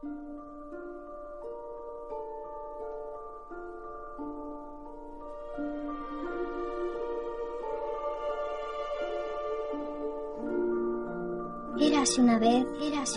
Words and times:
Érase 0.00 0.14
una 12.20 12.38
vez, 12.38 12.64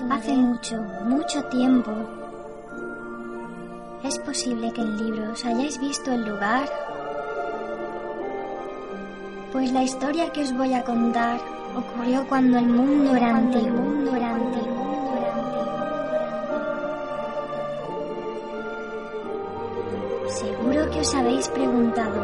hace 0.09 0.33
mucho, 0.33 0.81
mucho 1.05 1.44
tiempo. 1.46 1.91
¿Es 4.04 4.18
posible 4.18 4.73
que 4.73 4.82
en 4.82 4.98
libros 4.98 5.45
hayáis 5.45 5.79
visto 5.79 6.11
el 6.11 6.27
lugar? 6.27 6.68
Pues 9.52 9.71
la 9.71 9.84
historia 9.84 10.32
que 10.32 10.41
os 10.41 10.52
voy 10.57 10.73
a 10.73 10.84
contar 10.84 11.39
ocurrió 11.75 12.27
cuando 12.27 12.57
el 12.57 12.66
mundo 12.66 13.16
era 13.16 13.36
antiguo. 13.36 13.70
mundo 13.70 14.16
era 14.16 14.34
antiguo. 14.34 14.71
Os 21.01 21.15
habéis 21.15 21.47
preguntado, 21.50 22.23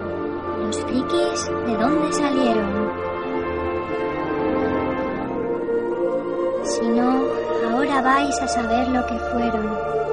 ¿los 0.59 0.79
frikis 0.83 1.45
de 1.65 1.77
dónde 1.77 2.13
salieron? 2.13 2.91
Si 6.63 6.87
no, 6.89 7.23
ahora 7.71 8.01
vais 8.03 8.39
a 8.39 8.47
saber 8.47 8.87
lo 8.89 9.03
que 9.07 9.17
fueron. 9.31 9.67
Fueron. 9.67 10.06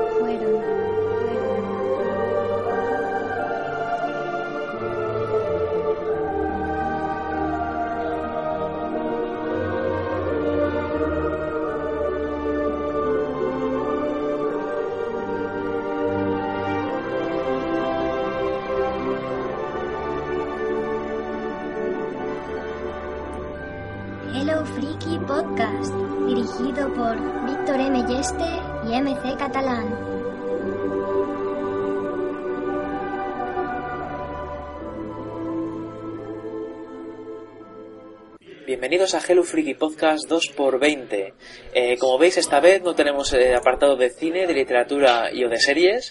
A 39.13 39.21
Hello 39.21 39.43
Freaky 39.43 39.75
Podcast 39.75 40.27
2x20. 40.31 41.35
Eh, 41.75 41.99
como 41.99 42.17
veis, 42.17 42.39
esta 42.39 42.59
vez 42.59 42.81
no 42.83 42.95
tenemos 42.95 43.35
eh, 43.35 43.55
apartado 43.55 43.97
de 43.97 44.09
cine, 44.09 44.47
de 44.47 44.55
literatura 44.55 45.31
y 45.31 45.45
o 45.45 45.51
de 45.51 45.61
series. 45.61 46.11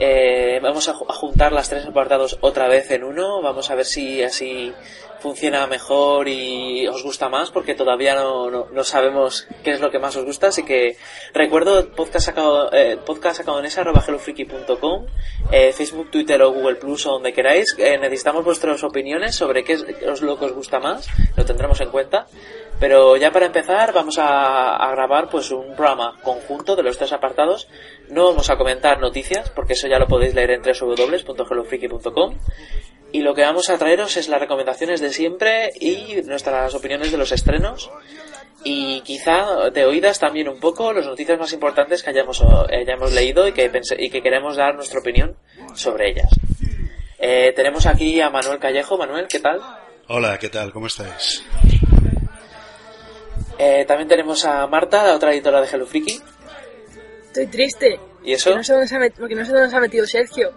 Eh, 0.00 0.58
vamos 0.60 0.88
a, 0.88 0.90
a 0.90 1.14
juntar 1.14 1.52
las 1.52 1.68
tres 1.68 1.86
apartados 1.86 2.36
otra 2.40 2.66
vez 2.66 2.90
en 2.90 3.04
uno. 3.04 3.40
Vamos 3.42 3.70
a 3.70 3.76
ver 3.76 3.84
si 3.84 4.24
así 4.24 4.72
funciona 5.20 5.66
mejor 5.66 6.28
y 6.28 6.86
os 6.88 7.02
gusta 7.02 7.28
más, 7.28 7.50
porque 7.50 7.74
todavía 7.74 8.14
no, 8.14 8.50
no, 8.50 8.66
no 8.72 8.84
sabemos 8.84 9.46
qué 9.62 9.72
es 9.72 9.80
lo 9.80 9.90
que 9.90 9.98
más 9.98 10.16
os 10.16 10.24
gusta. 10.24 10.48
Así 10.48 10.64
que 10.64 10.96
recuerdo 11.32 11.90
podcast 11.90 12.26
sacado, 12.26 12.72
eh, 12.72 12.98
podcast 13.04 13.38
sacado 13.38 13.60
en 13.60 13.66
hellofreaky.com, 13.66 15.06
eh, 15.52 15.72
Facebook, 15.72 16.10
Twitter 16.10 16.42
o 16.42 16.52
Google 16.52 16.76
Plus 16.76 17.06
o 17.06 17.12
donde 17.12 17.32
queráis. 17.32 17.76
Eh, 17.78 17.98
necesitamos 17.98 18.44
vuestras 18.44 18.82
opiniones 18.82 19.34
sobre 19.34 19.62
qué 19.64 19.74
es, 19.74 19.84
qué 19.84 20.10
es 20.10 20.22
lo 20.22 20.38
que 20.38 20.46
os 20.46 20.52
gusta 20.52 20.80
más. 20.80 21.06
Lo 21.36 21.44
tendremos 21.44 21.80
en 21.80 21.90
cuenta. 21.90 22.26
Pero 22.80 23.16
ya 23.18 23.30
para 23.30 23.44
empezar 23.44 23.92
vamos 23.92 24.18
a, 24.18 24.76
a 24.76 24.90
grabar 24.92 25.28
pues 25.28 25.50
un 25.50 25.76
programa 25.76 26.16
conjunto 26.22 26.76
de 26.76 26.82
los 26.82 26.96
tres 26.96 27.12
apartados. 27.12 27.68
No 28.08 28.24
vamos 28.24 28.48
a 28.48 28.56
comentar 28.56 28.98
noticias 29.00 29.50
porque 29.50 29.74
eso 29.74 29.86
ya 29.86 29.98
lo 29.98 30.08
podéis 30.08 30.34
leer 30.34 30.52
en 30.52 30.62
www.hellofreaky.com. 30.62 32.38
Y 33.12 33.22
lo 33.22 33.34
que 33.34 33.42
vamos 33.42 33.68
a 33.70 33.78
traeros 33.78 34.16
es 34.16 34.28
las 34.28 34.40
recomendaciones 34.40 35.00
de 35.00 35.12
siempre 35.12 35.72
y 35.80 36.20
nuestras 36.26 36.74
opiniones 36.74 37.10
de 37.10 37.18
los 37.18 37.32
estrenos. 37.32 37.90
Y 38.62 39.00
quizá 39.00 39.70
de 39.70 39.84
oídas 39.84 40.18
también 40.18 40.48
un 40.48 40.60
poco 40.60 40.92
las 40.92 41.06
noticias 41.06 41.38
más 41.38 41.52
importantes 41.52 42.02
que 42.02 42.10
hayamos, 42.10 42.42
hayamos 42.70 43.12
leído 43.12 43.48
y 43.48 43.52
que, 43.52 43.70
pense- 43.72 43.96
y 43.98 44.10
que 44.10 44.22
queremos 44.22 44.56
dar 44.56 44.74
nuestra 44.74 45.00
opinión 45.00 45.36
sobre 45.74 46.10
ellas. 46.10 46.28
Eh, 47.18 47.52
tenemos 47.56 47.86
aquí 47.86 48.20
a 48.20 48.30
Manuel 48.30 48.58
Callejo. 48.58 48.96
Manuel, 48.98 49.26
¿qué 49.28 49.40
tal? 49.40 49.60
Hola, 50.08 50.38
¿qué 50.38 50.48
tal? 50.48 50.72
¿Cómo 50.72 50.86
estáis? 50.86 51.42
Eh, 53.58 53.84
también 53.86 54.08
tenemos 54.08 54.44
a 54.44 54.66
Marta, 54.66 55.04
la 55.06 55.14
otra 55.16 55.32
editora 55.32 55.60
de 55.60 55.68
Hello 55.68 55.86
Freaky. 55.86 56.20
Estoy 57.26 57.46
triste. 57.46 58.00
¿Y 58.22 58.32
eso? 58.34 58.50
Que 58.50 58.56
no 58.56 58.62
sé 58.64 58.72
dónde 58.72 58.88
se 58.88 58.96
ha 58.96 58.98
met- 58.98 59.14
porque 59.18 59.34
no 59.34 59.44
sé 59.44 59.52
dónde 59.52 59.70
se 59.70 59.76
ha 59.76 59.80
metido 59.80 60.06
Sergio. 60.06 60.52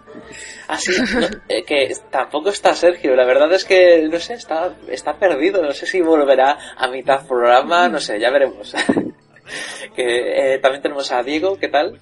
Ah, 0.67 0.77
sí, 0.77 0.91
no, 1.13 1.27
eh, 1.47 1.63
que 1.63 1.93
tampoco 2.11 2.49
está 2.49 2.73
Sergio. 2.73 3.15
La 3.15 3.25
verdad 3.25 3.51
es 3.53 3.63
que, 3.63 4.07
no 4.11 4.19
sé, 4.19 4.33
está, 4.33 4.75
está 4.89 5.17
perdido. 5.17 5.61
No 5.61 5.71
sé 5.71 5.85
si 5.85 6.01
volverá 6.01 6.57
a 6.77 6.87
mitad 6.89 7.25
programa, 7.25 7.87
no 7.87 7.99
sé, 7.99 8.19
ya 8.19 8.29
veremos. 8.31 8.73
que, 9.95 10.55
eh, 10.55 10.59
también 10.59 10.81
tenemos 10.81 11.11
a 11.11 11.23
Diego, 11.23 11.57
¿qué 11.57 11.69
tal? 11.69 11.99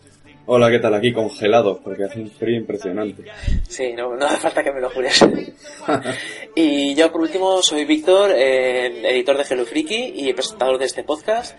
Hola, 0.48 0.72
¿qué 0.72 0.80
tal? 0.80 0.96
Aquí 0.96 1.14
congelados, 1.14 1.78
porque 1.84 2.04
hace 2.06 2.20
un 2.20 2.30
frío 2.32 2.58
impresionante. 2.58 3.24
Sí, 3.70 3.94
no, 3.94 4.16
no 4.16 4.26
hace 4.26 4.38
falta 4.38 4.64
que 4.64 4.72
me 4.72 4.82
lo 4.82 4.90
jures. 4.90 5.24
y 6.56 6.96
yo, 6.96 7.12
por 7.12 7.22
último, 7.22 7.62
soy 7.62 7.86
Víctor, 7.86 8.32
eh, 8.34 9.08
editor 9.12 9.38
de 9.38 9.46
Hello 9.50 9.66
Freaky 9.66 10.14
y 10.16 10.34
presentador 10.34 10.78
de 10.80 10.86
este 10.86 11.04
podcast. 11.04 11.58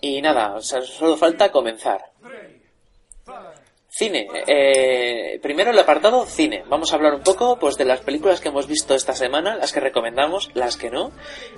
Y 0.00 0.20
nada, 0.20 0.54
o 0.56 0.60
sea, 0.60 0.82
solo 0.82 1.16
falta 1.16 1.50
comenzar. 1.50 2.00
Cine. 3.96 4.26
Eh, 4.48 5.38
primero 5.40 5.70
el 5.70 5.78
apartado 5.78 6.26
cine. 6.26 6.64
Vamos 6.68 6.92
a 6.92 6.96
hablar 6.96 7.14
un 7.14 7.22
poco 7.22 7.60
pues 7.60 7.76
de 7.76 7.84
las 7.84 8.00
películas 8.00 8.40
que 8.40 8.48
hemos 8.48 8.66
visto 8.66 8.92
esta 8.92 9.14
semana, 9.14 9.54
las 9.54 9.72
que 9.72 9.78
recomendamos, 9.78 10.50
las 10.52 10.76
que 10.76 10.90
no. 10.90 11.12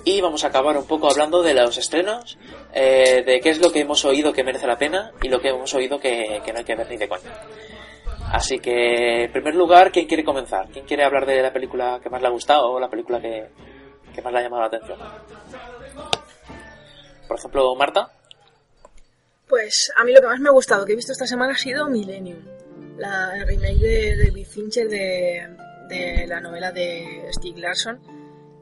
Y 0.05 0.21
vamos 0.21 0.45
a 0.45 0.49
acabar 0.49 0.77
un 0.77 0.87
poco 0.87 1.11
hablando 1.11 1.43
de 1.43 1.55
los 1.55 1.79
estrenos, 1.79 2.37
eh, 2.75 3.23
de 3.25 3.41
qué 3.41 3.49
es 3.49 3.59
lo 3.59 3.73
que 3.73 3.81
hemos 3.81 4.05
oído 4.05 4.35
que 4.35 4.45
merece 4.45 4.67
la 4.67 4.77
pena 4.77 5.13
y 5.23 5.31
lo 5.31 5.41
que 5.41 5.49
hemos 5.49 5.73
oído 5.73 5.99
que, 5.99 6.43
no 6.53 6.59
hay 6.59 6.65
que 6.65 6.75
ver 6.75 6.91
ni 6.91 6.99
de 6.99 7.09
coña. 7.09 7.41
Así 8.31 8.59
que, 8.59 9.25
en 9.25 9.33
primer 9.33 9.55
lugar, 9.55 9.91
¿quién 9.91 10.07
quiere 10.07 10.23
comenzar? 10.23 10.69
¿Quién 10.69 10.85
quiere 10.85 11.05
hablar 11.05 11.25
de 11.25 11.41
la 11.41 11.55
película 11.55 12.01
que 12.03 12.11
más 12.11 12.21
le 12.21 12.29
ha 12.29 12.33
gustado 12.33 12.71
o 12.71 12.79
la 12.79 12.91
película 12.91 13.19
que, 13.19 13.47
que 14.15 14.21
más 14.21 14.31
le 14.35 14.41
ha 14.41 14.43
llamado 14.43 14.61
la 14.61 14.69
atención? 14.69 14.99
Por 17.27 17.39
ejemplo, 17.39 17.75
Marta. 17.77 18.16
Pues 19.49 19.93
a 19.95 20.05
mí 20.05 20.12
lo 20.12 20.21
que 20.21 20.27
más 20.27 20.41
me 20.41 20.49
ha 20.49 20.53
gustado 20.53 20.84
que 20.84 20.93
he 20.93 20.97
visto 20.97 21.12
esta 21.12 21.27
semana 21.27 21.53
ha 21.53 21.57
sido 21.57 21.89
Millennium, 21.89 22.43
la 22.99 23.37
el 23.37 23.47
remake 23.47 23.79
de 23.79 24.17
David 24.25 24.47
Fincher 24.47 24.89
de, 24.89 26.27
la 26.27 26.41
novela 26.41 26.73
de 26.73 27.29
Stieg 27.33 27.56
Larsson. 27.59 28.01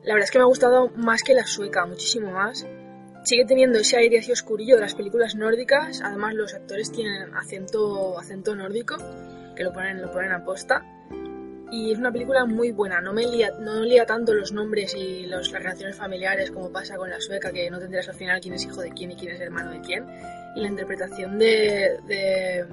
La 0.03 0.12
verdad 0.12 0.25
es 0.25 0.31
que 0.31 0.39
me 0.39 0.43
ha 0.43 0.49
gustado 0.49 0.91
más 0.97 1.23
que 1.23 1.33
la 1.33 1.47
sueca, 1.47 1.87
muchísimo 1.87 2.31
más. 2.33 2.67
Sigue 3.23 3.47
teniendo 3.47 3.78
ese 3.78 3.97
aire 3.97 4.19
así 4.19 4.31
oscurillo 4.31 4.75
de 4.75 4.83
las 4.83 4.94
películas 4.94 5.34
nórdicas, 5.34 6.03
además 6.03 6.34
los 6.34 6.53
actores 6.53 6.93
tienen 6.93 7.34
acento, 7.34 8.19
acento 8.19 8.55
nórdico, 8.55 8.97
que 9.56 9.65
lo 9.65 9.73
ponen, 9.73 10.03
lo 10.03 10.12
ponen 10.12 10.33
a 10.33 10.44
posta. 10.44 10.84
Y 11.75 11.91
es 11.91 11.99
una 11.99 12.12
película 12.12 12.45
muy 12.45 12.71
buena, 12.71 13.01
no 13.01 13.12
me 13.12 13.27
lía, 13.27 13.51
no 13.59 13.83
lía 13.83 14.07
tanto 14.07 14.33
los 14.33 14.53
nombres 14.53 14.95
y 14.95 15.27
los, 15.27 15.51
las 15.51 15.61
relaciones 15.61 15.97
familiares 15.97 16.53
como 16.53 16.71
pasa 16.71 16.97
con 16.97 17.11
la 17.11 17.21
sueca, 17.21 17.51
que 17.51 17.69
no 17.69 17.81
tendrás 17.81 18.09
al 18.09 18.15
final 18.15 18.41
quién 18.41 18.55
es 18.55 18.65
hijo 18.65 18.81
de 18.81 18.93
quién 18.93 19.11
y 19.11 19.17
quién 19.17 19.33
es 19.33 19.41
hermano 19.41 19.73
de 19.73 19.81
quién. 19.81 20.07
Y 20.55 20.61
la 20.61 20.69
interpretación 20.69 21.37
de, 21.37 21.99
de 22.07 22.65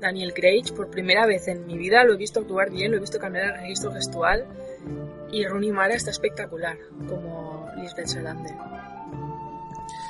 Daniel 0.00 0.32
Craig, 0.32 0.72
por 0.74 0.88
primera 0.88 1.26
vez 1.26 1.48
en 1.48 1.66
mi 1.66 1.76
vida 1.76 2.02
lo 2.04 2.14
he 2.14 2.16
visto 2.16 2.40
actuar 2.40 2.70
bien, 2.70 2.92
lo 2.92 2.96
he 2.96 3.00
visto 3.00 3.18
cambiar 3.18 3.44
el 3.44 3.60
registro 3.60 3.92
gestual. 3.92 4.46
Y 5.30 5.44
Rooney 5.44 5.72
Mara 5.72 5.94
está 5.94 6.10
espectacular, 6.10 6.78
como 7.06 7.68
Lisbeth 7.76 8.06
Salander. 8.06 8.54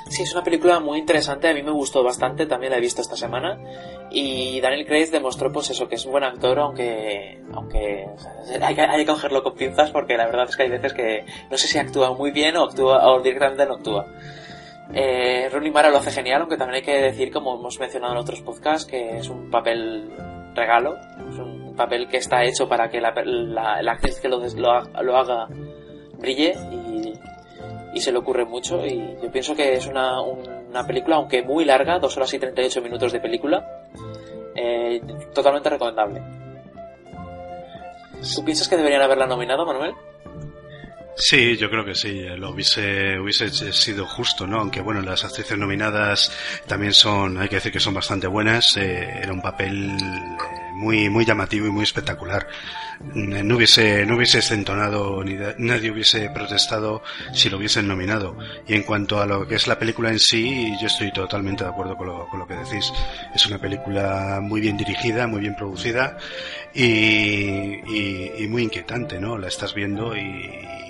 Sí, 0.09 0.23
es 0.23 0.33
una 0.33 0.43
película 0.43 0.79
muy 0.79 0.99
interesante, 0.99 1.49
a 1.49 1.53
mí 1.53 1.61
me 1.61 1.71
gustó 1.71 2.03
bastante, 2.03 2.45
también 2.45 2.71
la 2.71 2.77
he 2.77 2.81
visto 2.81 3.01
esta 3.01 3.17
semana. 3.17 3.57
Y 4.09 4.61
Daniel 4.61 4.85
Craig 4.85 5.11
demostró 5.11 5.51
pues 5.51 5.69
eso, 5.69 5.87
que 5.87 5.95
es 5.95 6.05
un 6.05 6.11
buen 6.11 6.23
actor, 6.23 6.59
aunque 6.59 7.41
aunque 7.53 8.07
hay, 8.61 8.75
que, 8.75 9.05
cogerlo 9.05 9.43
con 9.43 9.55
pinzas 9.55 9.91
porque 9.91 10.15
la 10.15 10.25
verdad 10.25 10.45
es 10.49 10.55
que 10.55 10.63
hay 10.63 10.69
veces 10.69 10.93
que 10.93 11.25
no 11.51 11.57
sé 11.57 11.67
si 11.67 11.77
actúa 11.77 12.13
muy 12.13 12.31
bien 12.31 12.55
o 12.55 12.63
actúa 12.63 13.05
o 13.11 13.21
directamente 13.21 13.65
no 13.65 13.75
actúa. 13.75 14.05
Eh, 14.93 15.49
Rooney 15.51 15.71
Mara 15.71 15.89
lo 15.89 15.97
hace 15.97 16.11
genial, 16.11 16.41
aunque 16.41 16.55
también 16.55 16.77
hay 16.77 16.83
que 16.83 17.01
decir, 17.01 17.31
como 17.31 17.55
hemos 17.55 17.77
mencionado 17.79 18.13
en 18.13 18.19
otros 18.19 18.41
podcasts, 18.41 18.89
que 18.89 19.17
es 19.17 19.27
un 19.27 19.51
papel 19.51 20.09
regalo, 20.55 20.95
es 21.29 21.37
un 21.37 21.75
papel 21.75 22.07
que 22.07 22.17
está 22.17 22.43
hecho 22.43 22.69
para 22.69 22.89
que 22.89 23.01
la, 23.01 23.13
la, 23.25 23.81
la 23.81 23.91
actriz 23.91 24.19
que 24.21 24.29
lo, 24.29 24.39
lo, 24.39 24.81
lo 25.03 25.17
haga 25.17 25.47
brille 26.17 26.55
y, 26.71 27.13
y 27.97 27.99
se 27.99 28.11
le 28.11 28.19
ocurre 28.19 28.45
mucho 28.45 28.85
y 28.85 29.17
yo 29.21 29.31
pienso 29.31 29.55
que 29.55 29.73
es 29.73 29.87
una, 29.87 30.21
una 30.21 30.85
película, 30.85 31.15
aunque 31.15 31.41
muy 31.41 31.65
larga, 31.65 31.97
dos 31.99 32.15
horas 32.15 32.33
y 32.33 32.39
38 32.39 32.81
minutos 32.81 33.11
de 33.11 33.19
película, 33.19 33.65
eh, 34.55 35.01
totalmente 35.33 35.69
recomendable. 35.69 36.21
¿Tú 38.35 38.43
piensas 38.43 38.67
que 38.67 38.77
deberían 38.77 39.01
haberla 39.01 39.25
nominado, 39.25 39.65
Manuel? 39.65 39.93
Sí, 41.19 41.57
yo 41.57 41.67
creo 41.71 41.83
que 41.83 41.95
sí, 41.95 42.21
lo 42.37 42.51
hubiese, 42.51 43.19
hubiese 43.19 43.49
sido 43.73 44.05
justo, 44.05 44.45
¿no? 44.45 44.59
Aunque 44.59 44.81
bueno, 44.81 45.01
las 45.01 45.23
actrices 45.25 45.57
nominadas 45.57 46.31
también 46.67 46.93
son, 46.93 47.39
hay 47.39 47.49
que 47.49 47.55
decir 47.55 47.71
que 47.71 47.79
son 47.79 47.95
bastante 47.95 48.27
buenas, 48.27 48.77
eh, 48.77 49.21
era 49.23 49.33
un 49.33 49.41
papel 49.41 49.97
eh, 49.97 50.71
muy, 50.75 51.09
muy 51.09 51.25
llamativo 51.25 51.65
y 51.65 51.71
muy 51.71 51.83
espectacular. 51.83 52.47
Mm, 52.99 53.47
no 53.47 53.55
hubiese, 53.55 54.05
no 54.05 54.15
hubiese 54.15 54.53
entonado, 54.53 55.23
ni 55.23 55.33
nadie 55.57 55.89
hubiese 55.89 56.29
protestado 56.29 57.01
si 57.33 57.49
lo 57.49 57.57
hubiesen 57.57 57.87
nominado. 57.87 58.37
Y 58.67 58.75
en 58.75 58.83
cuanto 58.83 59.19
a 59.19 59.25
lo 59.25 59.47
que 59.47 59.55
es 59.55 59.65
la 59.65 59.79
película 59.79 60.11
en 60.11 60.19
sí, 60.19 60.71
yo 60.79 60.85
estoy 60.85 61.11
totalmente 61.11 61.63
de 61.63 61.71
acuerdo 61.71 61.97
con 61.97 62.07
lo, 62.07 62.27
con 62.27 62.39
lo 62.41 62.47
que 62.47 62.53
decís. 62.53 62.93
Es 63.33 63.43
una 63.47 63.57
película 63.57 64.39
muy 64.39 64.61
bien 64.61 64.77
dirigida, 64.77 65.25
muy 65.25 65.41
bien 65.41 65.55
producida 65.55 66.15
y, 66.75 66.83
y, 66.83 68.33
y 68.37 68.47
muy 68.47 68.61
inquietante, 68.63 69.19
¿no? 69.19 69.35
La 69.35 69.47
estás 69.47 69.73
viendo 69.73 70.15
y, 70.15 70.86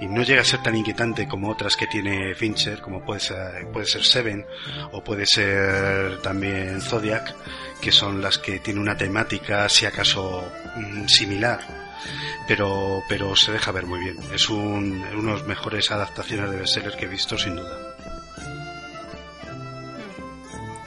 y 0.00 0.06
no 0.06 0.22
llega 0.22 0.42
a 0.42 0.44
ser 0.44 0.62
tan 0.62 0.76
inquietante 0.76 1.28
como 1.28 1.50
otras 1.50 1.76
que 1.76 1.86
tiene 1.86 2.34
Fincher, 2.34 2.80
como 2.80 3.04
puede 3.04 3.20
ser, 3.20 3.66
puede 3.72 3.86
ser 3.86 4.04
Seven 4.04 4.44
o 4.92 5.02
puede 5.02 5.26
ser 5.26 6.20
también 6.22 6.80
Zodiac, 6.80 7.34
que 7.80 7.92
son 7.92 8.20
las 8.20 8.38
que 8.38 8.58
tienen 8.60 8.82
una 8.82 8.96
temática, 8.96 9.68
si 9.68 9.86
acaso, 9.86 10.44
mm, 10.76 11.06
similar. 11.06 11.60
Pero, 12.48 13.02
pero 13.08 13.36
se 13.36 13.52
deja 13.52 13.70
ver 13.70 13.86
muy 13.86 14.00
bien. 14.00 14.18
Es 14.34 14.48
un, 14.48 15.04
uno 15.14 15.32
de 15.32 15.38
los 15.38 15.46
mejores 15.46 15.90
adaptaciones 15.90 16.50
de 16.50 16.56
bestsellers 16.56 16.96
que 16.96 17.04
he 17.04 17.08
visto, 17.08 17.38
sin 17.38 17.56
duda. 17.56 17.78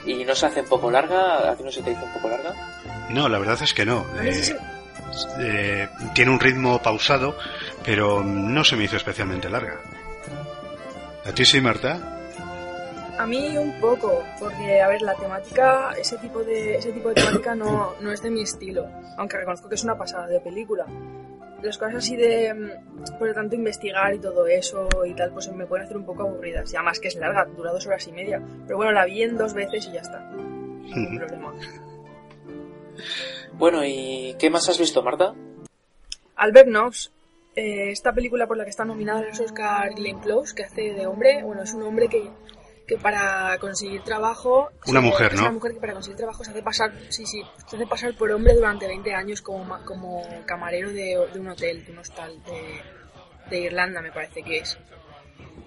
¿Y 0.04 0.24
no 0.24 0.34
se 0.34 0.46
hace 0.46 0.60
un 0.60 0.68
poco 0.68 0.90
larga? 0.90 1.50
¿A 1.50 1.56
ti 1.56 1.64
no 1.64 1.72
se 1.72 1.82
te 1.82 1.90
hizo 1.90 2.04
un 2.04 2.12
poco 2.12 2.28
larga? 2.28 2.54
No, 3.10 3.28
la 3.28 3.38
verdad 3.38 3.58
es 3.62 3.72
que 3.74 3.84
no. 3.84 4.06
Eh, 4.20 4.56
eh, 5.38 5.88
tiene 6.14 6.30
un 6.30 6.40
ritmo 6.40 6.80
pausado, 6.82 7.36
pero 7.86 8.24
no 8.24 8.64
se 8.64 8.76
me 8.76 8.84
hizo 8.84 8.96
especialmente 8.96 9.48
larga. 9.48 9.80
¿A 11.24 11.32
ti 11.32 11.44
sí, 11.44 11.60
Marta? 11.60 12.16
A 13.16 13.26
mí 13.26 13.56
un 13.56 13.80
poco, 13.80 14.22
porque 14.38 14.82
a 14.82 14.88
ver, 14.88 15.00
la 15.02 15.14
temática, 15.14 15.92
ese 15.98 16.18
tipo 16.18 16.42
de, 16.42 16.76
ese 16.76 16.92
tipo 16.92 17.08
de 17.08 17.14
temática 17.14 17.54
no, 17.54 17.94
no 18.00 18.12
es 18.12 18.20
de 18.20 18.30
mi 18.30 18.42
estilo, 18.42 18.86
aunque 19.16 19.38
reconozco 19.38 19.68
que 19.68 19.76
es 19.76 19.84
una 19.84 19.96
pasada 19.96 20.26
de 20.26 20.40
película. 20.40 20.84
Las 21.62 21.78
cosas 21.78 21.96
así 21.96 22.16
de, 22.16 22.52
mm, 22.52 23.18
por 23.18 23.28
lo 23.28 23.34
tanto, 23.34 23.54
investigar 23.54 24.12
y 24.14 24.18
todo 24.18 24.46
eso 24.46 24.88
y 25.06 25.14
tal, 25.14 25.32
pues 25.32 25.50
me 25.52 25.64
pueden 25.64 25.86
hacer 25.86 25.96
un 25.96 26.04
poco 26.04 26.24
aburridas. 26.24 26.70
Y 26.72 26.76
además 26.76 27.00
que 27.00 27.08
es 27.08 27.16
larga, 27.16 27.46
dura 27.46 27.72
dos 27.72 27.86
horas 27.86 28.06
y 28.06 28.12
media. 28.12 28.42
Pero 28.66 28.76
bueno, 28.76 28.92
la 28.92 29.06
vi 29.06 29.22
en 29.22 29.38
dos 29.38 29.54
veces 29.54 29.86
y 29.86 29.92
ya 29.92 30.00
está. 30.00 30.20
No 30.20 31.18
problema. 31.18 31.54
Bueno, 33.54 33.84
¿y 33.84 34.36
qué 34.38 34.50
más 34.50 34.68
has 34.68 34.78
visto, 34.78 35.02
Marta? 35.02 35.34
Albert 36.36 36.68
Nox, 36.68 37.10
eh, 37.56 37.90
esta 37.90 38.12
película 38.12 38.46
por 38.46 38.56
la 38.56 38.64
que 38.64 38.70
está 38.70 38.84
nominada 38.84 39.22
los 39.22 39.40
Oscar 39.40 39.94
Glenn 39.94 40.20
Close, 40.20 40.54
que 40.54 40.64
hace 40.64 40.92
de 40.92 41.06
hombre, 41.06 41.42
bueno, 41.42 41.62
es 41.62 41.72
un 41.72 41.82
hombre 41.82 42.08
que, 42.08 42.30
que 42.86 42.98
para 42.98 43.56
conseguir 43.58 44.02
trabajo... 44.02 44.70
Una 44.86 45.00
mujer, 45.00 45.32
es 45.32 45.36
¿no? 45.38 45.42
una 45.46 45.52
mujer 45.52 45.72
que 45.72 45.80
para 45.80 45.94
conseguir 45.94 46.18
trabajo 46.18 46.44
se 46.44 46.50
hace 46.50 46.62
pasar, 46.62 46.92
sí, 47.08 47.24
sí, 47.24 47.42
se 47.66 47.76
hace 47.76 47.86
pasar 47.86 48.14
por 48.16 48.30
hombre 48.30 48.54
durante 48.54 48.86
20 48.86 49.14
años 49.14 49.42
como, 49.42 49.66
como 49.84 50.22
camarero 50.44 50.90
de, 50.90 51.18
de 51.32 51.40
un 51.40 51.48
hotel, 51.48 51.84
de 51.84 51.92
un 51.92 51.98
hostal 51.98 52.42
de, 52.44 53.50
de 53.50 53.60
Irlanda, 53.62 54.02
me 54.02 54.12
parece 54.12 54.42
que 54.42 54.58
es. 54.58 54.78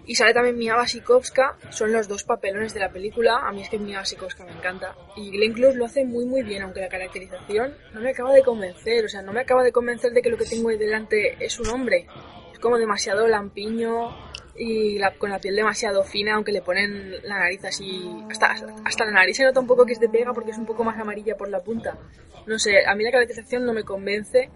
Y 0.10 0.16
sale 0.16 0.34
también 0.34 0.58
Mia 0.58 0.76
Wasikowska, 0.76 1.56
son 1.70 1.92
los 1.92 2.08
dos 2.08 2.24
papelones 2.24 2.74
de 2.74 2.80
la 2.80 2.90
película. 2.90 3.48
A 3.48 3.52
mí 3.52 3.62
es 3.62 3.70
que 3.70 3.78
Mia 3.78 4.00
Wasikowska 4.00 4.44
me 4.44 4.52
encanta. 4.54 4.96
Y 5.16 5.30
Glenn 5.30 5.54
Close 5.54 5.78
lo 5.78 5.86
hace 5.86 6.04
muy 6.04 6.26
muy 6.26 6.42
bien, 6.42 6.64
aunque 6.64 6.80
la 6.82 6.90
caracterización 6.90 7.76
no 7.94 8.02
me 8.02 8.10
acaba 8.10 8.34
de 8.34 8.42
convencer. 8.42 9.06
O 9.06 9.08
sea, 9.08 9.22
no 9.22 9.34
me 9.34 9.42
acaba 9.42 9.62
de 9.64 9.72
convencer 9.72 10.12
de 10.12 10.24
que 10.24 10.32
lo 10.32 10.38
que 10.38 10.46
tengo 10.46 10.70
ahí 10.70 10.78
delante 10.80 11.38
es 11.40 11.60
un 11.60 11.68
hombre. 11.70 12.08
Es 12.52 12.58
como 12.58 12.80
demasiado 12.80 13.28
lampiño 13.28 14.10
y 14.58 14.98
la- 14.98 15.14
con 15.14 15.30
la 15.30 15.38
piel 15.38 15.56
demasiado 15.56 16.04
fina, 16.04 16.34
aunque 16.34 16.52
le 16.54 16.64
ponen 16.64 17.12
la 17.22 17.38
nariz 17.38 17.64
así... 17.66 18.10
Hasta, 18.32 18.56
hasta 18.84 19.06
la 19.06 19.12
nariz 19.12 19.38
se 19.38 19.44
nota 19.44 19.60
un 19.60 19.68
poco 19.68 19.86
que 19.86 19.94
es 19.94 20.00
de 20.00 20.10
pega 20.10 20.34
porque 20.34 20.50
es 20.50 20.58
un 20.58 20.66
poco 20.66 20.84
más 20.84 21.00
amarilla 21.00 21.38
por 21.38 21.50
la 21.50 21.60
punta. 21.60 22.00
No 22.48 22.58
sé, 22.58 22.84
a 22.84 22.96
mí 22.96 23.04
la 23.04 23.12
caracterización 23.12 23.64
no 23.64 23.74
me 23.74 23.84
convence, 23.84 24.50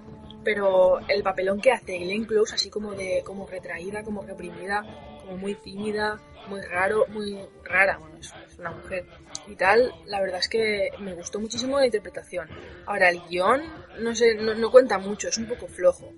pero 0.43 0.97
el 1.07 1.21
papelón 1.21 1.61
que 1.61 1.71
hace 1.71 1.99
Glenn 1.99 2.25
Close, 2.25 2.55
así 2.55 2.71
como 2.71 2.93
de 2.95 3.21
como 3.23 3.45
retraída, 3.45 4.01
como 4.03 4.23
reprimida, 4.23 4.83
como 5.23 5.37
muy 5.37 5.55
tímida, 5.55 6.19
muy 6.47 6.61
raro, 6.61 7.05
muy 7.07 7.39
rara, 7.63 7.97
bueno, 7.97 8.17
es, 8.19 8.33
es 8.51 8.59
una 8.59 8.71
mujer 8.71 9.05
y 9.47 9.55
tal, 9.55 9.93
la 10.05 10.21
verdad 10.21 10.39
es 10.39 10.49
que 10.49 10.89
me 10.99 11.13
gustó 11.13 11.39
muchísimo 11.39 11.79
la 11.79 11.85
interpretación. 11.85 12.47
Ahora, 12.85 13.09
el 13.09 13.21
guion, 13.29 13.61
no 13.99 14.15
sé, 14.15 14.35
no, 14.35 14.53
no 14.53 14.71
cuenta 14.71 14.97
mucho, 14.97 15.27
es 15.27 15.37
un 15.37 15.47
poco 15.47 15.67
flojo. 15.67 16.13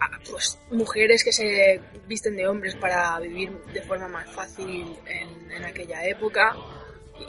Ah, 0.00 0.18
Pues 0.30 0.58
mujeres 0.70 1.24
que 1.24 1.32
se 1.32 1.80
visten 2.06 2.36
de 2.36 2.46
hombres 2.46 2.76
para 2.76 3.18
vivir 3.18 3.50
de 3.72 3.82
forma 3.82 4.08
más 4.08 4.30
fácil 4.30 4.96
en, 5.06 5.50
en 5.50 5.64
aquella 5.64 6.04
época. 6.06 6.54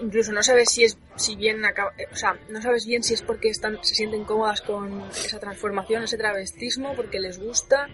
Incluso 0.02 0.32
no 0.32 0.44
sabes 0.44 0.70
si 0.70 0.84
es 0.84 0.98
si 1.16 1.36
bien 1.36 1.66
eh, 1.66 2.08
o 2.12 2.16
sea, 2.16 2.38
no 2.50 2.62
sabes 2.62 2.86
bien 2.86 3.04
si 3.04 3.16
es 3.16 3.24
porque 3.24 3.50
están 3.50 3.84
se 3.84 3.96
sienten 3.96 4.24
cómodas 4.24 4.62
con 4.62 5.02
esa 5.10 5.40
transformación, 5.40 6.04
ese 6.04 6.18
travestismo, 6.18 6.96
porque 6.96 7.20
les 7.20 7.40
gusta, 7.40 7.88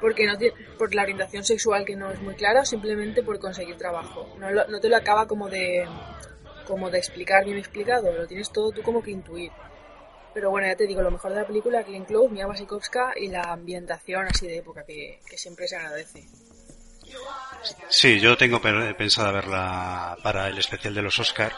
porque 0.00 0.26
no 0.26 0.34
tie- 0.38 0.52
por 0.78 0.94
la 0.94 1.02
orientación 1.02 1.44
sexual 1.44 1.84
que 1.84 1.96
no 1.96 2.10
es 2.10 2.20
muy 2.20 2.34
clara 2.34 2.62
o 2.62 2.64
simplemente 2.64 3.22
por 3.22 3.38
conseguir 3.38 3.76
trabajo. 3.76 4.26
No, 4.38 4.50
lo- 4.50 4.66
no 4.68 4.80
te 4.80 4.88
lo 4.88 4.96
acaba 4.96 5.26
como 5.26 5.48
de 5.48 5.86
como 6.66 6.90
de 6.90 6.98
explicar 6.98 7.44
bien 7.44 7.58
explicado, 7.58 8.12
lo 8.12 8.26
tienes 8.26 8.50
todo 8.50 8.72
tú 8.72 8.82
como 8.82 9.00
que 9.02 9.12
intuir. 9.12 9.52
Pero 10.34 10.50
bueno, 10.50 10.66
ya 10.66 10.74
te 10.76 10.86
digo, 10.86 11.00
lo 11.00 11.10
mejor 11.12 11.30
de 11.32 11.40
la 11.40 11.46
película, 11.46 11.82
Glenn 11.82 12.04
Close, 12.04 12.28
Mia 12.28 12.46
Wasikowska 12.48 13.12
y 13.16 13.28
la 13.28 13.42
ambientación 13.52 14.26
así 14.26 14.46
de 14.48 14.58
época 14.58 14.84
que, 14.84 15.20
que 15.30 15.38
siempre 15.38 15.66
se 15.68 15.76
agradece. 15.76 16.24
Sí, 17.88 18.20
yo 18.20 18.36
tengo 18.36 18.60
pe- 18.60 18.94
pensado 18.94 19.32
verla 19.32 20.16
para 20.22 20.48
el 20.48 20.58
especial 20.58 20.94
de 20.94 21.02
los 21.02 21.18
Oscars. 21.18 21.56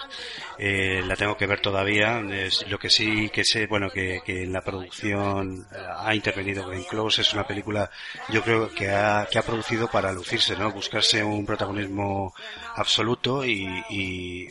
Eh, 0.59 1.03
la 1.05 1.17
tengo 1.17 1.37
que 1.37 1.47
ver 1.47 1.61
todavía. 1.61 2.21
Es 2.21 2.67
lo 2.69 2.79
que 2.79 2.89
sí 2.91 3.29
que 3.31 3.45
sé, 3.45 3.67
bueno, 3.67 3.91
que, 3.91 4.21
que 4.25 4.45
en 4.45 4.53
la 4.53 4.62
producción 4.62 5.67
eh, 5.71 5.77
ha 5.99 6.15
intervenido 6.15 6.67
Glenn 6.67 6.85
Close. 6.85 7.21
Es 7.23 7.35
una 7.35 7.47
película, 7.47 7.91
yo 8.31 8.43
creo 8.43 8.71
que 8.71 8.91
ha, 8.91 9.27
que 9.31 9.39
ha 9.39 9.43
producido 9.43 9.89
para 9.91 10.12
lucirse, 10.12 10.56
¿no? 10.56 10.71
Buscarse 10.71 11.23
un 11.23 11.45
protagonismo 11.45 12.35
absoluto 12.77 13.45
y, 13.45 14.49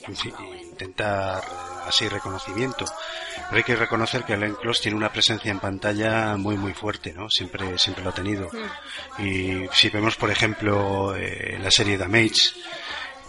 intentar 0.70 1.42
así 1.88 2.08
reconocimiento. 2.08 2.86
Pero 3.50 3.58
hay 3.58 3.64
que 3.64 3.76
reconocer 3.76 4.24
que 4.24 4.36
Glenn 4.36 4.56
Close 4.56 4.82
tiene 4.84 4.98
una 4.98 5.12
presencia 5.12 5.52
en 5.52 5.60
pantalla 5.60 6.36
muy 6.38 6.58
muy 6.58 6.74
fuerte, 6.74 7.14
¿no? 7.14 7.30
Siempre 7.30 7.78
siempre 7.78 8.04
lo 8.04 8.10
ha 8.10 8.14
tenido. 8.14 8.50
Y 9.20 9.68
si 9.74 9.90
vemos, 9.90 10.16
por 10.18 10.30
ejemplo, 10.30 10.87
eh, 11.16 11.58
la 11.62 11.72
serie 11.72 11.98
Damage, 11.98 12.54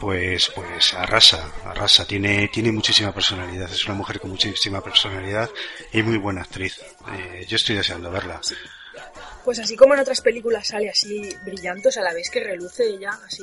pues 0.00 0.50
pues 0.54 0.94
arrasa, 0.94 1.52
arrasa, 1.64 2.06
tiene 2.06 2.48
tiene 2.48 2.72
muchísima 2.72 3.12
personalidad, 3.12 3.70
es 3.70 3.84
una 3.86 3.94
mujer 3.94 4.20
con 4.20 4.30
muchísima 4.30 4.80
personalidad 4.80 5.50
y 5.92 6.02
muy 6.02 6.16
buena 6.16 6.42
actriz. 6.42 6.80
Eh, 7.12 7.46
yo 7.48 7.56
estoy 7.56 7.76
deseando 7.76 8.10
verla. 8.10 8.40
Pues 9.48 9.60
así 9.60 9.76
como 9.76 9.94
en 9.94 10.00
otras 10.00 10.20
películas 10.20 10.68
sale 10.68 10.90
así 10.90 11.34
brillante, 11.42 11.88
o 11.88 11.90
sea, 11.90 12.02
a 12.02 12.04
la 12.04 12.12
vez 12.12 12.28
que 12.28 12.44
reluce 12.44 12.84
ella, 12.86 13.18
así 13.24 13.42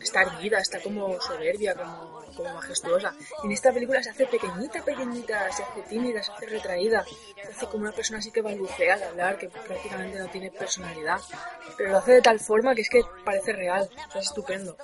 está 0.00 0.22
erguida, 0.22 0.58
está 0.58 0.80
como 0.80 1.20
soberbia, 1.20 1.74
como, 1.74 2.24
como 2.34 2.54
majestuosa. 2.54 3.14
En 3.44 3.52
esta 3.52 3.70
película 3.70 4.02
se 4.02 4.08
hace 4.08 4.24
pequeñita, 4.24 4.82
pequeñita, 4.82 5.52
se 5.52 5.64
hace 5.64 5.82
tímida, 5.82 6.22
se 6.22 6.32
hace 6.32 6.46
retraída, 6.46 7.04
se 7.42 7.46
hace 7.46 7.66
como 7.66 7.82
una 7.82 7.92
persona 7.92 8.20
así 8.20 8.30
que 8.30 8.40
balbucea 8.40 8.94
al 8.94 9.02
hablar, 9.02 9.36
que 9.36 9.50
prácticamente 9.50 10.18
no 10.18 10.30
tiene 10.30 10.50
personalidad. 10.50 11.20
Pero 11.76 11.90
lo 11.90 11.98
hace 11.98 12.12
de 12.12 12.22
tal 12.22 12.40
forma 12.40 12.74
que 12.74 12.80
es 12.80 12.88
que 12.88 13.02
parece 13.22 13.52
real, 13.52 13.86
es 14.14 14.24
estupendo. 14.24 14.78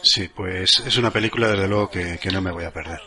Sí, 0.00 0.28
pues 0.28 0.78
es 0.86 0.96
una 0.96 1.10
película 1.10 1.48
desde 1.48 1.66
luego 1.66 1.90
que, 1.90 2.18
que 2.18 2.30
no 2.30 2.40
me 2.40 2.52
voy 2.52 2.62
a 2.62 2.70
perder. 2.70 3.00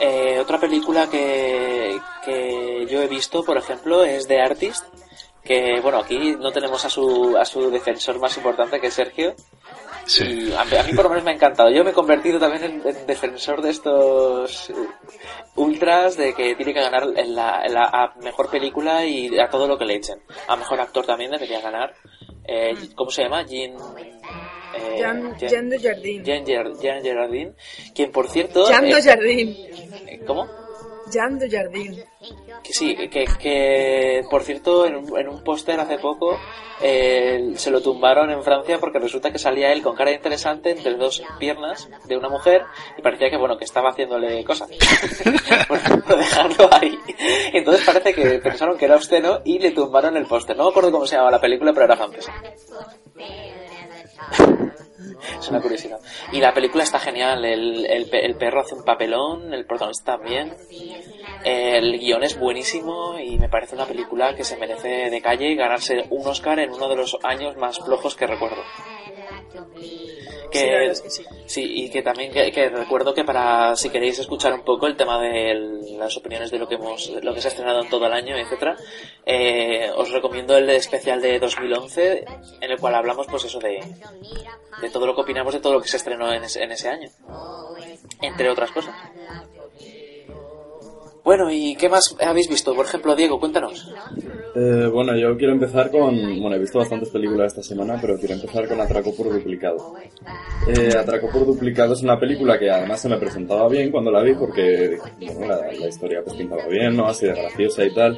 Eh, 0.00 0.38
otra 0.40 0.58
película 0.60 1.08
que, 1.08 1.98
que 2.24 2.86
yo 2.88 3.02
he 3.02 3.06
visto, 3.06 3.42
por 3.44 3.56
ejemplo, 3.56 4.04
es 4.04 4.26
The 4.28 4.40
Artist. 4.40 4.84
Que 5.42 5.80
bueno, 5.80 5.98
aquí 5.98 6.34
no 6.38 6.50
tenemos 6.50 6.84
a 6.84 6.90
su, 6.90 7.36
a 7.38 7.44
su 7.44 7.70
defensor 7.70 8.18
más 8.18 8.36
importante 8.36 8.80
que 8.80 8.88
es 8.88 8.94
Sergio. 8.94 9.34
Sí. 10.04 10.48
Y 10.48 10.52
a, 10.52 10.62
a 10.62 10.64
mí 10.64 10.92
por 10.92 11.04
lo 11.04 11.10
menos 11.10 11.24
me 11.24 11.30
ha 11.30 11.34
encantado. 11.34 11.70
Yo 11.70 11.84
me 11.84 11.90
he 11.90 11.94
convertido 11.94 12.38
también 12.40 12.64
en, 12.64 12.82
en 12.86 13.06
defensor 13.06 13.62
de 13.62 13.70
estos 13.70 14.70
eh, 14.70 14.74
ultras 15.54 16.16
de 16.16 16.34
que 16.34 16.56
tiene 16.56 16.74
que 16.74 16.80
ganar 16.80 17.04
en 17.14 17.34
la, 17.36 17.62
en 17.64 17.74
la- 17.74 17.90
a 17.92 18.14
mejor 18.22 18.50
película 18.50 19.04
y 19.04 19.38
a 19.38 19.48
todo 19.48 19.68
lo 19.68 19.78
que 19.78 19.84
le 19.84 19.94
echen. 19.94 20.20
A 20.48 20.56
mejor 20.56 20.80
actor 20.80 21.06
también 21.06 21.30
debería 21.30 21.60
ganar. 21.60 21.94
Eh, 22.44 22.74
¿Cómo 22.96 23.10
se 23.10 23.22
llama? 23.22 23.42
Jean... 23.44 23.76
eh, 24.76 24.96
Jean, 24.98 25.36
Jean 25.38 25.70
Dujardin. 25.70 26.24
Jean 26.24 26.44
Ger- 26.44 26.80
Jean 26.80 27.02
Gerardin, 27.02 27.54
quien 27.94 28.10
por 28.12 28.28
cierto... 28.28 28.68
Jean 28.68 28.86
eh, 28.86 28.94
Dujardin. 28.94 29.48
eh, 30.08 30.20
¿Cómo? 30.26 30.46
Jean 31.10 31.38
Dujardin. 31.38 32.02
Que 32.64 32.72
sí, 32.72 32.96
que, 32.96 33.24
que 33.38 34.24
por 34.28 34.42
cierto, 34.42 34.86
en 34.86 34.96
un, 34.96 35.16
en 35.18 35.28
un 35.28 35.44
póster 35.44 35.78
hace 35.78 35.98
poco 35.98 36.36
eh, 36.82 37.52
se 37.54 37.70
lo 37.70 37.80
tumbaron 37.80 38.28
en 38.30 38.42
Francia 38.42 38.78
porque 38.80 38.98
resulta 38.98 39.30
que 39.30 39.38
salía 39.38 39.70
él 39.72 39.82
con 39.82 39.94
cara 39.94 40.10
interesante 40.10 40.70
entre 40.72 40.94
dos 40.94 41.22
piernas 41.38 41.88
de 42.08 42.16
una 42.16 42.28
mujer 42.28 42.62
y 42.98 43.02
parecía 43.02 43.30
que, 43.30 43.36
bueno, 43.36 43.56
que 43.56 43.64
estaba 43.64 43.90
haciéndole 43.90 44.42
cosas. 44.42 44.68
por 45.68 46.18
dejarlo 46.18 46.68
ahí. 46.72 46.98
Entonces 47.52 47.86
parece 47.86 48.12
que 48.12 48.40
pensaron 48.40 48.76
que 48.76 48.86
era 48.86 48.96
obsceno 48.96 49.42
y 49.44 49.60
le 49.60 49.70
tumbaron 49.70 50.16
el 50.16 50.26
póster. 50.26 50.56
No 50.56 50.64
me 50.64 50.70
acuerdo 50.70 50.90
cómo 50.90 51.06
se 51.06 51.14
llamaba 51.14 51.30
la 51.30 51.40
película, 51.40 51.72
pero 51.72 51.84
era 51.86 51.96
francesa. 51.96 52.32
Yeah. 54.16 54.85
Es 55.38 55.48
una 55.48 55.60
curiosidad. 55.60 56.00
Y 56.32 56.40
la 56.40 56.54
película 56.54 56.84
está 56.84 56.98
genial. 56.98 57.44
El, 57.44 57.86
el, 57.86 58.08
el 58.12 58.34
perro 58.36 58.60
hace 58.60 58.74
un 58.74 58.84
papelón, 58.84 59.52
el 59.52 59.66
protagonista 59.66 60.16
también. 60.16 60.54
El 61.44 61.98
guion 61.98 62.22
es 62.22 62.38
buenísimo 62.38 63.18
y 63.18 63.38
me 63.38 63.48
parece 63.48 63.74
una 63.74 63.86
película 63.86 64.34
que 64.34 64.44
se 64.44 64.56
merece 64.56 65.10
de 65.10 65.20
calle 65.20 65.54
ganarse 65.54 66.06
un 66.10 66.26
Oscar 66.26 66.58
en 66.60 66.72
uno 66.72 66.88
de 66.88 66.96
los 66.96 67.16
años 67.22 67.56
más 67.56 67.78
flojos 67.78 68.16
que 68.16 68.26
recuerdo. 68.26 68.62
Que, 70.50 70.58
Sí, 70.58 70.66
la 70.66 70.78
verdad 70.78 70.92
es 70.92 71.00
que 71.02 71.10
sí. 71.10 71.24
sí, 71.46 71.62
y 71.84 71.90
que 71.90 72.02
también 72.02 72.32
que, 72.32 72.50
que 72.52 72.68
recuerdo 72.68 73.12
que 73.12 73.24
para 73.24 73.74
si 73.76 73.90
queréis 73.90 74.18
escuchar 74.18 74.54
un 74.54 74.62
poco 74.64 74.86
el 74.86 74.96
tema 74.96 75.20
de 75.20 75.54
las 75.98 76.16
opiniones 76.16 76.50
de 76.50 76.58
lo 76.58 76.68
que 76.68 76.76
hemos 76.76 77.10
lo 77.22 77.34
que 77.34 77.40
se 77.40 77.48
ha 77.48 77.50
estrenado 77.50 77.82
en 77.82 77.88
todo 77.88 78.06
el 78.06 78.12
año, 78.12 78.36
etcétera, 78.36 78.76
eh, 79.24 79.90
os 79.94 80.10
recomiendo 80.10 80.56
el 80.56 80.70
especial 80.70 81.20
de 81.20 81.38
2011 81.38 82.24
en 82.60 82.70
el 82.70 82.78
cual 82.78 82.94
hablamos 82.94 83.26
pues 83.26 83.44
eso 83.44 83.58
de 83.58 83.80
de 84.80 84.85
todo 84.90 85.06
lo 85.06 85.14
que 85.14 85.22
opinamos 85.22 85.54
de 85.54 85.60
todo 85.60 85.74
lo 85.74 85.80
que 85.80 85.88
se 85.88 85.96
estrenó 85.96 86.32
en 86.32 86.42
en 86.44 86.72
ese 86.72 86.88
año, 86.88 87.08
entre 88.22 88.50
otras 88.50 88.70
cosas. 88.70 88.94
Bueno, 91.26 91.50
¿y 91.50 91.74
qué 91.74 91.88
más 91.88 92.14
habéis 92.20 92.48
visto? 92.48 92.72
Por 92.72 92.86
ejemplo, 92.86 93.16
Diego, 93.16 93.40
cuéntanos. 93.40 93.92
Eh, 94.54 94.86
bueno, 94.92 95.16
yo 95.16 95.36
quiero 95.36 95.54
empezar 95.54 95.90
con... 95.90 96.14
Bueno, 96.40 96.54
he 96.54 96.58
visto 96.60 96.78
bastantes 96.78 97.10
películas 97.10 97.48
esta 97.48 97.64
semana, 97.64 97.98
pero 98.00 98.16
quiero 98.16 98.34
empezar 98.34 98.68
con 98.68 98.80
Atraco 98.80 99.12
por 99.12 99.32
Duplicado. 99.32 99.96
Eh, 100.68 100.96
Atraco 100.96 101.28
por 101.28 101.44
Duplicado 101.44 101.94
es 101.94 102.02
una 102.02 102.20
película 102.20 102.56
que 102.60 102.70
además 102.70 103.00
se 103.00 103.08
me 103.08 103.16
presentaba 103.16 103.68
bien 103.68 103.90
cuando 103.90 104.12
la 104.12 104.22
vi 104.22 104.34
porque 104.34 104.98
bueno, 105.20 105.48
la, 105.48 105.72
la 105.72 105.88
historia 105.88 106.22
pues 106.22 106.36
pintaba 106.36 106.64
bien, 106.68 106.96
¿no? 106.96 107.06
Así 107.08 107.26
de 107.26 107.32
graciosa 107.32 107.84
y 107.84 107.92
tal. 107.92 108.16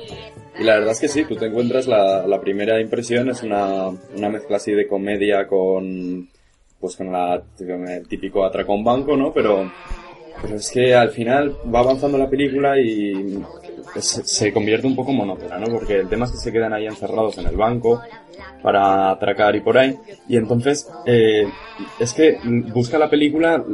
Y 0.59 0.65
la 0.65 0.75
verdad 0.75 0.93
es 0.93 1.01
que 1.01 1.09
sí, 1.09 1.25
tú 1.25 1.35
te 1.35 1.47
encuentras 1.47 1.87
la, 1.87 2.27
la 2.27 2.41
primera 2.43 2.79
impresión, 2.79 3.31
es 3.31 3.43
una, 3.43 3.89
una 3.89 4.29
mezcla 4.29 4.59
así 4.59 4.73
de 4.73 4.87
comedia 4.87 5.47
con... 5.49 6.29
Pues 6.81 6.97
con 6.97 7.13
la, 7.13 7.43
el 7.59 8.09
típico 8.09 8.45
atraco 8.45 8.75
un 8.75 8.85
banco, 8.85 9.17
¿no? 9.17 9.33
Pero 9.33 9.69
pero 10.41 10.57
es 10.57 10.71
que 10.71 10.95
al 10.95 11.11
final 11.11 11.57
va 11.75 11.81
avanzando 11.81 12.17
la 12.17 12.31
película 12.31 12.79
y 12.79 13.43
se, 13.97 14.25
se 14.25 14.53
convierte 14.53 14.87
un 14.87 14.95
poco 14.95 15.13
monótona, 15.13 15.59
¿no? 15.59 15.67
Porque 15.67 15.99
el 15.99 16.09
tema 16.09 16.27
es 16.27 16.33
que 16.33 16.39
se 16.39 16.53
quedan 16.53 16.73
ahí 16.73 16.87
encerrados 16.87 17.39
en 17.39 17.47
el 17.47 17.57
banco 17.57 18.01
para 18.63 19.11
atracar 19.11 19.57
y 19.57 19.61
por 19.61 19.79
ahí. 19.79 19.97
Y 20.29 20.37
entonces, 20.37 20.89
eh, 21.07 21.45
es 21.99 22.13
que 22.13 22.39
busca 22.73 22.99
la 22.99 23.11
película, 23.11 23.65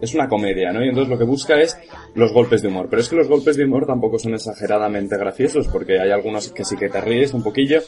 es 0.00 0.14
una 0.14 0.28
comedia, 0.28 0.72
¿no? 0.72 0.84
Y 0.84 0.88
entonces 0.88 1.10
lo 1.10 1.18
que 1.18 1.24
busca 1.24 1.60
es 1.60 1.78
los 2.14 2.32
golpes 2.32 2.62
de 2.62 2.68
humor. 2.68 2.88
Pero 2.90 3.02
es 3.02 3.08
que 3.08 3.16
los 3.16 3.28
golpes 3.28 3.56
de 3.56 3.64
humor 3.64 3.86
tampoco 3.86 4.18
son 4.18 4.34
exageradamente 4.34 5.16
graciosos, 5.16 5.68
porque 5.68 6.00
hay 6.00 6.10
algunos 6.10 6.50
que 6.50 6.64
sí 6.64 6.76
que 6.76 6.88
te 6.88 7.00
ríes 7.00 7.34
un 7.34 7.42
poquillo, 7.42 7.82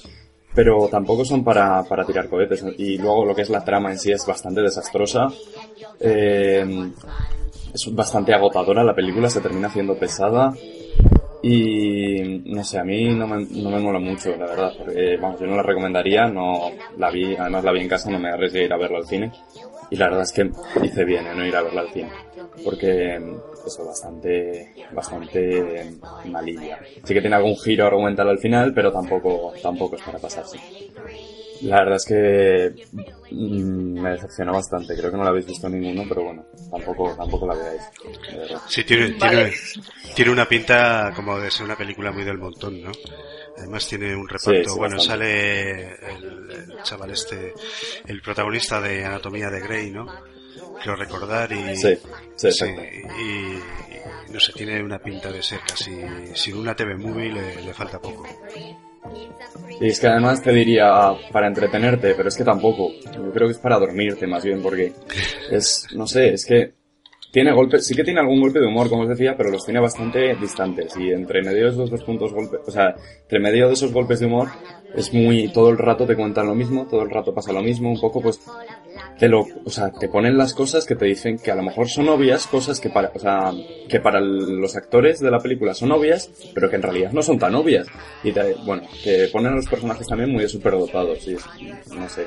pero 0.56 0.88
tampoco 0.88 1.24
son 1.24 1.44
para, 1.44 1.84
para 1.84 2.04
tirar 2.04 2.28
cohetes. 2.28 2.64
Y 2.78 2.96
luego 2.96 3.26
lo 3.26 3.34
que 3.34 3.42
es 3.42 3.50
la 3.50 3.62
trama 3.62 3.92
en 3.92 3.98
sí 3.98 4.10
es 4.10 4.26
bastante 4.26 4.62
desastrosa. 4.62 5.28
Eh, 6.00 6.90
es 7.74 7.94
bastante 7.94 8.32
agotadora 8.32 8.82
la 8.82 8.94
película, 8.94 9.28
se 9.28 9.42
termina 9.42 9.68
haciendo 9.68 9.98
pesada 9.98 10.54
y 11.42 12.42
no 12.46 12.64
sé, 12.64 12.78
a 12.78 12.84
mí 12.84 13.10
no 13.10 13.26
me, 13.26 13.44
no 13.44 13.70
me 13.70 13.78
mola 13.78 13.98
mucho, 13.98 14.30
la 14.30 14.46
verdad, 14.46 14.72
porque 14.78 15.18
vamos, 15.20 15.38
yo 15.38 15.46
no 15.46 15.56
la 15.56 15.62
recomendaría, 15.62 16.26
no 16.26 16.70
la 16.96 17.10
vi, 17.10 17.36
además 17.36 17.62
la 17.62 17.72
vi 17.72 17.82
en 17.82 17.88
casa, 17.88 18.10
no 18.10 18.18
me 18.18 18.30
arriesgué 18.30 18.62
a 18.62 18.64
ir 18.64 18.72
a 18.72 18.78
verla 18.78 18.98
al 18.98 19.06
cine 19.06 19.30
y 19.90 19.96
la 19.96 20.06
verdad 20.06 20.22
es 20.22 20.32
que 20.32 20.50
hice 20.82 21.04
bien 21.04 21.26
en 21.26 21.38
no 21.38 21.46
ir 21.46 21.54
a 21.54 21.62
verla 21.62 21.82
al 21.82 21.90
cine, 21.90 22.10
porque 22.64 23.16
eso 23.66 23.84
bastante, 23.84 24.72
bastante 24.92 25.94
malilla. 26.24 26.78
Sí 27.04 27.14
que 27.14 27.20
tiene 27.20 27.36
algún 27.36 27.56
giro 27.56 27.86
argumental 27.86 28.28
al 28.28 28.38
final, 28.38 28.72
pero 28.74 28.92
tampoco, 28.92 29.52
tampoco 29.62 29.96
es 29.96 30.02
para 30.02 30.18
pasarse. 30.18 30.58
La 31.62 31.78
verdad 31.78 31.96
es 31.96 32.04
que 32.04 32.74
mm, 33.30 34.00
me 34.00 34.10
decepcionó 34.10 34.52
bastante. 34.52 34.94
Creo 34.96 35.10
que 35.10 35.16
no 35.16 35.24
la 35.24 35.30
habéis 35.30 35.46
visto 35.46 35.68
ninguno, 35.68 36.04
pero 36.08 36.24
bueno, 36.24 36.44
tampoco, 36.70 37.14
tampoco 37.16 37.46
la 37.46 37.54
veáis. 37.54 37.82
Sí, 38.68 38.84
tiene, 38.84 39.16
Vale. 39.18 39.50
tiene, 39.50 39.52
tiene 40.14 40.30
una 40.30 40.46
pinta 40.46 41.12
como 41.14 41.38
de 41.38 41.50
ser 41.50 41.64
una 41.64 41.76
película 41.76 42.12
muy 42.12 42.24
del 42.24 42.38
montón, 42.38 42.82
¿no? 42.82 42.92
Además 43.58 43.88
tiene 43.88 44.14
un 44.14 44.28
reparto, 44.28 44.70
sí, 44.70 44.78
bueno, 44.78 44.96
bastante. 44.96 45.00
sale 45.00 45.82
el, 46.12 46.50
el 46.50 46.82
chaval 46.82 47.10
este, 47.10 47.54
el 48.06 48.20
protagonista 48.20 48.80
de 48.80 49.04
Anatomía 49.04 49.48
de 49.48 49.60
Grey, 49.60 49.90
¿no? 49.90 50.06
Creo 50.82 50.96
recordar 50.96 51.50
y... 51.52 51.76
Sí, 51.76 51.98
sí, 52.36 52.50
Sí, 52.52 52.66
y, 52.66 53.22
y 53.22 54.32
no 54.32 54.40
sé, 54.40 54.52
tiene 54.52 54.82
una 54.82 54.98
pinta 54.98 55.30
de 55.30 55.42
ser 55.42 55.60
casi, 55.60 55.96
sin 56.34 56.56
una 56.56 56.74
TV 56.74 56.96
movie 56.96 57.32
le, 57.32 57.62
le 57.62 57.74
falta 57.74 58.00
poco. 58.00 58.24
Y 59.80 59.88
es 59.88 60.00
que 60.00 60.06
además 60.08 60.42
te 60.42 60.52
diría 60.52 60.90
para 61.32 61.46
entretenerte, 61.46 62.14
pero 62.14 62.28
es 62.28 62.36
que 62.36 62.44
tampoco. 62.44 62.90
Yo 63.14 63.30
creo 63.32 63.48
que 63.48 63.52
es 63.52 63.58
para 63.58 63.78
dormirte 63.78 64.26
más 64.26 64.44
bien, 64.44 64.62
porque 64.62 64.92
es, 65.50 65.86
no 65.94 66.06
sé, 66.06 66.34
es 66.34 66.44
que 66.44 66.74
tiene 67.32 67.52
golpes, 67.52 67.86
sí 67.86 67.94
que 67.94 68.04
tiene 68.04 68.20
algún 68.20 68.40
golpe 68.40 68.60
de 68.60 68.66
humor, 68.66 68.88
como 68.88 69.02
os 69.02 69.08
decía, 69.08 69.36
pero 69.36 69.50
los 69.50 69.64
tiene 69.64 69.80
bastante 69.80 70.34
distantes. 70.36 70.96
Y 70.96 71.10
entre 71.10 71.42
medio 71.42 71.64
de 71.64 71.70
esos 71.70 71.90
dos 71.90 72.02
puntos 72.02 72.32
golpes, 72.32 72.60
o 72.66 72.70
sea, 72.70 72.94
entre 73.22 73.40
medio 73.40 73.68
de 73.68 73.74
esos 73.74 73.92
golpes 73.92 74.20
de 74.20 74.26
humor, 74.26 74.48
es 74.94 75.12
muy, 75.12 75.48
todo 75.48 75.70
el 75.70 75.78
rato 75.78 76.06
te 76.06 76.16
cuentan 76.16 76.46
lo 76.46 76.54
mismo, 76.54 76.86
todo 76.86 77.02
el 77.02 77.10
rato 77.10 77.34
pasa 77.34 77.52
lo 77.52 77.62
mismo, 77.62 77.90
un 77.90 78.00
poco 78.00 78.20
pues, 78.22 78.40
te 79.18 79.28
lo, 79.28 79.46
o 79.64 79.70
sea, 79.70 79.90
te 79.90 80.08
ponen 80.08 80.36
las 80.38 80.54
cosas 80.54 80.84
que 80.86 80.94
te 80.94 81.06
dicen 81.06 81.38
que 81.38 81.50
a 81.50 81.54
lo 81.54 81.62
mejor 81.62 81.88
son 81.88 82.08
obvias, 82.08 82.46
cosas 82.46 82.80
que 82.80 82.90
para, 82.90 83.10
o 83.14 83.18
sea, 83.18 83.52
que 83.88 84.00
para 84.00 84.20
los 84.20 84.76
actores 84.76 85.20
de 85.20 85.30
la 85.30 85.38
película 85.40 85.74
son 85.74 85.92
obvias, 85.92 86.30
pero 86.54 86.68
que 86.70 86.76
en 86.76 86.82
realidad 86.82 87.12
no 87.12 87.22
son 87.22 87.38
tan 87.38 87.54
obvias. 87.54 87.86
Y 88.22 88.32
te- 88.32 88.54
bueno, 88.64 88.82
que 89.02 89.28
ponen 89.32 89.52
a 89.52 89.56
los 89.56 89.66
personajes 89.66 90.06
también 90.06 90.30
muy 90.30 90.48
superdotados, 90.48 91.26
y 91.28 91.34
es- 91.34 91.46
no 91.94 92.08
sé. 92.08 92.26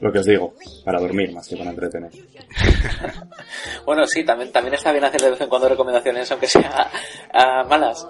Lo 0.00 0.12
que 0.12 0.18
os 0.18 0.26
digo, 0.26 0.54
para 0.84 1.00
dormir 1.00 1.32
más 1.32 1.48
que 1.48 1.56
para 1.56 1.70
entretener. 1.70 2.10
Bueno, 3.84 4.04
sí, 4.06 4.24
también, 4.24 4.50
también 4.50 4.74
está 4.74 4.90
bien 4.90 5.04
hacer 5.04 5.20
de 5.20 5.30
vez 5.30 5.40
en 5.40 5.48
cuando 5.48 5.68
recomendaciones, 5.68 6.28
aunque 6.32 6.48
sea 6.48 6.90
ah, 7.32 7.64
malas. 7.68 8.04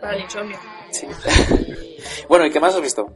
Para 0.00 0.16
el 0.16 0.22
insomnio. 0.22 0.56
Sí. 0.90 1.06
bueno, 2.28 2.46
¿y 2.46 2.50
qué 2.50 2.60
más 2.60 2.74
has 2.74 2.80
visto? 2.82 3.06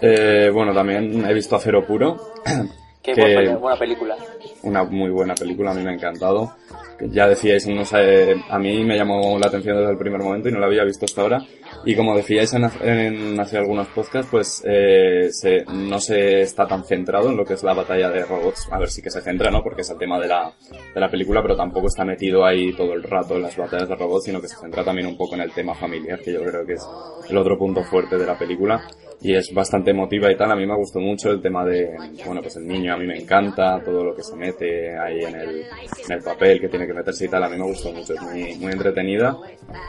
Eh, 0.00 0.50
bueno, 0.52 0.74
también 0.74 1.24
he 1.24 1.32
visto 1.32 1.56
Acero 1.56 1.86
Puro, 1.86 2.34
Qué 3.02 3.14
Que- 3.14 3.20
buena, 3.34 3.56
buena 3.56 3.78
película. 3.78 4.16
una 4.62 4.84
muy 4.84 5.10
buena 5.10 5.34
película, 5.34 5.72
a 5.72 5.74
mí 5.74 5.82
me 5.82 5.90
ha 5.90 5.94
encantado. 5.94 6.54
Ya 7.00 7.26
decíais, 7.26 7.66
no 7.66 7.84
sé, 7.84 8.36
a 8.48 8.58
mí 8.60 8.84
me 8.84 8.96
llamó 8.96 9.36
la 9.40 9.48
atención 9.48 9.76
desde 9.76 9.90
el 9.90 9.98
primer 9.98 10.20
momento 10.22 10.48
y 10.48 10.52
no 10.52 10.60
la 10.60 10.66
había 10.66 10.84
visto 10.84 11.04
hasta 11.04 11.22
ahora. 11.22 11.44
Y 11.84 11.96
como 11.96 12.16
decíais 12.16 12.52
en, 12.54 12.64
en 12.82 13.40
hace 13.40 13.58
algunos 13.58 13.88
podcasts, 13.88 14.28
pues 14.30 14.62
eh, 14.64 15.28
se, 15.30 15.64
no 15.64 15.98
se 15.98 16.42
está 16.42 16.66
tan 16.66 16.84
centrado 16.84 17.28
en 17.28 17.36
lo 17.36 17.44
que 17.44 17.54
es 17.54 17.62
la 17.64 17.74
batalla 17.74 18.08
de 18.10 18.24
robots. 18.24 18.68
A 18.70 18.78
ver, 18.78 18.88
sí 18.88 19.02
que 19.02 19.10
se 19.10 19.20
centra, 19.20 19.50
¿no? 19.50 19.62
Porque 19.62 19.82
es 19.82 19.90
el 19.90 19.98
tema 19.98 20.20
de 20.20 20.28
la, 20.28 20.52
de 20.94 21.00
la 21.00 21.10
película, 21.10 21.42
pero 21.42 21.56
tampoco 21.56 21.88
está 21.88 22.04
metido 22.04 22.44
ahí 22.44 22.72
todo 22.74 22.92
el 22.92 23.02
rato 23.02 23.34
en 23.34 23.42
las 23.42 23.56
batallas 23.56 23.88
de 23.88 23.96
robots, 23.96 24.24
sino 24.24 24.40
que 24.40 24.48
se 24.48 24.56
centra 24.56 24.84
también 24.84 25.08
un 25.08 25.16
poco 25.16 25.34
en 25.34 25.40
el 25.40 25.52
tema 25.52 25.74
familiar, 25.74 26.20
que 26.20 26.32
yo 26.32 26.42
creo 26.44 26.64
que 26.64 26.74
es 26.74 26.86
el 27.28 27.36
otro 27.36 27.58
punto 27.58 27.82
fuerte 27.82 28.16
de 28.16 28.26
la 28.26 28.38
película. 28.38 28.80
Y 29.22 29.34
es 29.34 29.52
bastante 29.54 29.92
emotiva 29.92 30.30
y 30.32 30.36
tal. 30.36 30.50
A 30.50 30.56
mí 30.56 30.66
me 30.66 30.74
gustó 30.76 30.98
mucho 30.98 31.30
el 31.30 31.40
tema 31.40 31.64
de, 31.64 31.90
bueno, 32.26 32.42
pues 32.42 32.56
el 32.56 32.66
niño 32.66 32.92
a 32.92 32.96
mí 32.96 33.06
me 33.06 33.18
encanta, 33.18 33.80
todo 33.84 34.02
lo 34.04 34.16
que 34.16 34.22
se 34.22 34.34
mete 34.34 34.98
ahí 34.98 35.20
en 35.22 35.34
el, 35.36 35.48
en 35.60 36.12
el 36.12 36.22
papel 36.22 36.60
que 36.60 36.68
tiene 36.68 36.86
que 36.86 36.92
meterse 36.92 37.26
y 37.26 37.28
tal. 37.28 37.44
A 37.44 37.48
mí 37.48 37.56
me 37.56 37.64
gustó 37.64 37.92
mucho, 37.92 38.14
es 38.14 38.20
muy, 38.22 38.54
muy 38.56 38.72
entretenida. 38.72 39.36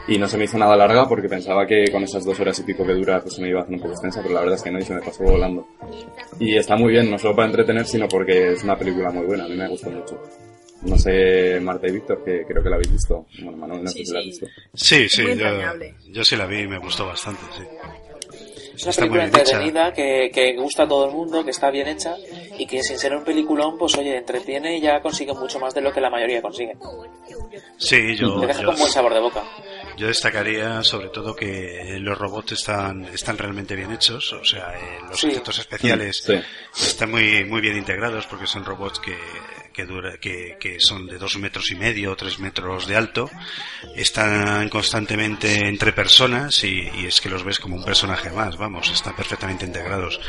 Y 0.06 0.18
no 0.18 0.28
se 0.28 0.38
me 0.38 0.44
hizo 0.44 0.56
nada 0.56 0.76
larga 0.76 1.08
porque 1.08 1.28
pensaba 1.28 1.66
que 1.66 1.84
con 1.90 2.02
esas 2.04 2.24
dos 2.24 2.38
horas 2.38 2.58
y 2.60 2.62
pico 2.62 2.86
que 2.86 2.92
dura 2.92 3.20
pues 3.20 3.34
se 3.34 3.42
me 3.42 3.48
iba 3.48 3.60
a 3.60 3.62
hacer 3.64 3.74
un 3.74 3.80
poco 3.80 3.92
extensa, 3.92 4.20
pero 4.22 4.34
la 4.34 4.40
verdad 4.40 4.56
es 4.56 4.62
que 4.62 4.70
no 4.70 4.78
y 4.78 4.82
se 4.82 4.94
me 4.94 5.00
pasó 5.00 5.24
volando. 5.24 5.66
Y 6.38 6.56
está 6.56 6.76
muy 6.76 6.92
bien, 6.92 7.10
no 7.10 7.18
solo 7.18 7.34
para 7.34 7.48
entretener, 7.48 7.86
sino 7.86 8.06
porque 8.08 8.52
es 8.52 8.62
una 8.62 8.76
película 8.78 9.10
muy 9.10 9.26
buena, 9.26 9.44
a 9.44 9.48
mí 9.48 9.56
me 9.56 9.68
gustó 9.68 9.90
mucho. 9.90 10.20
No 10.82 10.98
sé, 10.98 11.58
Marta 11.62 11.88
y 11.88 11.92
Víctor, 11.92 12.22
que 12.22 12.44
creo 12.46 12.62
que 12.62 12.68
la 12.68 12.76
habéis 12.76 12.92
visto. 12.92 13.26
Bueno, 13.42 13.56
Manuel, 13.56 13.84
no 13.84 13.88
sé 13.90 13.98
Sí, 13.98 14.04
si 14.04 14.12
la 14.12 14.18
has 14.20 14.24
visto. 14.26 14.46
Sí, 14.74 15.08
sí, 15.08 15.24
yo, 15.34 15.46
yo 16.12 16.24
sí 16.24 16.36
la 16.36 16.46
vi 16.46 16.60
y 16.60 16.68
me 16.68 16.78
gustó 16.78 17.06
bastante, 17.06 17.40
sí. 17.56 17.62
Es 18.74 18.82
una 18.82 18.90
Está 18.90 19.02
película 19.02 19.24
entretenida 19.24 19.92
que, 19.92 20.30
que 20.32 20.56
gusta 20.56 20.82
a 20.82 20.88
todo 20.88 21.06
el 21.06 21.12
mundo, 21.12 21.44
que 21.44 21.50
está 21.50 21.70
bien 21.70 21.86
hecha 21.88 22.16
y 22.58 22.66
que 22.66 22.82
sin 22.82 22.98
ser 22.98 23.14
un 23.14 23.22
peliculón, 23.24 23.78
pues 23.78 23.96
oye, 23.96 24.16
entretiene 24.16 24.78
y 24.78 24.80
ya 24.80 25.00
consigue 25.00 25.32
mucho 25.32 25.58
más 25.60 25.72
de 25.74 25.80
lo 25.80 25.92
que 25.92 26.00
la 26.00 26.10
mayoría 26.10 26.42
consigue. 26.42 26.76
Sí, 27.78 28.16
yo, 28.16 28.40
Te 28.40 28.46
deja 28.48 28.62
yo, 28.62 28.66
con 28.68 28.76
buen 28.78 28.90
sabor 28.90 29.14
de 29.14 29.20
boca. 29.20 29.42
yo 29.96 30.06
destacaría 30.08 30.82
sobre 30.82 31.08
todo 31.08 31.34
que 31.36 31.96
los 32.00 32.18
robots 32.18 32.52
están, 32.52 33.04
están 33.06 33.38
realmente 33.38 33.76
bien 33.76 33.92
hechos, 33.92 34.32
o 34.32 34.44
sea, 34.44 34.74
eh, 34.76 34.98
los 35.08 35.20
Sí. 35.20 35.28
efectos 35.28 35.58
especiales 35.58 36.22
Sí. 36.24 36.34
están 36.86 37.10
muy, 37.10 37.44
muy 37.44 37.60
bien 37.60 37.76
integrados 37.76 38.26
porque 38.26 38.46
son 38.46 38.64
robots 38.64 38.98
que, 39.00 39.16
que, 39.74 39.84
dura, 39.84 40.16
que, 40.18 40.56
que 40.58 40.80
son 40.80 41.06
de 41.06 41.18
dos 41.18 41.36
metros 41.36 41.70
y 41.70 41.74
medio 41.74 42.12
o 42.12 42.16
tres 42.16 42.38
metros 42.38 42.86
de 42.86 42.96
alto, 42.96 43.30
están 43.94 44.68
constantemente 44.70 45.66
entre 45.66 45.92
personas 45.92 46.64
y, 46.64 46.88
y, 46.94 47.06
es 47.06 47.20
que 47.20 47.28
los 47.28 47.44
ves 47.44 47.58
como 47.58 47.76
un 47.76 47.84
personaje 47.84 48.30
más, 48.30 48.56
vamos, 48.56 48.90
están 48.90 49.14
perfectamente 49.14 49.66
integrados. 49.66 50.20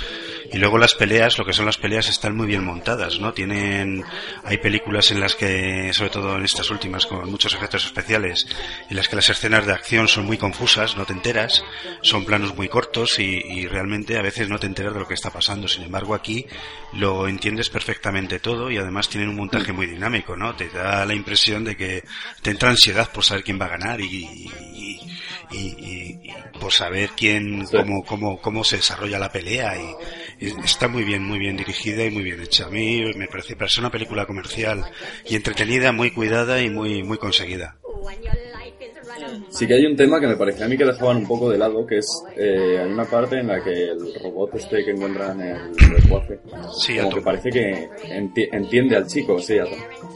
Y 0.52 0.58
luego 0.58 0.78
las 0.78 0.96
peleas, 0.96 1.38
lo 1.38 1.46
que 1.46 1.54
son 1.54 1.66
las 1.66 1.78
peleas, 1.78 2.10
están 2.10 2.36
muy 2.36 2.48
bien 2.48 2.64
montadas, 2.64 3.20
¿no? 3.20 3.34
Tienen, 3.34 4.04
hay 4.44 4.58
películas 4.58 5.12
en 5.12 5.20
las 5.20 5.36
que, 5.36 5.94
sobre 5.94 6.10
todo 6.10 6.36
en 6.36 6.44
estas 6.44 6.70
últimas, 6.72 7.06
con 7.06 7.30
muchos 7.30 7.54
efectos 7.54 7.86
especiales, 7.86 8.48
en 8.90 8.96
las 8.96 9.08
que 9.08 9.16
las 9.16 9.30
escenas 9.30 9.66
de 9.66 9.74
acción 9.74 10.08
son 10.08 10.26
muy 10.26 10.38
confusas, 10.38 10.98
no 10.98 11.06
te 11.06 11.14
enteras, 11.14 11.64
son 12.02 12.26
planos 12.26 12.56
muy 12.56 12.68
cortos 12.68 13.20
y, 13.20 13.24
y 13.24 13.68
realmente 13.68 14.18
a 14.18 14.22
veces 14.22 14.50
no 14.50 14.60
te 14.60 14.68
enteras 14.68 14.94
de 14.94 15.00
lo 15.00 15.08
que 15.08 15.14
está 15.14 15.30
pasando. 15.30 15.68
Sin 15.68 15.84
embargo, 15.84 16.16
aquí 16.16 16.46
lo 16.94 17.28
entiendes 17.28 17.70
perfectamente 17.70 18.40
todo 18.40 18.72
y 18.72 18.78
además 18.78 19.10
tienen 19.10 19.30
un 19.30 19.35
montaje 19.36 19.72
muy 19.72 19.88
dinámico, 19.88 20.36
¿no? 20.36 20.56
Te 20.56 20.70
da 20.70 21.06
la 21.06 21.14
impresión 21.14 21.64
de 21.64 21.76
que 21.76 22.04
te 22.42 22.52
entra 22.52 22.70
ansiedad 22.70 23.10
por 23.12 23.24
saber 23.24 23.44
quién 23.44 23.60
va 23.60 23.66
a 23.66 23.78
ganar 23.78 24.02
y, 24.02 24.06
y, 24.06 25.00
y, 25.52 25.58
y 25.58 26.34
por 26.60 26.72
saber 26.72 27.12
quién, 27.16 27.68
sí. 27.68 27.78
cómo, 27.78 28.04
cómo, 28.04 28.42
cómo 28.42 28.64
se 28.64 28.78
desarrolla 28.78 29.20
la 29.20 29.32
pelea 29.32 29.76
y, 29.78 30.48
está 30.64 30.88
muy 30.88 31.04
bien, 31.04 31.24
muy 31.24 31.40
bien 31.40 31.56
dirigida 31.56 32.04
y 32.04 32.12
muy 32.12 32.24
bien 32.24 32.42
hecha. 32.42 32.66
A 32.66 32.70
mí 32.70 33.04
me 33.16 33.28
parece, 33.28 33.56
parece 33.56 33.80
una 33.80 33.92
película 33.92 34.26
comercial 34.26 34.84
y 35.26 35.36
entretenida, 35.36 35.92
muy 35.92 36.12
cuidada 36.12 36.62
y 36.62 36.70
muy, 36.70 37.04
muy 37.04 37.18
conseguida. 37.18 37.78
Sí 39.50 39.68
que 39.68 39.74
hay 39.76 39.86
un 39.86 39.96
tema 39.96 40.20
que 40.20 40.28
me 40.28 40.36
parecía 40.36 40.66
a 40.66 40.70
mí 40.70 40.78
que 40.78 40.86
dejaban 40.86 41.18
un 41.18 41.28
poco 41.28 41.50
de 41.50 41.58
lado, 41.58 41.86
que 41.86 41.98
es 41.98 42.08
eh, 42.36 42.80
hay 42.80 42.92
una 42.92 43.06
parte 43.06 43.40
en 43.40 43.48
la 43.48 43.64
que 43.64 43.72
el 43.72 44.14
robot 44.22 44.56
este 44.56 44.84
que 44.84 44.92
encuentran 44.92 45.40
en 45.42 45.56
el 45.56 45.76
desguace, 45.76 46.40
sí, 46.78 46.98
como 46.98 47.10
que 47.10 47.22
parece 47.22 47.50
que 47.50 47.90
enti 48.10 48.48
entiende 48.52 48.96
al 48.96 49.08
chico, 49.08 49.40
sí, 49.40 49.58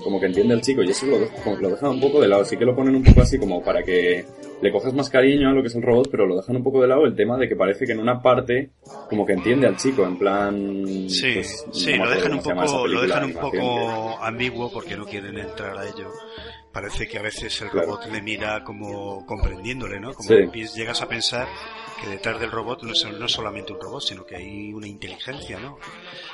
como 0.03 0.19
que 0.19 0.27
entiende 0.27 0.53
al 0.53 0.61
chico, 0.61 0.83
y 0.83 0.89
eso 0.89 1.05
lo, 1.05 1.19
lo 1.19 1.69
dejan 1.69 1.89
un 1.91 2.01
poco 2.01 2.21
de 2.21 2.27
lado, 2.27 2.43
sí 2.45 2.57
que 2.57 2.65
lo 2.65 2.75
ponen 2.75 2.95
un 2.95 3.03
poco 3.03 3.21
así 3.21 3.37
como 3.37 3.63
para 3.63 3.83
que 3.83 4.25
le 4.61 4.71
cojas 4.71 4.93
más 4.93 5.09
cariño 5.09 5.49
a 5.49 5.53
lo 5.53 5.61
que 5.61 5.67
es 5.67 5.75
el 5.75 5.81
robot, 5.81 6.09
pero 6.11 6.25
lo 6.25 6.35
dejan 6.35 6.57
un 6.57 6.63
poco 6.63 6.81
de 6.81 6.87
lado 6.87 7.05
el 7.05 7.15
tema 7.15 7.37
de 7.37 7.47
que 7.47 7.55
parece 7.55 7.85
que 7.85 7.93
en 7.93 7.99
una 7.99 8.21
parte 8.21 8.71
como 9.09 9.25
que 9.25 9.33
entiende 9.33 9.67
al 9.67 9.77
chico, 9.77 10.05
en 10.05 10.17
plan... 10.17 11.09
Sí, 11.09 11.31
pues, 11.35 11.65
sí, 11.71 11.97
no 11.97 12.05
lo, 12.05 12.11
dejan 12.11 12.33
un 12.33 12.41
poco, 12.41 12.87
lo 12.87 13.01
dejan 13.01 13.23
un 13.25 13.33
poco 13.33 14.19
ambiguo 14.21 14.71
porque 14.71 14.97
no 14.97 15.05
quieren 15.05 15.37
entrar 15.37 15.77
a 15.77 15.87
ello 15.87 16.11
parece 16.71 17.07
que 17.07 17.17
a 17.17 17.21
veces 17.21 17.61
el 17.61 17.69
Claro. 17.69 17.87
robot 17.87 18.05
le 18.11 18.21
mira 18.21 18.63
como 18.63 19.25
comprendiéndole, 19.25 19.99
¿no? 19.99 20.13
Como 20.13 20.29
Sí. 20.29 20.35
llegas 20.75 21.01
a 21.01 21.07
pensar 21.07 21.47
que 22.01 22.07
detrás 22.09 22.39
del 22.39 22.51
robot 22.51 22.83
no 22.83 22.93
es, 22.93 23.05
no 23.05 23.25
es 23.25 23.31
solamente 23.31 23.73
un 23.73 23.79
robot, 23.81 24.01
sino 24.01 24.25
que 24.25 24.35
hay 24.37 24.71
una 24.73 24.87
inteligencia, 24.87 25.59
¿no? 25.59 25.77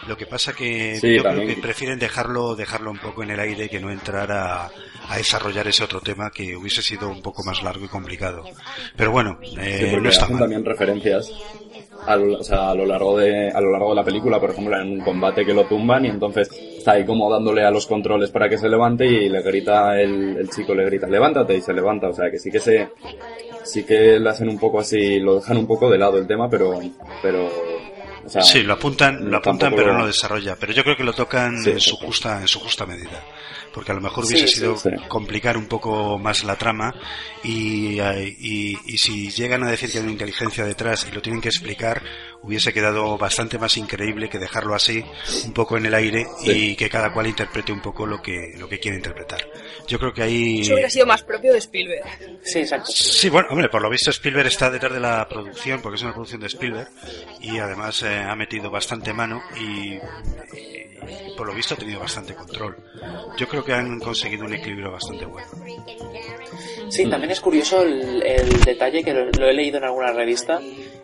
Lo 0.07 0.15
que 0.15 0.27
pasa 0.27 0.53
que 0.53 0.97
Sí, 0.99 1.15
yo 1.15 1.23
también. 1.23 1.45
creo 1.47 1.55
que 1.55 1.61
prefieren 1.61 1.97
dejarlo, 1.97 2.55
dejarlo 2.55 2.91
un 2.91 2.99
poco 2.99 3.23
en 3.23 3.31
el 3.31 3.39
aire 3.39 3.67
que 3.69 3.79
no 3.79 3.89
entrar 3.89 4.31
a, 4.31 4.69
a 5.09 5.17
desarrollar 5.17 5.67
ese 5.67 5.83
otro 5.83 6.01
tema 6.01 6.29
que 6.31 6.55
hubiese 6.55 6.81
sido 6.83 7.09
un 7.09 7.21
poco 7.21 7.43
más 7.43 7.63
largo 7.63 7.85
y 7.85 7.87
complicado. 7.87 8.43
Pero 8.95 9.11
bueno, 9.11 9.39
eh, 9.57 9.89
Sí, 9.91 9.97
no 10.01 10.09
está 10.09 10.27
mal. 10.27 10.39
también 10.39 10.63
referencias 10.65 11.31
a 12.05 12.15
lo, 12.15 12.39
o 12.39 12.43
sea, 12.43 12.69
a 12.69 12.75
lo 12.75 12.85
largo 12.85 13.17
de 13.17 13.49
a 13.49 13.59
lo 13.61 13.71
largo 13.71 13.89
de 13.89 13.95
la 13.95 14.03
película, 14.03 14.39
por 14.39 14.51
ejemplo, 14.51 14.79
en 14.79 14.87
un 14.91 14.99
combate 15.01 15.43
que 15.45 15.53
lo 15.53 15.65
tumban 15.65 16.05
y 16.05 16.09
entonces 16.09 16.49
está 16.85 16.91
ahí 16.91 17.03
como 17.03 17.31
dándole 17.31 17.65
a 17.65 17.71
los 17.71 17.87
controles 17.87 18.29
para 18.29 18.47
que 18.47 18.59
se 18.59 18.69
levante 18.69 19.07
y 19.07 19.27
le 19.27 19.41
grita 19.41 19.99
el, 19.99 20.37
el 20.37 20.49
chico 20.51 20.75
le 20.75 20.85
grita 20.85 21.07
levántate 21.07 21.55
y 21.55 21.61
se 21.61 21.73
levanta, 21.73 22.09
o 22.09 22.13
sea, 22.13 22.29
que 22.29 22.37
sí 22.37 22.51
que 22.51 22.59
se 22.59 22.89
sí 23.63 23.83
que 23.83 24.19
le 24.19 24.29
hacen 24.29 24.49
un 24.49 24.59
poco 24.59 24.79
así, 24.79 25.19
lo 25.19 25.37
dejan 25.39 25.57
un 25.57 25.65
poco 25.65 25.89
de 25.89 25.97
lado 25.97 26.19
el 26.19 26.27
tema, 26.27 26.47
pero 26.47 26.79
pero 27.23 27.47
o 28.23 28.29
sea, 28.29 28.43
Sí, 28.43 28.61
lo 28.61 28.73
apuntan, 28.73 29.31
lo 29.31 29.37
apuntan 29.37 29.73
pero 29.75 29.97
no 29.97 30.05
desarrolla. 30.05 30.55
Pero 30.59 30.73
yo 30.73 30.83
creo 30.83 30.95
que 30.97 31.03
lo 31.03 31.13
tocan 31.13 31.61
Sí, 31.63 31.71
en 31.71 31.79
su 31.79 31.95
justa, 31.95 32.41
en 32.41 32.47
su 32.47 32.59
justa 32.59 32.85
medida. 32.85 33.23
Porque 33.71 33.91
a 33.91 33.95
lo 33.95 34.01
mejor 34.01 34.25
hubiese 34.25 34.47
sí, 34.47 34.59
sido 34.59 34.77
sí. 34.77 34.89
complicar 35.07 35.57
un 35.57 35.67
poco 35.67 36.17
más 36.17 36.43
la 36.43 36.55
trama 36.55 36.93
y, 37.43 37.99
y, 37.99 38.77
y 38.85 38.97
si 38.97 39.29
llegan 39.29 39.63
a 39.63 39.69
decir 39.69 39.91
que 39.91 39.97
hay 39.97 40.03
una 40.03 40.13
inteligencia 40.13 40.65
detrás 40.65 41.05
y 41.07 41.13
lo 41.13 41.21
tienen 41.21 41.41
que 41.41 41.49
explicar, 41.49 42.01
hubiese 42.45 42.71
quedado 42.73 43.17
bastante 43.17 43.57
más 43.57 43.75
increíble 43.77 44.29
que 44.29 44.37
dejarlo 44.39 44.75
así, 44.75 45.03
un 45.45 45.53
poco 45.53 45.77
en 45.77 45.85
el 45.87 45.93
aire 45.95 46.25
Sí. 46.39 46.71
y 46.71 46.75
que 46.75 46.89
cada 46.89 47.11
cual 47.11 47.27
interprete 47.27 47.71
un 47.71 47.81
poco 47.81 48.05
lo 48.05 48.21
que, 48.21 48.53
lo 48.57 48.69
que 48.69 48.79
quiere 48.79 48.97
interpretar. 48.97 49.45
Yo 49.87 49.97
creo 49.99 50.13
que 50.13 50.23
ahí... 50.23 50.61
Eso 50.61 50.73
hubiera 50.73 50.89
sido 50.89 51.05
más 51.05 51.23
propio 51.23 51.51
de 51.53 51.57
Spielberg. 51.59 52.03
Sí, 52.43 52.59
exacto. 52.59 52.91
Sí, 52.91 53.29
bueno, 53.29 53.47
hombre, 53.51 53.69
por 53.69 53.81
lo 53.81 53.89
visto 53.89 54.11
Spielberg 54.11 54.47
está 54.47 54.69
detrás 54.69 54.93
de 54.93 54.99
la 54.99 55.27
producción, 55.27 55.81
porque 55.81 55.95
es 55.95 56.03
una 56.03 56.13
producción 56.13 56.41
de 56.41 56.47
Spielberg, 56.47 56.89
y 57.41 57.57
además 57.57 58.03
eh, 58.03 58.15
ha 58.19 58.35
metido 58.35 58.69
bastante 58.69 59.11
mano 59.13 59.41
y, 59.59 59.93
y 59.95 61.35
por 61.37 61.47
lo 61.47 61.53
visto 61.53 61.73
ha 61.73 61.77
tenido 61.77 61.99
bastante 61.99 62.35
control. 62.35 62.77
Yo 63.37 63.47
creo 63.47 63.63
que 63.63 63.73
han 63.73 63.99
conseguido 63.99 64.45
un 64.45 64.53
equilibrio 64.53 64.91
bastante 64.91 65.25
bueno. 65.25 65.47
Sí, 66.89 67.09
también 67.09 67.31
es 67.31 67.39
curioso 67.41 67.81
el, 67.81 68.21
el 68.23 68.49
detalle 68.61 69.03
que 69.03 69.13
lo, 69.13 69.25
lo 69.25 69.47
he 69.47 69.53
leído 69.53 69.77
en 69.77 69.85
alguna 69.85 70.11
revista 70.11 70.61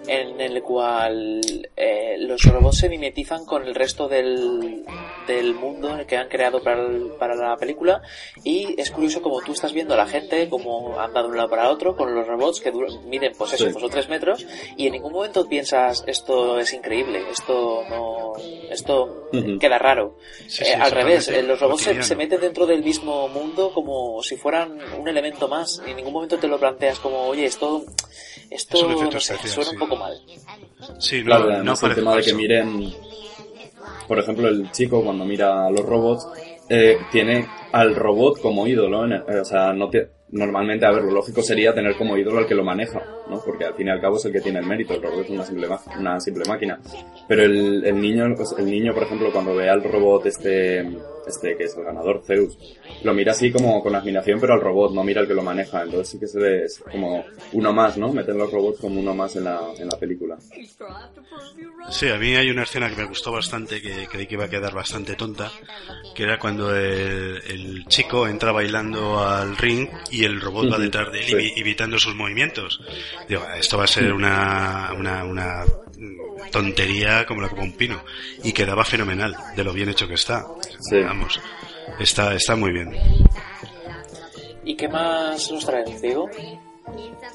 en 0.07 0.41
el 0.41 0.61
cual 0.63 1.41
eh, 1.77 2.15
los 2.19 2.43
robots 2.43 2.79
se 2.79 2.89
mimetizan 2.89 3.45
con 3.45 3.65
el 3.67 3.75
resto 3.75 4.07
del, 4.07 4.83
del 5.27 5.53
mundo 5.53 5.95
que 6.07 6.17
han 6.17 6.27
creado 6.27 6.61
para, 6.63 6.81
el- 6.81 7.11
para 7.19 7.35
la 7.35 7.55
película 7.57 8.01
y 8.43 8.79
es 8.81 8.89
curioso 8.91 9.21
como 9.21 9.41
tú 9.41 9.51
estás 9.53 9.73
viendo 9.73 9.93
a 9.93 9.97
la 9.97 10.07
gente 10.07 10.49
como 10.49 10.99
anda 10.99 11.21
de 11.21 11.27
un 11.29 11.37
lado 11.37 11.49
para 11.49 11.69
otro 11.69 11.95
con 11.95 12.15
los 12.15 12.25
robots 12.27 12.59
que 12.61 12.73
dur- 12.73 13.01
miden 13.03 13.33
pues 13.37 13.53
eso, 13.53 13.65
Sí. 13.67 13.71
dos 13.73 13.83
o 13.83 13.89
tres 13.89 14.09
metros 14.09 14.45
y 14.75 14.87
en 14.87 14.93
ningún 14.93 15.13
momento 15.13 15.47
piensas 15.47 16.03
esto 16.07 16.57
es 16.59 16.73
increíble, 16.73 17.21
esto 17.31 17.83
no, 17.89 18.33
esto 18.71 19.27
Ujú. 19.31 19.59
queda 19.59 19.77
raro. 19.77 20.17
Sí, 20.47 20.63
Eh, 20.63 20.65
sí, 20.65 20.73
al 20.73 20.91
revés, 20.91 21.27
eh, 21.29 21.43
los 21.43 21.59
robots 21.59 21.83
se, 21.83 22.03
se 22.03 22.15
meten 22.15 22.41
dentro 22.41 22.65
del 22.65 22.83
mismo 22.83 23.27
mundo 23.27 23.71
como 23.73 24.21
si 24.23 24.35
fueran 24.35 24.77
un 24.99 25.07
elemento 25.07 25.47
más. 25.47 25.81
Y 25.85 25.91
en 25.91 25.97
ningún 25.97 26.13
momento 26.13 26.37
te 26.37 26.47
lo 26.47 26.59
planteas 26.59 26.99
como, 26.99 27.27
oye, 27.27 27.45
esto, 27.45 27.83
esto 28.49 28.87
no 29.11 29.19
sé, 29.19 29.37
suena 29.47 29.71
un 29.71 29.77
poco 29.79 29.90
mal. 29.97 30.13
Sí, 30.99 31.19
no, 31.19 31.25
Claro, 31.25 31.45
no 31.45 31.53
además 31.55 31.79
el 31.83 31.89
parece 31.89 32.01
tema 32.01 32.15
de 32.15 32.21
que 32.23 32.33
miren, 32.33 32.93
por 34.07 34.19
ejemplo, 34.19 34.47
el 34.47 34.71
chico 34.71 35.03
cuando 35.03 35.25
mira 35.25 35.65
a 35.65 35.71
los 35.71 35.85
robots, 35.85 36.27
eh, 36.69 36.97
tiene 37.11 37.47
al 37.71 37.95
robot 37.95 38.41
como 38.41 38.67
ídolo, 38.67 39.05
en 39.05 39.13
el- 39.13 39.23
eh, 39.27 39.39
o 39.41 39.45
sea, 39.45 39.73
no 39.73 39.89
te- 39.89 40.09
normalmente, 40.31 40.85
a 40.85 40.91
ver, 40.91 41.03
lo 41.03 41.11
lógico 41.11 41.41
sería 41.41 41.73
tener 41.73 41.95
como 41.97 42.17
ídolo 42.17 42.39
al 42.39 42.47
que 42.47 42.55
lo 42.55 42.63
maneja, 42.63 43.01
¿no? 43.27 43.41
Porque 43.45 43.65
al 43.65 43.73
fin 43.73 43.87
y 43.87 43.91
al 43.91 43.99
cabo 44.01 44.17
es 44.17 44.25
el 44.25 44.31
que 44.31 44.41
tiene 44.41 44.59
el 44.59 44.65
mérito, 44.65 44.93
el 44.93 45.01
robot 45.01 45.25
es 45.25 45.29
una 45.31 45.45
simple, 45.45 45.67
ma- 45.67 45.81
una 45.99 46.19
simple 46.19 46.45
máquina. 46.47 46.79
Pero 47.27 47.43
el, 47.43 47.83
el 47.85 48.01
niño, 48.01 48.33
pues, 48.35 48.53
el 48.57 48.65
niño, 48.65 48.93
por 48.93 49.03
ejemplo, 49.03 49.31
cuando 49.31 49.55
ve 49.55 49.69
al 49.69 49.83
robot 49.83 50.25
este, 50.25 50.87
este 51.27 51.55
que 51.57 51.65
es 51.65 51.75
el 51.77 51.83
ganador, 51.83 52.21
Zeus, 52.25 52.57
lo 53.03 53.13
mira 53.13 53.31
así 53.31 53.51
como 53.51 53.81
con 53.81 53.95
admiración, 53.95 54.39
pero 54.39 54.53
al 54.53 54.61
robot, 54.61 54.93
no 54.93 55.03
mira 55.03 55.21
al 55.21 55.27
que 55.27 55.33
lo 55.33 55.43
maneja, 55.43 55.83
entonces 55.83 56.09
sí 56.09 56.19
que 56.19 56.27
se 56.27 56.39
ve 56.39 56.65
es 56.65 56.79
como 56.79 57.23
uno 57.53 57.73
más, 57.73 57.97
¿no? 57.97 58.11
Meten 58.11 58.37
los 58.37 58.51
robots 58.51 58.79
como 58.79 58.99
uno 58.99 59.13
más 59.13 59.35
en 59.35 59.45
la, 59.45 59.59
en 59.77 59.87
la 59.87 59.97
película. 59.97 60.37
Sí, 61.89 62.09
a 62.09 62.17
mí 62.17 62.35
hay 62.35 62.49
una 62.49 62.63
escena 62.63 62.89
que 62.89 62.95
me 62.95 63.05
gustó 63.05 63.31
bastante, 63.31 63.81
que 63.81 64.07
creí 64.07 64.27
que 64.27 64.35
iba 64.35 64.45
a 64.45 64.49
quedar 64.49 64.73
bastante 64.73 65.15
tonta, 65.15 65.51
que 66.15 66.23
era 66.23 66.37
cuando 66.39 66.75
el, 66.75 67.41
el 67.47 67.85
chico 67.87 68.27
entra 68.27 68.51
bailando 68.51 69.19
al 69.19 69.57
ring 69.57 69.87
y 70.11 70.23
el 70.23 70.39
robot 70.39 70.73
va 70.73 70.77
detrás 70.77 71.11
de 71.11 71.19
él 71.19 71.25
sí. 71.25 71.53
imitando 71.57 71.97
sus 71.99 72.15
movimientos. 72.15 72.81
Digo, 73.27 73.43
esto 73.57 73.77
va 73.77 73.85
a 73.85 73.87
ser 73.87 74.13
una, 74.13 74.91
una, 74.97 75.23
una 75.23 75.65
tontería 76.51 77.25
como 77.25 77.41
la 77.41 77.49
copa 77.49 77.63
un 77.63 77.73
pino. 77.73 78.01
Y 78.43 78.51
quedaba 78.51 78.83
fenomenal, 78.83 79.35
de 79.55 79.63
lo 79.63 79.73
bien 79.73 79.89
hecho 79.89 80.07
que 80.07 80.15
está. 80.15 80.45
Sí. 80.79 81.01
Vamos, 81.01 81.39
está, 81.99 82.33
está 82.35 82.55
muy 82.55 82.71
bien. 82.71 82.91
¿Y 84.63 84.75
qué 84.75 84.87
más 84.87 85.51
nos 85.51 85.65
traes, 85.65 86.01
Diego? 86.01 86.29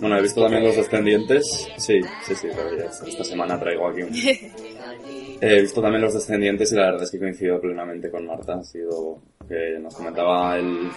Bueno, 0.01 0.19
he 0.19 0.23
visto 0.23 0.43
también 0.43 0.65
Los 0.65 0.77
Descendientes. 0.77 1.69
Sí, 1.77 2.01
sí, 2.25 2.35
sí, 2.35 2.49
pero 2.55 2.77
ya 2.77 2.85
esta 2.85 3.25
semana 3.25 3.59
traigo 3.59 3.89
aquí 3.89 4.03
un... 4.03 4.13
He 5.41 5.61
visto 5.61 5.83
también 5.83 6.03
Los 6.03 6.15
Descendientes 6.15 6.73
y 6.73 6.77
la 6.77 6.87
verdad 6.87 7.03
es 7.03 7.11
que 7.11 7.19
coincido 7.19 7.61
plenamente 7.61 8.11
con 8.11 8.27
Marta. 8.27 8.55
Ha 8.55 8.65
sido 8.65 9.19
que 9.49 9.79
nos 9.79 9.95
comentaba 9.95 10.57
el, 10.57 10.89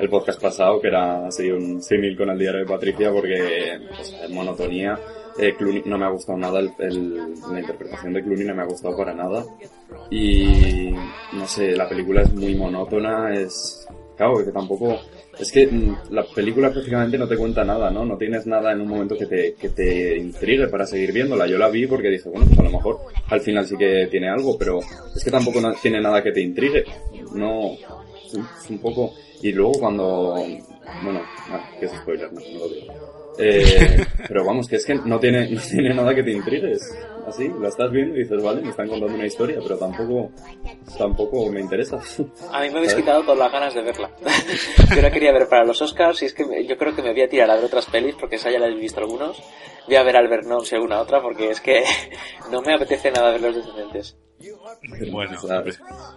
el 0.00 0.08
podcast 0.08 0.40
pasado 0.40 0.80
que 0.80 0.88
era 0.88 1.26
así 1.26 1.50
un 1.50 1.82
símil 1.82 2.16
con 2.16 2.30
el 2.30 2.38
diario 2.38 2.60
de 2.60 2.66
Patricia 2.66 3.10
porque 3.12 3.78
pues, 3.94 4.14
en 4.22 4.34
monotonía. 4.34 4.98
Eh, 5.38 5.54
Clooney 5.56 5.82
no 5.86 5.98
me 5.98 6.04
ha 6.04 6.10
gustado 6.10 6.38
nada, 6.38 6.60
el, 6.60 7.16
la 7.50 7.60
interpretación 7.60 8.12
de 8.12 8.22
Clooney 8.22 8.46
no 8.46 8.54
me 8.54 8.62
ha 8.62 8.66
gustado 8.66 8.96
para 8.96 9.14
nada. 9.14 9.44
Y 10.10 10.92
no 11.32 11.46
sé, 11.46 11.74
la 11.74 11.88
película 11.88 12.22
es 12.22 12.32
muy 12.32 12.54
monótona, 12.54 13.34
es... 13.34 13.86
Claro, 14.16 14.44
que 14.44 14.52
tampoco... 14.52 14.96
Es 15.38 15.50
que 15.50 15.66
mm, 15.66 15.96
la 16.10 16.22
película 16.22 16.70
prácticamente 16.70 17.18
no 17.18 17.26
te 17.26 17.36
cuenta 17.36 17.64
nada, 17.64 17.90
¿no? 17.90 18.04
No 18.04 18.16
tienes 18.16 18.46
nada 18.46 18.70
en 18.72 18.80
un 18.80 18.88
momento 18.88 19.16
que 19.18 19.26
te, 19.26 19.54
que 19.54 19.70
te 19.70 20.16
intrigue 20.16 20.68
para 20.68 20.86
seguir 20.86 21.12
viéndola. 21.12 21.48
Yo 21.48 21.58
la 21.58 21.68
vi 21.68 21.88
porque 21.88 22.08
dije, 22.10 22.28
bueno, 22.28 22.46
pues 22.46 22.58
a 22.60 22.62
lo 22.62 22.70
mejor 22.70 23.00
al 23.28 23.40
final 23.40 23.66
sí 23.66 23.76
que 23.76 24.06
tiene 24.08 24.28
algo, 24.28 24.56
pero 24.56 24.78
es 24.78 25.24
que 25.24 25.32
tampoco 25.32 25.60
tiene 25.82 26.00
nada 26.00 26.22
que 26.22 26.30
te 26.30 26.40
intrigue. 26.40 26.84
No, 27.34 27.72
es 27.72 28.70
un 28.70 28.78
poco... 28.78 29.14
Y 29.42 29.50
luego 29.52 29.72
cuando... 29.72 30.36
Bueno, 31.02 31.20
ah, 31.50 31.70
que 31.80 31.86
es 31.86 31.92
spoiler, 31.92 32.32
no, 32.32 32.40
no 32.40 32.58
lo 32.60 32.68
digo. 32.68 33.13
Eh, 33.38 34.04
pero 34.28 34.44
vamos, 34.44 34.68
que 34.68 34.76
es 34.76 34.86
que 34.86 34.94
no 34.94 35.18
tiene, 35.18 35.48
no 35.50 35.60
tiene 35.60 35.94
nada 35.94 36.14
que 36.14 36.22
te 36.22 36.32
intrigues. 36.32 36.80
Así, 37.26 37.50
la 37.58 37.68
estás 37.68 37.90
viendo 37.90 38.16
y 38.16 38.20
dices, 38.20 38.42
vale, 38.42 38.60
me 38.60 38.68
están 38.68 38.86
contando 38.86 39.14
una 39.14 39.26
historia, 39.26 39.58
pero 39.62 39.78
tampoco, 39.78 40.30
tampoco 40.98 41.50
me 41.50 41.60
interesa. 41.60 41.98
A 42.52 42.60
mí 42.60 42.70
me 42.70 42.78
habéis 42.78 42.94
quitado 42.94 43.22
todas 43.22 43.38
las 43.38 43.52
ganas 43.52 43.74
de 43.74 43.82
verla. 43.82 44.10
yo 44.94 45.00
la 45.00 45.10
quería 45.10 45.32
ver 45.32 45.48
para 45.48 45.64
los 45.64 45.80
Oscars 45.80 46.22
y 46.22 46.26
es 46.26 46.34
que 46.34 46.44
yo 46.66 46.76
creo 46.76 46.94
que 46.94 47.02
me 47.02 47.12
voy 47.12 47.22
a 47.22 47.28
tirar 47.28 47.50
a 47.50 47.56
ver 47.56 47.64
otras 47.64 47.86
pelis 47.86 48.14
porque 48.14 48.36
esa 48.36 48.50
ya 48.50 48.58
la 48.58 48.68
he 48.68 48.74
visto 48.74 49.00
algunos. 49.00 49.42
Voy 49.86 49.96
a 49.96 50.02
ver 50.02 50.16
al 50.16 50.28
Vernon 50.28 50.64
si 50.66 50.74
alguna 50.74 51.00
otra 51.00 51.22
porque 51.22 51.50
es 51.50 51.60
que 51.60 51.82
no 52.50 52.60
me 52.60 52.74
apetece 52.74 53.10
nada 53.10 53.32
ver 53.32 53.40
los 53.40 53.56
descendientes. 53.56 54.18
Bueno, 55.10 55.36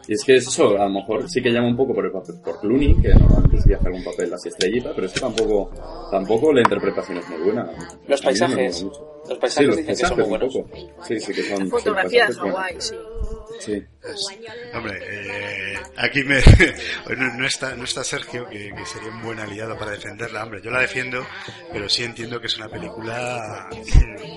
y 0.07 0.13
es 0.13 0.23
que 0.23 0.35
es 0.37 0.47
eso, 0.47 0.77
a 0.79 0.83
lo 0.85 0.89
mejor 0.89 1.29
sí 1.29 1.41
que 1.41 1.49
llama 1.51 1.67
un 1.67 1.77
poco 1.77 1.93
por 1.93 2.05
el 2.05 2.11
papel, 2.11 2.35
por 2.43 2.59
Clooney, 2.59 2.95
que 3.01 3.09
normalmente 3.09 3.61
sí 3.61 3.73
hace 3.73 3.87
algún 3.87 4.03
papel 4.03 4.33
así 4.33 4.49
estrellita, 4.49 4.91
pero 4.93 5.07
es 5.07 5.13
que 5.13 5.19
tampoco, 5.19 5.71
tampoco 6.11 6.53
la 6.53 6.61
interpretación 6.61 7.17
es 7.17 7.29
muy 7.29 7.39
buena. 7.43 7.69
Los 8.07 8.21
no 8.21 8.25
paisajes. 8.25 8.83
Los 8.83 8.97
Sí, 9.27 9.35
paisajes 9.41 9.67
los 9.67 9.77
dicen 9.77 9.95
que 9.95 9.95
son 10.05 10.17
paisajes 10.17 10.17
muy 10.17 10.29
buenos. 10.29 10.53
poco. 10.55 11.03
Sí, 11.05 11.19
sí 11.19 11.33
que 11.33 11.43
son. 11.43 11.59
La 11.65 11.69
fotografía 11.69 12.27
de 12.27 12.33
sí, 12.33 12.39
paisajes 12.39 12.53
Hawái, 12.53 12.73
buenos. 12.73 12.85
sí. 12.87 12.95
Sí. 13.59 13.83
Hombre, 14.75 14.99
eh, 15.01 15.73
aquí 15.97 16.23
me, 16.23 16.35
no, 17.17 17.33
no 17.37 17.45
está, 17.47 17.75
no 17.75 17.85
está 17.85 18.03
Sergio, 18.03 18.47
que, 18.47 18.69
que 18.69 18.85
sería 18.85 19.09
un 19.09 19.23
buen 19.23 19.39
aliado 19.39 19.75
para 19.77 19.91
defenderla. 19.91 20.43
Hombre, 20.43 20.61
yo 20.63 20.69
la 20.69 20.81
defiendo, 20.81 21.25
pero 21.73 21.89
sí 21.89 22.03
entiendo 22.03 22.39
que 22.39 22.47
es 22.47 22.57
una 22.57 22.69
película, 22.69 23.67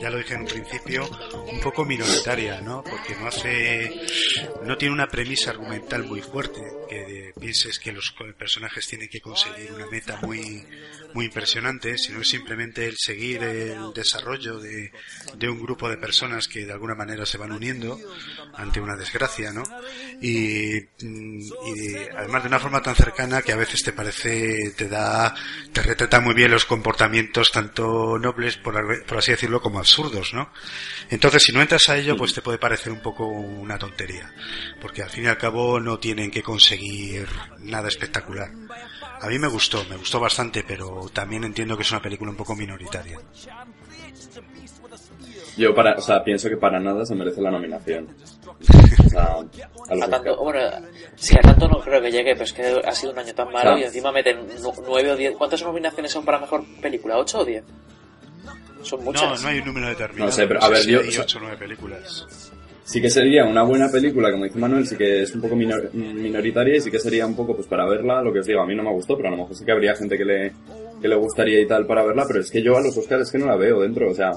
ya 0.01 0.09
lo 0.11 0.17
dije 0.19 0.35
en 0.35 0.41
un 0.41 0.47
principio, 0.47 1.07
un 1.53 1.61
poco 1.61 1.85
minoritaria, 1.85 2.61
¿no? 2.63 2.83
Porque 2.83 3.15
no 3.21 3.29
hace, 3.29 3.93
no 4.65 4.77
tiene 4.77 4.95
una 4.95 5.09
premisa 5.09 5.51
argumental 5.51 6.05
muy 6.05 6.23
fuerte, 6.23 6.61
que 6.89 7.33
pienses 7.39 7.79
que 7.79 7.93
los 7.93 8.15
personajes 8.39 8.87
tienen 8.87 9.09
que 9.09 9.21
conseguir 9.21 9.73
una 9.73 9.87
meta 9.87 10.19
muy, 10.23 10.65
muy 11.15 11.27
impresionante, 11.27 11.99
sino 11.99 12.23
simplemente 12.25 12.87
el 12.87 12.97
seguir 12.97 13.43
el 13.43 13.93
desarrollo 13.95 14.59
de, 14.59 14.93
de 15.37 15.49
un 15.49 15.61
grupo 15.61 15.89
de 15.89 15.97
personas 15.97 16.49
que 16.49 16.67
de 16.67 16.73
alguna 16.73 16.95
manera 16.95 17.27
se 17.27 17.39
van 17.39 17.53
uniendo 17.53 17.99
ante 18.55 18.81
una 18.81 18.97
desgracia, 18.97 19.53
¿no? 19.53 19.63
Y, 20.21 20.81
mm, 21.01 21.41
y 21.77 21.97
además 22.17 22.43
de 22.43 22.49
una 22.49 22.61
forma 22.61 22.83
tan 22.83 22.95
cercana 22.95 23.43
que 23.43 23.53
a 23.53 23.57
veces 23.57 23.83
te 23.83 23.93
parece, 23.93 24.73
te 24.77 24.89
da, 24.89 25.35
te 25.73 25.83
retrata 25.83 26.21
muy 26.21 26.35
bien 26.35 26.51
los 26.51 26.65
comportamientos 26.65 27.51
tanto 27.53 28.19
nobles, 28.19 28.57
por, 28.57 29.05
por 29.05 29.19
así 29.19 29.33
decirlo, 29.33 29.61
como 29.61 29.79
absurdos, 29.79 30.35
¿no? 30.35 30.53
Entonces, 31.11 31.43
si 31.43 31.53
no 31.53 31.61
entras 31.61 31.89
a 31.89 31.97
ello, 31.97 32.17
pues 32.17 32.35
te 32.35 32.43
puede 32.43 32.59
parecer 32.59 32.93
un 32.93 33.01
poco 33.01 33.27
una 33.27 33.79
tontería, 33.79 34.00
porque 34.81 35.03
al 35.03 35.11
fin 35.11 35.25
y 35.25 35.27
al 35.29 35.39
cabo 35.39 35.81
no 35.81 35.99
tienen 35.99 36.31
que 36.31 36.43
conseguir 36.43 37.27
nada 37.59 37.89
espectacular. 37.89 38.51
A 39.21 39.27
mí 39.29 39.39
me 39.39 39.49
gustó, 39.49 39.85
me 39.89 39.97
gustó 39.97 40.19
bastante, 40.21 40.65
pero 40.67 41.09
también 41.13 41.45
entiendo 41.45 41.77
que 41.77 41.83
es 41.83 41.91
una 41.91 42.01
película 42.03 42.31
un 42.31 42.37
poco 42.37 42.55
minoritaria. 42.57 43.19
Yo 45.57 45.75
para, 45.75 45.95
o 45.97 46.01
sea, 46.01 46.23
pienso 46.25 46.49
que 46.49 46.57
para 46.57 46.79
nada 46.81 47.05
se 47.05 47.15
merece 47.15 47.41
la 47.41 47.51
nominación. 47.51 48.09
O 49.01 49.09
sea, 49.11 50.05
a 50.05 50.09
tanto, 50.09 50.37
bueno, 50.37 50.61
sí, 51.17 51.35
a 51.37 51.41
tanto 51.41 51.67
no 51.67 51.81
creo 51.81 52.01
que 52.01 52.13
llegue, 52.13 52.33
pero 52.35 52.45
es 52.45 52.53
que 52.53 52.81
ha 52.85 52.93
sido 52.93 53.13
un 53.13 53.19
año 53.19 53.35
tan 53.35 53.51
malo 53.51 53.77
y 53.77 53.83
encima 53.83 54.13
meten 54.13 54.47
nu- 54.63 54.73
nueve 54.87 55.11
o 55.11 55.17
diez. 55.17 55.35
¿Cuántas 55.37 55.63
nominaciones 55.63 56.13
son 56.13 56.25
para 56.25 56.39
mejor 56.39 56.65
película? 56.81 57.17
¿Ocho 57.17 57.41
o 57.41 57.45
diez? 57.45 57.65
Son 58.83 59.01
No, 59.01 59.07
muchas. 59.07 59.43
no 59.43 59.49
hay 59.49 59.59
un 59.59 59.65
número 59.67 59.89
determinado. 59.89 60.27
No 60.31 60.33
sé, 60.33 60.47
pero, 60.47 60.63
a 60.63 60.69
ver, 60.69 60.83
si 60.83 60.93
yo- 60.93 61.01
hay 61.01 61.09
o 61.09 61.11
sea- 61.11 61.23
ocho 61.23 61.39
o 61.39 61.41
nueve 61.41 61.57
películas. 61.57 62.53
Sí 62.91 63.01
que 63.01 63.09
sería 63.09 63.45
una 63.45 63.63
buena 63.63 63.89
película, 63.89 64.33
como 64.33 64.45
dice 64.45 64.59
Manuel, 64.59 64.85
sí 64.87 64.97
que 64.97 65.23
es 65.23 65.33
un 65.35 65.41
poco 65.43 65.55
minor- 65.55 65.91
minoritaria 65.95 66.77
y 66.77 66.81
sí 66.81 66.91
que 66.91 66.99
sería 66.99 67.25
un 67.25 67.37
poco, 67.37 67.55
pues 67.55 67.69
para 67.69 67.87
verla, 67.89 68.21
lo 68.21 68.33
que 68.33 68.41
os 68.41 68.47
digo, 68.47 68.61
a 68.61 68.67
mí 68.67 68.75
no 68.75 68.83
me 68.83 68.91
gustó, 68.91 69.17
pero 69.17 69.29
a 69.29 69.31
lo 69.31 69.37
mejor 69.37 69.55
sí 69.55 69.65
que 69.65 69.71
habría 69.71 69.95
gente 69.95 70.19
que 70.19 70.25
le, 70.25 70.53
que 71.01 71.07
le 71.07 71.15
gustaría 71.15 71.61
y 71.61 71.67
tal 71.67 71.87
para 71.87 72.05
verla, 72.05 72.25
pero 72.27 72.41
es 72.41 72.51
que 72.51 72.63
yo 72.63 72.77
a 72.77 72.81
los 72.81 72.97
Oscars 72.97 73.23
es 73.23 73.31
que 73.31 73.39
no 73.39 73.47
la 73.47 73.55
veo 73.57 73.81
dentro, 73.81 74.11
o 74.11 74.15
sea, 74.15 74.33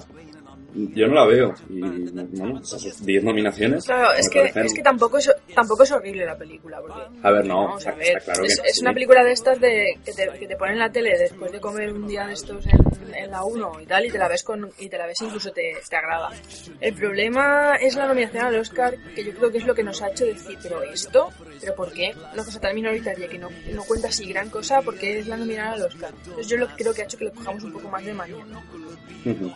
yo 0.76 1.08
no 1.08 1.14
la 1.16 1.26
veo. 1.26 1.54
Y, 1.70 1.80
bueno, 1.82 2.60
esas 2.62 3.06
10 3.06 3.24
nominaciones. 3.24 3.86
Claro, 3.86 4.14
es 4.14 4.30
que, 4.30 4.42
parecen- 4.54 4.66
es 4.66 4.74
que 4.74 4.82
tampoco, 4.82 5.18
es, 5.18 5.32
tampoco 5.54 5.84
es 5.84 5.92
horrible 5.92 6.26
la 6.26 6.38
película. 6.38 6.80
Porque, 6.82 7.00
A 7.22 7.32
ver, 7.32 7.46
no, 7.46 7.66
vamos 7.66 7.86
a 7.86 7.90
está- 7.92 8.00
ver, 8.00 8.18
está 8.18 8.32
claro 8.34 8.42
que 8.42 8.48
es, 8.48 8.58
no, 8.58 8.64
es 8.66 8.76
sí. 8.76 8.82
una 8.82 8.94
película 8.94 9.24
de 9.24 9.32
estas 9.32 9.60
de, 9.62 10.00
que, 10.06 10.12
te, 10.14 10.30
que 10.40 10.48
te 10.48 10.56
ponen 10.56 10.74
en 10.74 10.80
la 10.80 10.92
tele 10.92 11.18
después 11.18 11.52
de 11.52 11.60
comer 11.60 11.92
un 11.94 12.08
día 12.08 12.26
de 12.28 12.34
estos 12.34 12.66
en, 12.66 13.14
en 13.16 13.32
la 13.32 13.44
1 13.44 13.82
y 13.82 13.86
tal, 13.86 14.06
y 14.06 14.10
te 14.12 14.18
la 14.18 14.28
ves 14.28 14.44
con 14.44 14.70
y 14.80 14.90
te 14.90 14.98
la 14.98 15.06
ves 15.06 15.22
incluso 15.22 15.52
te, 15.52 15.74
te 15.90 15.96
agrada. 15.96 16.30
El 16.80 16.94
problema 16.94 17.76
es 17.76 17.96
la 17.96 18.08
nominación 18.08 18.46
al 18.46 18.56
Oscar, 18.58 18.96
que 19.16 19.24
yo 19.24 19.34
creo 19.34 19.52
que 19.52 19.58
es 19.60 19.66
lo 19.66 19.76
que 19.76 19.84
nos 19.84 20.02
ha 20.02 20.10
hecho 20.10 20.26
decir, 20.26 20.58
pero 20.64 20.82
esto, 20.84 21.30
pero 21.62 21.76
¿por 21.76 21.92
qué? 21.94 22.14
Una 22.34 22.44
cosa 22.44 22.60
tan 22.60 22.74
minoritaria 22.76 23.28
que 23.28 23.38
no, 23.38 23.50
no 23.72 23.84
cuenta 23.84 24.08
así 24.08 24.26
gran 24.28 24.50
cosa, 24.50 24.82
¿por 24.82 24.98
qué 24.98 25.20
es 25.20 25.28
la 25.28 25.38
nominada 25.38 25.74
al 25.74 25.84
Oscar? 25.84 26.12
Entonces 26.24 26.48
yo 26.48 26.58
lo 26.58 26.68
que 26.70 26.76
creo 26.84 26.94
que 26.94 27.02
ha 27.02 27.06
hecho 27.06 27.18
que 27.18 27.26
le 27.26 27.32
cojamos 27.32 27.64
un 27.64 27.74
poco 27.74 27.88
más 27.90 28.04
de 28.04 28.14
manía. 28.14 28.46
Ujú. 29.26 29.52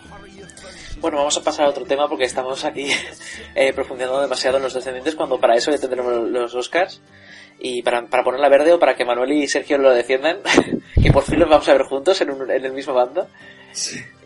Bueno, 1.01 1.06
vamos 1.15 1.37
a 1.37 1.43
pasar 1.43 1.65
a 1.65 1.69
otro 1.69 1.85
tema 1.85 2.07
porque 2.09 2.25
estamos 2.25 2.65
aquí 2.65 2.89
eh, 3.55 3.71
profundizando 3.73 4.21
demasiado 4.21 4.57
en 4.57 4.63
los 4.63 4.73
descendientes 4.73 5.15
cuando 5.15 5.39
para 5.39 5.55
eso 5.55 5.71
ya 5.71 5.77
tendremos 5.77 6.13
los 6.29 6.53
Oscars. 6.53 7.01
Y 7.59 7.81
para, 7.81 8.05
para 8.07 8.23
ponerla 8.23 8.49
verde 8.49 8.73
o 8.73 8.79
para 8.79 8.95
que 8.95 9.03
Manuel 9.05 9.31
y 9.31 9.47
Sergio 9.47 9.77
lo 9.79 9.91
defiendan, 9.91 10.39
que 11.01 11.11
por 11.11 11.23
fin 11.23 11.39
los 11.39 11.49
vamos 11.49 11.67
a 11.69 11.73
ver 11.73 11.83
juntos 11.83 12.19
en, 12.21 12.29
un- 12.31 12.51
en 12.51 12.65
el 12.65 12.73
mismo 12.73 12.93
bando. 12.93 13.27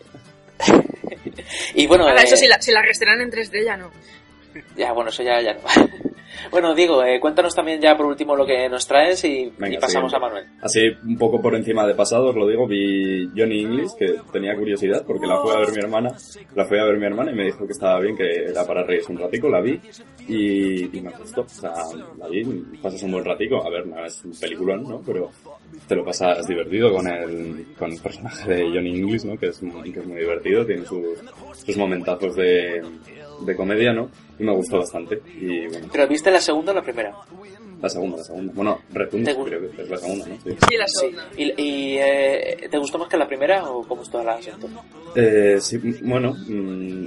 y 1.74 1.86
bueno, 1.86 2.04
Ahora, 2.06 2.20
eh, 2.20 2.24
eso 2.24 2.36
si 2.36 2.46
la, 2.46 2.60
si 2.60 2.72
la 2.72 2.80
en 2.80 3.30
3D 3.30 3.64
ya 3.64 3.76
no. 3.76 3.90
ya 4.76 4.92
bueno, 4.92 5.10
eso 5.10 5.22
ya, 5.22 5.40
ya 5.40 5.54
no. 5.54 5.60
Bueno, 6.50 6.74
Diego, 6.74 7.02
eh, 7.04 7.18
cuéntanos 7.20 7.54
también 7.54 7.80
ya 7.80 7.96
por 7.96 8.06
último 8.06 8.34
lo 8.36 8.44
que 8.46 8.68
nos 8.68 8.86
traes 8.86 9.24
y, 9.24 9.52
Venga, 9.58 9.74
y 9.76 9.78
pasamos 9.78 10.10
siguiente. 10.10 10.16
a 10.16 10.18
Manuel. 10.18 10.44
Así, 10.60 10.80
un 11.04 11.16
poco 11.18 11.40
por 11.40 11.54
encima 11.54 11.86
de 11.86 11.94
pasado, 11.94 12.28
os 12.30 12.36
lo 12.36 12.46
digo, 12.46 12.66
vi 12.66 13.28
Johnny 13.36 13.62
English, 13.62 13.90
que 13.98 14.14
tenía 14.32 14.56
curiosidad, 14.56 15.04
porque 15.06 15.26
la 15.26 15.38
fue 15.40 15.54
a 15.54 15.58
ver 15.60 15.70
mi 15.72 15.78
hermana, 15.78 16.10
la 16.54 16.64
fue 16.64 16.80
a 16.80 16.84
ver 16.84 16.96
mi 16.98 17.06
hermana 17.06 17.32
y 17.32 17.34
me 17.34 17.44
dijo 17.44 17.66
que 17.66 17.72
estaba 17.72 18.00
bien, 18.00 18.16
que 18.16 18.28
era 18.50 18.66
para 18.66 18.82
reírse 18.84 19.12
un 19.12 19.18
ratico, 19.18 19.48
la 19.48 19.60
vi, 19.60 19.80
y, 20.28 20.96
y 20.96 21.00
me 21.00 21.10
gustó, 21.10 21.42
o 21.42 21.48
sea, 21.48 21.72
la 22.18 22.28
vi, 22.28 22.44
pasas 22.82 23.02
un 23.02 23.12
buen 23.12 23.24
ratico, 23.24 23.64
a 23.64 23.70
ver, 23.70 23.86
no 23.86 24.04
es 24.04 24.24
un 24.24 24.32
peliculón, 24.38 24.82
¿no? 24.84 25.00
Pero 25.04 25.30
te 25.88 25.96
lo 25.96 26.04
pasas 26.04 26.46
divertido 26.46 26.92
con 26.92 27.06
el, 27.06 27.66
con 27.78 27.90
el 27.92 28.00
personaje 28.00 28.50
de 28.54 28.62
Johnny 28.64 28.98
English, 28.98 29.24
¿no? 29.24 29.36
Que 29.38 29.46
es, 29.48 29.62
muy- 29.62 29.92
que 29.92 30.00
es 30.00 30.06
muy 30.06 30.20
divertido, 30.20 30.64
tiene 30.66 30.84
sus, 30.84 31.02
sus 31.64 31.76
momentazos 31.76 32.36
de, 32.36 32.82
de 33.44 33.56
comedia, 33.56 33.92
¿no? 33.92 34.08
Y 34.38 34.44
me 34.44 34.52
gustó 34.54 34.78
bastante, 34.78 35.20
y 35.40 35.66
bueno, 35.68 35.88
¿Pero 35.92 36.08
viste 36.08 36.30
la 36.30 36.40
segunda 36.40 36.72
o 36.72 36.74
la 36.74 36.82
primera? 36.82 37.14
la 37.80 37.88
segunda, 37.88 38.16
la 38.18 38.22
segunda, 38.22 38.52
bueno, 38.54 38.78
Retuns, 38.92 39.24
¿Te 39.24 39.34
gu- 39.36 39.44
creo 39.44 39.60
que 39.72 39.82
es 39.82 39.90
la 39.90 39.96
segunda, 39.96 40.26
¿no? 40.26 40.36
Sí. 40.40 40.50
Sí, 40.50 40.76
la 40.76 40.86
Sí. 40.86 40.94
segunda. 41.00 41.22
¿Y, 41.36 41.62
y, 41.62 41.96
eh, 41.98 42.68
te 42.70 42.78
gustó 42.78 42.98
más 42.98 43.08
que 43.08 43.16
la 43.16 43.26
primera 43.26 43.64
o 43.68 43.82
cómo 43.86 44.02
estuvo 44.02 44.22
la 44.22 44.34
asunto? 44.34 44.68
Eh, 45.16 45.56
sí, 45.60 45.78
bueno, 46.04 46.32
mm, 46.32 47.06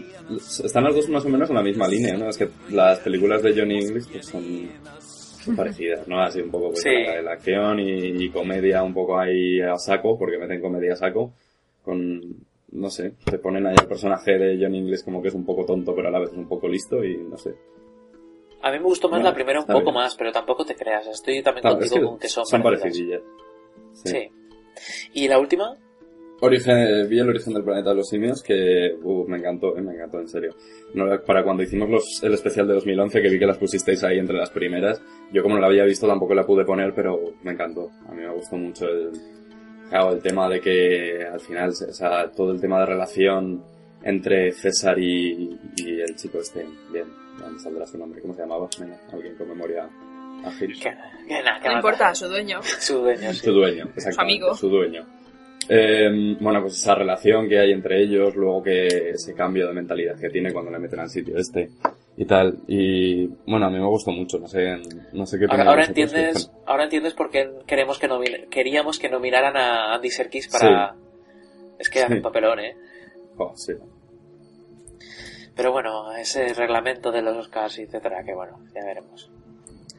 están 0.65 0.84
las 0.84 0.93
dos 0.95 1.08
más 1.10 1.24
o 1.26 1.30
menos 1.30 1.50
en 1.50 1.56
la 1.56 1.63
misma 1.63 1.88
línea, 1.88 2.17
¿no? 2.17 2.28
Es 2.30 2.38
que 2.38 2.50
las 2.71 3.00
películas 3.00 3.41
de 3.41 3.54
Johnny 3.58 3.78
English 3.86 4.10
pues, 4.12 4.26
son, 4.28 4.43
son 5.00 5.56
parecidas, 5.56 6.06
¿no? 6.10 6.21
Así 6.21 6.41
un 6.41 6.52
poco 6.52 6.71
pues, 6.71 6.82
Sí. 6.82 6.89
la, 7.06 7.21
la 7.21 7.32
acción 7.32 7.80
y, 7.80 8.26
y 8.26 8.30
comedia 8.30 8.84
un 8.84 8.93
poco 8.93 9.17
ahí 9.17 9.62
a 9.62 9.78
saco, 9.78 10.19
porque 10.19 10.38
meten 10.38 10.60
comedia 10.60 10.91
a 10.93 10.98
saco, 10.98 11.32
con, 11.86 12.21
no 12.71 12.89
sé, 12.89 13.13
te 13.23 13.39
ponen 13.39 13.65
ahí 13.67 13.75
el 13.80 13.88
personaje 13.88 14.38
de 14.38 14.58
Johnny 14.62 14.80
English 14.80 15.04
como 15.04 15.21
que 15.21 15.30
es 15.30 15.34
un 15.34 15.45
poco 15.45 15.65
tonto, 15.65 15.95
pero 15.95 16.08
a 16.08 16.12
la 16.12 16.19
vez 16.19 16.32
es 16.32 16.38
un 16.38 16.47
poco 16.47 16.67
listo 16.67 17.04
y 17.04 17.17
no 17.17 17.38
sé. 17.38 17.56
A 18.62 18.71
mí 18.71 18.80
me 18.80 18.86
gustó 18.86 19.08
más 19.08 19.19
Bueno, 19.19 19.30
la 19.30 19.36
primera 19.36 19.60
un 19.60 19.67
poco 19.67 19.82
bien. 19.84 19.93
más, 19.95 20.15
pero 20.15 20.32
tampoco 20.32 20.65
te 20.65 20.75
creas. 20.75 21.06
Estoy 21.08 21.43
también 21.43 21.62
Claro, 21.62 21.80
es 21.80 21.89
contigo 21.89 22.08
que 22.08 22.12
con 22.12 22.19
que 22.19 22.28
son, 22.30 22.45
son 22.45 22.63
parecidas. 22.63 23.21
Sí. 23.93 24.10
Sí. 24.10 24.30
¿Y 25.13 25.28
la 25.28 25.39
última? 25.39 25.78
Origen, 26.41 27.08
vi 27.08 27.19
el 27.19 27.30
origen 27.30 27.54
del 27.54 27.63
planeta 27.63 27.91
de 27.91 27.95
los 27.95 28.10
simios 28.10 28.43
que 28.43 28.93
uh, 29.01 29.25
me 29.25 29.38
encantó, 29.38 29.78
eh, 29.78 29.82
me 29.82 29.93
encantó 29.93 30.19
en 30.19 30.28
serio. 30.28 30.54
No, 30.93 31.06
para 31.25 31.43
cuando 31.43 31.63
hicimos 31.63 31.89
los, 31.89 32.23
el 32.23 32.34
especial 32.34 32.67
de 32.67 32.73
2011 32.73 33.21
que 33.21 33.30
vi 33.30 33.39
que 33.39 33.45
las 33.45 33.58
pusisteis 33.58 34.04
ahí 34.04 34.19
entre 34.19 34.36
las 34.36 34.49
primeras, 34.49 35.01
yo 35.32 35.43
como 35.43 35.56
no 35.56 35.62
la 35.62 35.67
había 35.67 35.86
visto 35.86 36.08
tampoco 36.08 36.34
la 36.36 36.45
pude 36.45 36.65
poner, 36.65 36.93
pero 36.93 37.19
me 37.43 37.54
encantó. 37.54 37.89
A 38.10 38.12
mí 38.12 38.21
me 38.21 38.34
gustó 38.34 38.58
mucho 38.58 38.86
el, 38.86 39.12
claro, 39.89 40.13
el 40.13 40.21
tema 40.21 40.50
de 40.50 40.62
que 40.62 41.26
al 41.32 41.39
final, 41.39 41.69
o 41.69 41.93
sea, 41.93 42.30
todo 42.32 42.52
el 42.52 42.62
tema 42.62 42.80
de 42.80 42.86
relación 42.86 43.63
entre 44.04 44.52
César 44.52 45.00
y, 45.00 45.60
y 45.78 46.00
el 46.02 46.15
chico 46.15 46.39
este, 46.39 46.65
bien, 46.91 47.08
ya 47.39 47.48
me 47.48 47.60
saldrá 47.60 47.86
su 47.88 47.98
nombre, 47.98 48.21
¿cómo 48.21 48.34
se 48.34 48.41
llamaba? 48.41 48.67
Venga, 48.80 49.00
alguien 49.12 49.36
con 49.36 49.50
memoria 49.50 49.89
ágil. 50.45 50.74
Que, 50.80 50.93
que 51.28 51.43
nada, 51.43 51.60
que 51.60 51.69
No 51.69 51.76
importa, 51.76 52.13
su 52.13 52.28
dueño. 52.28 52.62
Su 52.63 53.00
dueño, 53.00 53.34
sí. 53.34 53.39
Su 53.39 53.52
dueño, 53.52 53.86
exactamente. 53.95 54.21
amigo. 54.21 54.56
Su 54.56 54.69
dueño. 54.69 55.06
Eh, 55.67 56.38
bueno, 56.39 56.62
pues 56.62 56.73
esa 56.73 56.95
relación 56.95 57.49
que 57.49 57.60
hay 57.60 57.71
entre 57.71 58.01
ellos, 58.01 58.36
luego 58.36 58.62
que 58.62 59.10
ese 59.12 59.34
cambio 59.34 59.67
de 59.67 59.73
mentalidad 59.73 60.19
que 60.19 60.30
tiene 60.30 60.54
cuando 60.54 60.71
le 60.71 60.80
meten 60.80 60.99
al 60.99 61.10
sitio 61.10 61.38
este 61.38 61.69
y 62.17 62.25
tal. 62.25 62.60
Y 62.67 63.28
bueno, 63.47 63.65
a 63.65 63.69
mí 63.69 63.80
me 63.80 63.88
gustó 63.88 64.12
mucho, 64.12 64.39
no 64.39 64.47
sé, 64.47 64.78
no 65.13 65.25
sé 65.25 65.39
qué 65.39 65.45
Ahora, 65.49 65.63
ahora 65.65 65.86
entiendes, 65.86 66.51
ahora 66.65 66.84
entiendes 66.84 67.13
por 67.13 67.30
qué 67.30 67.49
queremos 67.65 67.99
que 67.99 68.08
queríamos 68.49 68.99
que 68.99 69.10
nominaran 69.10 69.58
a 69.58 69.95
Andy 69.95 70.10
Serkis 70.10 70.47
para... 70.47 70.95
Es 71.80 71.89
que 71.89 71.99
hace 71.99 72.08
Sí. 72.10 72.13
un 72.17 72.21
papelón, 72.21 72.60
¿eh? 72.60 72.75
oh, 73.38 73.54
sí. 73.56 73.73
Pero 75.56 75.71
bueno, 75.71 76.12
ese 76.15 76.54
reglamento 76.54 77.12
de 77.12 77.21
los 77.21 77.36
Oscars, 77.38 77.80
etcétera, 77.80 78.23
que 78.23 78.34
bueno, 78.34 78.60
ya 78.73 78.86
veremos. 78.86 79.30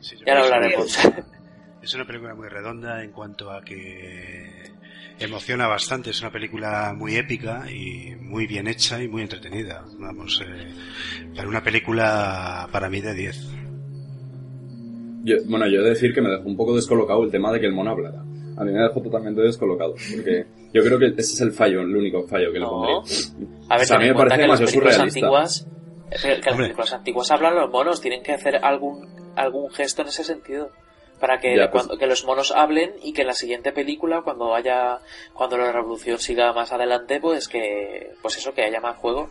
Sí, 0.01 0.17
Ya 0.25 0.35
lo 0.35 0.45
hablaremos. 0.45 0.99
Es 1.83 1.95
una 1.95 2.07
película 2.07 2.35
muy 2.35 2.49
redonda 2.49 3.03
en 3.05 3.13
cuanto 3.13 3.51
a 3.51 3.63
que 3.63 4.73
emociona 5.19 5.67
bastante, 5.67 6.11
es 6.11 6.21
una 6.21 6.31
película 6.31 6.93
muy 6.97 7.17
épica 7.17 7.65
y 7.71 8.15
muy 8.21 8.47
bien 8.47 8.67
hecha 8.69 9.03
y 9.03 9.09
muy 9.09 9.23
entretenida. 9.23 9.85
Vamos, 9.99 10.43
eh, 10.47 10.69
para 11.35 11.49
una 11.49 11.63
película 11.63 12.69
para 12.73 12.89
mí 12.89 13.01
de 13.01 13.15
10. 13.15 13.53
bueno, 15.49 15.67
yo 15.69 15.81
he 15.81 15.85
de 15.85 15.91
decir 15.91 16.15
que 16.15 16.21
me 16.21 16.31
dejó 16.31 16.45
un 16.49 16.57
poco 16.57 16.75
descolocado 16.75 17.25
el 17.25 17.31
tema 17.31 17.53
de 17.53 17.61
que 17.61 17.67
el 17.67 17.73
mono 17.73 17.91
hablara. 17.91 18.21
A 18.59 18.65
mí 18.65 18.73
me 18.73 18.81
dejó 18.81 19.03
totalmente 19.03 19.43
descolocado, 19.43 19.95
porque 19.95 20.47
yo 20.73 20.83
creo 20.83 20.99
que 20.99 21.07
ese 21.09 21.21
es 21.35 21.41
el 21.43 21.53
fallo, 21.53 21.83
el 21.83 21.95
único 21.95 22.27
fallo 22.27 22.53
que 22.53 22.59
le 22.59 22.65
pondría. 22.67 22.97
A 23.69 23.75
ver, 23.77 23.83
O 23.83 23.87
sea, 23.87 23.97
a 23.97 24.01
mí 24.01 24.07
me 24.09 24.15
parece 24.15 24.41
demasiado 24.43 24.73
surrealista. 24.73 25.03
Antiguas, 25.03 25.69
eh, 26.11 26.17
que 26.23 26.29
las 26.29 26.47
Hombre. 26.49 26.67
películas 26.67 26.93
antiguas 26.95 27.31
hablan 27.31 27.55
los 27.55 27.71
monos, 27.71 28.01
tienen 28.01 28.23
que 28.23 28.33
hacer 28.33 28.57
algún 28.57 29.07
algún 29.37 29.71
gesto 29.71 30.01
en 30.01 30.09
ese 30.09 30.25
sentido 30.25 30.71
para 31.21 31.39
que 31.39 31.57
Ya, 31.57 31.71
pues- 31.71 31.85
cuando, 31.85 31.99
que 31.99 32.07
los 32.07 32.25
monos 32.25 32.53
hablen 32.53 32.95
y 33.03 33.13
que 33.13 33.23
en 33.23 33.29
la 33.29 33.35
siguiente 33.35 33.73
película 33.73 34.23
cuando 34.23 34.55
haya 34.55 34.99
cuando 35.33 35.57
la 35.57 35.73
revolución 35.73 36.19
siga 36.19 36.53
más 36.53 36.73
adelante 36.73 37.21
pues 37.21 37.49
que 37.49 38.13
pues 38.23 38.37
eso 38.37 38.53
que 38.55 38.63
haya 38.65 38.81
más 38.81 38.97
juego 38.97 39.31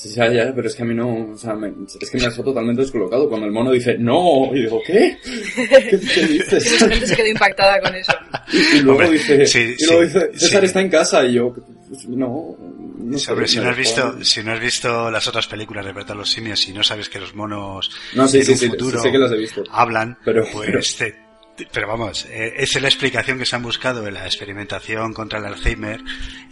Sí, 0.00 0.10
ya, 0.14 0.30
ya, 0.32 0.52
pero 0.54 0.68
es 0.68 0.76
que 0.76 0.82
a 0.82 0.84
mí 0.84 0.94
no, 0.94 1.32
o 1.32 1.36
sea, 1.36 1.54
me- 1.54 1.72
es 2.00 2.08
que 2.10 2.18
me 2.18 2.24
dejó 2.24 2.44
totalmente 2.44 2.82
descolocado 2.82 3.28
cuando 3.28 3.46
el 3.46 3.52
mono 3.52 3.72
dice 3.72 3.96
¡No! 3.98 4.48
Y 4.54 4.60
digo, 4.62 4.80
¿qué? 4.86 5.18
¿Qué, 5.56 5.98
qué 6.14 6.26
dices? 6.26 6.70
mucha 6.80 6.88
gente 6.88 7.06
se 7.08 7.16
quedó 7.16 7.26
impactada 7.26 7.80
con 7.80 7.94
eso. 7.96 8.12
Y 8.52 8.80
luego 8.82 9.00
Hombre, 9.00 9.10
dice, 9.18 9.44
sí, 9.46 9.74
y 9.76 9.84
luego 9.86 10.02
sí, 10.02 10.06
dice, 10.06 10.30
César 10.38 10.60
sí. 10.60 10.66
está 10.66 10.80
en 10.82 10.88
casa 10.88 11.24
y 11.24 11.32
yo, 11.34 11.52
pues, 11.88 12.06
no, 12.08 12.56
no 12.98 13.18
sé, 13.18 13.32
Hombre, 13.32 13.48
si 13.48 13.58
no 13.58 13.70
has 13.70 13.76
visto, 13.76 14.24
si 14.24 14.42
no 14.44 14.52
has 14.52 14.60
visto 14.60 15.10
las 15.10 15.26
otras 15.26 15.48
películas 15.48 15.84
de 15.84 15.92
Berta 15.92 16.14
los 16.14 16.30
simios 16.30 16.68
y 16.68 16.72
no 16.72 16.84
sabes 16.84 17.08
que 17.08 17.18
los 17.18 17.34
monos 17.34 17.90
No, 18.14 18.28
sí, 18.28 18.38
en 18.38 18.44
sí, 18.44 18.52
un 18.52 18.58
sí, 18.58 18.68
futuro 18.68 19.00
sí 19.02 19.10
que 19.10 19.18
las 19.18 19.32
he 19.32 19.36
visto. 19.36 19.64
hablan, 19.70 20.16
Pero- 20.24 20.46
pues 20.52 20.96
te- 20.96 21.10
te- 21.10 21.18
pero 21.72 21.88
vamos, 21.88 22.26
eh, 22.30 22.54
esa 22.58 22.78
es 22.78 22.82
la 22.82 22.88
explicación 22.88 23.38
que 23.38 23.46
se 23.46 23.56
han 23.56 23.62
buscado 23.62 24.06
en 24.06 24.14
la 24.14 24.24
experimentación 24.26 25.12
contra 25.12 25.38
el 25.38 25.46
Alzheimer 25.46 26.00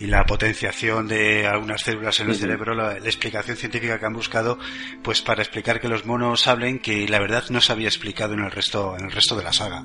y 0.00 0.06
la 0.06 0.24
potenciación 0.24 1.08
de 1.08 1.46
algunas 1.46 1.82
células 1.82 2.18
en 2.20 2.30
el 2.30 2.36
cerebro, 2.36 2.74
la, 2.74 2.98
la 2.98 3.06
explicación 3.06 3.56
científica 3.56 3.98
que 3.98 4.06
han 4.06 4.12
buscado, 4.14 4.58
pues 5.02 5.22
para 5.22 5.42
explicar 5.42 5.80
que 5.80 5.88
los 5.88 6.04
monos 6.06 6.46
hablen, 6.46 6.78
que 6.78 7.08
la 7.08 7.18
verdad 7.20 7.44
no 7.50 7.60
se 7.60 7.72
había 7.72 7.88
explicado 7.88 8.34
en 8.34 8.40
el 8.40 8.50
resto, 8.50 8.96
en 8.98 9.04
el 9.06 9.12
resto 9.12 9.36
de 9.36 9.44
la 9.44 9.52
saga. 9.52 9.84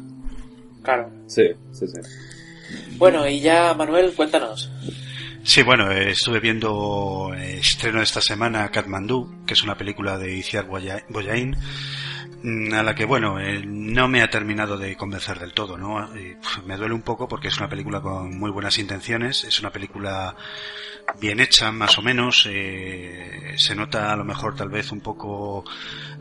claro 0.83 1.11
Sí, 1.27 1.43
sí, 1.71 1.85
sí. 1.87 1.99
bueno 2.97 3.27
y 3.27 3.39
ya 3.41 3.73
Manuel 3.73 4.13
cuéntanos 4.13 4.71
Sí, 5.43 5.63
bueno, 5.63 5.91
eh, 5.91 6.11
estuve 6.11 6.39
viendo 6.39 7.31
eh, 7.35 7.57
estreno 7.59 7.97
de 7.97 8.03
esta 8.03 8.21
semana 8.21 8.69
Kathmandu, 8.69 9.43
que 9.47 9.55
es 9.55 9.63
una 9.63 9.75
película 9.75 10.19
de 10.19 10.35
Iciar 10.35 10.67
Boya- 10.67 11.03
Boyain, 11.09 11.55
a 12.73 12.81
la 12.83 12.95
que, 12.95 13.05
bueno, 13.05 13.39
eh, 13.39 13.61
no 13.65 14.07
me 14.07 14.21
ha 14.21 14.29
terminado 14.29 14.77
de 14.77 14.95
convencer 14.97 15.39
del 15.39 15.53
todo, 15.53 15.77
¿no? 15.77 16.13
Eh, 16.15 16.37
me 16.65 16.75
duele 16.77 16.93
un 16.95 17.03
poco 17.03 17.27
porque 17.27 17.49
es 17.49 17.57
una 17.57 17.69
película 17.69 18.01
con 18.01 18.37
muy 18.39 18.49
buenas 18.51 18.77
intenciones, 18.79 19.43
es 19.43 19.59
una 19.59 19.69
película 19.71 20.35
bien 21.19 21.39
hecha, 21.39 21.71
más 21.71 21.97
o 21.97 22.01
menos, 22.01 22.47
eh, 22.49 23.53
se 23.57 23.75
nota 23.75 24.11
a 24.11 24.15
lo 24.15 24.23
mejor 24.23 24.55
tal 24.55 24.69
vez 24.69 24.91
un 24.91 25.01
poco, 25.01 25.63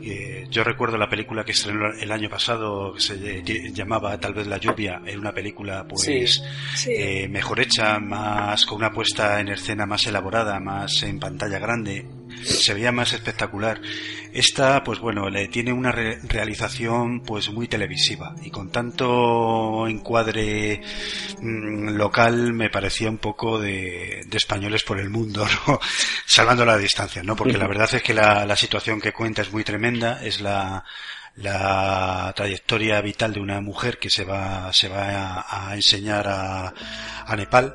eh, 0.01 0.45
yo 0.49 0.63
recuerdo 0.63 0.97
la 0.97 1.07
película 1.09 1.43
que 1.43 1.51
estrenó 1.53 1.91
el 1.93 2.11
año 2.11 2.29
pasado, 2.29 2.93
que 2.93 2.99
se 2.99 3.43
ll- 3.43 3.73
llamaba 3.73 4.19
tal 4.19 4.33
vez 4.33 4.47
La 4.47 4.57
lluvia, 4.57 5.01
era 5.05 5.19
una 5.19 5.31
película 5.33 5.85
pues 5.87 6.01
Sí. 6.01 6.27
Sí. 6.75 6.91
eh, 6.95 7.27
mejor 7.29 7.59
hecha, 7.61 7.99
más 7.99 8.65
con 8.65 8.77
una 8.79 8.91
puesta 8.91 9.39
en 9.39 9.49
escena 9.49 9.85
más 9.85 10.05
elaborada, 10.07 10.59
más 10.59 11.01
en 11.03 11.19
pantalla 11.19 11.59
grande, 11.59 12.05
se 12.43 12.73
veía 12.73 12.91
más 12.91 13.13
espectacular. 13.13 13.81
Esta, 14.33 14.83
pues 14.83 14.99
bueno, 14.99 15.29
le 15.29 15.47
tiene 15.49 15.73
una 15.73 15.91
re- 15.91 16.19
realización 16.23 17.21
pues 17.21 17.49
muy 17.51 17.67
televisiva 17.67 18.35
y 18.43 18.49
con 18.49 18.71
tanto 18.71 19.87
encuadre 19.87 20.81
mm, 21.41 21.89
local 21.97 22.53
me 22.53 22.69
parecía 22.69 23.09
un 23.09 23.17
poco 23.17 23.59
de, 23.59 24.21
de 24.25 24.37
españoles 24.37 24.83
por 24.83 24.99
el 24.99 25.09
mundo, 25.09 25.45
¿no? 25.67 25.79
Salvando 26.25 26.65
la 26.65 26.77
distancia, 26.77 27.23
¿no? 27.23 27.35
Porque 27.35 27.57
la 27.57 27.67
verdad 27.67 27.89
es 27.93 28.01
que 28.03 28.13
la, 28.13 28.45
la 28.45 28.55
situación 28.55 29.01
que 29.01 29.11
cuenta 29.13 29.41
es 29.41 29.51
muy 29.51 29.63
tremenda, 29.63 30.23
es 30.23 30.41
la 30.41 30.83
la 31.37 32.33
trayectoria 32.35 32.99
vital 32.99 33.31
de 33.33 33.39
una 33.39 33.61
mujer 33.61 33.97
que 33.99 34.09
se 34.09 34.25
va 34.25 34.71
se 34.73 34.89
va 34.89 35.37
a, 35.39 35.69
a 35.69 35.75
enseñar 35.75 36.27
a, 36.27 36.73
a 37.25 37.35
Nepal 37.37 37.73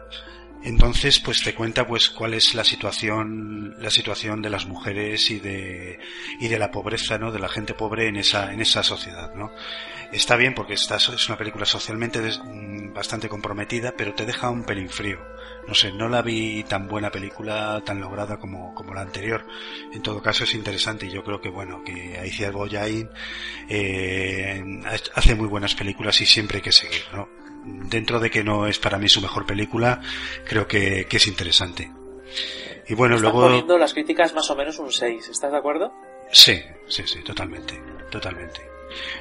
entonces 0.67 1.21
pues 1.21 1.43
te 1.43 1.55
cuenta 1.55 1.87
pues 1.87 2.11
cuál 2.11 2.35
es 2.35 2.55
la 2.55 2.65
situación 2.65 3.75
la 3.79 3.91
situación 3.91 4.43
de 4.43 4.51
las 4.51 4.67
mujeres 4.67 5.31
y 5.31 5.39
de 5.39 5.99
y 6.41 6.49
de 6.49 6.59
la 6.59 6.71
pobreza 6.71 7.19
no 7.19 7.33
de 7.33 7.39
la 7.39 7.49
gente 7.49 7.73
pobre 7.73 8.09
en 8.09 8.17
esa 8.17 8.53
en 8.53 8.61
esa 8.61 8.83
sociedad 8.83 9.33
no 9.35 9.53
está 10.13 10.37
bien 10.37 10.55
porque 10.55 10.75
esta 10.75 10.97
es 10.97 11.29
una 11.29 11.39
película 11.39 11.65
socialmente 11.65 12.21
mm, 12.21 12.93
bastante 12.93 13.29
comprometida 13.29 13.95
pero 13.97 14.15
te 14.15 14.27
deja 14.27 14.51
un 14.51 14.65
pelín 14.65 14.89
frío. 14.89 15.19
No 15.67 15.75
sé 15.75 15.93
no 15.93 16.09
la 16.09 16.23
vi 16.23 16.65
tan 16.65 16.89
buena 16.89 17.11
película 17.11 17.83
tan 17.85 18.01
lograda 18.01 18.39
como 18.39 18.75
como 18.75 18.95
la 18.95 19.03
anterior. 19.03 19.47
En 19.93 20.03
todo 20.03 20.23
caso 20.23 20.45
es 20.45 20.55
interesante 20.55 21.07
y 21.07 21.11
yo 21.11 21.23
creo 21.25 21.41
que 21.41 21.49
bueno 21.49 21.83
que 21.85 22.19
Aiciar 22.19 22.53
Boyain 22.53 23.09
eh, 23.69 24.63
hace 25.15 25.35
muy 25.35 25.49
buenas 25.49 25.75
películas 25.75 26.21
y 26.21 26.27
siempre 26.27 26.59
hay 26.59 26.63
que 26.63 26.73
seguir 26.73 27.03
¿no? 27.13 27.29
Dentro 27.67 28.21
de 28.21 28.31
que 28.31 28.45
no 28.45 28.67
es 28.67 28.79
para 28.79 28.99
mí 28.99 29.09
su 29.09 29.21
mejor 29.21 29.47
película 29.47 30.01
creo 30.45 30.67
que, 30.67 31.07
que 31.09 31.17
es 31.17 31.27
interesante 31.27 31.91
y 32.89 32.95
bueno 32.95 33.17
están 33.17 33.33
luego 33.33 33.49
poniendo 33.49 33.79
las 33.79 33.93
críticas 33.93 34.35
más 34.35 34.49
o 34.51 34.57
menos 34.57 34.79
un 34.79 34.93
6 34.93 35.29
¿estás 35.29 35.53
de 35.53 35.59
acuerdo? 35.59 35.93
sí 36.33 36.63
sí 36.89 37.03
sí 37.07 37.23
totalmente 37.23 37.81
totalmente 38.11 38.76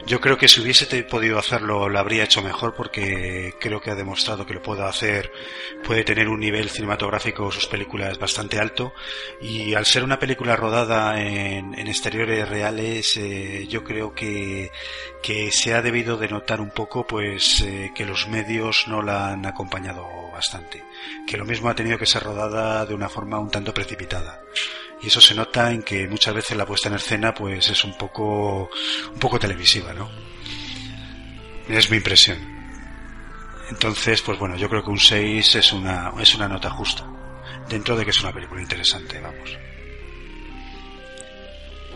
yo 0.05 0.19
creo 0.19 0.37
que 0.37 0.47
si 0.47 0.61
hubiese 0.61 1.03
podido 1.03 1.37
hacerlo 1.37 1.89
lo 1.89 1.99
habría 1.99 2.23
hecho 2.23 2.41
mejor 2.41 2.73
porque 2.73 3.53
creo 3.59 3.81
que 3.81 3.91
ha 3.91 3.95
demostrado 3.95 4.45
que 4.45 4.53
lo 4.53 4.61
puede 4.61 4.83
hacer, 4.83 5.31
puede 5.83 6.03
tener 6.03 6.29
un 6.29 6.39
nivel 6.39 6.69
cinematográfico 6.69 7.51
sus 7.51 7.67
películas 7.67 8.17
bastante 8.19 8.59
alto 8.59 8.93
y 9.41 9.73
al 9.73 9.85
ser 9.85 10.03
una 10.03 10.19
película 10.19 10.55
rodada 10.55 11.21
en, 11.21 11.73
exteriores 11.87 12.47
reales 12.47 13.15
eh, 13.17 13.65
yo 13.69 13.83
creo 13.83 14.13
que, 14.13 14.71
que 15.21 15.51
se 15.51 15.73
ha 15.73 15.81
debido 15.81 16.17
de 16.17 16.27
notar 16.27 16.59
un 16.59 16.71
poco 16.71 17.05
pues 17.07 17.61
eh, 17.61 17.91
que 17.95 18.05
los 18.05 18.27
medios 18.27 18.87
no 18.87 19.01
la 19.01 19.29
han 19.29 19.45
acompañado 19.45 20.05
bastante, 20.31 20.83
que 21.25 21.37
lo 21.37 21.45
mismo 21.45 21.69
ha 21.69 21.75
tenido 21.75 21.97
que 21.97 22.05
ser 22.05 22.23
rodada 22.23 22.85
de 22.85 22.93
una 22.93 23.07
forma 23.07 23.39
un 23.39 23.49
tanto 23.49 23.73
precipitada 23.73 24.41
y 25.05 25.07
eso 25.09 25.21
se 25.21 25.35
nota 25.35 25.71
en 25.71 25.83
que 25.83 26.07
muchas 26.07 26.33
veces 26.33 26.57
la 26.57 26.65
puesta 26.65 26.89
en 26.89 26.95
escena 26.95 27.31
pues 27.33 27.69
es 27.69 27.83
un 27.83 27.95
poco 27.97 28.69
un 29.13 29.19
poco 29.19 29.37
televisiva 29.39 29.93
no 29.93 30.09
es 31.69 31.89
mi 31.91 31.97
impresión. 31.97 32.37
Entonces 33.69 34.21
pues 34.21 34.37
bueno 34.39 34.55
yo 34.55 34.67
creo 34.69 34.83
que 34.83 34.89
un 34.89 34.99
6 34.99 35.55
es 35.55 35.73
una 35.73 36.11
es 36.19 36.33
una 36.35 36.47
nota 36.47 36.69
justa 36.71 37.05
dentro 37.69 37.95
de 37.95 38.03
que 38.03 38.11
es 38.11 38.21
una 38.21 38.31
película 38.33 38.61
interesante 38.61 39.19
vamos. 39.21 39.57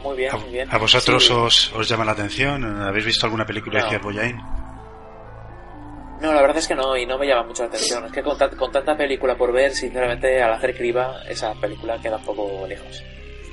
Muy 0.04 0.15
bien 0.17 0.32
muy 0.39 0.52
bien. 0.52 0.67
a, 0.72 0.78
vosotros 0.78 1.26
Sí. 1.26 1.34
os, 1.34 1.74
os 1.74 1.89
llama 1.89 2.06
la 2.06 2.13
atención 2.13 2.63
habéis 2.82 3.06
visto 3.06 3.26
alguna 3.26 3.45
película 3.45 3.82
No. 3.82 3.89
de 3.91 3.98
Boyain 3.98 4.41
No, 6.22 6.34
la 6.34 6.42
verdad 6.42 6.58
es 6.58 6.68
que 6.68 6.76
no, 6.76 6.98
y 6.98 7.06
no 7.06 7.18
me 7.18 7.26
llama 7.28 7.44
mucho 7.44 7.64
la 7.64 7.70
atención. 7.70 8.06
Es 8.06 8.12
que 8.12 8.22
con, 8.22 8.38
ta- 8.38 8.50
con 8.50 8.72
tanta 8.72 8.96
película 8.98 9.36
por 9.36 9.52
ver, 9.54 9.72
sinceramente, 9.74 10.42
al 10.42 10.54
hacer 10.54 10.76
criba, 10.76 11.22
esa 11.30 11.54
película 11.54 11.98
queda 12.02 12.18
un 12.18 12.26
poco 12.26 12.68
lejos. 12.68 13.02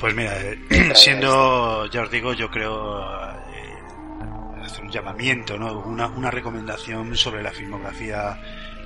Pues 0.00 0.14
mira, 0.14 0.32
eh, 0.40 0.58
siendo, 0.94 1.86
ya 1.86 2.02
os 2.02 2.10
digo, 2.10 2.32
yo 2.34 2.50
creo 2.50 3.00
eh, 3.00 4.62
hacer 4.64 4.84
un 4.84 4.90
llamamiento, 4.90 5.56
¿no? 5.56 5.78
Una, 5.80 6.08
una 6.08 6.30
recomendación 6.30 7.16
sobre 7.16 7.42
la 7.42 7.50
filmografía 7.52 8.38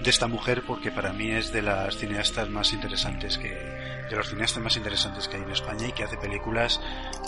de 0.03 0.09
esta 0.11 0.27
mujer, 0.27 0.62
porque 0.66 0.90
para 0.90 1.12
mí 1.12 1.31
es 1.31 1.53
de 1.53 1.62
las 1.62 1.97
cineastas 1.97 2.49
más 2.49 2.73
interesantes 2.73 3.37
que, 3.38 3.49
de 3.51 4.16
los 4.16 4.29
cineastas 4.31 4.62
más 4.62 4.77
interesantes 4.77 5.27
que 5.29 5.37
hay 5.37 5.43
en 5.43 5.51
España 5.51 5.88
y 5.88 5.93
que 5.93 6.05
hace 6.05 6.16
películas 6.16 6.81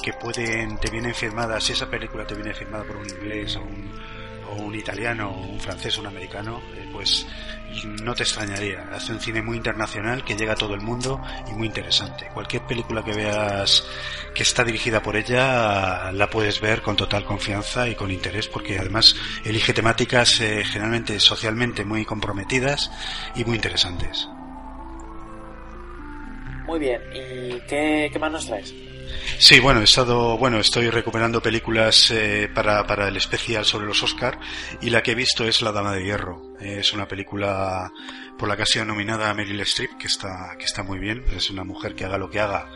que 0.02 0.12
pueden, 0.14 0.78
te 0.78 0.90
vienen 0.90 1.14
firmadas, 1.14 1.64
si 1.64 1.72
esa 1.74 1.86
película 1.90 2.24
te 2.26 2.34
viene 2.34 2.54
firmada 2.54 2.84
por 2.84 2.96
un 2.96 3.08
inglés 3.08 3.56
o 3.56 3.60
un, 3.62 3.92
o 4.52 4.62
un 4.62 4.74
italiano 4.74 5.30
un 5.30 5.60
francés 5.60 5.98
un 5.98 6.06
americano, 6.06 6.60
eh, 6.74 6.88
pues 6.92 7.26
no 8.02 8.14
te 8.14 8.22
extrañaría. 8.22 8.88
Hace 8.92 9.12
un 9.12 9.20
cine 9.20 9.42
muy 9.42 9.56
internacional 9.56 10.24
que 10.24 10.36
llega 10.36 10.52
a 10.52 10.56
todo 10.56 10.74
el 10.74 10.80
mundo 10.80 11.20
y 11.50 11.54
muy 11.54 11.66
interesante. 11.66 12.28
Cualquier 12.32 12.62
película 12.62 13.02
que 13.02 13.12
veas 13.12 13.84
que 14.34 14.42
está 14.42 14.64
dirigida 14.64 15.02
por 15.02 15.16
ella 15.16 16.12
la 16.12 16.28
puedes 16.28 16.60
ver 16.60 16.82
con 16.82 16.96
total 16.96 17.24
confianza 17.24 17.88
y 17.88 17.94
con 17.94 18.10
interés 18.10 18.48
porque 18.48 18.78
además 18.78 19.16
elige 19.44 19.72
temáticas 19.72 20.40
eh, 20.40 20.64
generalmente 20.64 21.18
socialmente 21.20 21.84
muy 21.84 22.04
comprometidas 22.04 22.90
y 23.34 23.44
muy 23.44 23.56
interesantes. 23.56 24.28
Muy 26.66 26.78
bien, 26.78 27.02
¿y 27.12 27.60
qué, 27.66 28.08
qué 28.12 28.18
más 28.18 28.32
nos 28.32 28.46
traes? 28.46 28.72
Sí, 29.38 29.58
bueno, 29.60 29.80
he 29.80 29.84
estado, 29.84 30.38
bueno, 30.38 30.58
estoy 30.58 30.88
recuperando 30.90 31.42
películas 31.42 32.10
eh, 32.10 32.48
para, 32.54 32.86
para 32.86 33.08
el 33.08 33.16
especial 33.16 33.64
sobre 33.64 33.86
los 33.86 34.02
Oscar 34.02 34.38
y 34.80 34.90
la 34.90 35.02
que 35.02 35.12
he 35.12 35.14
visto 35.14 35.44
es 35.44 35.62
La 35.62 35.72
Dama 35.72 35.92
de 35.92 36.04
Hierro. 36.04 36.42
Es 36.60 36.92
una 36.92 37.08
película 37.08 37.90
por 38.38 38.48
la 38.48 38.56
que 38.56 38.62
ha 38.62 38.66
sido 38.66 38.84
nominada 38.84 39.34
Meryl 39.34 39.60
Streep, 39.60 39.96
que 39.98 40.06
está, 40.06 40.54
que 40.58 40.64
está 40.64 40.82
muy 40.82 40.98
bien. 40.98 41.24
Es 41.36 41.50
una 41.50 41.64
mujer 41.64 41.94
que 41.94 42.04
haga 42.04 42.18
lo 42.18 42.30
que 42.30 42.40
haga. 42.40 42.68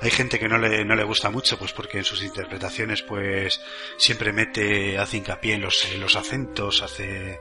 Hay 0.00 0.10
gente 0.10 0.38
que 0.38 0.48
no 0.48 0.58
le, 0.58 0.84
no 0.84 0.94
le 0.94 1.04
gusta 1.04 1.30
mucho, 1.30 1.58
pues 1.58 1.72
porque 1.72 1.98
en 1.98 2.04
sus 2.04 2.22
interpretaciones, 2.22 3.02
pues 3.02 3.60
siempre 3.96 4.32
mete, 4.32 4.98
hace 4.98 5.18
hincapié 5.18 5.54
en 5.54 5.62
los, 5.62 5.84
en 5.92 6.00
los 6.00 6.16
acentos, 6.16 6.82
hace, 6.82 7.40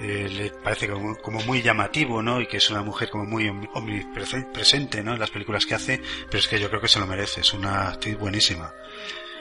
eh, 0.00 0.28
le 0.30 0.50
parece 0.50 0.88
como, 0.88 1.40
muy 1.40 1.60
llamativo, 1.62 2.22
¿no? 2.22 2.40
Y 2.40 2.46
que 2.46 2.58
es 2.58 2.70
una 2.70 2.82
mujer 2.82 3.10
como 3.10 3.24
muy 3.24 3.48
omnipresente, 3.48 5.02
¿no? 5.02 5.14
En 5.14 5.20
las 5.20 5.30
películas 5.30 5.66
que 5.66 5.74
hace, 5.74 6.00
pero 6.26 6.38
es 6.38 6.46
que 6.46 6.60
yo 6.60 6.68
creo 6.68 6.80
que 6.80 6.88
se 6.88 7.00
lo 7.00 7.06
merece, 7.06 7.40
es 7.40 7.52
una 7.52 7.88
actriz 7.88 8.16
buenísima. 8.16 8.72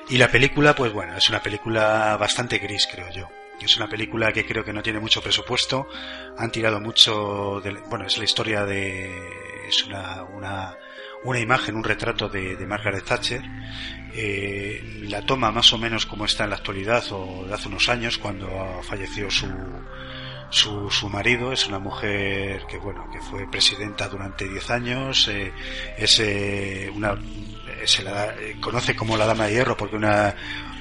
Y 0.10 0.18
la 0.18 0.30
película, 0.30 0.74
pues 0.74 0.92
bueno, 0.94 1.16
es 1.18 1.30
una 1.30 1.42
película 1.42 2.18
bastante 2.18 2.58
gris, 2.60 2.88
creo 2.92 3.10
yo. 3.12 3.28
Es 3.62 3.76
una 3.78 3.88
película 3.90 4.32
que 4.32 4.46
creo 4.46 4.64
que 4.64 4.74
no 4.74 4.82
tiene 4.82 5.00
mucho 5.00 5.22
presupuesto. 5.22 5.88
Han 6.38 6.52
tirado 6.52 6.80
mucho 6.80 7.60
de, 7.64 7.72
bueno, 7.90 8.06
es 8.06 8.18
la 8.18 8.24
historia 8.24 8.66
de, 8.66 9.68
es 9.68 9.84
una, 9.86 10.24
una, 10.24 10.78
una 11.24 11.40
imagen, 11.40 11.76
un 11.76 11.84
retrato 11.84 12.30
de, 12.30 12.56
de 12.56 12.66
Margaret 12.66 13.04
Thatcher. 13.04 13.42
Eh, 14.14 15.04
la 15.10 15.24
toma 15.24 15.52
más 15.52 15.74
o 15.74 15.78
menos 15.78 16.06
como 16.06 16.26
está 16.26 16.46
en 16.46 16.52
la 16.52 16.56
actualidad 16.56 17.04
o 17.12 17.46
de 17.46 17.54
hace 17.54 17.68
unos 17.68 17.90
años 17.90 18.18
cuando 18.18 18.82
falleció 18.84 19.30
su, 19.30 19.48
su, 20.50 20.90
su 20.90 21.10
marido 21.10 21.52
es 21.52 21.68
una 21.68 21.80
mujer 21.80 22.66
que 22.68 22.78
bueno 22.78 23.10
que 23.12 23.20
fue 23.20 23.50
presidenta 23.50 24.08
durante 24.08 24.48
10 24.48 24.70
años 24.72 25.28
eh, 25.28 25.54
es 25.98 26.20
eh, 26.20 26.92
una 26.96 27.16
se 27.86 28.04
la 28.04 28.34
conoce 28.62 28.96
como 28.96 29.18
la 29.18 29.26
dama 29.26 29.46
de 29.46 29.54
hierro 29.54 29.78
porque 29.78 29.96
una 29.96 30.36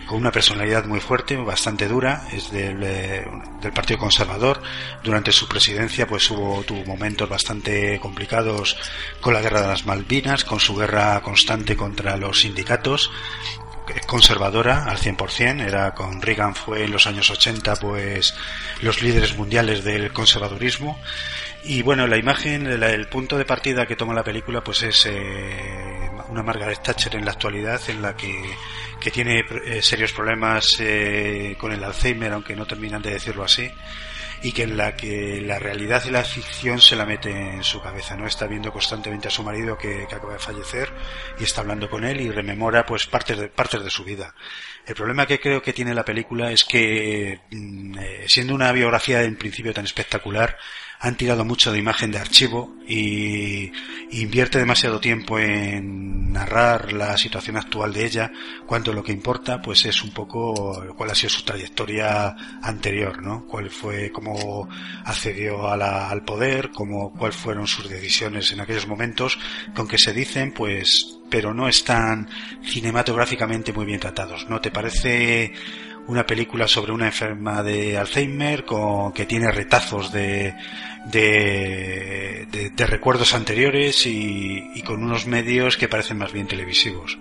con 0.07 0.19
una 0.19 0.31
personalidad 0.31 0.85
muy 0.85 1.01
fuerte, 1.01 1.37
bastante 1.37 1.89
dura, 1.89 2.29
es 2.33 2.51
del, 2.53 2.83
eh, 2.83 3.27
del, 3.61 3.73
Partido 3.73 3.99
Conservador. 3.99 4.63
Durante 5.03 5.33
su 5.33 5.49
presidencia, 5.49 6.07
pues 6.07 6.31
hubo 6.31 6.63
tuvo 6.63 6.85
momentos 6.85 7.29
bastante 7.29 7.99
complicados 7.99 8.77
con 9.21 9.35
la 9.35 9.41
guerra 9.41 9.63
de 9.63 9.69
las 9.69 9.85
Malvinas, 9.85 10.45
con 10.45 10.61
su 10.61 10.77
guerra 10.77 11.21
constante 11.23 11.77
contra 11.77 12.17
los 12.17 12.41
sindicatos 12.41 13.11
conservadora 14.07 14.85
al 14.85 14.99
100%, 14.99 15.67
era 15.67 15.95
con 15.95 16.21
Reagan 16.21 16.55
fue 16.55 16.85
en 16.85 16.93
los 16.93 17.07
años 17.07 17.31
80 17.31 17.77
pues 17.77 18.35
los 18.83 19.03
líderes 19.03 19.37
mundiales 19.37 19.85
del 19.85 20.13
conservadurismo. 20.13 20.99
Y 21.65 21.83
bueno, 21.83 22.07
la 22.07 22.17
imagen, 22.17 22.67
el, 22.67 23.09
punto 23.09 23.37
de 23.39 23.45
partida 23.45 23.87
que 23.87 23.97
toma 23.97 24.15
la 24.15 24.23
película 24.23 24.63
pues 24.63 24.83
es 24.85 25.07
eh, 25.07 26.11
una 26.29 26.43
Margaret 26.43 26.83
Thatcher 26.83 27.17
en 27.17 27.25
la 27.25 27.33
actualidad 27.33 27.81
en 27.89 28.03
la 28.03 28.17
que, 28.17 28.41
que 29.01 29.11
tiene 29.11 29.45
eh, 29.65 29.83
serios 29.83 30.13
problemas 30.13 30.77
eh, 30.79 31.57
con 31.59 31.73
el 31.73 31.83
Alzheimer, 31.83 32.33
aunque 32.33 32.55
no 32.55 32.67
terminan 32.67 33.03
de 33.03 33.15
decirlo 33.15 33.43
así 33.43 33.71
y 34.43 34.53
que 34.53 34.65
en 34.65 34.77
la 34.77 34.97
que 34.97 35.41
la 35.41 35.59
realidad 35.59 36.03
y 36.07 36.11
la 36.11 36.25
ficción 36.25 36.81
se 36.81 36.97
la 36.97 37.07
mete 37.07 37.31
en 37.31 37.65
su 37.65 37.81
cabeza, 37.81 38.17
¿no? 38.17 38.27
Está 38.27 38.47
viendo 38.47 38.73
constantemente 38.73 39.29
a 39.29 39.31
su 39.31 39.43
marido 39.43 39.77
que, 39.77 40.07
que 40.09 40.15
acaba 40.15 40.35
de 40.35 40.39
fallecer 40.39 40.91
y 41.39 41.45
está 41.45 41.61
hablando 41.63 41.89
con 41.89 42.05
él 42.05 42.21
y 42.21 42.31
rememora 42.31 42.85
pues 42.87 43.07
partes 43.07 43.39
de, 43.39 43.49
partes 43.49 43.83
de 43.83 43.91
su 43.91 44.05
vida. 44.05 44.35
El 44.87 44.95
problema 44.95 45.27
que 45.27 45.41
creo 45.41 45.63
que 45.63 45.73
tiene 45.73 45.95
la 45.95 46.05
película 46.05 46.53
es 46.53 46.65
que, 46.65 47.41
mm, 47.51 47.99
eh, 47.99 48.25
siendo 48.29 48.55
una 48.55 48.71
biografía 48.71 49.23
en 49.23 49.37
principio 49.37 49.75
tan 49.75 49.85
espectacular, 49.85 50.57
han 51.01 51.17
tirado 51.17 51.45
mucho 51.45 51.73
de 51.73 51.79
imagen 51.79 52.11
de 52.11 52.19
archivo 52.19 52.75
y, 52.87 53.73
invierte 54.13 54.59
demasiado 54.59 55.01
tiempo 55.01 55.39
en 55.39 56.33
narrar 56.33 56.93
la 56.93 57.17
situación 57.19 57.57
actual 57.57 57.93
de 57.93 58.07
ella, 58.07 58.33
cuando 58.67 58.93
lo 58.93 59.03
que 59.03 59.13
importa 59.13 59.61
pues 59.61 59.85
es 59.85 60.03
un 60.03 60.13
poco 60.13 60.83
cuál 60.97 61.11
ha 61.11 61.15
sido 61.15 61.31
su 61.31 61.45
trayectoria 61.45 62.35
anterior, 62.63 63.23
¿no? 63.23 63.47
Cuál 63.47 63.69
fue, 63.71 64.13
cómo 64.13 64.69
accedió 65.05 65.69
a 65.69 65.77
la, 65.77 66.09
al 66.09 66.25
poder, 66.25 66.71
cómo, 66.71 67.13
cuáles 67.13 67.37
fueron 67.37 67.67
sus 67.67 67.89
decisiones 67.89 68.53
en 68.53 68.61
aquellos 68.61 68.87
momentos, 68.87 69.39
con 69.75 69.89
que 69.89 69.99
se 69.99 70.13
dicen 70.13 70.53
pues, 70.53 71.19
pero 71.29 71.53
no 71.53 71.69
están 71.69 72.29
cinematográficamente 72.63 73.73
muy 73.73 73.85
bien 73.85 74.01
tratados, 74.01 74.49
¿no? 74.49 74.61
¿Te 74.61 74.71
parece 74.71 75.53
una 76.09 76.27
película 76.27 76.69
sobre 76.69 76.93
una 76.93 77.07
enferma 77.07 77.63
de 77.63 77.97
Alzheimer 77.97 78.65
con, 78.65 79.13
que 79.13 79.27
tiene 79.27 79.51
retazos 79.51 80.13
de, 80.13 80.55
de, 81.07 82.47
de, 82.75 82.87
recuerdos 82.87 83.35
anteriores 83.35 84.07
y, 84.07 84.83
con 84.87 85.03
unos 85.03 85.27
medios 85.27 85.77
que 85.77 85.89
parecen 85.89 86.19
más 86.19 86.33
bien 86.33 86.47
televisivos. 86.47 87.19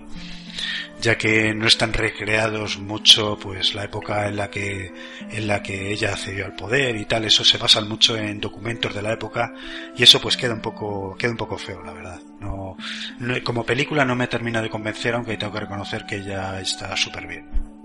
Ya 1.00 1.18
que 1.18 1.52
no 1.52 1.66
están 1.66 1.92
recreados 1.92 2.78
mucho 2.78 3.38
pues 3.38 3.74
la 3.74 3.84
época 3.84 4.28
en 4.28 4.36
la 4.36 4.48
que 4.48 4.90
en 5.30 5.46
la 5.46 5.62
que 5.62 5.92
ella 5.92 6.14
accedió 6.14 6.46
al 6.46 6.56
poder 6.56 6.96
y 6.96 7.04
tal 7.04 7.26
eso 7.26 7.44
se 7.44 7.58
basa 7.58 7.82
mucho 7.82 8.16
en 8.16 8.40
documentos 8.40 8.94
de 8.94 9.02
la 9.02 9.12
época 9.12 9.52
y 9.94 10.02
eso 10.02 10.22
pues 10.22 10.38
queda 10.38 10.54
un 10.54 10.62
poco 10.62 11.14
queda 11.18 11.32
un 11.32 11.36
poco 11.36 11.58
feo 11.58 11.82
la 11.82 11.92
verdad. 11.92 12.20
No, 12.40 12.78
no 13.18 13.44
como 13.44 13.66
película 13.66 14.06
no 14.06 14.16
me 14.16 14.26
termina 14.26 14.62
de 14.62 14.70
convencer 14.70 15.14
aunque 15.14 15.36
tengo 15.36 15.52
que 15.52 15.60
reconocer 15.60 16.06
que 16.06 16.24
ya 16.24 16.58
está 16.60 16.96
súper 16.96 17.26
bien 17.26 17.75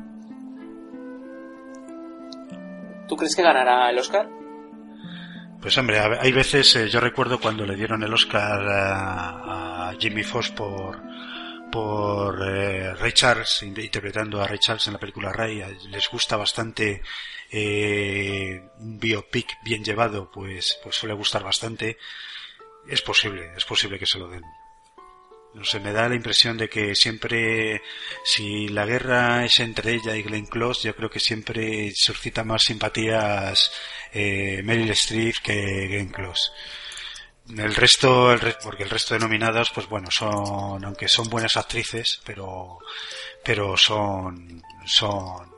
¿Tú 3.11 3.17
crees 3.17 3.35
que 3.35 3.41
ganará 3.41 3.89
el 3.89 3.99
Oscar? 3.99 4.29
Pues 5.61 5.77
hombre, 5.77 5.99
hay 5.99 6.31
veces, 6.31 6.73
eh, 6.77 6.87
yo 6.87 7.01
recuerdo 7.01 7.41
cuando 7.41 7.65
le 7.65 7.75
dieron 7.75 8.01
el 8.03 8.13
Oscar 8.13 8.61
a, 8.65 9.93
Jimmy 9.99 10.23
Fox 10.23 10.51
por 10.51 11.03
por 11.69 12.41
eh, 12.41 12.93
Ray 12.93 13.11
Charles, 13.11 13.63
interpretando 13.63 14.41
a 14.41 14.47
Ray 14.47 14.59
Charles 14.59 14.87
en 14.87 14.93
la 14.93 14.99
película 14.99 15.33
Ray, 15.33 15.61
les 15.89 16.09
gusta 16.09 16.37
bastante 16.37 17.01
eh, 17.51 18.61
un 18.79 18.97
biopic 18.97 19.57
bien 19.61 19.83
llevado, 19.83 20.31
pues, 20.31 20.79
pues 20.81 20.95
suele 20.95 21.13
gustar 21.13 21.43
bastante. 21.43 21.97
Es 22.87 23.01
posible, 23.01 23.51
es 23.57 23.65
posible 23.65 23.99
que 23.99 24.05
se 24.05 24.19
lo 24.19 24.29
den. 24.29 24.43
No 25.53 25.65
sé, 25.65 25.81
me 25.81 25.91
da 25.91 26.07
la 26.07 26.15
impresión 26.15 26.57
de 26.57 26.69
que 26.69 26.95
siempre, 26.95 27.81
si 28.23 28.69
la 28.69 28.85
guerra 28.85 29.43
es 29.43 29.59
entre 29.59 29.93
ella 29.95 30.15
y 30.15 30.23
Glenn 30.23 30.45
Close, 30.45 30.87
yo 30.87 30.95
creo 30.95 31.09
que 31.09 31.19
siempre 31.19 31.91
suscita 31.93 32.45
más 32.45 32.63
simpatías 32.63 33.71
eh, 34.13 34.61
Meryl 34.63 34.91
Streep 34.91 35.35
que 35.43 35.87
Glenn 35.87 36.09
Close. 36.09 36.51
El 37.49 37.75
resto, 37.75 38.31
el 38.31 38.55
porque 38.63 38.83
el 38.83 38.89
resto 38.89 39.13
de 39.13 39.19
nominados, 39.19 39.71
pues 39.71 39.87
bueno, 39.89 40.09
son, 40.09 40.85
aunque 40.85 41.09
son 41.09 41.29
buenas 41.29 41.57
actrices, 41.57 42.21
pero, 42.25 42.79
pero 43.43 43.75
son, 43.75 44.63
son 44.85 45.53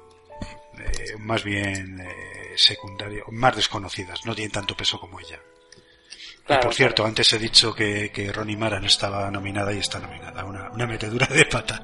eh, 0.79 1.17
más 1.19 1.43
bien 1.43 1.99
eh, 1.99 2.53
secundarios, 2.55 3.27
más 3.29 3.55
desconocidas, 3.55 4.25
no 4.25 4.33
tienen 4.33 4.51
tanto 4.51 4.75
peso 4.75 4.99
como 4.99 5.19
ella 5.19 5.39
y 6.49 6.57
por 6.57 6.73
cierto, 6.73 7.05
antes 7.05 7.31
he 7.33 7.39
dicho 7.39 7.73
que, 7.73 8.11
que 8.11 8.31
Ronnie 8.31 8.57
Mara 8.57 8.79
no 8.79 8.87
estaba 8.87 9.31
nominada 9.31 9.71
y 9.71 9.79
está 9.79 9.99
nominada. 9.99 10.43
Una, 10.43 10.69
una 10.71 10.85
metedura 10.85 11.25
de 11.27 11.45
pata. 11.45 11.81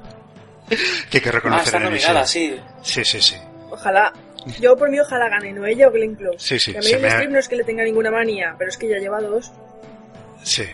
que 0.68 1.18
hay 1.18 1.20
que 1.20 1.32
reconocer 1.32 1.74
ah, 1.74 1.78
está 1.78 1.80
nominada, 1.80 2.26
sí. 2.26 2.60
Sí, 2.82 3.04
sí, 3.04 3.20
sí. 3.20 3.36
Ojalá. 3.70 4.12
Yo 4.58 4.76
por 4.76 4.90
mí 4.90 4.98
ojalá 4.98 5.28
gane, 5.28 5.52
no 5.52 5.66
ella 5.66 5.88
o 5.88 5.90
Glenn 5.90 6.14
Close. 6.14 6.38
Sí, 6.38 6.58
sí. 6.58 6.72
Que 6.72 6.78
a 6.78 6.80
mí 6.80 7.06
Streep 7.06 7.30
no 7.30 7.38
es 7.38 7.48
que 7.48 7.56
le 7.56 7.64
tenga 7.64 7.84
ninguna 7.84 8.10
manía, 8.10 8.54
pero 8.58 8.70
es 8.70 8.76
que 8.76 8.88
ya 8.88 8.98
lleva 8.98 9.20
dos. 9.20 9.52
Sí, 10.42 10.64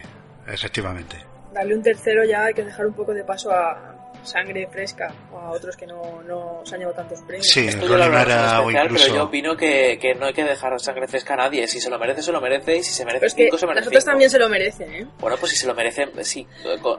efectivamente. 0.47 1.17
Darle 1.53 1.75
un 1.75 1.83
tercero 1.83 2.25
ya 2.25 2.45
hay 2.45 2.55
que 2.55 2.65
dejar 2.65 2.87
un 2.87 2.95
poco 2.95 3.13
de 3.13 3.25
paso 3.25 3.51
a, 3.51 3.96
sangre 4.27 4.69
fresca 4.71 5.15
o 5.33 5.39
a 5.39 5.51
otros 5.51 5.77
que 5.77 5.87
no, 5.87 6.23
no 6.23 6.61
se 6.65 6.75
han 6.75 6.81
llevado 6.81 6.97
tantos 6.97 7.21
premios. 7.21 7.47
Sí, 7.47 7.67
Esto 7.69 7.87
yo 7.87 7.97
lo 7.97 8.05
especial, 8.05 8.65
o 8.65 8.71
incluso... 8.71 9.05
pero 9.05 9.17
yo 9.17 9.25
opino 9.25 9.57
que, 9.57 9.99
que, 10.01 10.15
no 10.15 10.27
hay 10.27 10.35
que 10.35 10.45
dejar 10.45 10.79
sangre 10.81 11.09
fresca 11.09 11.35
a 11.35 11.37
nadie. 11.39 11.67
Si 11.69 11.81
se 11.81 11.89
lo 11.91 11.99
merece, 11.99 12.23
se 12.23 12.33
lo 12.33 12.41
merece. 12.41 12.77
Y 12.77 12.83
si 12.83 12.93
se 12.93 13.05
merece 13.05 13.31
cinco, 13.31 13.59
se 13.59 13.67
merece 13.67 13.81
Las 13.81 13.89
otras 13.89 14.05
también 14.05 14.31
se 14.31 14.39
lo 14.39 14.49
merecen, 14.49 14.93
¿eh? 14.95 15.07
Bueno, 15.19 15.37
pues 15.39 15.53
si 15.53 15.59
se 15.59 15.67
lo 15.67 15.75
merece, 15.75 16.09
si 16.25 16.47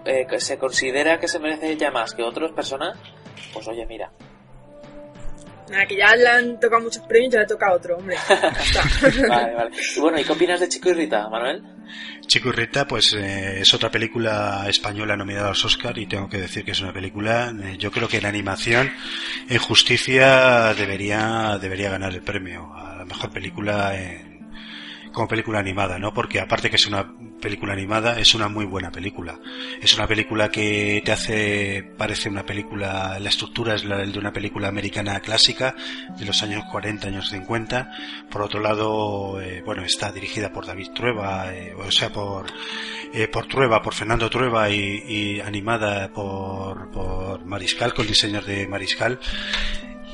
eh, 0.05 0.27
se 0.39 0.57
considera 0.57 1.19
que 1.19 1.27
se 1.27 1.39
merece 1.39 1.75
ya 1.77 1.91
más 1.91 2.13
que 2.13 2.23
otras 2.23 2.51
personas, 2.51 2.97
pues 3.53 3.67
oye, 3.67 3.85
mira. 3.85 4.11
Nada, 5.69 5.85
que 5.85 5.97
ya 5.97 6.15
le 6.15 6.27
han 6.27 6.59
tocado 6.59 6.83
muchos 6.83 7.03
premios, 7.03 7.33
ya 7.33 7.41
le 7.41 7.45
toca 7.45 7.67
a 7.67 7.73
otro, 7.73 7.97
hombre. 7.97 8.15
vale, 9.29 9.53
vale. 9.53 9.71
Y 9.95 9.99
bueno, 9.99 10.19
¿y 10.19 10.23
qué 10.23 10.31
opinas 10.31 10.59
de 10.59 10.69
Chico 10.69 10.89
y 10.89 10.93
Rita, 10.93 11.27
Manuel? 11.29 11.76
Chico 12.25 12.49
y 12.49 12.51
Rita, 12.51 12.87
pues 12.87 13.13
eh, 13.13 13.61
es 13.61 13.73
otra 13.73 13.89
película 13.89 14.65
española 14.67 15.15
nominada 15.15 15.47
a 15.47 15.49
los 15.49 15.65
Oscar 15.65 15.97
y 15.97 16.05
tengo 16.05 16.29
que 16.29 16.39
decir 16.39 16.65
que 16.65 16.71
es 16.71 16.81
una 16.81 16.93
película, 16.93 17.53
eh, 17.63 17.77
yo 17.77 17.91
creo 17.91 18.07
que 18.07 18.17
en 18.17 18.25
animación, 18.25 18.91
en 19.47 19.57
justicia, 19.59 20.73
debería, 20.73 21.57
debería 21.61 21.89
ganar 21.89 22.13
el 22.13 22.21
premio 22.21 22.73
a 22.75 22.95
la 22.97 23.05
mejor 23.05 23.31
película 23.31 23.95
en, 23.95 24.47
como 25.13 25.27
película 25.27 25.59
animada, 25.59 25.97
¿no? 25.97 26.13
Porque 26.13 26.39
aparte 26.39 26.69
que 26.69 26.75
es 26.75 26.85
una 26.87 27.11
película 27.41 27.73
animada, 27.73 28.19
es 28.19 28.33
una 28.35 28.47
muy 28.47 28.65
buena 28.65 28.91
película. 28.91 29.39
Es 29.81 29.95
una 29.95 30.07
película 30.07 30.49
que 30.49 31.01
te 31.03 31.11
hace, 31.11 31.83
parece 31.97 32.29
una 32.29 32.45
película, 32.45 33.17
la 33.19 33.29
estructura 33.29 33.75
es 33.75 33.85
la 33.85 33.97
de 33.97 34.19
una 34.19 34.33
película 34.33 34.67
americana 34.67 35.19
clásica 35.19 35.75
de 36.17 36.25
los 36.25 36.41
años 36.43 36.63
40, 36.71 37.07
años 37.07 37.29
50. 37.29 37.91
Por 38.29 38.41
otro 38.41 38.59
lado, 38.59 39.41
eh, 39.41 39.61
bueno, 39.65 39.83
está 39.83 40.11
dirigida 40.11 40.51
por 40.51 40.65
David 40.65 40.89
Trueba, 40.93 41.53
eh, 41.53 41.73
o 41.75 41.91
sea, 41.91 42.09
por, 42.09 42.47
eh, 43.13 43.27
por 43.27 43.47
Trueba, 43.47 43.81
por 43.81 43.93
Fernando 43.93 44.29
Trueba 44.29 44.69
y, 44.69 45.39
animada 45.39 46.11
por, 46.13 46.91
por 46.91 47.45
Mariscal, 47.45 47.93
con 47.93 48.07
diseños 48.07 48.45
de 48.45 48.67
Mariscal. 48.67 49.19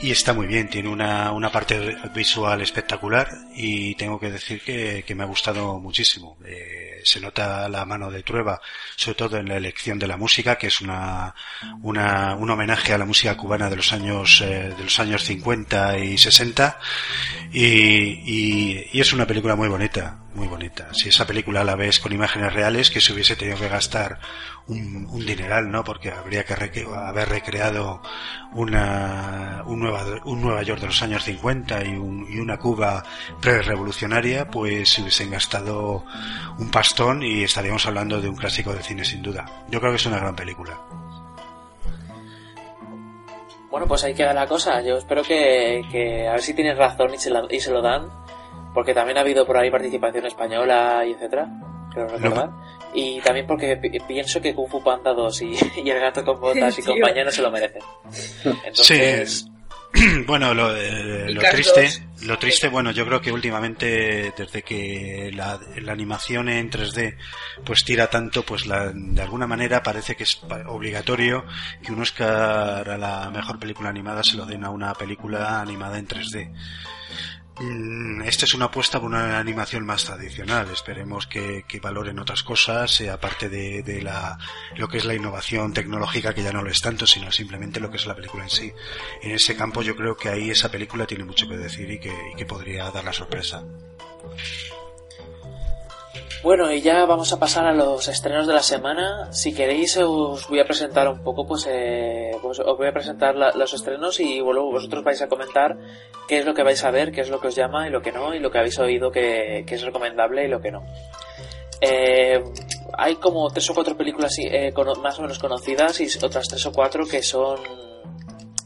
Y 0.02 0.12
está 0.12 0.34
muy 0.34 0.48
bien, 0.48 0.68
tiene 0.68 0.90
una, 0.90 1.32
una 1.32 1.50
parte 1.50 1.96
visual 2.14 2.62
espectacular 2.62 3.30
y 3.56 3.96
tengo 3.96 4.20
que 4.20 4.32
decir 4.32 4.60
que, 4.60 5.06
que 5.08 5.16
me 5.16 5.24
ha 5.24 5.28
gustado 5.28 5.80
muchísimo. 5.80 6.38
Eh, 6.46 6.93
se 7.04 7.20
nota 7.20 7.68
la 7.70 7.86
mano 7.86 8.10
de 8.12 8.24
Trueba, 8.24 8.62
sobre 8.96 9.16
todo 9.16 9.38
en 9.38 9.50
la 9.50 9.58
elección 9.58 10.00
de 10.00 10.08
la 10.08 10.18
música, 10.18 10.58
que 10.58 10.68
es 10.68 10.82
una, 10.82 11.34
una 11.82 12.36
un 12.36 12.50
homenaje 12.50 12.94
a 12.94 12.98
la 12.98 13.06
música 13.06 13.36
cubana 13.38 13.70
de 13.70 13.76
los 13.76 13.94
años 13.94 14.42
eh, 14.42 14.74
de 14.78 14.84
los 14.84 15.00
años 15.00 15.24
50 15.24 16.00
y 16.00 16.18
60 16.18 16.80
y, 17.52 17.66
y, 17.66 18.90
y, 18.92 19.00
es 19.00 19.14
una 19.14 19.28
película 19.28 19.56
muy 19.56 19.68
bonita, 19.68 20.20
muy 20.34 20.48
bonita. 20.48 20.94
Si 20.94 21.10
esa 21.10 21.28
película 21.28 21.64
la 21.64 21.76
ves 21.76 22.00
con 22.00 22.12
imágenes 22.12 22.54
reales, 22.54 22.90
que 22.90 23.02
se 23.02 23.14
hubiese 23.14 23.36
tenido 23.36 23.58
que 23.58 23.70
gastar 23.70 24.20
un, 24.68 25.08
un 25.12 25.26
dineral, 25.26 25.70
¿no? 25.70 25.84
Porque 25.84 26.12
habría 26.12 26.44
que 26.46 26.54
haber 26.54 27.30
recreado 27.30 28.02
una, 28.54 29.64
un, 29.66 29.80
Nueva, 29.80 30.04
un 30.26 30.42
Nueva 30.42 30.64
York 30.64 30.80
de 30.80 30.88
los 30.88 31.02
años 31.02 31.24
50 31.24 31.84
y, 31.84 31.96
un, 31.96 32.26
y 32.30 32.40
una 32.40 32.58
Cuba 32.58 33.04
pre-revolucionaria, 33.42 34.48
pues 34.48 34.90
se 34.90 35.02
hubiesen 35.02 35.32
gastado 35.32 36.06
un 36.58 36.72
pastón 36.72 37.24
y 37.24 37.44
estaríamos 37.44 37.86
hablando 37.86 38.22
de 38.22 38.30
un 38.30 38.36
clásico 38.36 38.74
del 38.74 38.84
cine 38.84 39.04
sin 39.04 39.22
duda. 39.22 39.46
Yo 39.70 39.80
creo 39.80 39.92
que 39.92 39.98
es 39.98 40.06
una 40.06 40.20
gran 40.20 40.36
película. 40.36 40.80
Bueno, 43.70 43.88
pues 43.88 44.04
ahí 44.04 44.14
queda 44.14 44.34
la 44.34 44.48
cosa. 44.48 44.82
Yo 44.82 44.98
espero 44.98 45.24
que, 45.24 45.82
que 45.92 46.28
a 46.28 46.34
ver 46.34 46.42
si 46.42 46.54
tienes 46.54 46.78
razón 46.78 47.14
y 47.14 47.18
se, 47.18 47.32
la, 47.32 47.44
y 47.50 47.60
se 47.60 47.72
lo 47.72 47.82
dan, 47.82 48.08
porque 48.74 48.94
también 48.94 49.18
ha 49.18 49.22
habido 49.22 49.46
por 49.46 49.58
ahí 49.58 49.72
participación 49.72 50.28
española 50.28 51.04
y 51.06 51.12
etcétera, 51.14 51.48
creo 51.92 52.08
recordar. 52.08 52.52
Y 52.94 53.20
también 53.22 53.48
porque 53.48 53.76
pienso 54.08 54.42
que 54.42 54.54
Kung 54.54 54.70
Fu 54.70 54.84
Panda 54.84 55.14
2 55.14 55.42
y, 55.42 55.56
y 55.84 55.90
El 55.90 56.00
gato 56.00 56.24
con 56.24 56.40
botas 56.40 56.78
y 56.78 56.84
compañía 56.84 57.24
no 57.24 57.32
se 57.32 57.42
lo 57.42 57.52
merecen. 57.52 57.82
Entonces... 58.66 59.46
Sí. 59.46 59.54
Bueno, 60.26 60.54
lo, 60.54 60.76
eh, 60.76 61.32
lo 61.32 61.42
triste, 61.42 61.90
lo 62.24 62.38
triste, 62.40 62.68
bueno, 62.68 62.92
yo 62.92 63.06
creo 63.06 63.22
que 63.22 63.32
últimamente, 63.32 64.34
desde 64.36 64.64
que 64.64 65.32
la, 65.34 65.60
la 65.82 65.92
animación 65.92 66.50
en 66.50 66.70
3D 66.70 67.16
pues 67.64 67.84
tira 67.84 68.08
tanto, 68.08 68.44
pues 68.44 68.66
la, 68.66 68.92
de 68.94 69.22
alguna 69.22 69.46
manera 69.46 69.84
parece 69.84 70.16
que 70.16 70.24
es 70.24 70.42
obligatorio 70.68 71.46
que 71.84 71.92
un 71.92 72.02
Oscar 72.02 72.90
a 72.90 72.98
la 72.98 73.30
mejor 73.30 73.60
película 73.60 73.90
animada 73.90 74.24
se 74.24 74.38
lo 74.38 74.46
den 74.46 74.64
a 74.64 74.70
una 74.70 74.94
película 74.94 75.62
animada 75.62 76.00
en 76.00 76.08
3D. 76.08 76.52
Mm, 77.60 78.24
esta 78.24 78.46
es 78.46 78.54
una 78.56 78.66
apuesta 78.66 79.00
por 79.00 79.10
una 79.10 79.38
animación 79.38 79.86
más 79.86 80.06
tradicional. 80.06 80.70
Esperemos 80.72 81.28
que, 81.28 81.64
valoren 81.82 82.20
otras 82.20 82.44
cosas, 82.44 83.00
eh, 83.02 83.10
aparte 83.10 83.50
de, 83.50 83.84
de, 83.84 84.02
la, 84.02 84.38
lo 84.76 84.88
que 84.88 84.98
es 84.98 85.06
la 85.06 85.14
innovación 85.14 85.74
tecnológica, 85.74 86.34
que 86.34 86.44
ya 86.44 86.52
no 86.52 86.64
lo 86.64 86.72
es 86.72 86.82
tanto, 86.82 87.06
sino 87.06 87.32
simplemente 87.32 87.80
lo 87.80 87.92
que 87.92 87.98
es 87.98 88.06
la 88.06 88.16
película 88.16 88.44
en 88.44 88.50
sí. 88.50 88.74
En 89.22 89.32
ese 89.32 89.56
campo 89.56 89.82
yo 89.82 89.96
creo 89.96 90.18
que 90.18 90.30
ahí 90.30 90.50
esa 90.50 90.72
película 90.72 91.06
tiene 91.06 91.26
mucho 91.26 91.48
que 91.48 91.58
decir 91.58 91.90
y 91.92 92.00
que 92.00 92.46
podría 92.46 92.90
dar 92.90 93.04
la 93.04 93.14
sorpresa. 93.14 93.64
Bueno, 96.44 96.70
y 96.74 96.82
ya 96.82 97.06
vamos 97.06 97.32
a 97.32 97.40
pasar 97.40 97.66
a 97.66 97.72
los 97.72 98.10
estrenos 98.10 98.46
de 98.48 98.54
la 98.54 98.62
semana. 98.62 99.32
Si 99.32 99.54
queréis, 99.54 99.96
os 99.96 100.46
voy 100.50 100.60
a 100.60 100.66
presentar 100.66 101.08
un 101.08 101.24
poco, 101.24 101.48
pues, 101.48 101.66
eh, 101.70 102.32
pues 102.42 102.60
os 102.60 102.78
voy 102.78 102.88
a 102.88 102.92
presentar 102.92 103.34
los 103.34 103.74
estrenos 103.74 104.20
y 104.20 104.40
luego 104.40 104.70
vosotros 104.70 105.06
vais 105.06 105.22
a 105.22 105.30
comentar 105.30 105.78
qué 106.28 106.40
es 106.40 106.46
lo 106.46 106.54
que 106.54 106.64
vais 106.64 106.84
a 106.84 106.92
ver, 106.92 107.14
qué 107.14 107.22
es 107.22 107.30
lo 107.30 107.40
que 107.40 107.48
os 107.48 107.56
llama 107.56 107.88
y 107.88 107.92
lo 107.92 108.02
que 108.02 108.12
no, 108.12 108.36
y 108.36 108.40
lo 108.40 108.52
que 108.52 108.58
habéis 108.58 108.78
oído 108.78 109.10
que, 109.10 109.64
que 109.66 109.76
es 109.76 109.84
recomendable 109.84 110.44
y 110.44 110.50
lo 110.50 110.60
que 110.60 110.72
no. 110.72 110.84
Eh, 111.80 112.44
hay 112.98 113.16
como 113.16 113.50
tres 113.50 113.70
o 113.70 113.74
cuatro 113.74 113.96
películas 113.96 114.36
eh, 114.40 114.74
más 115.02 115.20
o 115.20 115.22
menos 115.22 115.40
conocidas 115.40 116.02
y 116.02 116.08
otras 116.26 116.50
tres 116.50 116.66
o 116.66 116.74
cuatro 116.74 117.06
que 117.06 117.24
son 117.24 117.60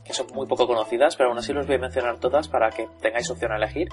que 0.04 0.14
son 0.14 0.26
muy 0.34 0.48
poco 0.48 0.66
conocidas, 0.66 1.16
pero 1.16 1.30
aún 1.30 1.38
así 1.38 1.54
los 1.54 1.68
voy 1.68 1.76
a 1.76 1.80
mencionar 1.80 2.18
todas 2.20 2.48
para 2.48 2.72
que 2.72 2.88
tengáis 3.02 3.30
opción 3.30 3.52
a 3.52 3.58
elegir. 3.58 3.90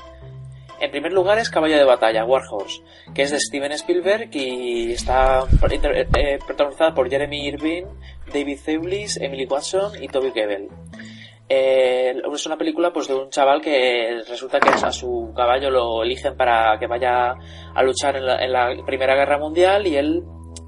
En 0.81 0.91
primer 0.91 1.13
lugar 1.13 1.39
es 1.39 1.51
Caballo 1.51 1.77
de 1.77 1.85
Batalla, 1.85 2.25
Warhorse, 2.25 2.83
que 3.15 3.23
es 3.23 3.31
de 3.31 3.39
Steven 3.39 3.73
Spielberg 3.73 4.29
y 4.33 4.93
está 4.93 5.45
eh, 5.71 6.39
protagonizada 6.45 6.95
por 6.95 7.09
Jeremy 7.09 7.47
Irving, 7.47 7.85
David 8.33 8.59
Thewlis, 8.65 9.17
Emily 9.19 9.47
Watson 9.47 10.03
y 10.03 10.09
Toby 10.09 10.33
Kebbell. 10.33 10.69
Eh, 11.49 12.15
es 12.33 12.47
una 12.47 12.57
película 12.57 12.93
pues 12.93 13.07
de 13.07 13.15
un 13.15 13.29
chaval 13.31 13.61
que 13.61 14.23
resulta 14.27 14.59
que 14.59 14.71
a 14.71 14.93
su 14.93 15.33
caballo 15.37 15.71
lo 15.71 16.03
eligen 16.03 16.37
para 16.37 16.79
que 16.79 16.87
vaya 16.87 17.35
a 17.75 17.83
luchar 17.83 18.17
en 18.17 18.53
la, 18.53 18.75
Primera 18.87 19.15
Guerra 19.15 19.39
Mundial 19.39 19.87
y 19.87 19.97
él 19.97 20.23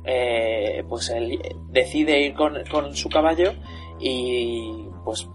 eh, 0.04 0.84
pues 0.88 1.08
él 1.10 1.38
decide 1.70 2.20
ir 2.20 2.34
con, 2.34 2.62
con 2.70 2.94
su 2.94 3.08
caballo 3.08 3.54
y 3.98 4.86
pues 5.04 5.26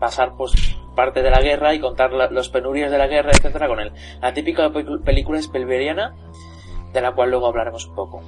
pasar 0.00 0.32
pues 0.36 0.52
parte 1.00 1.22
de 1.22 1.30
la 1.30 1.40
guerra 1.40 1.74
y 1.74 1.80
contar 1.80 2.12
los 2.12 2.50
penurios 2.50 2.90
de 2.90 2.98
la 2.98 3.06
guerra, 3.06 3.30
etcétera, 3.32 3.68
con 3.68 3.80
él. 3.80 3.90
La 4.20 4.34
típica 4.34 4.70
película 5.02 5.40
spelberiana, 5.40 6.14
de 6.92 7.00
la 7.00 7.12
cual 7.12 7.30
luego 7.30 7.46
hablaremos 7.46 7.86
un 7.86 7.94
poco. 7.94 8.22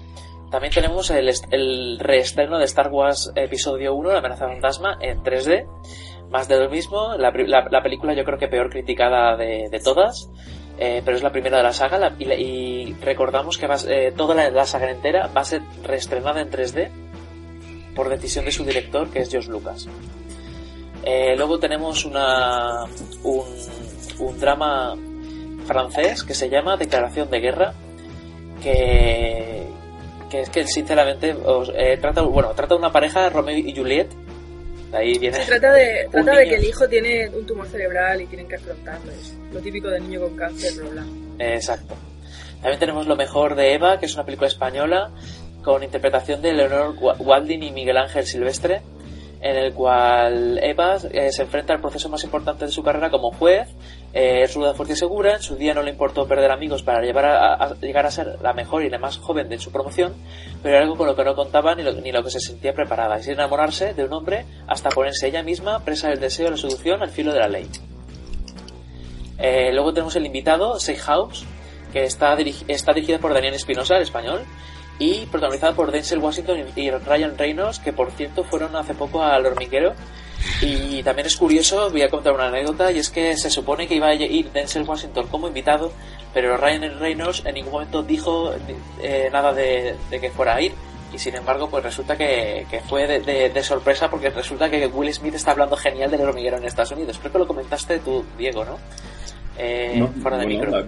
También 0.51 0.73
tenemos 0.73 1.11
el, 1.11 1.31
el 1.51 1.99
reestreno 1.99 2.59
de 2.59 2.64
Star 2.64 2.89
Wars 2.89 3.31
Episodio 3.37 3.95
1, 3.95 4.12
La 4.12 4.20
amenaza 4.20 4.49
fantasma, 4.49 4.97
en 5.03 5.23
3D. 5.23 5.66
Más 6.31 6.49
de 6.49 6.61
lo 6.61 6.70
mismo, 6.70 7.14
la, 7.18 7.31
la, 7.70 7.83
película 7.83 8.14
yo 8.14 8.25
creo 8.25 8.39
que 8.39 8.49
peor 8.49 8.70
criticada 8.70 9.37
de, 9.37 9.68
de 9.70 9.81
todas, 9.81 10.31
eh, 10.79 11.03
pero 11.05 11.14
es 11.14 11.23
la 11.23 11.31
primera 11.31 11.59
de 11.59 11.64
la 11.64 11.75
saga 11.75 12.14
y, 12.18 12.25
y, 12.33 12.95
recordamos 13.03 13.59
que 13.59 13.66
va, 13.66 13.77
eh, 13.87 14.14
toda 14.16 14.35
la, 14.35 14.49
la, 14.49 14.64
saga 14.64 14.91
entera 14.91 15.27
va 15.27 15.43
a 15.43 15.45
ser 15.45 15.61
reestrenada 15.85 16.41
en 16.41 16.51
3D 16.51 16.91
por 17.95 18.09
decisión 18.09 18.47
de 18.47 18.53
su 18.53 18.64
director, 18.64 19.11
que 19.11 19.18
es 19.18 19.31
George 19.31 19.51
Lucas. 19.51 19.87
Eh, 21.05 21.35
luego 21.37 21.59
tenemos 21.59 22.05
una, 22.05 22.85
un, 23.25 23.45
un, 24.19 24.41
drama 24.41 24.97
francés 25.67 26.23
que 26.23 26.35
se 26.35 26.49
llama 26.49 26.77
Declaración 26.77 27.29
de 27.29 27.41
Guerra, 27.41 27.75
que, 28.63 29.67
que 30.31 30.41
es 30.43 30.51
que 30.51 30.67
sinceramente 30.67 31.33
os, 31.33 31.73
eh, 31.75 31.99
trata, 32.01 32.23
bueno, 32.23 32.53
trata 32.55 32.75
de 32.75 32.79
una 32.79 32.93
pareja, 32.93 33.29
Romeo 33.31 33.57
y 33.57 33.75
Juliet. 33.75 34.09
ahí 34.93 35.19
viene 35.19 35.39
se 35.39 35.47
trata 35.47 35.73
de, 35.73 36.09
trata 36.11 36.37
de 36.37 36.49
que 36.49 36.55
el 36.55 36.65
hijo 36.65 36.89
tiene 36.89 37.29
un 37.31 37.45
tumor 37.47 37.67
cerebral 37.67 38.21
y 38.21 38.27
tienen 38.27 38.47
que 38.47 38.57
afrontarlo. 38.57 39.11
Es 39.11 39.37
lo 39.53 39.61
típico 39.61 39.89
del 39.89 40.05
niño 40.05 40.21
con 40.21 40.37
cáncer, 40.37 40.73
bla, 40.85 41.05
Exacto. 41.39 41.97
También 42.61 42.79
tenemos 42.79 43.09
Lo 43.09 43.17
mejor 43.17 43.57
de 43.57 43.75
Eva, 43.75 43.99
que 43.99 44.07
es 44.07 44.15
una 44.15 44.25
película 44.25 44.47
española 44.47 45.11
con 45.65 45.83
interpretación 45.83 46.43
de 46.43 46.53
Leonor 46.53 46.95
Walding 47.19 47.63
y 47.63 47.73
Miguel 47.73 47.97
Ángel 47.97 48.25
Silvestre 48.25 48.83
en 49.43 49.57
el 49.57 49.74
cual 49.74 50.61
Eva 50.62 50.99
eh, 51.11 51.32
se 51.32 51.43
enfrenta 51.43 51.74
al 51.74 51.80
proceso 51.80 52.09
más 52.09 52.22
importante 52.22 52.64
de 52.64 52.70
su 52.70 52.82
carrera 52.82 53.11
como 53.11 53.32
juez. 53.32 53.68
Eh, 54.14 54.43
es 54.45 54.55
ruda, 54.55 54.72
fuerte 54.72 54.95
y 54.95 54.97
segura. 54.97 55.34
En 55.34 55.43
su 55.43 55.57
día 55.57 55.74
no 55.74 55.82
le 55.82 55.90
importó 55.90 56.28
perder 56.28 56.53
amigos 56.53 56.84
para 56.84 57.03
llevar 57.03 57.26
a, 57.26 57.74
llegar 57.80 58.07
a 58.07 58.12
ser 58.12 58.38
la 58.40 58.53
mejor 58.53 58.84
y 58.84 58.88
la 58.88 58.99
más 58.99 59.18
joven 59.18 59.49
de 59.49 59.59
su 59.59 59.72
promoción, 59.72 60.14
pero 60.62 60.76
era 60.76 60.84
algo 60.84 60.97
con 60.97 61.09
lo 61.09 61.16
que 61.16 61.24
no 61.24 61.34
contaba 61.34 61.74
ni 61.74 61.82
lo, 61.82 61.93
ni 61.93 62.12
lo 62.12 62.22
que 62.22 62.30
se 62.30 62.38
sentía 62.38 62.72
preparada. 62.72 63.20
Sin 63.20 63.32
enamorarse 63.32 63.95
de 63.95 64.05
un 64.05 64.12
hombre 64.12 64.47
hasta 64.68 64.90
ponerse 64.90 65.26
ella 65.26 65.43
misma 65.43 65.80
presa 65.80 66.09
del 66.09 66.20
deseo 66.20 66.45
de 66.45 66.51
la 66.53 66.57
seducción 66.57 67.03
al 67.03 67.11
filo 67.11 67.32
de 67.32 67.40
la 67.40 67.49
ley. 67.49 67.68
Eh, 69.38 69.72
luego 69.72 69.93
tenemos 69.93 70.14
el 70.14 70.24
invitado, 70.24 70.78
House, 71.05 71.45
que 71.93 72.05
está, 72.05 72.36
está 72.68 72.93
dirigido 72.93 73.18
por 73.18 73.34
Daniel 73.34 73.55
Espinosa, 73.55 73.97
el 73.97 74.03
español, 74.03 74.43
y 75.03 75.27
protagonizada 75.27 75.75
por 75.75 75.91
Denzel 75.91 76.21
Washington 76.21 76.65
y 76.77 76.91
Ryan 76.91 77.37
Reynolds, 77.37 77.81
que 77.81 77.93
por 77.93 78.13
cierto 78.13 78.45
fueron 78.45 78.77
hace 78.77 78.95
poco 78.95 79.21
al 79.21 79.45
hormiguero. 79.45 79.95
Y 80.61 81.03
también 81.03 81.27
es 81.27 81.37
curioso, 81.37 81.91
voy 81.91 82.03
a 82.03 82.09
contar 82.09 82.33
una 82.33 82.47
anécdota, 82.47 82.93
y 82.93 82.99
es 82.99 83.11
que 83.11 83.37
se 83.37 83.51
supone 83.51 83.89
que 83.89 83.97
iba 83.97 84.07
a 84.07 84.15
ir 84.15 84.53
Denzel 84.53 84.85
Washington 84.85 85.27
como 85.27 85.49
invitado, 85.49 85.93
pero 86.33 86.57
Ryan 86.57 87.01
Reynolds 87.01 87.43
en 87.45 87.55
ningún 87.55 87.73
momento 87.73 88.05
dijo 88.05 88.53
eh, 89.03 89.29
nada 89.33 89.53
de, 89.53 89.97
que 90.09 90.31
fuera 90.31 90.55
a 90.55 90.61
ir. 90.61 90.73
Y 91.13 91.19
sin 91.19 91.35
embargo, 91.35 91.69
pues 91.69 91.83
resulta 91.83 92.17
que, 92.17 92.65
fue 92.89 93.07
de, 93.07 93.63
sorpresa 93.65 94.09
porque 94.09 94.31
resulta 94.31 94.71
que 94.71 94.87
Will 94.87 95.13
Smith 95.13 95.35
está 95.35 95.51
hablando 95.51 95.77
genial 95.77 96.13
del 96.13 96.23
hormiguero 96.23 96.59
en 96.59 96.65
Estados 96.65 96.93
Unidos. 96.93 97.19
Creo 97.19 97.33
que 97.33 97.39
lo 97.41 97.47
comentaste 97.47 97.99
tú, 97.99 98.25
Diego, 98.39 98.65
¿no? 98.65 98.79
Eh, 99.59 100.07
fuera 100.23 100.39
de 100.39 100.47
micro. 100.47 100.87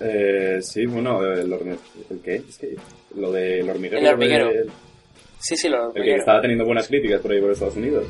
Eh, 0.00 0.58
sí, 0.60 0.86
bueno, 0.86 1.22
el, 1.22 1.52
¿el 1.52 2.20
qué? 2.22 2.36
Es 2.36 2.58
que 2.58 2.76
lo 3.16 3.30
del 3.32 3.68
hormiguero. 3.68 4.00
El 4.00 4.08
hormiguero. 4.08 4.50
Sí, 5.38 5.56
sí, 5.56 5.68
lo 5.68 5.94
El 5.94 6.02
que 6.02 6.14
estaba 6.16 6.40
teniendo 6.40 6.64
buenas 6.64 6.88
críticas 6.88 7.20
por 7.20 7.32
ahí 7.32 7.40
por 7.40 7.50
Estados 7.50 7.76
Unidos. 7.76 8.06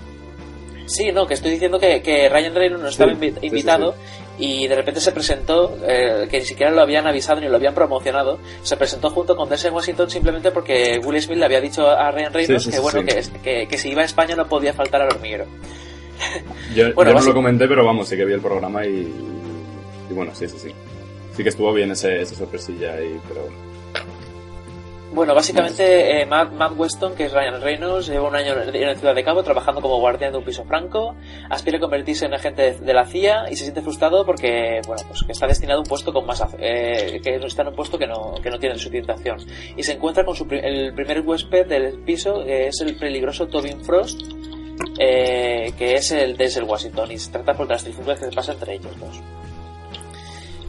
Sí, 0.87 1.11
no, 1.13 1.27
que 1.27 1.35
estoy 1.35 1.51
diciendo 1.51 1.79
que, 1.79 2.03
que 2.03 2.29
Ryan 2.29 2.55
Reynolds 2.55 2.83
no 2.83 2.89
estaba 2.89 3.13
invitado 3.13 3.95
y 4.39 4.69
de 4.69 4.77
repente 4.77 5.01
se 5.01 5.13
presentó, 5.13 5.79
eh, 5.83 6.29
que 6.31 6.41
ni 6.41 6.45
siquiera 6.45 6.71
lo 6.71 6.83
habían 6.83 7.07
avisado 7.07 7.41
ni 7.41 7.49
lo 7.49 7.57
habían 7.57 7.75
promocionado, 7.75 8.39
se 8.63 8.77
presentó 8.77 9.09
junto 9.09 9.35
con 9.35 9.49
Denzel 9.49 9.73
Washington 9.73 10.11
simplemente 10.11 10.51
porque 10.51 11.01
Will 11.03 11.21
Smith 11.23 11.39
le 11.39 11.47
había 11.47 11.61
dicho 11.63 11.89
a 11.89 12.11
Ryan 12.11 12.33
Reynolds 12.35 12.69
que 12.69 12.79
bueno 12.81 13.03
que, 13.03 13.23
que, 13.43 13.67
que, 13.67 13.79
si 13.79 13.91
iba 13.91 14.03
a 14.03 14.05
España 14.05 14.37
no 14.37 14.47
podía 14.47 14.75
faltar 14.75 15.01
al 15.01 15.09
hormiguero. 15.09 15.47
Yo, 16.75 16.93
bueno, 16.95 17.13
yo 17.13 17.19
no 17.19 17.27
lo 17.27 17.35
comenté, 17.35 17.67
pero 17.67 17.85
vamos, 17.85 18.07
sí 18.07 18.17
que 18.17 18.27
vi 18.27 18.35
el 18.35 18.41
programa 18.41 18.85
y, 18.85 19.11
y 20.11 20.13
bueno, 20.13 20.35
sí, 20.35 20.47
sí, 20.49 20.59
sí 20.59 20.75
sí 21.35 21.43
que 21.43 21.49
estuvo 21.49 21.73
bien 21.73 21.91
ese, 21.91 22.21
esa 22.21 22.35
sorpresilla 22.35 22.95
ahí, 22.95 23.21
pero... 23.29 23.49
Bueno, 25.15 25.33
básicamente 25.33 26.23
eh, 26.23 26.27
Matt, 26.27 26.53
Matt 26.55 26.73
Weston, 26.77 27.15
que 27.15 27.27
es 27.27 27.33
Ryan 27.33 27.61
Reynolds, 27.61 28.09
lleva 28.09 28.27
un 28.27 28.35
año 28.35 28.55
en 28.61 28.87
la 28.87 28.97
Ciudad 28.97 29.15
de 29.15 29.23
Cabo 29.23 29.45
trabajando 29.45 29.81
como 29.81 30.01
guardián 30.01 30.33
de 30.33 30.39
un 30.39 30.45
piso 30.45 30.65
franco, 30.65 31.15
aspira 31.49 31.77
a 31.77 31.81
convertirse 31.81 32.27
en 32.27 32.35
agente 32.35 32.73
de, 32.73 32.93
la 32.93 33.07
CIA 33.07 33.45
y 33.49 33.55
se 33.55 33.63
siente 33.63 33.81
frustrado 33.81 34.27
porque, 34.27 34.81
bueno, 34.89 35.05
pues 35.07 35.23
que 35.23 35.31
está 35.31 35.47
destinado 35.47 35.79
a 35.79 35.83
un 35.83 35.89
puesto 35.89 36.13
con 36.13 36.27
más, 36.27 36.43
eh, 36.59 37.21
que 37.23 37.37
está 37.37 37.63
en 37.63 37.69
un 37.69 37.77
puesto 37.77 37.97
que 37.97 38.09
no, 38.09 38.35
que 38.43 38.51
no 38.51 38.59
tiene 38.59 38.77
su 38.77 38.91
tentación. 38.91 39.39
Y 39.77 39.85
se 39.85 39.93
encuentra 39.93 40.25
con 40.25 40.35
su, 40.35 40.49
el 40.51 40.93
primer 40.95 41.21
huésped 41.21 41.69
del 41.69 42.01
piso, 42.01 42.43
que 42.43 42.67
es 42.67 42.81
el 42.81 42.97
peligroso 42.97 43.47
Tobin 43.47 43.85
Frost, 43.85 44.21
eh, 44.99 45.73
que 45.79 45.95
es 45.95 46.11
el 46.11 46.37
Denzel 46.37 46.65
Washington, 46.65 47.13
y 47.13 47.19
se 47.19 47.31
trata 47.31 47.55
por 47.55 47.69
las 47.69 47.85
trifulcas 47.85 48.19
que 48.19 48.35
pasa 48.35 48.53
entre 48.53 48.75
ellos 48.75 48.99
dos. 48.99 49.23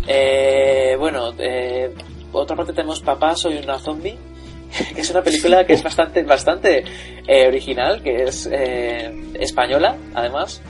Eh, 0.07 0.95
bueno, 0.99 1.33
eh, 1.39 1.91
por 2.31 2.43
otra 2.43 2.55
parte 2.55 2.73
tenemos 2.73 2.99
Papá, 3.01 3.35
soy 3.35 3.57
una 3.57 3.79
zombie, 3.79 4.17
que 4.95 5.01
es 5.01 5.09
una 5.09 5.21
película 5.23 5.65
que 5.65 5.73
es 5.73 5.83
bastante, 5.83 6.23
bastante 6.23 6.83
eh, 7.27 7.47
original, 7.47 8.01
que 8.03 8.23
es 8.23 8.47
eh, 8.51 9.31
española, 9.39 9.95
además, 10.13 10.61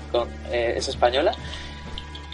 eh, 0.51 0.73
es 0.77 0.87
española, 0.87 1.33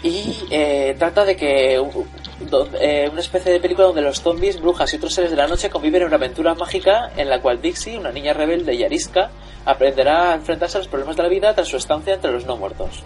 y 0.02 0.34
eh, 0.50 0.94
trata 0.98 1.24
de 1.24 1.36
que 1.36 1.78
una 1.80 3.20
especie 3.20 3.52
de 3.52 3.60
película 3.60 3.86
donde 3.86 4.02
los 4.02 4.20
zombies, 4.20 4.60
brujas 4.60 4.92
y 4.92 4.96
otros 4.96 5.14
seres 5.14 5.30
de 5.30 5.36
la 5.36 5.46
noche 5.46 5.70
conviven 5.70 6.02
en 6.02 6.08
una 6.08 6.16
aventura 6.16 6.54
mágica 6.54 7.12
en 7.16 7.28
la 7.30 7.40
cual 7.40 7.62
Dixie, 7.62 7.96
una 7.98 8.10
niña 8.10 8.32
rebelde 8.32 8.74
y 8.74 8.82
arisca, 8.82 9.30
aprenderá 9.64 10.32
a 10.32 10.34
enfrentarse 10.34 10.76
a 10.76 10.80
los 10.80 10.88
problemas 10.88 11.16
de 11.16 11.22
la 11.22 11.28
vida 11.28 11.54
tras 11.54 11.68
su 11.68 11.76
estancia 11.76 12.14
entre 12.14 12.32
los 12.32 12.44
no 12.46 12.56
muertos. 12.56 13.04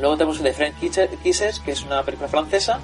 Luego 0.00 0.16
tenemos 0.16 0.40
The 0.42 0.54
Kisses- 0.80 1.18
Kisses, 1.22 1.60
que 1.60 1.72
es 1.72 1.82
una 1.82 2.02
película 2.04 2.28
francesa, 2.28 2.80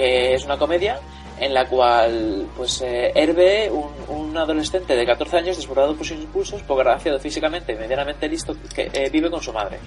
que 0.00 0.34
es 0.34 0.44
una 0.46 0.56
comedia 0.56 0.98
en 1.38 1.54
la 1.54 1.66
cual 1.66 2.46
pues 2.56 2.82
eh, 2.84 3.70
un, 4.08 4.36
adolescente 4.36 4.94
de 4.94 5.04
14 5.06 5.38
años 5.38 5.56
desbordado 5.56 5.94
por 5.96 6.06
sus 6.06 6.18
impulsos, 6.18 6.62
poco 6.62 6.80
agraciado 6.80 7.18
físicamente 7.18 7.72
y 7.72 7.76
medianamente 7.76 8.28
listo, 8.28 8.54
eh, 8.76 9.08
vive 9.10 9.30
con 9.30 9.42
su 9.42 9.52
madre. 9.52 9.78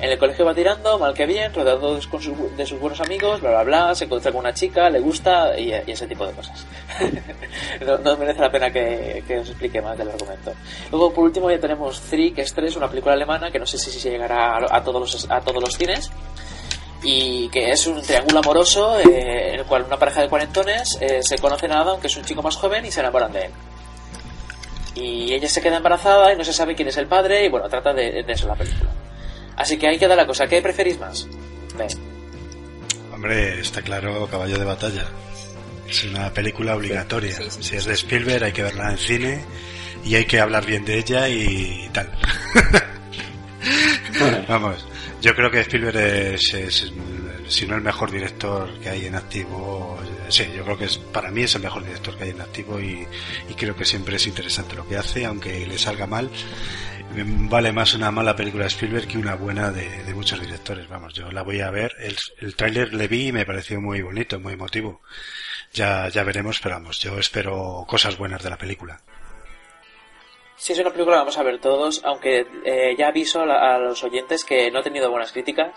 En 0.00 0.10
el 0.10 0.18
colegio 0.18 0.44
va 0.44 0.52
tirando, 0.54 0.98
mal 0.98 1.14
que 1.14 1.24
bien, 1.26 1.54
rodeado 1.54 1.94
de, 1.94 2.06
con 2.08 2.20
sus- 2.20 2.36
buenos 2.80 3.00
amigos, 3.00 3.40
bla 3.40 3.50
bla 3.50 3.62
bla, 3.64 3.94
se 3.94 4.04
encuentra 4.04 4.30
con 4.32 4.40
una 4.40 4.52
chica, 4.52 4.90
le 4.90 5.00
gusta 5.00 5.58
y, 5.58 5.70
y 5.70 5.92
ese 5.92 6.06
tipo 6.06 6.26
de 6.26 6.32
cosas. 6.34 6.66
no, 7.86 7.98
no 7.98 8.16
merece 8.16 8.40
la 8.40 8.50
pena 8.50 8.70
que, 8.70 9.22
que 9.26 9.38
os 9.38 9.48
explique 9.48 9.80
más 9.80 9.96
del 9.96 10.10
argumento. 10.10 10.52
Luego, 10.90 11.12
por 11.12 11.24
último, 11.24 11.50
ya 11.50 11.58
tenemos 11.60 12.00
Three, 12.00 12.32
que 12.32 12.42
es 12.42 12.52
3, 12.52 12.76
una 12.76 12.88
película 12.88 13.14
alemana 13.14 13.50
que 13.50 13.58
no 13.58 13.66
sé 13.66 13.78
si, 13.78 13.90
si 13.90 14.10
llegará 14.10 14.56
a, 14.58 14.76
a 14.76 14.82
todos 14.84 15.00
los, 15.00 15.30
a 15.30 15.40
todos 15.40 15.62
los 15.62 15.76
cines 15.76 16.10
y 17.08 17.48
que 17.50 17.70
es 17.70 17.86
un 17.86 18.02
triángulo 18.02 18.40
amoroso 18.40 18.98
eh, 18.98 19.52
en 19.52 19.60
el 19.60 19.64
cual 19.64 19.84
una 19.84 19.96
pareja 19.96 20.22
de 20.22 20.28
cuarentones 20.28 20.98
eh, 21.00 21.22
se 21.22 21.38
conoce 21.38 21.68
nada 21.68 21.92
aunque 21.92 22.08
es 22.08 22.16
un 22.16 22.24
chico 22.24 22.42
más 22.42 22.56
joven 22.56 22.84
y 22.84 22.90
se 22.90 22.98
enamoran 22.98 23.32
de 23.32 23.44
él. 23.44 23.50
Y 24.96 25.32
ella 25.32 25.48
se 25.48 25.62
queda 25.62 25.76
embarazada 25.76 26.32
y 26.32 26.36
no 26.36 26.42
se 26.42 26.52
sabe 26.52 26.74
quién 26.74 26.88
es 26.88 26.96
el 26.96 27.06
padre 27.06 27.44
y 27.44 27.48
bueno, 27.48 27.68
trata 27.68 27.92
de, 27.92 28.24
de 28.24 28.32
eso 28.32 28.48
la 28.48 28.56
película. 28.56 28.90
Así 29.54 29.78
que 29.78 29.86
ahí 29.86 29.98
queda 29.98 30.16
la 30.16 30.26
cosa. 30.26 30.48
¿Qué 30.48 30.60
preferís 30.60 30.98
más? 30.98 31.28
Ve. 31.76 31.86
Hombre, 33.14 33.60
está 33.60 33.82
claro, 33.82 34.26
caballo 34.26 34.58
de 34.58 34.64
batalla. 34.64 35.04
Es 35.88 36.02
una 36.02 36.32
película 36.32 36.74
obligatoria. 36.74 37.36
Sí, 37.36 37.44
sí, 37.50 37.62
si 37.62 37.76
es 37.76 37.84
de 37.84 37.94
Spielberg 37.94 38.42
hay 38.42 38.52
que 38.52 38.64
verla 38.64 38.90
en 38.90 38.98
cine 38.98 39.44
y 40.04 40.16
hay 40.16 40.24
que 40.24 40.40
hablar 40.40 40.66
bien 40.66 40.84
de 40.84 40.98
ella 40.98 41.28
y 41.28 41.88
tal. 41.92 42.10
Vamos, 44.48 44.84
yo 45.20 45.34
creo 45.34 45.50
que 45.50 45.60
Spielberg 45.60 45.96
es, 45.96 46.92
si 47.48 47.66
no 47.66 47.76
el 47.76 47.82
mejor 47.82 48.10
director 48.10 48.68
que 48.80 48.88
hay 48.88 49.06
en 49.06 49.14
activo, 49.14 49.98
sí, 50.28 50.44
yo 50.54 50.64
creo 50.64 50.78
que 50.78 50.86
es, 50.86 50.98
para 50.98 51.30
mí 51.30 51.42
es 51.42 51.54
el 51.54 51.62
mejor 51.62 51.84
director 51.84 52.16
que 52.16 52.24
hay 52.24 52.30
en 52.30 52.40
activo 52.40 52.80
y, 52.80 53.06
creo 53.56 53.74
que 53.76 53.84
siempre 53.84 54.16
es 54.16 54.26
interesante 54.26 54.74
lo 54.74 54.86
que 54.86 54.96
hace, 54.96 55.24
aunque 55.24 55.66
le 55.66 55.78
salga 55.78 56.06
mal. 56.06 56.30
Vale 57.48 57.72
más 57.72 57.94
una 57.94 58.10
mala 58.10 58.36
película 58.36 58.64
de 58.64 58.68
Spielberg 58.68 59.06
que 59.06 59.16
una 59.16 59.36
buena 59.36 59.70
de, 59.70 60.02
de 60.02 60.14
muchos 60.14 60.40
directores. 60.40 60.88
Vamos, 60.88 61.14
yo 61.14 61.30
la 61.30 61.42
voy 61.42 61.60
a 61.60 61.70
ver. 61.70 61.94
El, 61.98 62.16
el 62.40 62.54
tráiler 62.56 62.92
le 62.92 63.08
vi 63.08 63.28
y 63.28 63.32
me 63.32 63.46
pareció 63.46 63.80
muy 63.80 64.02
bonito, 64.02 64.38
muy 64.38 64.52
emotivo. 64.52 65.00
Ya, 65.72 66.08
ya 66.08 66.24
veremos, 66.24 66.60
pero 66.60 66.74
vamos, 66.74 67.00
yo 67.00 67.18
espero 67.18 67.84
cosas 67.88 68.18
buenas 68.18 68.42
de 68.42 68.50
la 68.50 68.58
película. 68.58 69.00
Si 70.56 70.72
es 70.72 70.78
una 70.78 70.90
película 70.90 71.16
que 71.16 71.20
vamos 71.20 71.38
a 71.38 71.42
ver 71.42 71.60
todos, 71.60 72.00
aunque 72.04 72.46
eh, 72.64 72.94
ya 72.96 73.08
aviso 73.08 73.40
a, 73.40 73.74
a 73.74 73.78
los 73.78 74.02
oyentes 74.02 74.44
que 74.44 74.70
no 74.70 74.78
ha 74.78 74.82
tenido 74.82 75.10
buenas 75.10 75.32
críticas, 75.32 75.72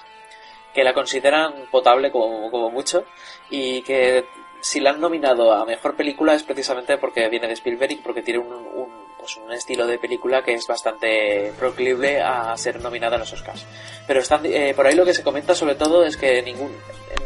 que 0.73 0.83
la 0.83 0.93
consideran 0.93 1.53
potable 1.71 2.11
como, 2.11 2.69
mucho 2.69 3.05
y 3.49 3.81
que 3.81 4.25
si 4.61 4.79
la 4.79 4.91
han 4.91 4.99
nominado 4.99 5.53
a 5.53 5.65
mejor 5.65 5.95
película 5.95 6.33
es 6.33 6.43
precisamente 6.43 6.97
porque 6.97 7.27
viene 7.29 7.47
de 7.47 7.53
Spielberg 7.53 7.93
y 7.93 7.95
porque 7.95 8.21
tiene 8.21 8.39
un, 8.39 8.53
un, 8.53 8.89
pues 9.17 9.37
un 9.37 9.51
estilo 9.51 9.87
de 9.87 9.97
película 9.97 10.43
que 10.43 10.53
es 10.53 10.67
bastante 10.67 11.53
proclive 11.57 12.21
a 12.21 12.55
ser 12.57 12.81
nominada 12.81 13.15
en 13.15 13.21
los 13.21 13.33
Oscars. 13.33 13.65
Pero 14.05 14.19
están, 14.19 14.45
eh, 14.45 14.73
por 14.75 14.85
ahí 14.85 14.95
lo 14.95 15.05
que 15.05 15.13
se 15.13 15.23
comenta 15.23 15.55
sobre 15.55 15.75
todo 15.75 16.03
es 16.03 16.17
que 16.17 16.41
ningún 16.41 16.75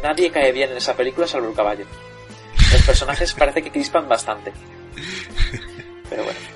nadie 0.02 0.30
cae 0.30 0.52
bien 0.52 0.70
en 0.70 0.76
esa 0.76 0.94
película 0.94 1.26
salvo 1.26 1.48
el 1.48 1.54
caballo. 1.54 1.86
Los 2.72 2.82
personajes 2.82 3.34
parece 3.34 3.62
que 3.62 3.70
crispan 3.70 4.08
bastante. 4.08 4.52
Pero 6.08 6.24
bueno. 6.24 6.53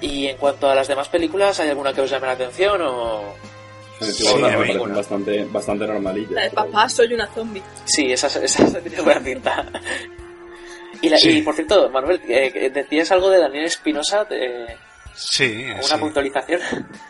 Y 0.00 0.26
en 0.28 0.36
cuanto 0.36 0.68
a 0.70 0.74
las 0.74 0.86
demás 0.88 1.08
películas, 1.08 1.58
¿hay 1.60 1.68
alguna 1.70 1.92
que 1.92 2.00
os 2.02 2.10
llame 2.10 2.26
la 2.26 2.32
atención 2.34 2.80
o...? 2.82 3.34
Sí, 4.00 4.12
Sí, 4.12 4.34
me 4.36 4.72
igual. 4.72 4.92
bastante, 4.92 5.44
bastante 5.46 5.84
normalillas. 5.86 6.30
La 6.30 6.42
de 6.42 6.50
pero- 6.50 6.66
papá, 6.66 6.88
soy 6.88 7.12
una 7.14 7.26
zombie. 7.26 7.62
Sí, 7.84 8.12
esa, 8.12 8.28
esa 8.44 8.80
tiene 8.80 9.00
buena 9.00 9.20
pinta. 9.20 9.66
Y, 11.02 11.08
la- 11.08 11.18
Sí. 11.18 11.30
y 11.38 11.42
por 11.42 11.54
cierto, 11.54 11.90
Manuel, 11.90 12.20
eh, 12.28 12.70
decías 12.72 13.10
algo 13.10 13.28
de 13.30 13.38
Daniel 13.40 13.64
Espinosa, 13.64 14.24
de 14.24 14.76
Sí, 15.14 15.64
una 15.72 15.82
sí. 15.82 15.94
puntualización. 15.98 16.60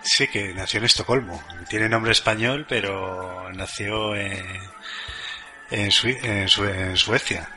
Sí, 0.03 0.29
que 0.29 0.55
nació 0.55 0.79
en 0.79 0.87
Estocolmo. 0.87 1.43
Tiene 1.69 1.91
nombre 1.91 2.13
español, 2.13 2.65
pero 2.67 3.51
nació 3.53 4.15
en, 4.17 4.43
en, 5.71 5.91
Sue- 5.91 6.19
en 6.23 6.49
Sue- 6.49 6.71
en 6.75 6.97
Suecia. 6.97 7.51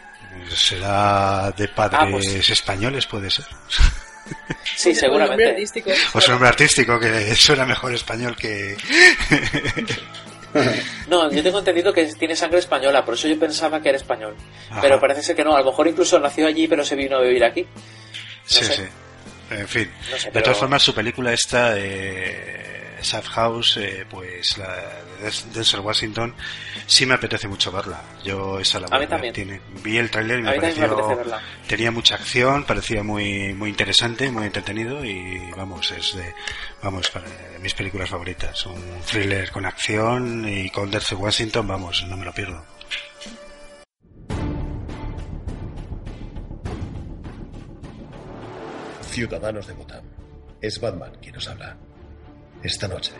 Será 0.53 1.51
de 1.55 1.67
padres 1.69 1.99
Ah, 2.03 2.07
pues- 2.11 2.49
españoles, 2.49 3.05
puede 3.07 3.29
ser. 3.29 3.45
Sí, 4.75 4.89
O 4.89 4.93
nombre 4.93 4.99
seguramente. 4.99 5.49
artístico. 5.49 5.91
O 6.13 6.21
su 6.21 6.31
nombre 6.31 6.49
artístico, 6.49 6.99
que 6.99 7.35
suena 7.35 7.65
mejor 7.65 7.93
español 7.93 8.35
que... 8.35 8.75
No, 11.07 11.31
yo 11.31 11.41
tengo 11.41 11.59
entendido 11.59 11.93
que 11.93 12.05
tiene 12.15 12.35
sangre 12.35 12.59
española, 12.59 13.05
por 13.05 13.13
eso 13.13 13.27
yo 13.27 13.39
pensaba 13.39 13.81
que 13.81 13.87
era 13.89 13.97
español. 13.97 14.35
Ajá. 14.69 14.81
Pero 14.81 14.99
parece 14.99 15.23
ser 15.23 15.35
que 15.35 15.45
no, 15.45 15.55
a 15.55 15.59
lo 15.59 15.65
mejor 15.67 15.87
incluso 15.87 16.19
nació 16.19 16.45
allí, 16.47 16.67
pero 16.67 16.83
se 16.83 16.95
vino 16.97 17.17
a 17.17 17.21
vivir 17.21 17.43
aquí. 17.45 17.65
sí, 18.45 18.65
sé. 18.65 18.73
sí. 18.75 18.83
En 19.49 19.67
fin. 19.67 19.89
No 20.11 20.17
sé, 20.17 20.25
de 20.25 20.31
pero- 20.31 20.43
todas 20.43 20.57
formas, 20.59 20.81
su 20.83 20.93
película 20.93 21.31
esta, 21.33 21.73
eh, 21.77 22.60
Sad 23.03 23.23
House, 23.25 23.77
eh, 23.77 24.05
pues 24.09 24.57
la 24.57 24.67
de 24.75 25.31
Denzel 25.53 25.79
Washington, 25.81 26.33
sí 26.85 27.05
me 27.05 27.13
apetece 27.15 27.47
mucho 27.47 27.71
verla. 27.71 28.01
Yo 28.23 28.59
esa 28.59 28.79
la 28.79 28.87
voy 28.87 28.95
A 28.95 28.99
mí 28.99 29.01
ver. 29.05 29.09
también. 29.09 29.33
Tiene- 29.33 29.61
vi 29.83 29.97
el 29.97 30.09
tráiler 30.11 30.39
y 30.39 30.41
me 30.43 30.49
A 30.49 30.51
mí 30.53 30.59
también 30.59 30.81
me 30.81 30.87
pareció... 30.87 31.17
verla. 31.17 31.41
tenía 31.67 31.91
mucha 31.91 32.15
acción, 32.15 32.63
parecía 32.65 33.03
muy 33.03 33.53
muy 33.53 33.69
interesante, 33.69 34.31
muy 34.31 34.45
entretenido 34.45 35.03
y 35.05 35.51
vamos, 35.57 35.91
es 35.91 36.15
de 36.15 36.33
vamos 36.81 37.09
para 37.09 37.25
mis 37.61 37.73
películas 37.73 38.09
favoritas, 38.09 38.65
un 38.65 39.01
thriller 39.09 39.51
con 39.51 39.65
acción 39.65 40.47
y 40.47 40.69
con 40.69 40.89
Denzel 40.91 41.17
Washington, 41.17 41.67
vamos, 41.67 42.03
no 42.07 42.17
me 42.17 42.25
lo 42.25 42.33
pierdo. 42.33 42.63
Ciudadanos 49.03 49.67
de 49.67 49.73
Gotham, 49.73 50.03
es 50.61 50.79
Batman 50.79 51.11
quien 51.21 51.35
os 51.35 51.47
habla. 51.47 51.77
Esta 52.63 52.87
noche 52.87 53.13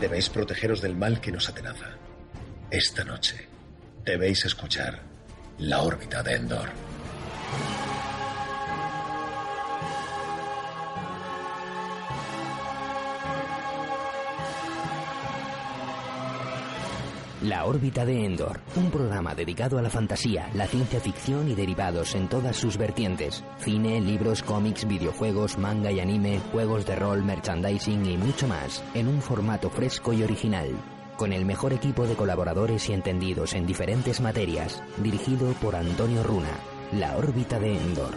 debéis 0.00 0.30
protegeros 0.30 0.80
del 0.80 0.96
mal 0.96 1.20
que 1.20 1.30
nos 1.30 1.46
atenaza. 1.50 1.90
Esta 2.70 3.04
noche 3.04 3.46
debéis 4.02 4.46
escuchar 4.46 5.02
la 5.58 5.82
órbita 5.82 6.22
de 6.22 6.36
Endor. 6.36 6.70
La 17.42 17.66
órbita 17.66 18.04
de 18.04 18.24
Endor, 18.24 18.58
un 18.74 18.90
programa 18.90 19.32
dedicado 19.32 19.78
a 19.78 19.82
la 19.82 19.90
fantasía, 19.90 20.50
la 20.54 20.66
ciencia 20.66 20.98
ficción 20.98 21.48
y 21.48 21.54
derivados 21.54 22.16
en 22.16 22.26
todas 22.26 22.56
sus 22.56 22.76
vertientes. 22.76 23.44
Cine, 23.58 24.00
libros, 24.00 24.42
cómics, 24.42 24.88
videojuegos, 24.88 25.56
manga 25.56 25.92
y 25.92 26.00
anime, 26.00 26.40
juegos 26.50 26.84
de 26.84 26.96
rol, 26.96 27.22
merchandising 27.22 28.06
y 28.06 28.16
mucho 28.16 28.48
más, 28.48 28.82
en 28.92 29.06
un 29.06 29.22
formato 29.22 29.70
fresco 29.70 30.12
y 30.12 30.24
original. 30.24 30.68
Con 31.16 31.32
el 31.32 31.44
mejor 31.44 31.72
equipo 31.72 32.08
de 32.08 32.16
colaboradores 32.16 32.88
y 32.88 32.92
entendidos 32.92 33.54
en 33.54 33.66
diferentes 33.66 34.20
materias, 34.20 34.82
dirigido 34.96 35.52
por 35.60 35.76
Antonio 35.76 36.24
Runa. 36.24 36.58
La 36.90 37.16
órbita 37.16 37.60
de 37.60 37.76
Endor. 37.76 38.14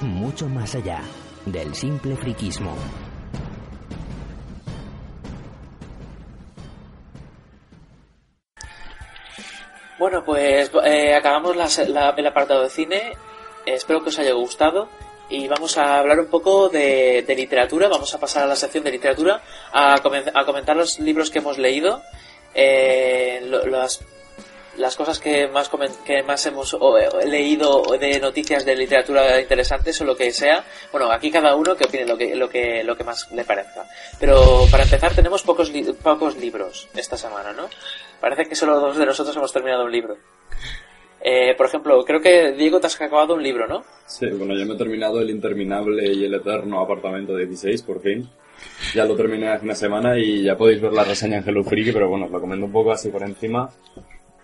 Mucho 0.00 0.48
más 0.48 0.74
allá 0.74 1.00
del 1.46 1.76
simple 1.76 2.16
friquismo. 2.16 2.74
Bueno, 9.98 10.24
pues 10.24 10.70
eh, 10.84 11.14
acabamos 11.14 11.56
la 11.56 11.68
la- 11.88 12.14
el 12.16 12.26
apartado 12.26 12.62
de 12.62 12.70
cine. 12.70 13.12
Eh, 13.66 13.74
espero 13.74 14.02
que 14.02 14.08
os 14.10 14.18
haya 14.18 14.32
gustado. 14.32 14.88
y 15.30 15.48
vamos 15.48 15.78
a 15.78 15.98
hablar 16.00 16.20
un 16.20 16.26
poco 16.26 16.68
de, 16.68 17.24
literatura. 17.34 17.88
Vamos 17.88 18.12
a 18.14 18.20
pasar 18.20 18.42
a 18.42 18.46
la 18.46 18.56
sección 18.56 18.84
de 18.84 18.90
literatura 18.90 19.40
a, 19.72 19.94
a 19.94 20.44
comentar 20.44 20.76
los 20.76 20.98
libros 20.98 21.30
que 21.30 21.38
hemos 21.38 21.56
leído, 21.56 22.02
eh, 22.54 23.40
las, 23.66 24.00
las 24.76 24.94
cosas 24.96 25.18
que 25.18 25.48
más, 25.48 25.70
que 26.04 26.22
más 26.22 26.44
hemos 26.44 26.76
leído 27.24 27.82
de 27.98 28.20
noticias 28.20 28.66
de 28.66 28.76
literatura 28.76 29.40
interesantes 29.40 29.98
o 30.02 30.04
lo 30.04 30.14
que 30.14 30.30
sea. 30.30 30.62
Bueno, 30.92 31.10
aquí 31.10 31.30
cada 31.30 31.56
uno 31.56 31.74
que 31.74 31.84
opine 31.86 32.04
lo 32.04 32.18
que, 32.18 32.34
lo 32.36 32.48
que, 32.50 32.84
lo 32.84 32.94
que 32.94 33.04
más 33.04 33.30
le 33.32 33.44
parezca. 33.44 33.86
Pero 34.20 34.66
para 34.70 34.84
empezar 34.84 35.14
tenemos 35.14 35.42
pocos, 35.42 35.72
pocos 36.02 36.36
libros 36.36 36.86
esta 36.94 37.16
semana, 37.16 37.52
¿no? 37.54 37.70
Parece 38.24 38.46
que 38.46 38.54
solo 38.54 38.80
dos 38.80 38.96
de 38.96 39.04
nosotros 39.04 39.36
hemos 39.36 39.52
terminado 39.52 39.84
un 39.84 39.92
libro. 39.92 40.16
Eh, 41.20 41.54
por 41.58 41.66
ejemplo, 41.66 42.02
creo 42.06 42.22
que 42.22 42.52
Diego 42.52 42.80
te 42.80 42.86
has 42.86 42.98
acabado 42.98 43.34
un 43.34 43.42
libro, 43.42 43.68
¿no? 43.68 43.84
Sí, 44.06 44.24
bueno, 44.28 44.56
yo 44.56 44.64
me 44.64 44.72
he 44.72 44.78
terminado 44.78 45.20
El 45.20 45.28
interminable 45.28 46.10
y 46.10 46.24
el 46.24 46.32
eterno 46.32 46.80
apartamento 46.80 47.36
16, 47.36 47.82
por 47.82 48.00
fin. 48.00 48.26
Ya 48.94 49.04
lo 49.04 49.14
terminé 49.14 49.48
hace 49.48 49.66
una 49.66 49.74
semana 49.74 50.18
y 50.18 50.42
ya 50.42 50.56
podéis 50.56 50.80
ver 50.80 50.94
la 50.94 51.04
reseña 51.04 51.36
en 51.36 51.46
Hello 51.46 51.62
Freaky, 51.62 51.92
pero 51.92 52.08
bueno, 52.08 52.24
os 52.24 52.30
lo 52.30 52.40
comento 52.40 52.64
un 52.64 52.72
poco 52.72 52.92
así 52.92 53.10
por 53.10 53.22
encima. 53.24 53.68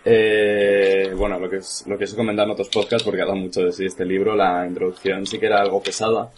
Eh, 0.04 1.14
bueno, 1.16 1.38
lo 1.38 1.48
que, 1.48 1.56
es, 1.56 1.82
lo 1.86 1.96
que 1.96 2.04
he 2.04 2.14
comentado 2.14 2.48
en 2.48 2.52
otros 2.52 2.68
podcasts, 2.68 3.02
porque 3.02 3.22
ha 3.22 3.24
dado 3.24 3.38
mucho 3.38 3.62
de 3.62 3.72
sí 3.72 3.86
este 3.86 4.04
libro, 4.04 4.36
la 4.36 4.66
introducción 4.68 5.24
sí 5.24 5.38
que 5.38 5.46
era 5.46 5.58
algo 5.58 5.82
pesada, 5.82 6.30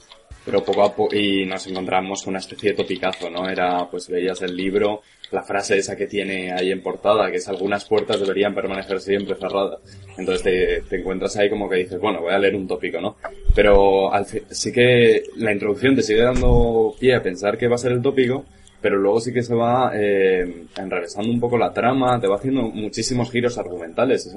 pero 0.44 0.62
poco 0.62 0.84
a 0.84 0.94
poco, 0.94 1.12
y 1.16 1.44
nos 1.44 1.66
encontramos 1.66 2.22
con 2.22 2.34
una 2.34 2.38
especie 2.38 2.70
de 2.70 2.76
topicazo, 2.76 3.28
¿no? 3.30 3.48
Era, 3.48 3.88
pues 3.90 4.08
veías 4.08 4.40
el 4.42 4.56
libro, 4.56 5.02
la 5.32 5.42
frase 5.42 5.78
esa 5.78 5.96
que 5.96 6.06
tiene 6.06 6.52
ahí 6.52 6.70
en 6.70 6.82
portada, 6.82 7.30
que 7.30 7.38
es 7.38 7.48
algunas 7.48 7.84
puertas 7.86 8.20
deberían 8.20 8.54
permanecer 8.54 9.00
siempre 9.00 9.34
cerradas. 9.34 9.80
Entonces 10.16 10.42
te, 10.42 10.82
te 10.88 11.00
encuentras 11.00 11.36
ahí 11.36 11.48
como 11.48 11.68
que 11.68 11.76
dices, 11.76 11.98
bueno, 11.98 12.20
voy 12.20 12.32
a 12.32 12.38
leer 12.38 12.54
un 12.54 12.68
tópico, 12.68 13.00
¿no? 13.00 13.16
Pero 13.54 14.12
al 14.12 14.26
sí 14.26 14.72
que 14.72 15.24
la 15.36 15.52
introducción 15.52 15.96
te 15.96 16.02
sigue 16.02 16.22
dando 16.22 16.94
pie 17.00 17.14
a 17.14 17.22
pensar 17.22 17.56
que 17.56 17.68
va 17.68 17.76
a 17.76 17.78
ser 17.78 17.92
el 17.92 18.02
tópico, 18.02 18.44
pero 18.80 18.98
luego 18.98 19.20
sí 19.20 19.32
que 19.32 19.42
se 19.42 19.54
va 19.54 19.92
eh, 19.94 20.66
enrevesando 20.76 21.30
un 21.30 21.40
poco 21.40 21.56
la 21.56 21.72
trama, 21.72 22.20
te 22.20 22.26
va 22.26 22.36
haciendo 22.36 22.62
muchísimos 22.62 23.30
giros 23.30 23.56
argumentales. 23.56 24.34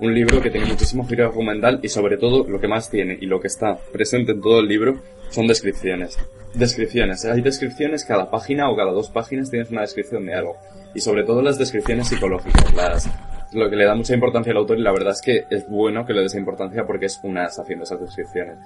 Un 0.00 0.14
libro 0.14 0.40
que 0.40 0.50
tiene 0.50 0.66
muchísimo 0.66 1.06
giro 1.06 1.26
argumental 1.26 1.80
y 1.82 1.88
sobre 1.88 2.16
todo 2.16 2.46
lo 2.48 2.60
que 2.60 2.68
más 2.68 2.90
tiene 2.90 3.16
y 3.20 3.26
lo 3.26 3.40
que 3.40 3.46
está 3.46 3.76
presente 3.92 4.32
en 4.32 4.40
todo 4.40 4.60
el 4.60 4.66
libro 4.66 5.00
son 5.30 5.46
descripciones. 5.46 6.18
Descripciones. 6.54 7.24
Hay 7.24 7.40
descripciones 7.40 8.04
cada 8.04 8.30
página 8.30 8.68
o 8.70 8.76
cada 8.76 8.92
dos 8.92 9.10
páginas 9.10 9.50
tienes 9.50 9.70
una 9.70 9.82
descripción 9.82 10.26
de 10.26 10.34
algo. 10.34 10.56
Y 10.94 11.00
sobre 11.00 11.24
todo 11.24 11.40
las 11.40 11.58
descripciones 11.58 12.08
psicológicas, 12.08 12.74
las, 12.74 13.08
lo 13.52 13.70
que 13.70 13.76
le 13.76 13.84
da 13.84 13.94
mucha 13.94 14.14
importancia 14.14 14.50
al 14.50 14.58
autor 14.58 14.78
y 14.78 14.82
la 14.82 14.92
verdad 14.92 15.12
es 15.12 15.22
que 15.22 15.44
es 15.50 15.68
bueno 15.68 16.04
que 16.04 16.12
le 16.12 16.22
des 16.22 16.34
importancia 16.34 16.84
porque 16.86 17.06
es 17.06 17.20
una 17.22 17.44
haciendo 17.44 17.84
esas 17.84 18.00
descripciones. 18.00 18.58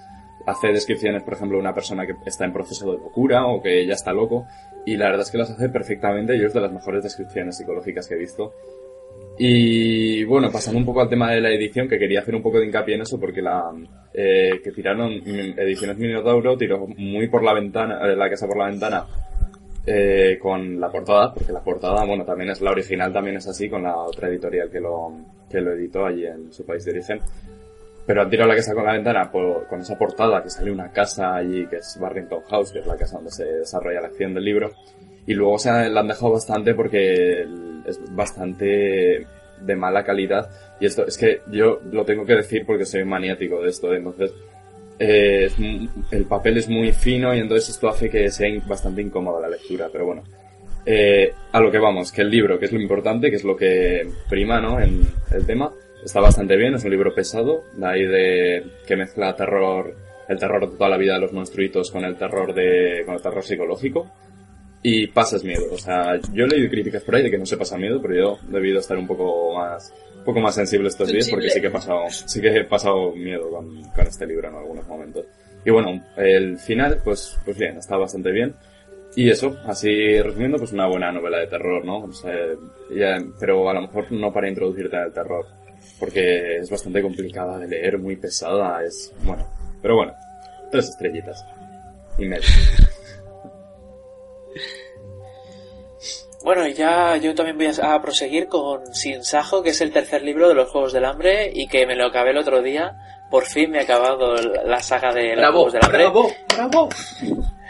Hace 0.46 0.68
descripciones, 0.68 1.22
por 1.22 1.34
ejemplo, 1.34 1.58
una 1.58 1.74
persona 1.74 2.06
que 2.06 2.14
está 2.24 2.44
en 2.44 2.52
proceso 2.52 2.92
de 2.92 2.98
locura 2.98 3.46
o 3.46 3.62
que 3.62 3.84
ya 3.86 3.94
está 3.94 4.12
loco 4.12 4.46
y 4.84 4.96
la 4.96 5.06
verdad 5.06 5.22
es 5.22 5.30
que 5.30 5.38
las 5.38 5.50
hace 5.50 5.68
perfectamente 5.68 6.36
y 6.36 6.44
es 6.44 6.54
de 6.54 6.60
las 6.60 6.72
mejores 6.72 7.02
descripciones 7.02 7.56
psicológicas 7.56 8.08
que 8.08 8.14
he 8.14 8.18
visto 8.18 8.52
y 9.38 10.24
bueno, 10.24 10.50
pasando 10.50 10.78
un 10.78 10.86
poco 10.86 11.02
al 11.02 11.08
tema 11.08 11.30
de 11.32 11.40
la 11.40 11.50
edición, 11.50 11.88
que 11.88 11.98
quería 11.98 12.20
hacer 12.20 12.34
un 12.34 12.42
poco 12.42 12.58
de 12.58 12.66
hincapié 12.66 12.94
en 12.94 13.02
eso 13.02 13.20
porque 13.20 13.42
la 13.42 13.70
eh, 14.14 14.60
que 14.64 14.72
tiraron 14.72 15.12
Ediciones 15.12 15.98
Minotauro 15.98 16.56
tiró 16.56 16.86
muy 16.86 17.28
por 17.28 17.42
la 17.44 17.52
ventana, 17.52 18.00
eh, 18.02 18.16
la 18.16 18.30
casa 18.30 18.46
por 18.46 18.56
la 18.56 18.66
ventana 18.66 19.06
eh, 19.86 20.38
con 20.40 20.80
la 20.80 20.90
portada, 20.90 21.32
porque 21.32 21.52
la 21.52 21.62
portada, 21.62 22.04
bueno, 22.04 22.24
también 22.24 22.50
es 22.50 22.60
la 22.60 22.70
original, 22.70 23.12
también 23.12 23.36
es 23.36 23.46
así 23.46 23.68
con 23.68 23.82
la 23.82 23.96
otra 23.96 24.28
editorial 24.28 24.70
que 24.70 24.80
lo, 24.80 25.12
que 25.48 25.60
lo 25.60 25.72
editó 25.72 26.06
allí 26.06 26.26
en 26.26 26.52
su 26.52 26.64
país 26.64 26.84
de 26.84 26.92
origen. 26.92 27.20
Pero 28.06 28.22
han 28.22 28.30
tirado 28.30 28.48
la 28.48 28.56
casa 28.56 28.74
con 28.74 28.84
la 28.84 28.92
ventana 28.92 29.30
por, 29.30 29.66
con 29.68 29.80
esa 29.80 29.98
portada 29.98 30.42
que 30.42 30.48
sale 30.48 30.72
una 30.72 30.90
casa 30.90 31.34
allí 31.34 31.66
que 31.66 31.76
es 31.76 31.98
Barrington 32.00 32.42
House, 32.48 32.72
que 32.72 32.78
es 32.78 32.86
la 32.86 32.96
casa 32.96 33.16
donde 33.16 33.30
se 33.30 33.44
desarrolla 33.44 34.00
la 34.00 34.08
acción 34.08 34.32
del 34.32 34.44
libro. 34.44 34.70
Y 35.26 35.34
luego 35.34 35.58
se 35.58 35.70
la 35.70 36.00
han 36.00 36.08
dejado 36.08 36.32
bastante 36.32 36.74
porque 36.74 37.46
es 37.86 38.00
bastante 38.14 39.26
de 39.60 39.76
mala 39.76 40.04
calidad. 40.04 40.48
Y 40.80 40.86
esto 40.86 41.06
es 41.06 41.16
que 41.16 41.40
yo 41.50 41.80
lo 41.90 42.04
tengo 42.04 42.24
que 42.24 42.34
decir 42.34 42.64
porque 42.66 42.84
soy 42.84 43.04
maniático 43.04 43.62
de 43.62 43.70
esto. 43.70 43.92
Entonces, 43.94 44.32
eh, 44.98 45.50
el 46.10 46.24
papel 46.24 46.58
es 46.58 46.68
muy 46.68 46.92
fino 46.92 47.34
y 47.34 47.40
entonces 47.40 47.70
esto 47.70 47.88
hace 47.88 48.08
que 48.10 48.30
sea 48.30 48.48
bastante 48.66 49.02
incómoda 49.02 49.40
la 49.40 49.48
lectura. 49.48 49.88
Pero 49.90 50.06
bueno, 50.06 50.22
eh, 50.84 51.32
a 51.52 51.60
lo 51.60 51.70
que 51.70 51.78
vamos, 51.78 52.12
que 52.12 52.22
el 52.22 52.30
libro, 52.30 52.58
que 52.58 52.66
es 52.66 52.72
lo 52.72 52.80
importante, 52.80 53.30
que 53.30 53.36
es 53.36 53.44
lo 53.44 53.56
que 53.56 54.08
prima 54.28 54.60
¿no? 54.60 54.80
en 54.80 55.02
el 55.32 55.46
tema, 55.46 55.72
está 56.04 56.20
bastante 56.20 56.56
bien. 56.56 56.74
Es 56.74 56.84
un 56.84 56.90
libro 56.90 57.14
pesado, 57.14 57.64
de 57.74 57.86
ahí 57.86 58.04
de 58.04 58.64
que 58.86 58.96
mezcla 58.96 59.34
terror, 59.34 59.94
el 60.28 60.38
terror 60.38 60.70
de 60.70 60.76
toda 60.76 60.90
la 60.90 60.98
vida 60.98 61.14
de 61.14 61.20
los 61.20 61.32
monstruitos 61.32 61.90
con 61.90 62.04
el 62.04 62.16
terror 62.16 62.54
de, 62.54 63.02
con 63.04 63.14
el 63.14 63.22
terror 63.22 63.42
psicológico 63.42 64.10
y 64.88 65.08
pasas 65.08 65.42
miedo. 65.42 65.66
O 65.72 65.78
sea, 65.78 66.16
yo 66.32 66.44
he 66.44 66.48
leído 66.48 66.70
críticas 66.70 67.02
por 67.02 67.16
ahí 67.16 67.24
de 67.24 67.30
que 67.32 67.38
no 67.38 67.44
se 67.44 67.56
pasa 67.56 67.76
miedo, 67.76 68.00
pero 68.00 68.14
yo 68.14 68.38
he 68.48 68.52
debido 68.52 68.78
estar 68.78 68.96
un 68.96 69.08
poco 69.08 69.52
más, 69.52 69.92
un 70.18 70.22
poco 70.24 70.38
más 70.38 70.54
sensible 70.54 70.86
estos 70.86 71.10
días 71.10 71.28
porque 71.28 71.50
sí 71.50 71.60
que 71.60 71.66
he 71.66 71.70
pasado, 71.70 72.04
sí 72.08 72.40
que 72.40 72.56
he 72.56 72.64
pasado 72.64 73.10
miedo 73.10 73.50
con, 73.50 73.82
con 73.82 74.06
este 74.06 74.28
libro 74.28 74.48
en 74.48 74.54
algunos 74.54 74.86
momentos. 74.86 75.26
Y 75.64 75.72
bueno, 75.72 76.00
el 76.16 76.56
final, 76.60 77.00
pues, 77.02 77.36
pues 77.44 77.58
bien, 77.58 77.76
está 77.78 77.96
bastante 77.96 78.30
bien. 78.30 78.54
Y 79.16 79.28
eso, 79.28 79.56
así 79.66 80.22
resumiendo, 80.22 80.56
pues 80.56 80.70
una 80.70 80.86
buena 80.86 81.10
novela 81.10 81.38
de 81.40 81.48
terror, 81.48 81.84
¿no? 81.84 82.04
O 82.04 82.12
sea, 82.12 82.32
ya, 82.94 83.18
pero 83.40 83.68
a 83.68 83.74
lo 83.74 83.80
mejor 83.80 84.12
no 84.12 84.32
para 84.32 84.48
introducirte 84.48 84.96
el 84.96 85.12
terror, 85.12 85.46
porque 85.98 86.58
es 86.58 86.70
bastante 86.70 87.02
complicada 87.02 87.58
de 87.58 87.66
leer, 87.66 87.98
muy 87.98 88.14
pesada, 88.14 88.84
es, 88.84 89.12
bueno, 89.24 89.50
pero 89.82 89.96
bueno, 89.96 90.14
tres 90.70 90.90
estrellitas 90.90 91.44
y 92.18 92.26
medio. 92.26 92.46
Bueno, 96.46 96.66
ya 96.68 97.16
yo 97.16 97.34
también 97.34 97.56
voy 97.56 97.68
a 97.82 98.00
proseguir 98.00 98.46
con 98.46 98.94
Sin 98.94 99.24
Sajo, 99.24 99.64
que 99.64 99.70
es 99.70 99.80
el 99.80 99.90
tercer 99.90 100.22
libro 100.22 100.48
de 100.48 100.54
los 100.54 100.70
Juegos 100.70 100.92
del 100.92 101.04
Hambre 101.04 101.50
y 101.52 101.66
que 101.66 101.86
me 101.86 101.96
lo 101.96 102.06
acabé 102.06 102.30
el 102.30 102.38
otro 102.38 102.62
día. 102.62 102.96
Por 103.30 103.46
fin 103.46 103.72
me 103.72 103.78
he 103.78 103.82
acabado 103.82 104.36
la 104.36 104.80
saga 104.80 105.12
de 105.12 105.34
los 105.34 105.50
Juegos 105.50 105.72
del 105.72 105.84
Hambre. 105.84 105.98
¡Bravo! 106.04 106.32
¡Bravo! 106.54 106.88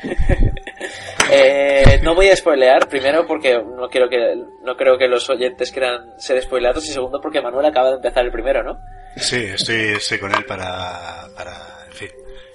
eh, 1.33 2.01
no 2.03 2.15
voy 2.15 2.29
a 2.29 2.37
spoilear, 2.37 2.87
primero 2.87 3.27
porque 3.27 3.55
no 3.55 3.89
quiero 3.89 4.11
que 4.11 4.37
no 4.63 4.77
creo 4.77 4.99
que 4.99 5.09
los 5.09 5.29
oyentes 5.31 5.73
quieran 5.73 6.13
ser 6.19 6.43
spoileados 6.43 6.85
y 6.87 6.93
segundo 6.93 7.19
porque 7.19 7.41
Manuel 7.41 7.65
acaba 7.65 7.89
de 7.89 7.97
empezar 7.97 8.27
el 8.27 8.31
primero, 8.31 8.63
¿no? 8.63 8.79
Sí, 9.17 9.43
estoy, 9.55 9.95
estoy 9.97 10.19
con 10.19 10.35
él 10.35 10.45
para, 10.45 11.29
para, 11.35 11.87
en 11.87 11.93
fin, 11.93 12.11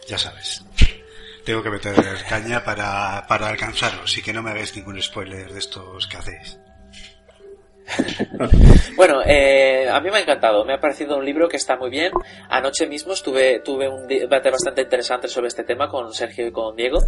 ya 0.07 0.19
sabes 0.19 0.63
tengo 1.45 1.63
que 1.63 1.69
meter 1.69 1.93
caña 2.27 2.63
para, 2.63 3.25
para 3.27 3.47
alcanzaros 3.47 4.17
y 4.17 4.21
que 4.21 4.33
no 4.33 4.41
me 4.41 4.51
hagáis 4.51 4.75
ningún 4.75 5.01
spoiler 5.01 5.51
de 5.51 5.59
estos 5.59 6.07
que 6.07 6.17
hacéis. 6.17 6.59
bueno, 8.95 9.21
eh, 9.25 9.89
a 9.89 9.99
mí 9.99 10.09
me 10.09 10.17
ha 10.17 10.21
encantado, 10.21 10.63
me 10.65 10.73
ha 10.73 10.79
parecido 10.79 11.17
un 11.17 11.25
libro 11.25 11.47
que 11.47 11.57
está 11.57 11.75
muy 11.75 11.89
bien. 11.89 12.11
Anoche 12.49 12.87
mismo 12.87 13.13
estuve, 13.13 13.59
tuve 13.59 13.89
un 13.89 14.07
debate 14.07 14.49
bastante 14.49 14.81
interesante 14.81 15.27
sobre 15.27 15.47
este 15.47 15.63
tema 15.63 15.89
con 15.89 16.13
Sergio 16.13 16.47
y 16.47 16.51
con 16.51 16.75
Diego. 16.75 16.99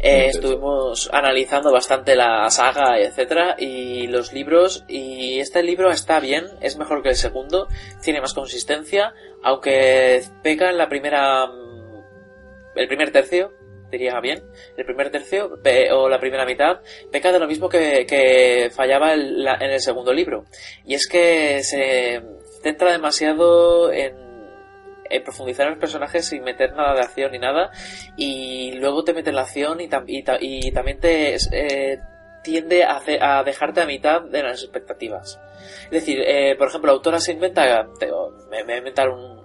Eh, 0.00 0.26
estuvimos 0.28 1.10
analizando 1.12 1.72
bastante 1.72 2.14
la 2.16 2.48
saga, 2.50 2.98
etcétera, 2.98 3.56
y 3.58 4.06
los 4.06 4.32
libros. 4.32 4.84
Y 4.88 5.40
este 5.40 5.62
libro 5.62 5.90
está 5.90 6.20
bien, 6.20 6.46
es 6.60 6.76
mejor 6.76 7.02
que 7.02 7.10
el 7.10 7.16
segundo, 7.16 7.68
tiene 8.02 8.20
más 8.20 8.34
consistencia, 8.34 9.14
aunque 9.42 10.22
peca 10.42 10.70
en 10.70 10.78
la 10.78 10.88
primera, 10.88 11.46
el 12.74 12.88
primer 12.88 13.10
tercio, 13.10 13.52
diría 13.90 14.20
bien, 14.20 14.42
el 14.76 14.84
primer 14.84 15.10
tercio 15.10 15.58
o 15.92 16.08
la 16.08 16.20
primera 16.20 16.46
mitad 16.46 16.80
peca 17.10 17.32
de 17.32 17.38
lo 17.38 17.46
mismo 17.46 17.68
que, 17.68 18.70
fallaba 18.74 19.14
en 19.14 19.70
el 19.70 19.80
segundo 19.80 20.12
libro. 20.12 20.44
Y 20.84 20.94
es 20.94 21.06
que 21.06 21.62
se 21.62 22.22
centra 22.62 22.92
demasiado 22.92 23.92
en, 23.92 24.14
profundizar 25.24 25.66
en 25.66 25.72
los 25.72 25.80
personajes 25.80 26.26
sin 26.26 26.42
meter 26.42 26.72
nada 26.74 26.94
de 26.94 27.00
acción 27.00 27.32
ni 27.32 27.38
nada. 27.38 27.70
Y 28.16 28.72
luego 28.72 29.04
te 29.04 29.12
mete 29.12 29.32
la 29.32 29.42
acción 29.42 29.80
y, 29.80 29.88
y, 30.38 30.72
también 30.72 31.00
te... 31.00 31.36
Eh, 31.52 31.98
tiende 32.42 32.84
a, 32.84 33.42
dejarte 33.44 33.82
a 33.82 33.86
mitad 33.86 34.22
de 34.22 34.42
las 34.42 34.62
expectativas. 34.62 35.38
Es 35.84 35.90
decir, 35.90 36.22
eh, 36.22 36.56
por 36.56 36.68
ejemplo, 36.68 36.88
la 36.88 36.94
autora 36.94 37.20
se 37.20 37.32
inventa, 37.32 37.86
me, 38.50 38.64
me 38.64 38.72
a 38.72 38.78
inventar 38.78 39.10
un, 39.10 39.39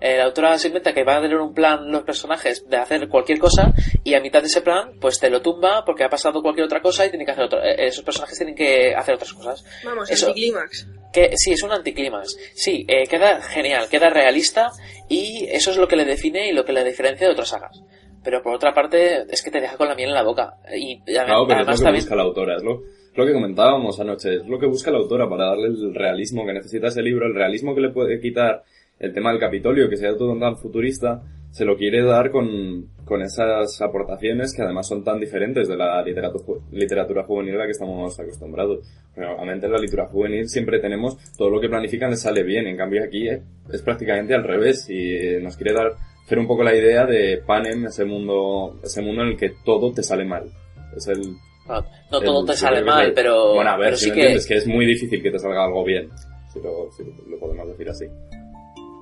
eh, 0.00 0.16
la 0.16 0.24
autora 0.24 0.58
se 0.58 0.68
inventa 0.68 0.94
que 0.94 1.04
va 1.04 1.18
a 1.18 1.20
tener 1.20 1.38
un 1.38 1.52
plan 1.52 1.90
los 1.90 2.02
personajes 2.02 2.68
de 2.68 2.76
hacer 2.76 3.08
cualquier 3.08 3.38
cosa 3.38 3.72
y 4.02 4.14
a 4.14 4.20
mitad 4.20 4.40
de 4.40 4.46
ese 4.46 4.62
plan 4.62 4.92
pues 5.00 5.18
te 5.18 5.28
lo 5.28 5.42
tumba 5.42 5.84
porque 5.84 6.04
ha 6.04 6.08
pasado 6.08 6.42
cualquier 6.42 6.66
otra 6.66 6.80
cosa 6.80 7.04
y 7.04 7.10
tiene 7.10 7.24
que 7.24 7.32
hacer 7.32 7.44
otro, 7.44 7.62
eh, 7.62 7.86
esos 7.86 8.04
personajes 8.04 8.36
tienen 8.38 8.54
que 8.54 8.94
hacer 8.94 9.14
otras 9.14 9.32
cosas. 9.32 9.64
Vamos, 9.84 10.10
Eso, 10.10 10.28
anticlímax. 10.28 10.88
Que, 11.12 11.30
sí, 11.36 11.52
es 11.52 11.62
un 11.62 11.72
anticlímax. 11.72 12.36
Sí, 12.54 12.84
eh, 12.88 13.06
queda 13.06 13.40
genial, 13.42 13.88
queda 13.90 14.10
realista 14.10 14.70
y 15.08 15.46
eso 15.50 15.70
es 15.70 15.76
lo 15.76 15.88
que 15.88 15.96
le 15.96 16.04
define 16.04 16.48
y 16.48 16.52
lo 16.52 16.64
que 16.64 16.72
le 16.72 16.84
diferencia 16.86 17.26
de 17.26 17.32
otras 17.32 17.48
sagas. 17.48 17.82
Pero 18.24 18.42
por 18.42 18.54
otra 18.54 18.74
parte, 18.74 19.24
es 19.30 19.42
que 19.42 19.50
te 19.50 19.60
deja 19.60 19.76
con 19.76 19.88
la 19.88 19.94
miel 19.94 20.08
en 20.08 20.14
la 20.14 20.22
boca. 20.22 20.54
Y 20.74 21.00
claro, 21.02 21.46
pero 21.46 21.60
es 21.60 21.80
lo 21.80 21.86
que 21.86 21.92
busca 21.92 22.16
la 22.16 22.22
autora, 22.22 22.56
es 22.56 22.62
lo, 22.62 22.82
lo 23.14 23.26
que 23.26 23.32
comentábamos 23.32 24.00
anoche, 24.00 24.36
es 24.36 24.46
lo 24.46 24.58
que 24.58 24.66
busca 24.66 24.90
la 24.90 24.98
autora 24.98 25.28
para 25.28 25.46
darle 25.46 25.68
el 25.68 25.94
realismo 25.94 26.44
que 26.44 26.52
necesita 26.52 26.88
ese 26.88 27.02
libro, 27.02 27.26
el 27.26 27.34
realismo 27.34 27.74
que 27.74 27.82
le 27.82 27.90
puede 27.90 28.20
quitar 28.20 28.64
el 28.98 29.12
tema 29.12 29.30
del 29.30 29.40
Capitolio, 29.40 29.88
que 29.88 29.96
sea 29.96 30.16
todo 30.16 30.38
tan 30.38 30.56
futurista, 30.56 31.22
se 31.50 31.64
lo 31.64 31.76
quiere 31.76 32.02
dar 32.04 32.30
con, 32.30 32.88
con 33.04 33.22
esas 33.22 33.80
aportaciones 33.80 34.54
que 34.54 34.62
además 34.62 34.88
son 34.88 35.02
tan 35.02 35.18
diferentes 35.18 35.68
de 35.68 35.76
la 35.76 36.02
literatura, 36.02 36.60
literatura 36.70 37.24
juvenil 37.24 37.54
a 37.54 37.58
la 37.58 37.64
que 37.64 37.72
estamos 37.72 38.18
acostumbrados. 38.18 38.86
Normalmente 39.16 39.66
en 39.66 39.72
la 39.72 39.78
literatura 39.78 40.12
juvenil 40.12 40.48
siempre 40.48 40.80
tenemos 40.80 41.16
todo 41.36 41.48
lo 41.48 41.60
que 41.60 41.68
planifican 41.68 42.10
le 42.10 42.16
sale 42.16 42.42
bien, 42.42 42.66
en 42.66 42.76
cambio 42.76 43.02
aquí 43.02 43.28
es, 43.28 43.40
es 43.72 43.82
prácticamente 43.82 44.34
al 44.34 44.44
revés 44.44 44.88
y 44.90 45.42
nos 45.42 45.56
quiere 45.56 45.72
dar 45.72 45.92
hacer 46.26 46.38
un 46.38 46.46
poco 46.46 46.64
la 46.64 46.74
idea 46.74 47.06
de 47.06 47.38
Panem, 47.46 47.86
ese 47.86 48.04
mundo, 48.04 48.80
ese 48.82 49.00
mundo 49.00 49.22
en 49.22 49.28
el 49.28 49.36
que 49.36 49.52
todo 49.64 49.92
te 49.92 50.02
sale 50.02 50.24
mal. 50.24 50.50
Es 50.96 51.06
el, 51.06 51.36
no, 51.68 51.84
no 52.10 52.20
todo 52.20 52.44
te 52.44 52.54
sale 52.54 52.82
mal, 52.82 53.12
pero. 53.14 53.54
Bueno, 53.54 53.70
a 53.70 53.76
ver, 53.76 53.96
si 53.96 54.04
sí 54.04 54.10
me 54.10 54.14
que. 54.14 54.20
entiendes, 54.22 54.46
que 54.46 54.54
es 54.54 54.66
muy 54.66 54.86
difícil 54.86 55.22
que 55.22 55.30
te 55.30 55.38
salga 55.38 55.64
algo 55.64 55.84
bien. 55.84 56.10
Si 56.52 56.60
lo, 56.60 56.90
si 56.92 57.04
lo 57.28 57.38
podemos 57.38 57.68
decir 57.68 57.88
así. 57.88 58.06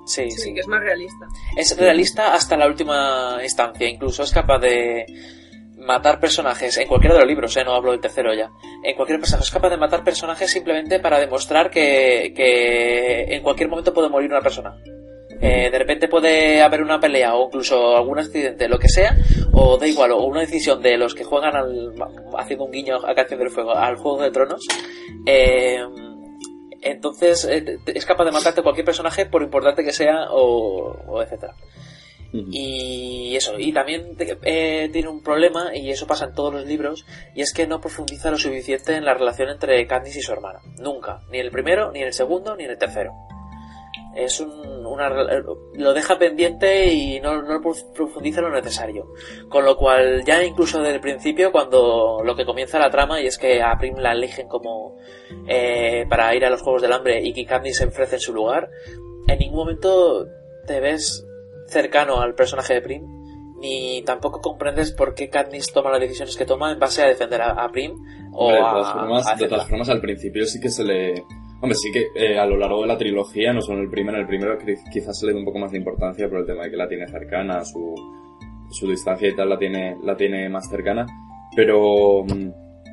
Sí, 0.07 0.31
Sí, 0.31 0.39
sí. 0.39 0.55
que 0.55 0.61
es 0.61 0.67
más 0.67 0.81
realista. 0.81 1.27
Es 1.57 1.77
realista 1.77 2.35
hasta 2.35 2.57
la 2.57 2.67
última 2.67 3.39
instancia. 3.43 3.89
Incluso 3.89 4.23
es 4.23 4.33
capaz 4.33 4.59
de 4.59 5.07
matar 5.79 6.19
personajes 6.21 6.77
en 6.79 6.89
cualquiera 6.89 7.15
de 7.15 7.21
los 7.21 7.29
libros, 7.29 7.57
¿eh? 7.57 7.65
no 7.65 7.75
hablo 7.75 7.91
del 7.93 8.01
tercero 8.01 8.33
ya. 8.35 8.51
En 8.83 8.95
cualquier 8.97 9.21
personaje 9.21 9.45
es 9.45 9.51
capaz 9.51 9.71
de 9.71 9.77
matar 9.77 10.03
personajes 10.05 10.51
simplemente 10.51 10.99
para 11.01 11.19
demostrar 11.19 11.71
que, 11.71 12.33
que 12.35 13.35
en 13.35 13.43
cualquier 13.43 13.69
momento 13.69 13.93
puede 13.93 14.09
morir 14.09 14.31
una 14.31 14.41
persona. 14.41 14.77
Eh, 15.41 15.69
de 15.71 15.79
repente 15.79 16.09
puede 16.09 16.63
haber 16.63 16.81
una 16.81 17.01
pelea 17.01 17.35
o 17.35 17.47
incluso 17.47 17.97
algún 17.97 18.19
accidente, 18.19 18.69
lo 18.69 18.79
que 18.79 18.89
sea, 18.89 19.17
o 19.53 19.77
da 19.77 19.87
igual, 19.87 20.13
o 20.13 20.25
una 20.25 20.41
decisión 20.41 20.81
de 20.81 20.97
los 20.97 21.15
que 21.15 21.25
juegan 21.25 21.55
al, 21.57 21.93
haciendo 22.39 22.65
un 22.65 22.71
guiño 22.71 22.97
a 23.07 23.15
Canción 23.15 23.41
del 23.41 23.51
Fuego 23.51 23.73
al 23.75 23.97
Juego 23.97 24.23
de 24.23 24.31
Tronos. 24.31 24.65
Eh, 25.27 25.81
entonces 26.85 27.45
eh, 27.45 27.79
es 27.87 28.07
capaz 28.07 28.25
de 28.25 28.33
matarte 28.33 28.63
cualquier 28.63 28.85
personaje 28.85 29.27
por 29.27 29.43
importante 29.43 29.85
que 29.85 29.93
sea 29.93 30.31
o, 30.31 30.97
o 31.07 31.23
etcétera. 31.23 31.55
Y 32.35 33.37
eso, 33.37 33.61
y 33.61 33.73
también 33.73 34.17
eh, 34.19 34.91
tiene 34.93 35.09
un 35.09 35.23
problema, 35.23 35.77
y 35.77 35.91
eso 35.91 36.09
pasa 36.09 36.25
en 36.25 36.35
todos 36.35 36.53
los 36.53 36.67
libros, 36.67 37.07
y 37.33 37.43
es 37.43 37.53
que 37.53 37.69
no 37.69 37.81
profundiza 37.81 38.29
lo 38.33 38.39
suficiente 38.39 38.97
en 38.97 39.05
la 39.05 39.15
relación 39.15 39.51
entre 39.51 39.87
Katniss 39.87 40.17
y 40.17 40.23
su 40.23 40.33
hermana. 40.33 40.59
Nunca. 40.81 41.21
Ni 41.31 41.39
en 41.39 41.47
el 41.47 41.53
primero, 41.53 41.93
ni 41.93 42.01
en 42.01 42.09
el 42.09 42.13
segundo, 42.13 42.57
ni 42.57 42.65
en 42.65 42.71
el 42.71 42.79
tercero. 42.79 43.13
Es 44.17 44.41
un, 44.41 44.87
una, 44.87 45.09
lo 45.09 45.93
deja 45.93 46.19
pendiente 46.19 46.93
y 46.93 47.21
no, 47.21 47.43
no 47.43 47.61
profundiza 47.95 48.41
lo 48.41 48.51
necesario. 48.51 49.13
Con 49.49 49.65
lo 49.65 49.77
cual, 49.77 50.25
ya 50.25 50.43
incluso 50.45 50.79
desde 50.79 50.97
el 50.97 51.01
principio, 51.01 51.53
cuando 51.53 52.23
lo 52.25 52.37
que 52.37 52.45
comienza 52.45 52.79
la 52.79 52.91
trama, 52.91 53.21
y 53.21 53.27
es 53.27 53.39
que 53.39 53.63
a 53.63 53.77
Prim 53.79 53.97
la 53.97 54.13
eligen 54.13 54.49
como 54.49 54.97
eh, 55.49 56.07
para 56.09 56.35
ir 56.35 56.45
a 56.45 56.51
los 56.51 56.63
Juegos 56.63 56.83
del 56.83 56.93
Hambre 56.93 57.21
y 57.23 57.33
que 57.33 57.45
Katniss 57.45 57.79
se 57.79 57.87
ofrece 57.87 58.17
en 58.17 58.21
su 58.21 58.33
lugar, 58.33 58.71
en 59.27 59.39
ningún 59.39 59.59
momento 59.59 60.27
te 60.67 60.81
ves 60.81 61.27
cercano 61.67 62.21
al 62.21 62.35
personaje 62.35 62.75
de 62.75 62.83
Prim, 62.83 63.03
ni 63.59 64.03
tampoco 64.03 64.41
comprendes 64.41 64.93
por 64.93 65.15
qué 65.15 65.29
Katniss 65.29 65.73
toma 65.73 65.91
las 65.91 66.01
decisiones 66.01 66.37
que 66.37 66.45
toma 66.45 66.73
en 66.73 66.79
base 66.79 67.03
a 67.03 67.07
defender 67.07 67.41
a, 67.41 67.53
a 67.53 67.71
Prim 67.71 67.93
o 68.33 68.47
Hombre, 68.47 68.61
de 68.61 68.67
a, 68.67 68.71
todas 68.71 68.93
formas, 68.93 69.27
a 69.27 69.35
de 69.35 69.49
todas 69.49 69.69
formas, 69.69 69.89
al 69.89 70.01
principio 70.01 70.45
sí 70.47 70.61
que 70.61 70.71
se 70.71 70.85
le... 70.85 71.25
Hombre, 71.65 71.77
sí 71.77 71.91
que 71.91 72.09
eh, 72.15 72.39
a 72.39 72.45
lo 72.45 72.59
largo 72.59 72.83
de 72.83 72.89
la 72.89 72.99
trilogía, 72.99 73.51
no 73.55 73.63
solo 73.63 73.81
el 73.81 73.89
primero, 73.89 74.19
el 74.19 74.27
primero 74.27 74.59
qui- 74.59 74.77
quizás 74.93 75.19
se 75.19 75.25
le 75.25 75.33
da 75.33 75.39
un 75.39 75.47
poco 75.47 75.59
más 75.59 75.73
de 75.73 75.79
importancia 75.79 76.29
por 76.29 76.41
el 76.41 76.47
tema 76.47 76.65
de 76.65 76.71
que 76.71 76.77
la 76.77 76.87
tiene 76.87 77.09
cercana, 77.09 77.65
su, 77.65 77.95
su 78.71 78.91
distancia 78.91 79.29
y 79.31 79.35
tal 79.35 79.49
la 79.49 79.59
tiene, 79.59 79.97
la 80.03 80.15
tiene 80.15 80.47
más 80.51 80.69
cercana, 80.69 81.07
pero, 81.57 82.23
mm, 82.25 82.51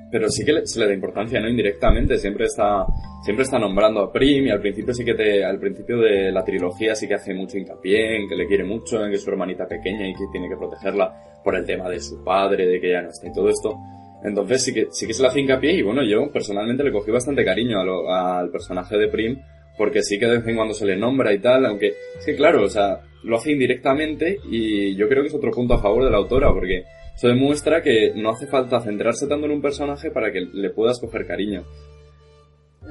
pero 0.09 0.29
sí 0.29 0.45
que 0.45 0.65
se 0.65 0.79
le 0.79 0.87
da 0.87 0.93
importancia, 0.93 1.41
¿no? 1.41 1.49
Indirectamente, 1.49 2.17
siempre 2.17 2.45
está, 2.45 2.85
siempre 3.23 3.43
está 3.43 3.59
nombrando 3.59 3.99
a 4.03 4.11
Prim 4.13 4.47
y 4.47 4.51
al 4.51 4.61
principio 4.61 4.93
sí 4.93 5.03
que 5.03 5.15
te, 5.15 5.43
al 5.43 5.59
principio 5.59 5.97
de 5.99 6.31
la 6.31 6.43
trilogía 6.45 6.95
sí 6.95 7.09
que 7.09 7.15
hace 7.15 7.33
mucho 7.33 7.57
hincapié 7.57 8.21
en 8.21 8.29
que 8.29 8.35
le 8.37 8.47
quiere 8.47 8.63
mucho, 8.63 9.03
en 9.03 9.09
que 9.09 9.17
es 9.17 9.21
su 9.23 9.31
hermanita 9.31 9.67
pequeña 9.67 10.07
y 10.07 10.13
que 10.13 10.23
tiene 10.31 10.47
que 10.47 10.55
protegerla 10.55 11.13
por 11.43 11.55
el 11.57 11.65
tema 11.65 11.89
de 11.89 11.99
su 11.99 12.23
padre, 12.23 12.65
de 12.67 12.79
que 12.79 12.89
ya 12.91 13.01
no 13.01 13.09
está 13.09 13.27
y 13.27 13.33
todo 13.33 13.49
esto. 13.49 13.75
Entonces 14.23 14.63
sí 14.63 14.73
que, 14.73 14.87
sí 14.91 15.07
que 15.07 15.13
se 15.13 15.21
le 15.21 15.27
hace 15.29 15.39
hincapié 15.39 15.73
y 15.73 15.81
bueno, 15.81 16.03
yo 16.03 16.31
personalmente 16.31 16.83
le 16.83 16.91
cogí 16.91 17.09
bastante 17.11 17.43
cariño 17.43 17.79
a 17.79 17.83
lo- 17.83 18.13
al 18.13 18.49
personaje 18.49 18.97
de 18.97 19.07
Prim 19.07 19.39
porque 19.77 20.03
sí 20.03 20.19
que 20.19 20.27
de 20.27 20.37
vez 20.37 20.47
en 20.47 20.55
cuando 20.57 20.73
se 20.75 20.85
le 20.85 20.95
nombra 20.95 21.33
y 21.33 21.39
tal, 21.39 21.65
aunque 21.65 21.87
es 22.19 22.25
que 22.25 22.35
claro, 22.35 22.63
o 22.63 22.69
sea, 22.69 22.99
lo 23.23 23.37
hace 23.37 23.51
indirectamente 23.51 24.37
y 24.49 24.95
yo 24.95 25.07
creo 25.09 25.23
que 25.23 25.29
es 25.29 25.33
otro 25.33 25.49
punto 25.51 25.73
a 25.73 25.81
favor 25.81 26.03
de 26.03 26.11
la 26.11 26.17
autora 26.17 26.51
porque 26.53 26.83
eso 27.15 27.27
demuestra 27.27 27.81
que 27.81 28.13
no 28.15 28.29
hace 28.29 28.45
falta 28.47 28.79
centrarse 28.81 29.27
tanto 29.27 29.45
en 29.47 29.53
un 29.53 29.61
personaje 29.61 30.11
para 30.11 30.31
que 30.31 30.41
le 30.41 30.69
puedas 30.69 30.99
coger 30.99 31.25
cariño. 31.25 31.63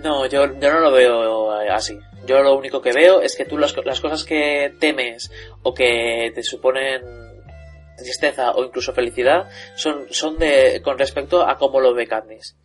No, 0.03 0.27
yo, 0.27 0.47
yo 0.61 0.73
no 0.73 0.81
lo 0.81 0.93
veo 0.93 1.61
eh, 1.63 1.69
así. 1.69 1.99
Yo 2.27 2.43
lo 2.43 2.57
único 2.57 2.81
que 2.81 2.93
veo 2.93 3.23
es 3.23 3.37
que 3.37 3.45
tú 3.45 3.59
las, 3.59 3.75
las 3.85 4.01
cosas 4.01 4.25
que 4.25 4.73
temes 4.79 5.31
o 5.63 5.75
que 5.75 6.31
te 6.35 6.43
suponen 6.43 7.03
tristeza 8.01 8.53
o 8.53 8.65
incluso 8.65 8.93
felicidad 8.93 9.49
son, 9.75 10.07
son 10.11 10.39
de, 10.39 10.81
con 10.83 10.99
respecto 10.99 11.47
a 11.47 11.57
cómo 11.57 11.81
lo 11.81 11.95
ve 11.95 12.07
Katniss. 12.07 12.57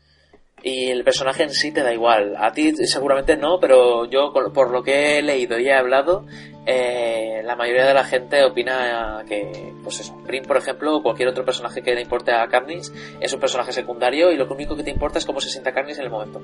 Y 0.63 0.89
el 0.89 1.03
personaje 1.03 1.43
en 1.43 1.51
sí 1.51 1.71
te 1.71 1.83
da 1.83 1.93
igual. 1.93 2.35
A 2.37 2.51
ti 2.51 2.75
seguramente 2.87 3.37
no, 3.37 3.59
pero 3.59 4.05
yo 4.05 4.33
por 4.33 4.71
lo 4.71 4.81
que 4.81 5.19
he 5.19 5.21
leído 5.21 5.59
y 5.59 5.67
he 5.67 5.73
hablado, 5.73 6.25
eh, 6.65 7.41
la 7.45 7.55
mayoría 7.55 7.85
de 7.85 7.93
la 7.93 8.03
gente 8.03 8.43
opina 8.43 9.23
que, 9.27 9.73
pues 9.83 9.99
eso, 9.99 10.15
Brin, 10.25 10.43
por 10.43 10.57
ejemplo, 10.57 10.95
o 10.95 11.03
cualquier 11.03 11.29
otro 11.29 11.45
personaje 11.45 11.83
que 11.83 11.93
le 11.93 12.01
importe 12.01 12.31
a 12.31 12.47
Katniss, 12.47 12.91
es 13.19 13.31
un 13.31 13.39
personaje 13.39 13.71
secundario 13.71 14.31
y 14.31 14.37
lo 14.37 14.47
único 14.47 14.75
que 14.75 14.83
te 14.83 14.89
importa 14.89 15.19
es 15.19 15.25
cómo 15.25 15.39
se 15.39 15.49
sienta 15.49 15.71
Katniss 15.71 15.99
en 15.99 16.05
el 16.05 16.09
momento. 16.09 16.41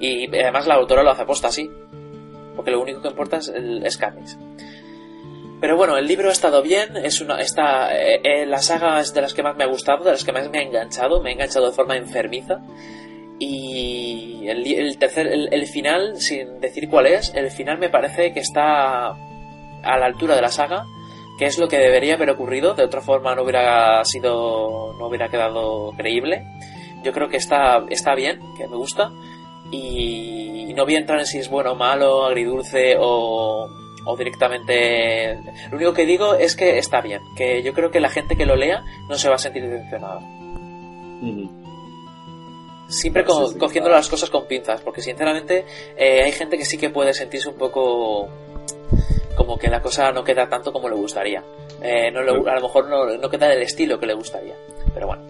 Y 0.00 0.26
además 0.36 0.66
la 0.66 0.74
autora 0.74 1.04
lo 1.04 1.10
hace 1.10 1.22
aposta 1.22 1.48
así. 1.48 1.70
Porque 2.56 2.72
lo 2.72 2.80
único 2.80 3.00
que 3.00 3.08
importa 3.08 3.36
es, 3.38 3.48
el, 3.48 3.86
es. 3.86 3.98
Pero 5.62 5.76
bueno, 5.76 5.96
el 5.96 6.08
libro 6.08 6.28
ha 6.28 6.32
estado 6.32 6.60
bien, 6.60 6.96
es 6.96 7.20
una, 7.20 7.40
está, 7.40 7.96
eh, 7.96 8.20
eh, 8.24 8.46
la 8.46 8.58
saga 8.58 8.98
es 8.98 9.14
de 9.14 9.22
las 9.22 9.32
que 9.32 9.44
más 9.44 9.56
me 9.56 9.62
ha 9.62 9.68
gustado, 9.68 10.02
de 10.02 10.10
las 10.10 10.24
que 10.24 10.32
más 10.32 10.50
me 10.50 10.58
ha 10.58 10.62
enganchado, 10.62 11.22
me 11.22 11.30
ha 11.30 11.32
enganchado 11.34 11.66
de 11.66 11.72
forma 11.72 11.96
enfermiza. 11.96 12.58
Y 13.38 14.48
el, 14.48 14.98
tercer, 14.98 15.28
el, 15.28 15.48
el 15.52 15.66
final, 15.68 16.20
sin 16.20 16.58
decir 16.58 16.88
cuál 16.90 17.06
es, 17.06 17.32
el 17.36 17.48
final 17.52 17.78
me 17.78 17.90
parece 17.90 18.32
que 18.32 18.40
está 18.40 19.10
a 19.10 19.98
la 19.98 20.06
altura 20.06 20.34
de 20.34 20.42
la 20.42 20.48
saga, 20.48 20.84
que 21.38 21.44
es 21.44 21.56
lo 21.60 21.68
que 21.68 21.78
debería 21.78 22.14
haber 22.14 22.30
ocurrido, 22.30 22.74
de 22.74 22.82
otra 22.82 23.00
forma 23.00 23.36
no 23.36 23.44
hubiera 23.44 24.04
sido, 24.04 24.94
no 24.98 25.06
hubiera 25.06 25.28
quedado 25.28 25.92
creíble. 25.96 26.44
Yo 27.04 27.12
creo 27.12 27.28
que 27.28 27.36
está, 27.36 27.84
está 27.88 28.16
bien, 28.16 28.40
que 28.58 28.66
me 28.66 28.76
gusta, 28.76 29.12
y 29.70 30.74
no 30.74 30.84
voy 30.84 30.96
a 30.96 30.98
entrar 30.98 31.20
en 31.20 31.26
si 31.26 31.38
es 31.38 31.48
bueno 31.48 31.72
o 31.72 31.76
malo, 31.76 32.24
agridulce 32.24 32.96
o, 32.98 33.68
o 34.06 34.16
directamente... 34.16 35.38
Lo 35.70 35.76
único 35.76 35.92
que 35.92 36.04
digo 36.06 36.34
es 36.34 36.56
que 36.56 36.78
está 36.78 37.00
bien, 37.00 37.20
que 37.36 37.62
yo 37.62 37.72
creo 37.72 37.90
que 37.90 38.00
la 38.00 38.08
gente 38.10 38.36
que 38.36 38.46
lo 38.46 38.56
lea 38.56 38.84
no 39.08 39.16
se 39.16 39.28
va 39.28 39.36
a 39.36 39.38
sentir 39.38 39.68
decepcionada. 39.68 40.20
Siempre 42.88 43.22
Sí, 43.22 43.28
co- 43.28 43.48
sí, 43.48 43.58
cogiendo 43.58 43.88
claro. 43.88 43.98
las 44.00 44.08
cosas 44.08 44.28
con 44.28 44.46
pinzas, 44.46 44.80
porque 44.82 45.00
sinceramente 45.00 45.64
eh, 45.96 46.22
hay 46.24 46.32
gente 46.32 46.58
que 46.58 46.64
sí 46.64 46.76
que 46.76 46.90
puede 46.90 47.14
sentirse 47.14 47.48
un 47.48 47.54
poco 47.56 48.28
como 49.36 49.56
que 49.56 49.68
la 49.68 49.80
cosa 49.80 50.12
no 50.12 50.22
queda 50.22 50.46
tanto 50.48 50.72
como 50.72 50.88
le 50.90 50.94
gustaría. 50.96 51.42
Eh, 51.80 52.10
no 52.10 52.22
le- 52.22 52.50
a 52.50 52.54
lo 52.56 52.60
mejor 52.60 52.88
no, 52.88 53.06
no 53.16 53.30
queda 53.30 53.48
del 53.48 53.62
estilo 53.62 53.98
que 53.98 54.06
le 54.06 54.14
gustaría. 54.14 54.54
Pero 54.92 55.06
bueno, 55.06 55.22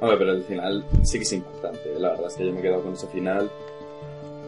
Hombre, 0.00 0.16
pero 0.18 0.32
el 0.32 0.44
final 0.44 0.84
sí 1.02 1.18
que 1.18 1.24
es 1.24 1.32
importante. 1.32 1.80
La 1.98 2.10
verdad 2.10 2.26
es 2.28 2.34
que 2.34 2.46
yo 2.46 2.52
me 2.52 2.60
he 2.60 2.62
quedado 2.62 2.82
con 2.82 2.92
ese 2.92 3.06
final. 3.08 3.50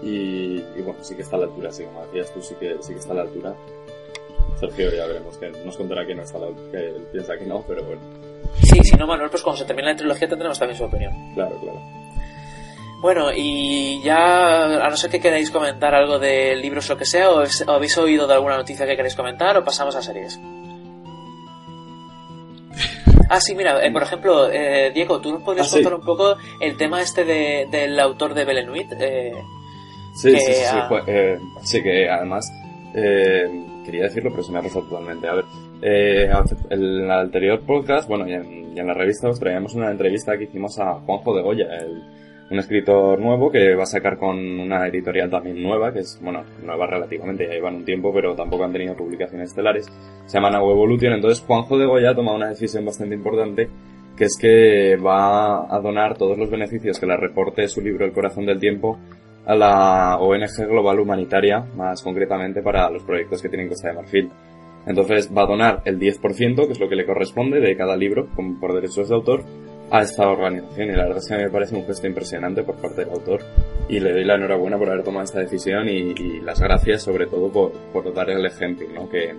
Y, 0.02 0.56
y 0.76 0.82
bueno, 0.84 1.02
sí 1.02 1.14
que 1.14 1.22
está 1.22 1.36
a 1.36 1.40
la 1.40 1.44
altura, 1.46 1.70
sí, 1.72 1.84
como 1.84 2.04
decías 2.06 2.32
tú, 2.32 2.40
sí 2.42 2.54
que, 2.58 2.76
sí 2.80 2.92
que 2.94 2.98
está 3.00 3.12
a 3.12 3.16
la 3.16 3.22
altura. 3.22 3.54
Sergio 4.58 4.90
ya 4.94 5.06
veremos 5.06 5.36
que 5.38 5.50
nos 5.50 5.76
contará 5.76 6.06
que 6.06 6.14
no 6.14 6.22
está 6.22 6.38
a 6.38 6.40
la 6.42 6.46
altura, 6.48 6.70
que 6.70 6.88
él 6.88 7.06
piensa 7.12 7.36
que 7.38 7.46
no, 7.46 7.62
pero 7.66 7.82
bueno, 7.84 8.00
sí, 8.62 8.78
si 8.82 8.96
no, 8.96 9.06
Manuel, 9.06 9.30
pues 9.30 9.42
cuando 9.42 9.58
se 9.60 9.64
termine 9.64 9.88
la 9.92 9.96
trilogía 9.96 10.28
tendremos 10.28 10.58
también 10.58 10.76
su 10.78 10.84
opinión. 10.84 11.12
claro, 11.34 11.56
claro. 11.60 11.80
Bueno, 13.02 13.28
y 13.34 14.02
ya, 14.02 14.84
a 14.84 14.90
no 14.90 14.96
ser 14.96 15.10
que 15.10 15.20
queráis 15.20 15.50
comentar 15.50 15.94
algo 15.94 16.18
de 16.18 16.54
libros 16.56 16.90
o 16.90 16.92
lo 16.92 16.98
que 16.98 17.06
sea, 17.06 17.30
o, 17.30 17.40
es- 17.42 17.64
o 17.66 17.70
habéis 17.72 17.96
oído 17.96 18.26
de 18.26 18.34
alguna 18.34 18.58
noticia 18.58 18.84
que 18.86 18.94
queréis 18.96 19.16
comentar, 19.16 19.56
o 19.56 19.64
pasamos 19.64 19.96
a 19.96 20.02
series. 20.02 20.38
Ah, 23.32 23.40
sí, 23.40 23.54
mira, 23.54 23.84
eh, 23.86 23.92
por 23.92 24.02
ejemplo, 24.02 24.50
eh, 24.50 24.90
Diego, 24.92 25.20
¿tú 25.20 25.30
nos 25.32 25.42
podrías 25.44 25.66
Ah, 25.68 25.70
sí. 25.70 25.76
contar 25.76 25.94
un 25.94 26.04
poco 26.04 26.36
el 26.60 26.76
tema 26.76 27.00
este 27.00 27.24
de, 27.24 27.68
del 27.70 27.98
autor 28.00 28.34
de 28.34 28.44
Belenuit? 28.44 28.92
Eh, 28.98 29.32
Sí, 30.14 30.32
Que, 30.32 30.40
sí, 30.40 30.52
sí, 30.52 30.64
sí, 30.64 30.76
pues, 30.88 31.04
eh, 31.06 31.38
sí, 31.62 31.82
que 31.82 32.08
además 32.08 32.50
eh, 32.94 33.64
quería 33.84 34.04
decirlo, 34.04 34.30
pero 34.30 34.42
se 34.42 34.52
me 34.52 34.58
ha 34.58 34.62
pasado 34.62 34.84
totalmente. 34.86 35.28
A 35.28 35.34
ver, 35.34 35.44
eh, 35.82 36.30
en 36.70 36.80
el 36.82 37.10
anterior 37.10 37.60
podcast, 37.66 38.08
bueno, 38.08 38.26
y 38.28 38.32
en, 38.34 38.76
y 38.76 38.80
en 38.80 38.86
la 38.86 38.94
revista 38.94 39.28
os 39.28 39.38
traíamos 39.40 39.74
una 39.74 39.90
entrevista 39.90 40.36
que 40.36 40.44
hicimos 40.44 40.78
a 40.78 40.94
Juanjo 40.94 41.34
de 41.34 41.42
Goya, 41.42 41.66
el- 41.80 42.02
un 42.50 42.58
escritor 42.58 43.20
nuevo 43.20 43.48
que 43.48 43.76
va 43.76 43.84
a 43.84 43.86
sacar 43.86 44.18
con 44.18 44.36
una 44.36 44.84
editorial 44.88 45.30
también 45.30 45.62
nueva, 45.62 45.92
que 45.92 46.00
es, 46.00 46.18
bueno, 46.20 46.42
nueva 46.64 46.84
relativamente, 46.88 47.46
ya 47.46 47.52
llevan 47.52 47.76
un 47.76 47.84
tiempo, 47.84 48.12
pero 48.12 48.34
tampoco 48.34 48.64
han 48.64 48.72
tenido 48.72 48.96
publicaciones 48.96 49.50
estelares. 49.50 49.86
Se 50.26 50.36
llama 50.36 50.50
Now 50.50 50.68
Evolution, 50.68 51.12
entonces 51.12 51.44
Juanjo 51.46 51.78
de 51.78 51.86
Goya 51.86 52.10
ha 52.10 52.14
tomado 52.16 52.36
una 52.36 52.48
decisión 52.48 52.84
bastante 52.84 53.14
importante 53.14 53.68
que 54.16 54.24
es 54.24 54.36
que 54.36 54.96
va 54.96 55.72
a 55.72 55.78
donar 55.80 56.18
todos 56.18 56.36
los 56.36 56.50
beneficios 56.50 56.98
que 56.98 57.06
le 57.06 57.16
reporte 57.16 57.68
su 57.68 57.80
libro 57.80 58.04
El 58.04 58.12
corazón 58.12 58.44
del 58.46 58.58
tiempo 58.58 58.98
a 59.50 59.56
la 59.56 60.16
ONG 60.20 60.68
Global 60.68 61.00
Humanitaria, 61.00 61.58
más 61.74 62.02
concretamente 62.02 62.62
para 62.62 62.88
los 62.88 63.02
proyectos 63.02 63.42
que 63.42 63.48
tienen 63.48 63.68
Costa 63.68 63.88
de 63.88 63.94
Marfil. 63.94 64.30
Entonces 64.86 65.28
va 65.36 65.42
a 65.42 65.46
donar 65.46 65.82
el 65.86 65.98
10%, 65.98 66.66
que 66.66 66.72
es 66.72 66.78
lo 66.78 66.88
que 66.88 66.94
le 66.94 67.04
corresponde 67.04 67.58
de 67.58 67.76
cada 67.76 67.96
libro, 67.96 68.28
por 68.60 68.72
derechos 68.72 69.08
de 69.08 69.14
autor, 69.16 69.42
a 69.90 70.02
esta 70.02 70.28
organización. 70.28 70.90
Y 70.90 70.92
la 70.92 71.02
verdad 71.02 71.18
es 71.18 71.28
que 71.28 71.36
me 71.36 71.50
parece 71.50 71.74
un 71.74 71.84
gesto 71.84 72.06
impresionante 72.06 72.62
por 72.62 72.76
parte 72.76 73.04
del 73.04 73.10
autor. 73.10 73.40
Y 73.88 73.98
le 73.98 74.12
doy 74.12 74.24
la 74.24 74.36
enhorabuena 74.36 74.78
por 74.78 74.88
haber 74.88 75.02
tomado 75.02 75.24
esta 75.24 75.40
decisión 75.40 75.88
y, 75.88 76.12
y 76.12 76.40
las 76.42 76.60
gracias 76.60 77.02
sobre 77.02 77.26
todo 77.26 77.50
por, 77.50 77.72
por 77.92 78.14
dar 78.14 78.30
el 78.30 78.46
ejemplo, 78.46 78.86
¿no? 78.94 79.08
Que, 79.08 79.34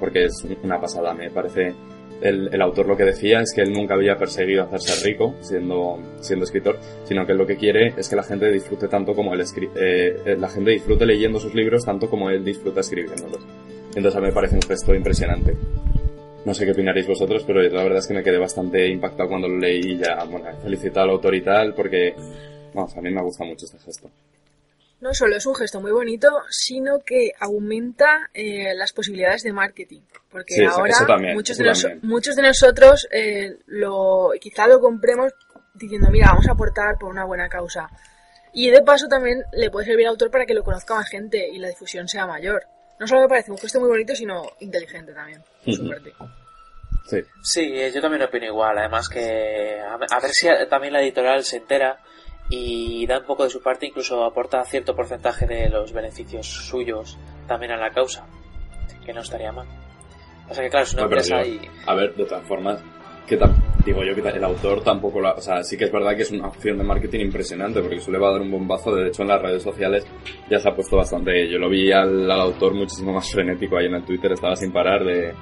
porque 0.00 0.24
es 0.24 0.46
una 0.62 0.80
pasada, 0.80 1.12
me 1.12 1.30
parece 1.30 1.74
el, 2.22 2.50
el, 2.52 2.62
autor 2.62 2.86
lo 2.86 2.96
que 2.96 3.04
decía 3.04 3.40
es 3.40 3.52
que 3.54 3.62
él 3.62 3.72
nunca 3.72 3.94
había 3.94 4.16
perseguido 4.16 4.62
hacerse 4.62 5.04
rico 5.04 5.34
siendo, 5.40 5.98
siendo 6.20 6.44
escritor, 6.44 6.78
sino 7.04 7.26
que 7.26 7.34
lo 7.34 7.46
que 7.46 7.56
quiere 7.56 7.94
es 7.96 8.08
que 8.08 8.16
la 8.16 8.22
gente 8.22 8.50
disfrute 8.50 8.88
tanto 8.88 9.14
como 9.14 9.34
él 9.34 9.40
escribe, 9.40 9.72
eh, 9.76 10.36
la 10.38 10.48
gente 10.48 10.70
disfrute 10.70 11.04
leyendo 11.04 11.40
sus 11.40 11.54
libros 11.54 11.84
tanto 11.84 12.08
como 12.08 12.30
él 12.30 12.44
disfruta 12.44 12.80
escribiéndolos. 12.80 13.44
Entonces 13.94 14.16
a 14.16 14.20
mí 14.20 14.26
me 14.28 14.32
parece 14.32 14.54
un 14.54 14.62
gesto 14.62 14.94
impresionante. 14.94 15.56
No 16.44 16.54
sé 16.54 16.64
qué 16.64 16.72
opinaréis 16.72 17.06
vosotros, 17.06 17.44
pero 17.46 17.62
la 17.62 17.82
verdad 17.82 17.98
es 17.98 18.06
que 18.06 18.14
me 18.14 18.22
quedé 18.22 18.38
bastante 18.38 18.88
impactado 18.88 19.28
cuando 19.28 19.48
lo 19.48 19.58
leí 19.58 19.92
y 19.92 19.98
ya, 19.98 20.24
bueno, 20.24 20.48
he 20.48 20.54
felicitado 20.62 21.04
al 21.04 21.10
autor 21.10 21.34
y 21.34 21.42
tal, 21.42 21.74
porque, 21.74 22.14
vamos, 22.74 22.96
a 22.96 23.00
mí 23.00 23.10
me 23.10 23.22
gusta 23.22 23.44
mucho 23.44 23.66
este 23.66 23.78
gesto 23.78 24.10
no 25.02 25.12
solo 25.14 25.34
es 25.34 25.44
un 25.46 25.56
gesto 25.56 25.80
muy 25.80 25.90
bonito, 25.90 26.28
sino 26.48 27.00
que 27.00 27.32
aumenta 27.40 28.30
eh, 28.32 28.72
las 28.76 28.92
posibilidades 28.92 29.42
de 29.42 29.52
marketing. 29.52 30.02
Porque 30.30 30.54
sí, 30.54 30.64
ahora 30.64 30.94
también, 31.04 31.34
muchos, 31.34 31.58
de 31.58 31.64
nos, 31.64 31.86
muchos, 32.02 32.36
de 32.36 32.42
nosotros 32.42 33.08
eh, 33.10 33.56
lo, 33.66 34.30
quizá 34.40 34.68
lo 34.68 34.78
compremos 34.80 35.32
diciendo, 35.74 36.08
mira, 36.08 36.28
vamos 36.28 36.46
a 36.46 36.52
aportar 36.52 36.98
por 37.00 37.10
una 37.10 37.24
buena 37.24 37.48
causa. 37.48 37.90
Y 38.52 38.70
de 38.70 38.80
paso 38.82 39.08
también 39.08 39.42
le 39.52 39.72
puede 39.72 39.86
servir 39.86 40.06
al 40.06 40.12
autor 40.12 40.30
para 40.30 40.46
que 40.46 40.54
lo 40.54 40.62
conozca 40.62 40.94
más 40.94 41.08
gente 41.08 41.48
y 41.48 41.58
la 41.58 41.68
difusión 41.68 42.06
sea 42.06 42.24
mayor. 42.24 42.64
No 43.00 43.08
solo 43.08 43.22
me 43.22 43.28
parece 43.28 43.50
un 43.50 43.58
gesto 43.58 43.80
muy 43.80 43.88
bonito, 43.88 44.14
sino 44.14 44.44
inteligente 44.60 45.12
también. 45.12 45.42
Sí. 45.64 47.20
sí, 47.42 47.74
yo 47.92 48.00
también 48.00 48.22
opino 48.22 48.46
igual. 48.46 48.78
Además 48.78 49.08
que 49.08 49.80
a 49.80 49.96
ver 49.96 50.30
si 50.30 50.46
también 50.70 50.92
la 50.92 51.02
editorial 51.02 51.42
se 51.42 51.56
entera 51.56 51.98
y 52.50 53.06
da 53.06 53.18
un 53.20 53.24
poco 53.26 53.44
de 53.44 53.50
su 53.50 53.62
parte, 53.62 53.86
incluso 53.86 54.24
aporta 54.24 54.62
cierto 54.64 54.94
porcentaje 54.94 55.46
de 55.46 55.68
los 55.68 55.92
beneficios 55.92 56.46
suyos 56.46 57.18
también 57.46 57.72
a 57.72 57.76
la 57.76 57.90
causa, 57.90 58.26
que 59.04 59.12
no 59.12 59.20
estaría 59.20 59.52
mal. 59.52 59.66
O 60.50 60.54
sea 60.54 60.64
que 60.64 60.70
claro, 60.70 60.84
es 60.84 60.92
una 60.94 61.02
No, 61.02 61.08
empresa 61.08 61.42
yo- 61.42 61.48
y... 61.52 61.60
A 61.86 61.94
ver, 61.94 62.14
de 62.14 62.24
todas 62.24 62.46
formas, 62.46 62.82
que 63.26 63.38
digo 63.86 64.02
yo 64.04 64.14
que 64.14 64.28
el 64.28 64.44
autor 64.44 64.82
tampoco 64.82 65.20
lo 65.20 65.28
ha- 65.28 65.34
O 65.34 65.40
sea, 65.40 65.62
sí 65.62 65.76
que 65.78 65.84
es 65.84 65.92
verdad 65.92 66.14
que 66.14 66.22
es 66.22 66.30
una 66.30 66.48
opción 66.48 66.76
de 66.76 66.84
marketing 66.84 67.20
impresionante, 67.20 67.80
porque 67.80 67.96
eso 67.96 68.10
le 68.10 68.18
va 68.18 68.28
a 68.28 68.32
dar 68.32 68.40
un 68.42 68.50
bombazo. 68.50 68.94
De 68.94 69.08
hecho, 69.08 69.22
en 69.22 69.28
las 69.28 69.40
redes 69.40 69.62
sociales 69.62 70.06
ya 70.50 70.58
se 70.58 70.68
ha 70.68 70.74
puesto 70.74 70.96
bastante. 70.96 71.48
Yo 71.48 71.58
lo 71.58 71.70
vi 71.70 71.90
al, 71.92 72.30
al 72.30 72.40
autor 72.40 72.74
muchísimo 72.74 73.12
más 73.14 73.30
frenético 73.32 73.76
ahí 73.78 73.86
en 73.86 73.94
el 73.94 74.04
Twitter, 74.04 74.32
estaba 74.32 74.56
sin 74.56 74.72
parar 74.72 75.04
de, 75.04 75.32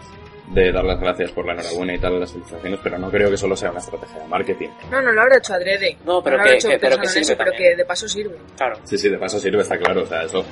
de 0.53 0.72
dar 0.72 0.84
las 0.84 0.98
gracias 1.01 1.30
por 1.32 1.46
la 1.46 1.53
enhorabuena 1.55 1.94
y 1.94 1.98
tal, 1.98 2.18
las 2.18 2.32
felicitaciones, 2.32 2.80
pero 2.82 2.98
no 2.98 3.11
creo 3.11 3.30
que 3.30 3.36
solo 3.36 3.55
sea 3.57 3.70
una 3.70 3.78
estrategia 3.80 4.18
de 4.20 4.26
marketing. 4.28 4.68
No, 4.90 5.01
no 5.01 5.12
lo 5.12 5.20
habrá 5.22 5.38
hecho 5.38 5.55
adrede. 5.55 5.96
No, 6.05 6.22
pero 6.22 6.36
lo 6.36 6.42
que- 6.42 6.48
habrá 6.48 6.59
hecho 6.59 6.68
que- 6.68 6.78
pero 6.78 6.98
que 6.98 7.07
sirve 7.09 7.20
eso, 7.22 7.34
pero 7.38 7.53
que 7.57 7.76
de 7.76 7.84
paso 7.84 8.09
sirve. 8.09 8.36
Claro, 8.57 8.76
Sí, 8.84 8.98
sí, 8.98 9.09
de 9.09 9.18
paso 9.18 9.38
sirve, 9.38 9.62
está 9.62 9.78
claro, 9.78 10.03
o 10.03 10.07
sea, 10.07 10.22
eso. 10.24 10.44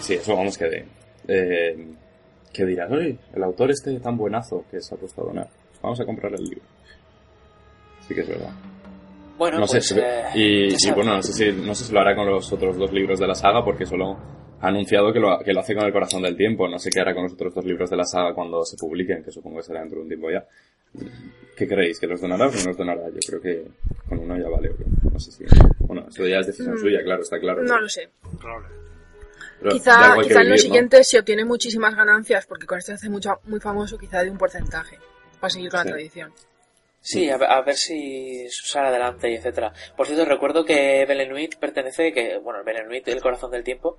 Sí, 0.00 0.14
eso 0.14 0.36
vamos 0.36 0.56
que 0.56 0.64
de. 0.66 0.86
Eh, 1.26 1.86
que 2.52 2.64
dirás, 2.64 2.90
oye, 2.92 3.18
el 3.34 3.42
autor 3.42 3.70
este 3.72 3.98
tan 3.98 4.16
buenazo 4.16 4.64
que 4.70 4.80
se 4.80 4.94
ha 4.94 4.98
puesto 4.98 5.22
a 5.22 5.24
donar. 5.24 5.48
Vamos 5.82 6.00
a 6.00 6.04
comprar 6.04 6.32
el 6.34 6.44
libro. 6.44 6.62
Sí 8.06 8.14
que 8.14 8.20
es 8.20 8.28
verdad. 8.28 8.50
bueno, 9.36 9.58
no 9.58 9.66
pues... 9.66 9.88
sé, 9.88 9.98
eh, 10.00 10.24
y, 10.34 10.68
y 10.88 10.90
bueno, 10.94 11.16
no 11.16 11.22
sé, 11.22 11.32
si, 11.32 11.52
no 11.52 11.74
sé 11.74 11.84
si 11.84 11.92
lo 11.92 12.00
hará 12.00 12.14
con 12.14 12.26
los 12.30 12.52
otros 12.52 12.76
dos 12.76 12.92
libros 12.92 13.18
de 13.18 13.26
la 13.26 13.34
saga, 13.34 13.64
porque 13.64 13.84
solo 13.86 14.16
ha 14.60 14.68
anunciado 14.68 15.12
que 15.12 15.20
lo, 15.20 15.38
que 15.40 15.52
lo 15.52 15.60
hace 15.60 15.74
con 15.74 15.84
el 15.84 15.92
corazón 15.92 16.22
del 16.22 16.36
tiempo. 16.36 16.68
No 16.68 16.78
sé 16.78 16.90
qué 16.90 17.00
hará 17.00 17.14
con 17.14 17.24
los 17.24 17.32
otros 17.34 17.54
dos 17.54 17.64
libros 17.64 17.90
de 17.90 17.96
la 17.96 18.04
saga 18.04 18.34
cuando 18.34 18.64
se 18.64 18.76
publiquen, 18.76 19.22
que 19.22 19.30
supongo 19.30 19.58
que 19.58 19.62
será 19.64 19.80
dentro 19.80 19.98
de 19.98 20.02
un 20.02 20.08
tiempo 20.08 20.30
ya. 20.30 20.44
¿Qué 21.56 21.66
creéis? 21.66 21.98
¿Que 21.98 22.06
los 22.06 22.20
donará 22.20 22.46
o 22.46 22.50
que 22.50 22.58
no 22.58 22.64
los 22.66 22.76
donará? 22.76 23.08
Yo 23.08 23.18
creo 23.26 23.40
que 23.40 23.66
con 24.08 24.18
uno 24.18 24.36
ya 24.38 24.48
vale. 24.48 24.70
No 25.12 25.18
sé 25.18 25.32
si. 25.32 25.44
Bueno, 25.80 26.06
eso 26.08 26.26
ya 26.26 26.38
es 26.38 26.46
decisión 26.46 26.74
Mm, 26.74 26.78
suya, 26.78 27.02
claro, 27.02 27.22
está 27.22 27.38
claro. 27.40 27.62
No 27.62 27.80
lo 27.80 27.88
sé. 27.88 28.08
Pero 29.60 29.72
Quizá, 29.72 30.14
quizá 30.22 30.42
en 30.42 30.50
lo 30.50 30.58
siguiente 30.58 31.02
se 31.04 31.18
obtiene 31.18 31.44
muchísimas 31.44 31.94
ganancias, 31.94 32.46
porque 32.46 32.66
con 32.66 32.78
esto 32.78 32.90
se 32.92 32.96
hace 32.96 33.08
mucho, 33.08 33.40
muy 33.44 33.60
famoso, 33.60 33.96
quizá 33.98 34.22
de 34.22 34.30
un 34.30 34.36
porcentaje, 34.38 34.98
para 35.40 35.50
seguir 35.50 35.70
con 35.70 35.80
Sí. 35.80 35.86
la 35.88 35.92
tradición. 35.94 36.32
Sí, 37.06 37.28
a 37.28 37.34
a 37.34 37.60
ver 37.60 37.74
si 37.74 38.48
sale 38.48 38.88
adelante 38.88 39.30
y 39.30 39.34
etcétera. 39.34 39.74
Por 39.94 40.06
cierto, 40.06 40.24
recuerdo 40.24 40.64
que 40.64 41.04
Belenuit 41.06 41.56
pertenece, 41.56 42.14
que 42.14 42.38
bueno, 42.38 42.64
Belenuit, 42.64 43.06
el 43.08 43.20
corazón 43.20 43.50
del 43.50 43.62
tiempo, 43.62 43.98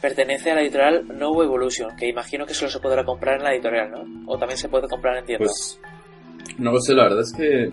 pertenece 0.00 0.52
a 0.52 0.54
la 0.54 0.62
editorial 0.62 1.06
No 1.06 1.42
Evolution, 1.42 1.94
que 1.98 2.08
imagino 2.08 2.46
que 2.46 2.54
solo 2.54 2.70
se 2.70 2.80
podrá 2.80 3.04
comprar 3.04 3.36
en 3.36 3.44
la 3.44 3.52
editorial, 3.52 3.90
¿no? 3.90 4.32
O 4.32 4.38
también 4.38 4.56
se 4.56 4.70
puede 4.70 4.88
comprar 4.88 5.18
en 5.18 5.26
tiendas. 5.26 5.78
Pues 5.82 6.58
no 6.58 6.80
sé, 6.80 6.94
la 6.94 7.02
verdad 7.02 7.20
es 7.20 7.34
que 7.34 7.70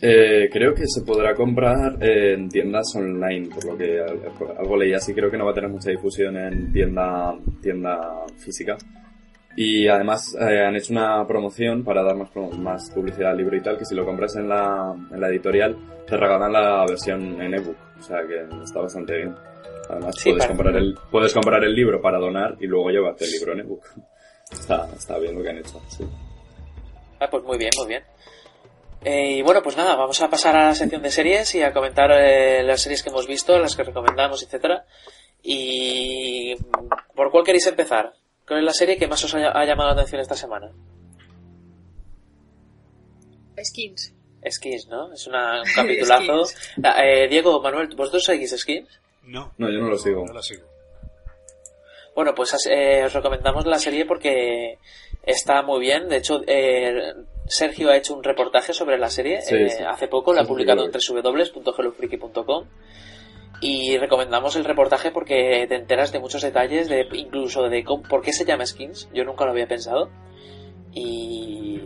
eh, 0.00 0.48
creo 0.50 0.72
que 0.72 0.86
se 0.86 1.02
podrá 1.02 1.34
comprar 1.34 2.02
en 2.02 2.48
tiendas 2.48 2.96
online, 2.96 3.50
por 3.54 3.66
lo 3.66 3.76
que 3.76 4.00
algo 4.58 4.76
leí 4.78 4.94
así, 4.94 5.12
creo 5.12 5.30
que 5.30 5.36
no 5.36 5.44
va 5.44 5.50
a 5.50 5.54
tener 5.54 5.68
mucha 5.68 5.90
difusión 5.90 6.34
en 6.38 6.72
tienda, 6.72 7.34
tienda 7.60 8.24
física. 8.38 8.78
Y 9.56 9.86
además 9.86 10.36
eh, 10.40 10.64
han 10.66 10.74
hecho 10.74 10.92
una 10.92 11.26
promoción 11.26 11.84
para 11.84 12.02
dar 12.02 12.16
más, 12.16 12.28
más 12.58 12.90
publicidad 12.90 13.30
al 13.30 13.36
libro 13.36 13.56
y 13.56 13.62
tal, 13.62 13.78
que 13.78 13.84
si 13.84 13.94
lo 13.94 14.04
compras 14.04 14.34
en 14.36 14.48
la, 14.48 14.94
en 15.12 15.20
la 15.20 15.28
editorial 15.28 15.76
te 16.06 16.16
regalan 16.16 16.52
la 16.52 16.84
versión 16.86 17.40
en 17.40 17.54
ebook, 17.54 17.76
o 17.98 18.02
sea 18.02 18.18
que 18.26 18.46
está 18.62 18.80
bastante 18.80 19.16
bien. 19.16 19.34
Además 19.88 20.14
Sí, 20.18 20.30
puedes, 20.30 20.46
comprar 20.46 20.76
el, 20.76 20.98
puedes 21.10 21.32
comprar 21.32 21.64
el 21.64 21.74
libro 21.74 22.00
para 22.00 22.18
donar 22.18 22.56
y 22.60 22.66
luego 22.66 22.90
llevarte 22.90 23.24
el 23.24 23.30
libro 23.30 23.52
en 23.52 23.60
ebook. 23.60 23.84
Está, 24.50 24.86
está 24.94 25.18
bien 25.18 25.34
lo 25.34 25.42
que 25.42 25.48
han 25.48 25.58
hecho, 25.58 25.80
sí. 25.88 26.04
Ah, 27.18 27.26
pues 27.28 27.42
muy 27.42 27.56
bien, 27.56 27.70
muy 27.78 27.88
bien. 27.88 28.04
Eh, 29.02 29.38
y 29.38 29.42
bueno, 29.42 29.62
pues 29.62 29.76
nada, 29.76 29.96
vamos 29.96 30.20
a 30.20 30.28
pasar 30.28 30.54
a 30.54 30.66
la 30.66 30.74
sección 30.74 31.02
de 31.02 31.10
series 31.10 31.54
y 31.54 31.62
a 31.62 31.72
comentar 31.72 32.10
eh, 32.12 32.62
las 32.62 32.82
series 32.82 33.02
que 33.02 33.08
hemos 33.08 33.26
visto, 33.26 33.58
las 33.58 33.74
que 33.74 33.82
recomendamos, 33.82 34.42
etcétera. 34.42 34.84
Y 35.42 36.54
¿por 37.16 37.30
cuál 37.30 37.42
queréis 37.42 37.66
empezar? 37.66 38.12
¿Cuál 38.46 38.60
es 38.60 38.64
la 38.66 38.72
serie 38.72 38.96
que 38.98 39.06
más 39.08 39.22
os 39.24 39.34
ha, 39.34 39.50
ha 39.50 39.64
llamado 39.64 39.88
la 39.90 39.94
atención 39.94 40.20
esta 40.20 40.34
semana? 40.36 40.70
Skins. 43.62 44.12
Skins, 44.50 44.88
¿no? 44.88 45.12
Es 45.12 45.26
una- 45.26 45.62
un 45.62 45.68
capitulazo. 45.74 46.44
Ah, 46.82 47.02
eh, 47.04 47.28
Diego, 47.28 47.60
Manuel, 47.62 47.88
¿vosotros 47.96 48.24
seguís 48.24 48.54
Skins? 48.56 48.88
No. 49.22 49.52
No, 49.58 49.70
yo 49.70 49.78
no 49.80 49.88
lo 49.88 49.96
sigo. 49.98 50.24
No 50.26 50.32
la 50.34 50.42
sigo. 50.42 50.66
Bueno, 52.14 52.34
pues 52.34 52.54
eh, 52.70 53.02
os 53.04 53.12
recomendamos 53.12 53.66
la 53.66 53.78
serie 53.78 54.04
porque 54.04 54.78
está 55.22 55.62
muy 55.62 55.80
bien. 55.80 56.08
De 56.08 56.18
hecho, 56.18 56.42
eh, 56.46 57.12
Sergio 57.48 57.90
ha 57.90 57.96
hecho 57.96 58.14
un 58.14 58.22
reportaje 58.22 58.72
sobre 58.72 58.98
la 58.98 59.08
serie 59.10 59.40
Sí, 59.42 59.54
eh, 59.56 59.70
sí. 59.70 59.82
hace 59.82 60.06
poco, 60.08 60.32
lo 60.32 60.40
ha 60.42 60.44
publicado 60.44 60.84
en 60.84 60.92
www.hellofreaky.com 60.92 62.66
y 63.60 63.96
recomendamos 63.98 64.56
el 64.56 64.64
reportaje 64.64 65.10
porque 65.10 65.66
te 65.68 65.74
enteras 65.76 66.12
de 66.12 66.18
muchos 66.20 66.42
detalles, 66.42 66.88
de 66.88 67.06
incluso 67.14 67.68
de 67.68 67.84
cómo- 67.84 68.02
por 68.02 68.22
qué 68.22 68.32
se 68.32 68.44
llama 68.44 68.66
Skins. 68.66 69.08
Yo 69.14 69.24
nunca 69.24 69.44
lo 69.44 69.52
había 69.52 69.66
pensado. 69.68 70.10
Y 70.92 71.80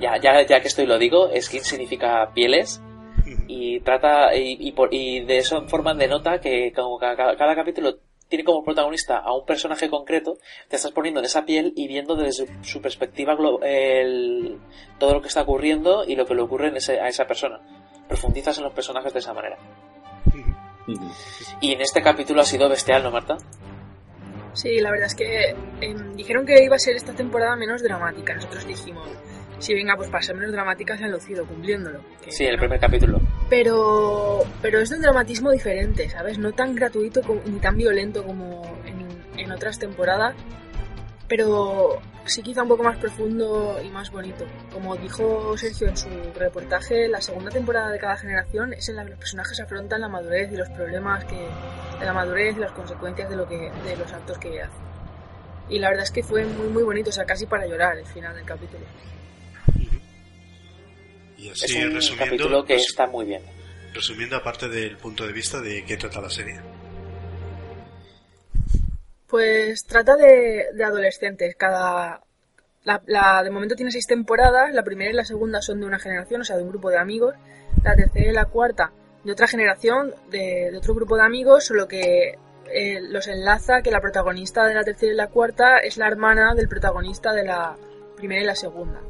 ya, 0.00 0.16
ya, 0.20 0.44
ya 0.46 0.60
que 0.60 0.68
estoy 0.68 0.86
lo 0.86 0.98
digo, 0.98 1.30
Skins 1.40 1.66
significa 1.66 2.30
pieles 2.34 2.80
y 3.46 3.80
trata 3.80 4.34
y, 4.34 4.56
y, 4.60 4.72
por- 4.72 4.92
y 4.92 5.20
de 5.24 5.38
eso 5.38 5.66
forma 5.68 5.94
de 5.94 6.08
nota 6.08 6.40
que 6.40 6.72
como 6.72 6.98
ca- 6.98 7.14
ca- 7.16 7.36
cada, 7.36 7.54
capítulo 7.54 7.96
tiene 8.28 8.44
como 8.44 8.64
protagonista 8.64 9.18
a 9.18 9.32
un 9.34 9.44
personaje 9.46 9.88
concreto 9.88 10.36
te 10.68 10.76
estás 10.76 10.92
poniendo 10.92 11.20
en 11.20 11.26
esa 11.26 11.44
piel 11.44 11.72
y 11.76 11.88
viendo 11.88 12.14
desde 12.14 12.46
su, 12.46 12.52
su 12.62 12.80
perspectiva 12.82 13.36
el- 13.62 14.58
todo 14.98 15.14
lo 15.14 15.22
que 15.22 15.28
está 15.28 15.42
ocurriendo 15.42 16.04
y 16.06 16.14
lo 16.16 16.26
que 16.26 16.34
le 16.34 16.42
ocurre 16.42 16.68
en 16.68 16.76
ese- 16.76 17.00
a 17.00 17.08
esa 17.08 17.26
persona 17.26 17.60
profundizas 18.08 18.58
en 18.58 18.64
los 18.64 18.72
personajes 18.72 19.12
de 19.12 19.18
esa 19.18 19.34
manera 19.34 19.56
Y 21.60 21.72
en 21.72 21.80
este 21.80 22.02
capítulo 22.02 22.40
ha 22.40 22.44
sido 22.44 22.68
bestial 22.68 23.02
¿no 23.02 23.10
Marta? 23.10 23.36
Sí, 24.54 24.80
la 24.80 24.90
verdad 24.90 25.06
es 25.06 25.14
que 25.14 25.54
em, 25.80 26.16
dijeron 26.16 26.44
que 26.44 26.62
iba 26.64 26.74
a 26.76 26.78
ser 26.80 26.96
esta 26.96 27.12
temporada 27.12 27.54
menos 27.56 27.82
dramática. 27.82 28.34
Nosotros 28.34 28.66
dijimos, 28.66 29.06
si 29.58 29.74
venga, 29.74 29.94
pues 29.96 30.08
para 30.10 30.22
ser 30.22 30.34
menos 30.34 30.52
dramática 30.52 30.96
se 30.96 31.04
han 31.04 31.12
lucido 31.12 31.46
cumpliéndolo. 31.46 32.00
que 32.24 32.32
sí 32.32 32.44
el 32.44 32.56
no. 32.56 32.60
primer 32.60 32.80
capítulo 32.80 33.20
Pero, 33.48 34.40
pero 34.62 34.80
es 34.80 34.88
de 34.90 34.96
un 34.96 35.02
dramatismo 35.02 35.50
diferente, 35.52 36.08
¿sabes? 36.10 36.38
No 36.38 36.52
tan 36.52 36.74
gratuito 36.74 37.22
como- 37.22 37.42
ni 37.44 37.58
tan 37.60 37.76
violento 37.76 38.24
como 38.24 38.62
en, 38.84 39.06
en 39.38 39.52
otras 39.52 39.78
temporadas, 39.78 40.34
pero 41.28 42.00
sí 42.24 42.42
quizá 42.42 42.62
un 42.62 42.68
poco 42.68 42.82
más 42.82 42.96
profundo 42.98 43.80
y 43.84 43.88
más 43.90 44.10
bonito. 44.10 44.46
Como 44.72 44.96
dijo 44.96 45.56
Sergio 45.56 45.88
en 45.88 45.96
su 45.96 46.08
reportaje, 46.34 47.08
la 47.08 47.20
segunda 47.20 47.50
temporada 47.50 47.90
de 47.90 47.98
cada 47.98 48.16
generación 48.16 48.72
es 48.72 48.88
en 48.88 48.96
la 48.96 49.04
que 49.04 49.10
los 49.10 49.18
personajes 49.18 49.60
afrontan 49.60 50.00
la 50.00 50.08
madurez 50.08 50.50
y 50.52 50.56
los 50.56 50.68
problemas 50.70 51.24
que, 51.24 51.36
de 51.36 52.06
la 52.06 52.12
madurez 52.12 52.56
y 52.56 52.60
las 52.60 52.72
consecuencias 52.72 53.28
de, 53.28 53.36
lo 53.36 53.46
que, 53.46 53.70
de 53.84 53.96
los 53.96 54.12
actos 54.12 54.38
que 54.38 54.62
hacen. 54.62 54.88
Y 55.68 55.78
la 55.78 55.90
verdad 55.90 56.04
es 56.04 56.10
que 56.10 56.22
fue 56.22 56.44
muy 56.44 56.68
muy 56.68 56.82
bonito, 56.82 57.10
o 57.10 57.12
sea, 57.12 57.24
casi 57.24 57.46
para 57.46 57.66
llorar 57.66 57.98
el 57.98 58.06
final 58.06 58.34
del 58.34 58.44
capítulo. 58.44 58.84
Y 61.36 61.50
es 61.50 61.62
así, 61.62 61.84
un 61.84 61.94
resumiendo, 61.94 62.24
capítulo 62.24 62.64
que 62.64 62.74
está 62.74 63.06
muy 63.06 63.26
bien 63.26 63.42
resumiendo, 63.98 64.36
aparte 64.36 64.68
del 64.68 64.96
punto 64.96 65.26
de 65.26 65.32
vista 65.32 65.60
de 65.60 65.84
qué 65.84 65.96
trata 65.96 66.20
la 66.20 66.30
serie. 66.30 66.60
Pues 69.28 69.84
trata 69.84 70.16
de, 70.16 70.66
de 70.74 70.84
adolescentes. 70.84 71.54
Cada, 71.56 72.22
La, 72.84 73.42
de 73.42 73.50
momento 73.50 73.74
tiene 73.74 73.90
seis 73.90 74.06
temporadas, 74.06 74.72
la 74.72 74.82
primera 74.82 75.10
y 75.10 75.14
la 75.14 75.24
segunda 75.24 75.60
son 75.60 75.80
de 75.80 75.86
una 75.86 75.98
generación, 75.98 76.40
o 76.40 76.44
sea, 76.44 76.56
de 76.56 76.62
un 76.62 76.70
grupo 76.70 76.88
de 76.90 76.96
amigos. 76.98 77.34
La 77.84 77.94
tercera 77.94 78.30
y 78.30 78.32
la 78.32 78.46
cuarta 78.46 78.92
de 79.24 79.32
otra 79.32 79.46
generación, 79.46 80.14
de, 80.30 80.70
de 80.70 80.78
otro 80.78 80.94
grupo 80.94 81.16
de 81.16 81.22
amigos, 81.22 81.66
solo 81.66 81.86
que 81.86 82.38
eh, 82.72 83.00
los 83.02 83.28
enlaza 83.28 83.82
que 83.82 83.90
la 83.90 84.00
protagonista 84.00 84.66
de 84.66 84.74
la 84.74 84.84
tercera 84.84 85.12
y 85.12 85.16
la 85.16 85.28
cuarta 85.28 85.78
es 85.78 85.98
la 85.98 86.06
hermana 86.06 86.54
del 86.54 86.68
protagonista 86.68 87.32
de 87.32 87.44
la 87.44 87.76
primera 88.18 88.42
y 88.42 88.44
la 88.44 88.54
segunda. 88.54 89.00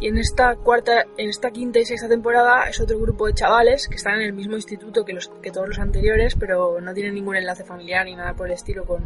Y 0.00 0.08
en 0.08 0.18
esta 0.18 0.56
cuarta, 0.56 1.06
en 1.16 1.28
esta 1.28 1.50
quinta 1.50 1.78
y 1.78 1.84
sexta 1.84 2.08
temporada 2.08 2.68
es 2.68 2.80
otro 2.80 2.98
grupo 2.98 3.26
de 3.26 3.34
chavales 3.34 3.88
que 3.88 3.96
están 3.96 4.14
en 4.14 4.22
el 4.22 4.32
mismo 4.32 4.54
instituto 4.54 5.04
que, 5.04 5.12
los, 5.12 5.28
que 5.42 5.50
todos 5.50 5.68
los 5.68 5.78
anteriores, 5.78 6.34
pero 6.38 6.80
no 6.80 6.94
tienen 6.94 7.14
ningún 7.14 7.36
enlace 7.36 7.64
familiar 7.64 8.04
ni 8.04 8.14
nada 8.14 8.34
por 8.34 8.46
el 8.46 8.54
estilo 8.54 8.84
con, 8.84 9.02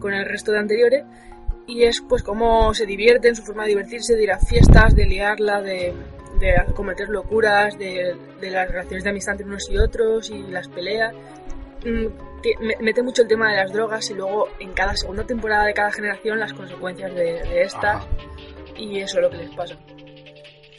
con 0.00 0.12
el 0.12 0.24
resto 0.26 0.52
de 0.52 0.58
anteriores. 0.58 1.04
Y 1.66 1.84
es 1.84 2.02
pues 2.08 2.22
cómo 2.22 2.74
se 2.74 2.86
divierten, 2.86 3.36
su 3.36 3.42
forma 3.42 3.62
de 3.62 3.70
divertirse, 3.70 4.16
de 4.16 4.22
ir 4.24 4.32
a 4.32 4.38
fiestas, 4.38 4.94
de 4.94 5.06
liarla, 5.06 5.62
de, 5.62 5.94
de 6.40 6.54
cometer 6.74 7.08
locuras, 7.08 7.78
de, 7.78 8.16
de 8.40 8.50
las 8.50 8.68
relaciones 8.68 9.04
de 9.04 9.10
amistad 9.10 9.32
entre 9.32 9.46
unos 9.46 9.70
y 9.70 9.78
otros 9.78 10.30
y 10.30 10.42
las 10.42 10.68
peleas. 10.68 11.14
Mm, 11.84 12.06
Mete 12.80 13.02
mucho 13.02 13.22
el 13.22 13.28
tema 13.28 13.50
de 13.50 13.56
las 13.56 13.72
drogas 13.72 14.10
y 14.10 14.14
luego 14.14 14.48
en 14.58 14.72
cada 14.72 14.96
segunda 14.96 15.24
temporada 15.24 15.64
de 15.64 15.74
cada 15.74 15.92
generación 15.92 16.40
las 16.40 16.52
consecuencias 16.52 17.14
de, 17.14 17.40
de 17.40 17.62
estas 17.62 17.96
Ajá. 17.96 18.06
Y 18.82 19.00
eso 19.00 19.18
es 19.18 19.22
lo 19.22 19.30
que 19.30 19.36
les 19.38 19.50
pasa. 19.54 19.76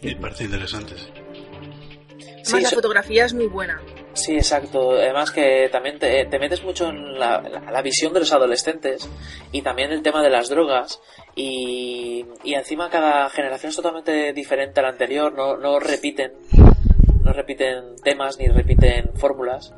Me 0.02 0.16
parece 0.18 0.44
interesante. 0.46 0.94
Además, 0.96 2.44
Sí, 2.44 2.62
la 2.62 2.70
so- 2.70 2.76
fotografía 2.76 3.26
es 3.26 3.34
muy 3.34 3.48
buena. 3.48 3.82
Sí, 4.14 4.34
exacto. 4.36 4.92
Además 4.92 5.32
que 5.32 5.70
también 5.72 5.98
te, 5.98 6.26
te 6.26 6.38
metes 6.40 6.64
mucho 6.64 6.90
en 6.90 7.18
la, 7.18 7.42
la- 7.42 7.72
la 7.72 7.82
visión 7.82 8.14
de 8.14 8.20
los 8.20 8.32
adolescentes 8.34 9.10
y 9.52 9.62
también 9.62 9.92
el 9.92 10.02
tema 10.04 10.22
de 10.22 10.30
las 10.30 10.50
drogas 10.50 11.02
y, 11.36 12.26
y 12.44 12.54
encima 12.54 12.90
cada 12.90 13.30
generación 13.30 13.70
es 13.72 13.76
totalmente 13.76 14.34
diferente 14.34 14.80
a 14.82 14.84
la 14.84 14.90
anterior, 14.90 15.34
no, 15.34 15.58
no 15.58 15.80
repiten, 15.80 16.34
no 17.24 17.32
repiten 17.34 17.96
temas 18.04 18.38
ni 18.38 18.48
repiten 18.48 19.12
fórmulas 19.16 19.74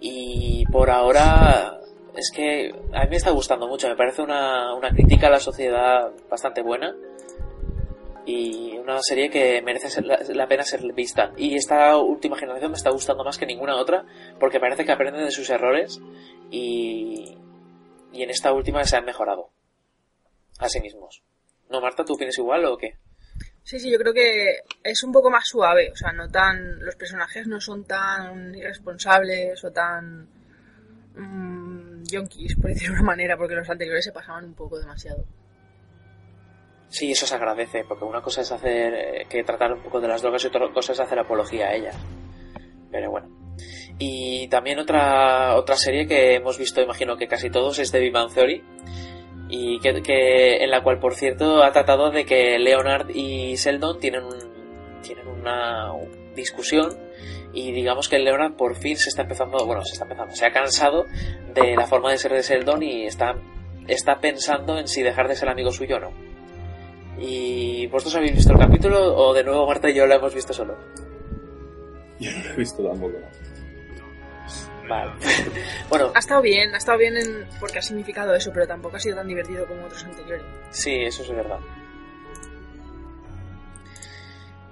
y 0.00 0.64
por 0.72 0.88
ahora 0.90 1.78
es 2.16 2.30
que 2.34 2.70
a 2.94 3.02
mí 3.04 3.10
me 3.10 3.16
está 3.16 3.30
gustando 3.30 3.66
mucho, 3.68 3.88
me 3.88 3.96
parece 3.96 4.22
una, 4.22 4.74
una 4.74 4.90
crítica 4.90 5.26
a 5.26 5.30
la 5.30 5.40
sociedad 5.40 6.12
bastante 6.30 6.62
buena 6.62 6.94
y 8.26 8.76
una 8.76 8.98
serie 9.00 9.30
que 9.30 9.62
merece 9.62 9.88
ser 9.88 10.04
la, 10.04 10.48
pena 10.48 10.64
ser 10.64 10.92
vista. 10.92 11.32
Y 11.36 11.54
esta 11.54 11.96
última 11.96 12.36
generación 12.36 12.72
me 12.72 12.76
está 12.76 12.90
gustando 12.90 13.24
más 13.24 13.38
que 13.38 13.46
ninguna 13.46 13.76
otra 13.76 14.04
porque 14.40 14.58
parece 14.58 14.84
que 14.84 14.92
aprenden 14.92 15.24
de 15.24 15.30
sus 15.30 15.48
errores 15.48 16.00
y, 16.50 17.38
y 18.12 18.22
en 18.22 18.30
esta 18.30 18.52
última 18.52 18.84
se 18.84 18.96
han 18.96 19.04
mejorado 19.04 19.50
a 20.58 20.68
sí 20.68 20.80
mismos. 20.80 21.22
¿No, 21.70 21.80
Marta? 21.80 22.04
¿Tú 22.04 22.14
opinas 22.14 22.36
igual 22.36 22.64
o 22.64 22.76
qué? 22.76 22.98
Sí, 23.62 23.78
sí, 23.78 23.90
yo 23.90 23.98
creo 23.98 24.12
que 24.12 24.60
es 24.82 25.02
un 25.02 25.12
poco 25.12 25.30
más 25.30 25.44
suave, 25.46 25.90
o 25.90 25.96
sea, 25.96 26.12
no 26.12 26.28
tan 26.28 26.78
los 26.84 26.94
personajes 26.94 27.48
no 27.48 27.60
son 27.60 27.84
tan 27.84 28.54
irresponsables 28.54 29.64
o 29.64 29.72
tan 29.72 30.28
mm, 31.16 32.04
yonkis, 32.04 32.54
por 32.54 32.70
decirlo 32.70 32.94
de 32.94 33.00
una 33.00 33.10
manera, 33.10 33.36
porque 33.36 33.56
los 33.56 33.68
anteriores 33.68 34.04
se 34.04 34.12
pasaban 34.12 34.44
un 34.44 34.54
poco 34.54 34.78
demasiado. 34.78 35.24
Sí, 36.96 37.10
eso 37.12 37.26
se 37.26 37.34
agradece, 37.34 37.84
porque 37.84 38.04
una 38.06 38.22
cosa 38.22 38.40
es 38.40 38.50
hacer 38.50 38.94
eh, 38.94 39.26
que 39.28 39.44
tratar 39.44 39.70
un 39.72 39.82
poco 39.82 40.00
de 40.00 40.08
las 40.08 40.22
drogas 40.22 40.42
y 40.44 40.46
otra 40.46 40.66
cosa 40.72 40.92
es 40.92 41.00
hacer 41.00 41.18
apología 41.18 41.66
a 41.66 41.74
ellas. 41.74 41.94
Pero 42.90 43.10
bueno. 43.10 43.28
Y 43.98 44.48
también 44.48 44.78
otra 44.78 45.56
otra 45.56 45.76
serie 45.76 46.06
que 46.06 46.36
hemos 46.36 46.56
visto, 46.58 46.80
imagino 46.80 47.18
que 47.18 47.28
casi 47.28 47.50
todos, 47.50 47.78
es 47.78 47.92
The 47.92 48.00
Big 48.00 48.14
Theory. 48.34 48.64
Y 49.50 49.78
que, 49.80 50.00
que- 50.02 50.64
en 50.64 50.70
la 50.70 50.82
cual, 50.82 50.98
por 50.98 51.14
cierto, 51.14 51.62
ha 51.62 51.70
tratado 51.70 52.10
de 52.10 52.24
que 52.24 52.58
Leonard 52.58 53.10
y 53.14 53.56
Sheldon 53.56 54.00
tienen, 54.00 54.24
un- 54.24 55.02
tienen 55.02 55.28
una 55.28 55.92
discusión 56.34 56.88
y 57.52 57.72
digamos 57.72 58.08
que 58.08 58.18
Leonard 58.18 58.54
por 58.56 58.74
fin 58.76 58.96
se 58.96 59.08
está 59.10 59.22
empezando, 59.22 59.64
bueno, 59.66 59.84
se 59.84 59.92
está 59.92 60.04
empezando, 60.04 60.34
se 60.34 60.46
ha 60.46 60.50
cansado 60.52 61.04
de 61.54 61.76
la 61.76 61.86
forma 61.86 62.10
de 62.10 62.18
ser 62.18 62.32
de 62.32 62.42
Sheldon 62.42 62.82
y 62.82 63.04
está, 63.06 63.36
está 63.86 64.18
pensando 64.20 64.78
en 64.78 64.88
si 64.88 65.02
dejar 65.02 65.28
de 65.28 65.36
ser 65.36 65.48
amigo 65.50 65.70
suyo 65.70 65.96
o 65.96 66.00
no. 66.00 66.35
¿Y 67.18 67.86
vosotros 67.86 68.16
habéis 68.16 68.34
visto 68.34 68.52
el 68.52 68.58
capítulo 68.58 69.16
o 69.16 69.32
de 69.32 69.42
nuevo 69.44 69.66
Marta 69.66 69.88
y 69.88 69.94
yo 69.94 70.06
lo 70.06 70.14
hemos 70.14 70.34
visto 70.34 70.52
solo? 70.52 70.76
Yo 72.20 72.30
no 72.32 72.44
lo 72.44 72.50
he 72.50 72.56
visto 72.56 72.82
tampoco. 72.86 73.14
Vale. 74.88 75.12
bueno, 75.88 76.12
Ha 76.14 76.18
estado 76.18 76.42
bien, 76.42 76.74
ha 76.74 76.78
estado 76.78 76.98
bien 76.98 77.16
en- 77.16 77.46
porque 77.58 77.78
ha 77.78 77.82
significado 77.82 78.34
eso, 78.34 78.50
pero 78.52 78.66
tampoco 78.66 78.96
ha 78.96 79.00
sido 79.00 79.16
tan 79.16 79.26
divertido 79.26 79.66
como 79.66 79.84
otros 79.84 80.04
anteriores. 80.04 80.44
sí, 80.70 80.92
eso 81.02 81.22
es 81.22 81.30
verdad. 81.30 81.58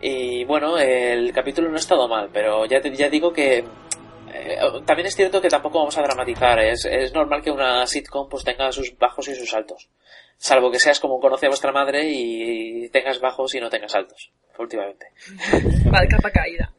Y 0.00 0.44
bueno, 0.44 0.76
el 0.78 1.32
capítulo 1.32 1.68
no 1.70 1.76
ha 1.76 1.78
estado 1.78 2.06
mal, 2.08 2.28
pero 2.32 2.66
ya, 2.66 2.80
te- 2.80 2.94
ya 2.94 3.08
digo 3.08 3.32
que 3.32 3.64
eh, 4.34 4.58
también 4.84 5.06
es 5.06 5.14
cierto 5.14 5.40
que 5.40 5.48
tampoco 5.48 5.78
vamos 5.78 5.96
a 5.96 6.02
dramatizar. 6.02 6.58
Es, 6.58 6.84
es 6.84 7.12
normal 7.12 7.42
que 7.42 7.50
una 7.50 7.86
sitcom 7.86 8.28
pues 8.28 8.44
tenga 8.44 8.70
sus 8.72 8.96
bajos 8.98 9.28
y 9.28 9.34
sus 9.34 9.54
altos. 9.54 9.88
Salvo 10.36 10.70
que 10.70 10.78
seas 10.78 10.98
como 11.00 11.20
conoce 11.20 11.46
a 11.46 11.48
vuestra 11.48 11.72
madre 11.72 12.04
y 12.06 12.88
tengas 12.90 13.20
bajos 13.20 13.54
y 13.54 13.60
no 13.60 13.70
tengas 13.70 13.94
altos, 13.94 14.32
últimamente. 14.58 15.06
Va 15.94 16.00
de 16.00 16.08
capa 16.08 16.30
caída. 16.30 16.72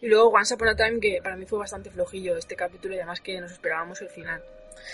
Y 0.00 0.08
luego 0.08 0.28
Once 0.30 0.54
Upon 0.54 0.68
a 0.68 0.76
Time, 0.76 1.00
que 1.00 1.20
para 1.22 1.36
mí 1.36 1.46
fue 1.46 1.58
bastante 1.58 1.90
flojillo 1.90 2.36
este 2.36 2.54
capítulo 2.56 2.94
y 2.94 2.98
además 2.98 3.20
que 3.20 3.40
nos 3.40 3.52
esperábamos 3.52 4.00
el 4.02 4.08
final. 4.08 4.42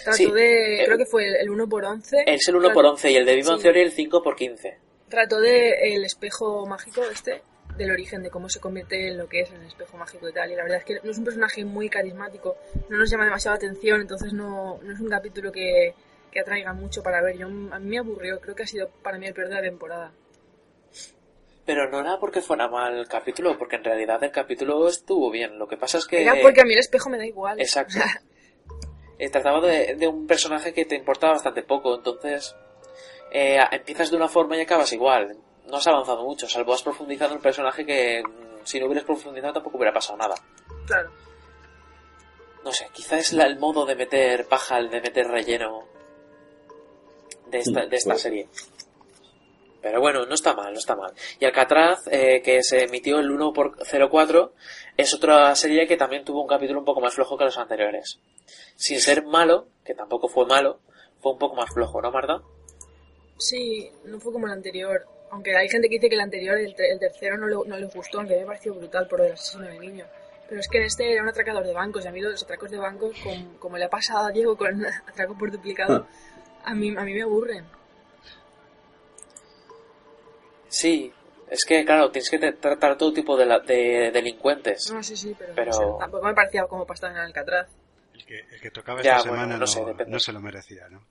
Trató 0.03 0.17
Sí, 0.17 0.31
de, 0.31 0.83
eh, 0.83 0.85
creo 0.87 0.97
que 0.97 1.05
fue 1.05 1.27
el 1.41 1.51
1 1.51 1.69
por 1.69 1.85
11 1.85 2.25
Es 2.27 2.49
el 2.49 2.57
1 2.57 2.73
por 2.73 2.87
11 2.87 3.11
y 3.11 3.17
el 3.17 3.27
de 3.27 3.43
Bang 3.43 3.59
Sí. 3.59 3.63
Theory 3.65 3.81
el 3.83 3.93
5 3.93 4.23
por 4.23 4.35
15. 4.37 4.79
Trató 5.11 5.41
de 5.41 5.95
el 5.95 6.05
espejo 6.05 6.67
mágico 6.67 7.03
este, 7.13 7.43
del 7.77 7.91
origen, 7.91 8.23
de 8.23 8.31
cómo 8.31 8.49
se 8.49 8.61
convierte 8.61 9.09
en 9.09 9.19
lo 9.19 9.29
que 9.29 9.41
es 9.41 9.51
en 9.51 9.61
el 9.61 9.67
espejo 9.67 9.97
mágico 9.97 10.29
y 10.29 10.33
tal. 10.33 10.51
Y 10.51 10.57
la 10.57 10.63
verdad 10.63 10.79
es 10.79 10.85
que 10.85 11.01
no 11.03 11.11
es 11.11 11.19
un 11.19 11.25
personaje 11.25 11.65
muy 11.65 11.89
carismático, 11.89 12.57
no 12.89 12.99
nos 12.99 13.11
llama 13.11 13.25
demasiada 13.25 13.57
atención, 13.57 14.01
entonces 14.01 14.33
no, 14.33 14.79
no 14.83 14.93
es 14.93 15.01
un 15.01 15.09
capítulo 15.09 15.53
que, 15.53 15.95
que 16.31 16.41
atraiga 16.41 16.73
mucho 16.73 17.03
para 17.03 17.23
ver. 17.23 17.37
Yo, 17.37 17.47
a 17.47 17.79
mí 17.79 17.89
me 17.89 17.99
aburrió, 17.99 18.41
creo 18.41 18.55
que 18.55 18.65
ha 18.65 18.67
sido 18.67 18.89
para 19.03 19.19
mí 19.19 19.27
el 19.27 19.35
peor 19.35 19.49
de 19.49 19.55
la 19.55 19.63
temporada. 19.63 20.13
Pero 21.67 21.91
no 21.91 22.01
era 22.01 22.19
porque 22.19 22.43
fuera 22.43 22.69
mal 22.69 22.99
el 22.99 23.09
capítulo, 23.09 23.57
porque 23.57 23.77
en 23.77 23.85
realidad 23.85 24.23
el 24.23 24.31
capítulo 24.31 24.87
estuvo 24.87 25.31
bien. 25.31 25.59
Lo 25.59 25.67
que 25.67 25.79
pasa 25.79 25.97
es 25.97 26.07
que... 26.07 26.23
Era 26.23 26.35
porque 26.43 26.61
a 26.61 26.65
mí 26.65 26.75
el 26.75 26.81
espejo 26.81 27.09
me 27.09 27.17
da 27.17 27.27
igual. 27.27 27.61
Exacto. 27.61 27.99
Eh, 29.17 29.31
trataba 29.31 29.61
de, 29.61 29.95
de 29.95 30.09
un 30.09 30.27
personaje 30.27 30.75
que 30.75 30.87
te 30.87 30.97
importaba 30.97 31.35
bastante 31.35 31.63
poco, 31.63 31.95
entonces 31.95 32.57
eh, 33.31 33.59
empiezas 33.73 34.11
de 34.11 34.17
una 34.17 34.29
forma 34.29 34.57
y 34.57 34.61
acabas 34.61 34.93
igual. 34.93 35.37
No 35.67 35.77
has 35.79 35.87
avanzado 35.87 36.23
mucho, 36.25 36.49
salvo 36.49 36.75
has 36.75 36.83
profundizado 36.83 37.31
en 37.33 37.37
el 37.39 37.43
personaje 37.43 37.85
que 37.87 38.23
mm, 38.23 38.65
si 38.65 38.79
no 38.81 38.87
hubieras 38.87 39.05
profundizado 39.05 39.55
tampoco 39.55 39.77
hubiera 39.79 39.93
pasado 39.93 40.19
nada. 40.19 40.35
claro. 40.87 41.11
No 42.65 42.73
sé, 42.73 42.89
quizá 42.95 43.19
es 43.19 43.35
la- 43.35 43.45
el 43.45 43.59
modo 43.59 43.85
de 43.85 43.95
meter 43.95 44.47
paja, 44.47 44.79
el 44.79 44.89
de 44.89 45.03
meter 45.03 45.27
relleno 45.29 45.85
de 47.51 47.59
esta, 47.59 47.85
de 47.87 47.97
esta 47.97 48.09
claro. 48.11 48.19
serie. 48.21 48.49
Pero 49.83 50.01
bueno, 50.01 50.25
no 50.25 50.35
está 50.35 50.55
mal, 50.55 50.73
no 50.73 50.79
está 50.79 50.97
mal. 50.97 51.13
Y 51.39 51.45
Alcatraz, 51.45 52.07
eh, 52.11 52.41
que 52.43 52.63
se 52.63 52.85
emitió 52.85 53.19
el 53.19 53.31
1 53.31 53.53
por 53.53 53.77
04, 53.87 54.55
es 54.97 55.13
otra 55.13 55.55
serie 55.57 55.87
que 55.87 55.99
también 55.99 56.25
tuvo 56.25 56.41
un 56.41 56.49
capítulo 56.49 56.79
un 56.79 56.87
poco 56.87 57.03
más 57.03 57.13
flojo 57.15 57.37
que 57.37 57.45
los 57.45 57.59
anteriores. 57.59 58.19
Sin 58.77 58.99
ser 58.99 59.25
malo, 59.27 59.67
que 59.85 59.95
tampoco 59.95 60.29
fue 60.29 60.47
malo, 60.47 60.81
fue 61.21 61.33
un 61.33 61.39
poco 61.39 61.57
más 61.57 61.71
flojo, 61.71 62.01
¿no, 62.01 62.11
Marta? 62.11 62.41
Sí, 63.37 63.91
no 64.07 64.19
fue 64.21 64.33
como 64.33 64.47
el 64.47 64.53
anterior. 64.55 65.07
Aunque 65.31 65.57
hay 65.57 65.69
gente 65.69 65.89
que 65.89 65.97
dice 65.97 66.09
que 66.09 66.15
el 66.15 66.21
anterior, 66.21 66.57
el, 66.59 66.75
el 66.79 66.99
tercero, 67.01 67.37
no 67.37 67.47
le, 67.49 67.57
no 67.69 67.77
le 67.77 67.87
gustó, 67.87 68.19
aunque 68.19 68.37
me 68.39 68.47
pareció 68.47 68.75
brutal 68.75 69.09
por 69.09 69.21
el 69.21 69.33
asesino 69.33 69.65
de 69.65 69.79
niño. 69.79 70.07
Pero 70.49 70.61
es 70.61 70.69
que 70.69 70.79
en 70.79 70.85
este 70.85 71.11
era 71.13 71.23
un 71.23 71.29
atracador 71.29 71.65
de 71.67 71.73
bancos, 71.73 72.05
y 72.05 72.09
a 72.09 72.13
mí 72.13 72.21
los 72.21 72.43
atracos 72.43 72.71
de 72.71 72.77
bancos, 72.77 73.17
como, 73.23 73.59
como 73.59 73.77
le 73.79 73.85
ha 73.87 73.91
pasado 73.91 74.27
a 74.27 74.31
Diego 74.31 74.57
con 74.57 74.85
atraco 75.09 75.37
por 75.37 75.51
duplicado, 75.51 76.07
a 76.65 76.75
mí, 76.75 76.95
a 76.97 77.03
mí 77.03 77.15
me 77.15 77.23
aburren. 77.23 77.65
Sí, 80.69 81.13
es 81.49 81.65
que 81.65 81.85
claro, 81.85 82.11
tienes 82.11 82.31
que 82.31 82.39
tratar 82.53 82.97
todo 82.97 83.13
tipo 83.13 83.37
de, 83.37 83.47
la- 83.47 83.61
de 83.61 84.11
delincuentes. 84.13 84.91
No, 84.93 85.03
sí, 85.03 85.17
sí, 85.17 85.35
pero, 85.39 85.55
Pero- 85.55 85.71
no 85.71 85.77
sé, 85.77 85.85
tampoco 86.01 86.27
me 86.27 86.35
parecía 86.35 86.67
como 86.67 86.85
para 86.87 86.95
estar 86.95 87.11
en 87.11 87.19
Alcatraz. 87.19 87.69
El 88.13 88.25
que, 88.27 88.39
el 88.41 88.61
que 88.61 88.71
tocaba 88.71 89.03
Ya, 89.03 89.17
esta 89.17 89.29
bueno, 89.31 89.43
semana 89.45 89.55
no 89.55 89.61
no, 89.61 89.67
sé, 89.67 90.05
no 90.07 90.19
se 90.19 90.33
lo 90.33 90.41
merecía, 90.41 90.89
¿no? 90.89 91.05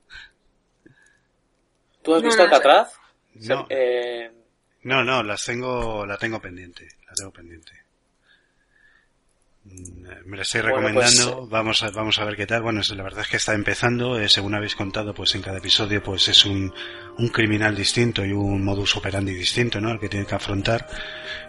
¿Tú 2.01 2.13
has 2.15 2.21
No, 2.21 2.27
visto 2.27 2.43
no, 2.45 2.49
Alcatraz? 2.49 2.93
No, 3.35 3.65
Eh, 3.69 4.31
no, 4.83 5.03
no, 5.03 5.23
las 5.23 5.43
tengo, 5.45 6.05
la 6.05 6.17
tengo 6.17 6.39
pendiente, 6.41 6.87
la 7.07 7.13
tengo 7.13 7.31
pendiente. 7.31 7.71
Mm, 9.65 10.03
Me 10.25 10.35
la 10.37 10.43
estoy 10.43 10.61
Bueno, 10.61 10.75
recomendando, 10.77 11.37
pues, 11.39 11.49
vamos 11.49 11.83
a, 11.83 11.89
vamos 11.91 12.19
a 12.19 12.25
ver 12.25 12.35
qué 12.35 12.45
tal. 12.45 12.61
Bueno, 12.63 12.81
la 12.95 13.03
verdad 13.03 13.21
es 13.21 13.29
que 13.29 13.37
está 13.37 13.53
empezando, 13.53 14.19
eh, 14.19 14.27
según 14.27 14.55
habéis 14.55 14.75
contado, 14.75 15.13
pues 15.13 15.33
en 15.35 15.41
cada 15.41 15.57
episodio 15.59 16.03
pues 16.03 16.27
es 16.27 16.45
un, 16.45 16.73
un 17.17 17.29
criminal 17.29 17.73
distinto 17.75 18.25
y 18.25 18.33
un 18.33 18.63
modus 18.63 18.95
operandi 18.97 19.33
distinto, 19.33 19.79
¿no? 19.79 19.91
El 19.91 19.99
que 19.99 20.09
tiene 20.09 20.25
que 20.25 20.35
afrontar. 20.35 20.85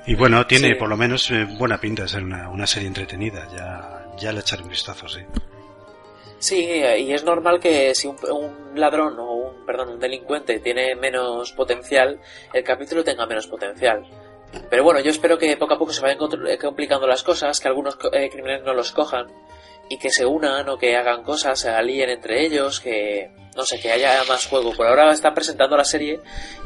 Y 0.07 0.14
bueno, 0.14 0.47
tiene 0.47 0.68
Sí. 0.68 0.74
por 0.76 0.89
lo 0.89 0.97
menos 0.97 1.28
eh, 1.32 1.45
buena 1.59 1.80
pinta 1.80 2.03
de 2.03 2.09
ser 2.09 2.22
una, 2.22 2.49
una 2.51 2.66
serie 2.68 2.87
entretenida, 2.89 3.49
ya, 3.53 4.16
ya 4.16 4.32
le 4.32 4.41
echaré 4.41 4.62
un 4.62 4.68
vistazo, 4.68 5.09
sí. 5.09 5.20
Sí, 6.39 6.57
y 6.62 7.12
es 7.12 7.24
normal 7.24 7.59
que 7.59 7.95
si 7.95 8.07
un, 8.07 8.16
un 8.30 8.78
ladrón 8.78 9.14
o 9.18 9.34
perdón, 9.64 9.90
un 9.90 10.00
delincuente 10.00 10.58
tiene 10.60 10.94
menos 10.94 11.52
potencial, 11.52 12.20
el 12.52 12.64
capítulo 12.64 13.04
tenga 13.04 13.26
menos 13.26 13.46
potencial. 13.46 14.04
Pero 14.70 14.84
bueno, 14.84 15.00
yo 15.00 15.10
espero 15.10 15.38
que 15.38 15.56
poco 15.56 15.74
a 15.74 15.78
poco 15.78 15.92
se 15.92 16.00
vayan 16.00 16.18
eh, 16.46 16.58
complicando 16.58 17.06
las 17.06 17.22
cosas, 17.22 17.60
que 17.60 17.68
algunos 17.68 17.98
eh, 18.12 18.30
criminales 18.30 18.64
no 18.64 18.72
los 18.72 18.92
cojan 18.92 19.26
y 19.88 19.98
que 19.98 20.10
se 20.10 20.24
unan 20.24 20.68
o 20.68 20.78
que 20.78 20.96
hagan 20.96 21.22
cosas, 21.22 21.58
se 21.58 21.70
alíen 21.70 22.10
entre 22.10 22.44
ellos, 22.44 22.80
que 22.80 23.30
no 23.56 23.64
sé, 23.64 23.80
que 23.80 23.92
haya 23.92 24.22
más 24.28 24.46
juego. 24.46 24.72
Por 24.72 24.86
ahora 24.86 25.12
están 25.12 25.34
presentando 25.34 25.76
la 25.76 25.84
serie 25.84 26.20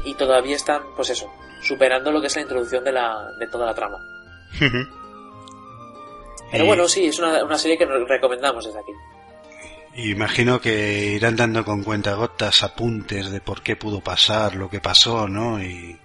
y 0.05 0.13
todavía 0.15 0.55
están, 0.55 0.83
pues 0.95 1.09
eso, 1.09 1.31
superando 1.61 2.11
lo 2.11 2.21
que 2.21 2.27
es 2.27 2.35
la 2.35 2.43
introducción 2.43 2.83
de, 2.83 2.91
la, 2.91 3.27
de 3.39 3.47
toda 3.47 3.65
la 3.65 3.73
trama. 3.73 3.97
Pero 6.51 6.65
bueno, 6.65 6.87
sí, 6.87 7.05
es 7.05 7.19
una, 7.19 7.43
una 7.43 7.57
serie 7.57 7.77
que 7.77 7.85
recomendamos 7.85 8.65
desde 8.65 8.79
aquí. 8.79 8.91
Imagino 10.05 10.61
que 10.61 11.13
irán 11.15 11.35
dando 11.35 11.65
con 11.65 11.83
cuenta 11.83 12.13
gotas 12.13 12.63
apuntes 12.63 13.31
de 13.31 13.41
por 13.41 13.61
qué 13.61 13.75
pudo 13.75 14.01
pasar 14.01 14.55
lo 14.55 14.69
que 14.69 14.79
pasó, 14.79 15.27
¿no? 15.27 15.61
Y 15.61 15.99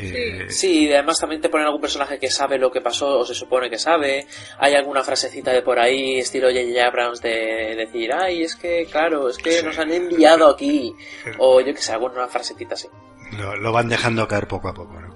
eh, 0.00 0.46
sí. 0.50 0.86
y 0.86 0.92
además 0.92 1.18
también 1.18 1.40
te 1.40 1.48
ponen 1.48 1.66
algún 1.66 1.80
personaje 1.80 2.18
que 2.18 2.30
sabe 2.30 2.58
lo 2.58 2.70
que 2.70 2.80
pasó 2.80 3.20
o 3.20 3.24
se 3.24 3.34
supone 3.34 3.70
que 3.70 3.78
sabe. 3.78 4.26
Hay 4.58 4.74
alguna 4.74 5.02
frasecita 5.02 5.52
de 5.52 5.62
por 5.62 5.78
ahí, 5.78 6.18
estilo 6.18 6.48
J.J. 6.48 6.86
Abrams, 6.86 7.20
de 7.20 7.74
decir, 7.76 8.10
ay, 8.12 8.42
es 8.42 8.54
que, 8.54 8.86
claro, 8.90 9.28
es 9.28 9.38
que 9.38 9.62
nos 9.62 9.78
han 9.78 9.92
enviado 9.92 10.48
aquí. 10.48 10.94
O 11.38 11.60
yo 11.60 11.74
que 11.74 11.80
sé, 11.80 11.92
alguna 11.92 12.28
frasecita 12.28 12.74
así. 12.74 12.88
Lo, 13.36 13.72
van 13.72 13.88
dejando 13.88 14.26
caer 14.26 14.48
poco 14.48 14.68
a 14.68 14.74
poco, 14.74 15.00
¿no? 15.00 15.07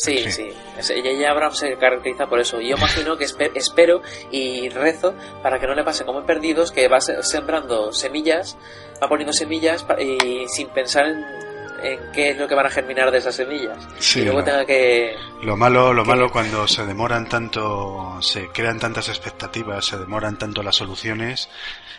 Sí, 0.00 0.30
sí. 0.30 0.48
J.J. 0.76 1.30
Abrams 1.30 1.58
se 1.58 1.76
caracteriza 1.76 2.26
por 2.26 2.40
eso. 2.40 2.60
Y 2.60 2.68
yo 2.70 2.76
imagino 2.76 3.16
que 3.18 3.26
espero 3.54 4.00
y 4.30 4.68
rezo 4.70 5.14
para 5.42 5.60
que 5.60 5.66
no 5.66 5.74
le 5.74 5.84
pase 5.84 6.04
como 6.04 6.20
en 6.20 6.26
Perdidos, 6.26 6.72
que 6.72 6.88
va 6.88 7.00
sembrando 7.00 7.92
semillas, 7.92 8.56
va 9.02 9.08
poniendo 9.08 9.32
semillas 9.32 9.84
y 9.98 10.48
sin 10.48 10.68
pensar 10.68 11.06
en 11.06 11.50
en 11.82 12.12
qué 12.12 12.30
es 12.30 12.38
lo 12.38 12.46
que 12.46 12.54
van 12.54 12.66
a 12.66 12.70
germinar 12.70 13.10
de 13.10 13.18
esas 13.18 13.34
semillas. 13.34 13.88
y 14.16 14.22
luego 14.22 14.44
tenga 14.44 14.64
que... 14.64 15.14
Lo 15.42 15.56
malo, 15.56 15.92
lo 15.92 16.04
malo 16.04 16.30
cuando 16.30 16.66
se 16.68 16.84
demoran 16.84 17.28
tanto, 17.28 18.18
se 18.22 18.48
crean 18.48 18.78
tantas 18.78 19.08
expectativas, 19.08 19.86
se 19.86 19.98
demoran 19.98 20.38
tanto 20.38 20.62
las 20.62 20.76
soluciones, 20.76 21.48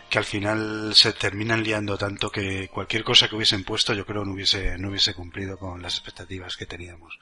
que 0.08 0.18
al 0.18 0.24
final 0.24 0.94
se 0.94 1.12
terminan 1.12 1.62
liando 1.62 1.98
tanto 1.98 2.30
que 2.30 2.68
cualquier 2.68 3.04
cosa 3.04 3.28
que 3.28 3.36
hubiesen 3.36 3.64
puesto 3.64 3.94
yo 3.94 4.06
creo 4.06 4.24
no 4.24 4.32
hubiese, 4.32 4.78
no 4.78 4.88
hubiese 4.88 5.14
cumplido 5.14 5.58
con 5.58 5.82
las 5.82 5.94
expectativas 5.94 6.56
que 6.56 6.66
teníamos. 6.66 7.18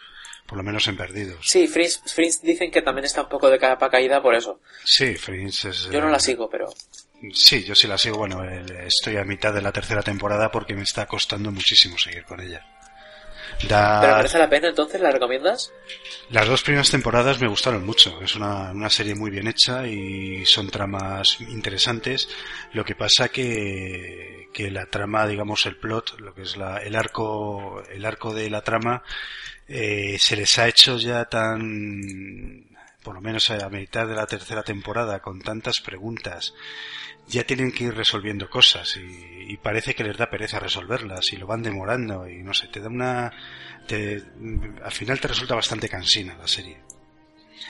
Por 0.50 0.56
lo 0.56 0.64
menos 0.64 0.88
en 0.88 0.96
Perdidos. 0.96 1.38
Sí, 1.48 1.68
Fringe, 1.68 2.00
dicen 2.42 2.72
que 2.72 2.82
también 2.82 3.04
está 3.04 3.22
un 3.22 3.28
poco 3.28 3.48
de 3.48 3.56
capa 3.56 3.88
caída 3.88 4.20
por 4.20 4.34
eso. 4.34 4.58
Sí, 4.82 5.14
Fringe 5.14 5.68
es... 5.68 5.88
Yo 5.92 6.00
no 6.00 6.08
la 6.10 6.18
sigo, 6.18 6.50
pero... 6.50 6.66
Sí, 7.32 7.62
yo 7.62 7.76
sí 7.76 7.86
la 7.86 7.96
sigo. 7.96 8.18
Bueno, 8.18 8.42
estoy 8.44 9.16
a 9.16 9.22
mitad 9.22 9.54
de 9.54 9.62
la 9.62 9.70
tercera 9.70 10.02
temporada 10.02 10.50
porque 10.50 10.74
me 10.74 10.82
está 10.82 11.06
costando 11.06 11.52
muchísimo 11.52 11.96
seguir 11.96 12.24
con 12.24 12.40
ella. 12.40 12.66
¿Pero 13.68 14.16
merece 14.16 14.38
la 14.38 14.48
pena 14.48 14.68
entonces? 14.68 15.00
¿La 15.00 15.10
recomiendas? 15.10 15.72
Las 16.30 16.48
dos 16.48 16.62
primeras 16.62 16.90
temporadas 16.90 17.40
me 17.40 17.48
gustaron 17.48 17.84
mucho. 17.84 18.20
Es 18.22 18.36
una, 18.36 18.70
una, 18.72 18.90
serie 18.90 19.14
muy 19.14 19.30
bien 19.30 19.48
hecha 19.48 19.86
y 19.86 20.44
son 20.46 20.70
tramas 20.70 21.40
interesantes. 21.40 22.28
Lo 22.72 22.84
que 22.84 22.94
pasa 22.94 23.28
que, 23.28 24.48
que 24.52 24.70
la 24.70 24.86
trama, 24.86 25.26
digamos, 25.26 25.66
el 25.66 25.76
plot, 25.76 26.18
lo 26.20 26.34
que 26.34 26.42
es 26.42 26.56
la, 26.56 26.78
el 26.78 26.96
arco, 26.96 27.82
el 27.90 28.04
arco 28.04 28.34
de 28.34 28.50
la 28.50 28.62
trama, 28.62 29.02
eh, 29.68 30.16
se 30.18 30.36
les 30.36 30.58
ha 30.58 30.68
hecho 30.68 30.98
ya 30.98 31.24
tan, 31.26 32.66
por 33.02 33.14
lo 33.14 33.20
menos 33.20 33.50
a 33.50 33.68
mitad 33.68 34.06
de 34.06 34.14
la 34.14 34.26
tercera 34.26 34.62
temporada, 34.62 35.20
con 35.20 35.40
tantas 35.40 35.80
preguntas 35.80 36.54
ya 37.30 37.44
tienen 37.44 37.72
que 37.72 37.84
ir 37.84 37.94
resolviendo 37.94 38.50
cosas 38.50 38.96
y, 38.96 39.56
parece 39.62 39.94
que 39.94 40.04
les 40.04 40.16
da 40.16 40.30
pereza 40.30 40.58
resolverlas 40.58 41.32
y 41.32 41.36
lo 41.36 41.46
van 41.46 41.62
demorando 41.62 42.28
y 42.28 42.42
no 42.42 42.54
sé, 42.54 42.68
te 42.68 42.80
da 42.80 42.88
una... 42.88 43.32
Te, 43.86 44.22
al 44.82 44.92
final 44.92 45.20
te 45.20 45.28
resulta 45.28 45.54
bastante 45.54 45.88
cansina 45.88 46.36
la 46.36 46.46
serie. 46.46 46.80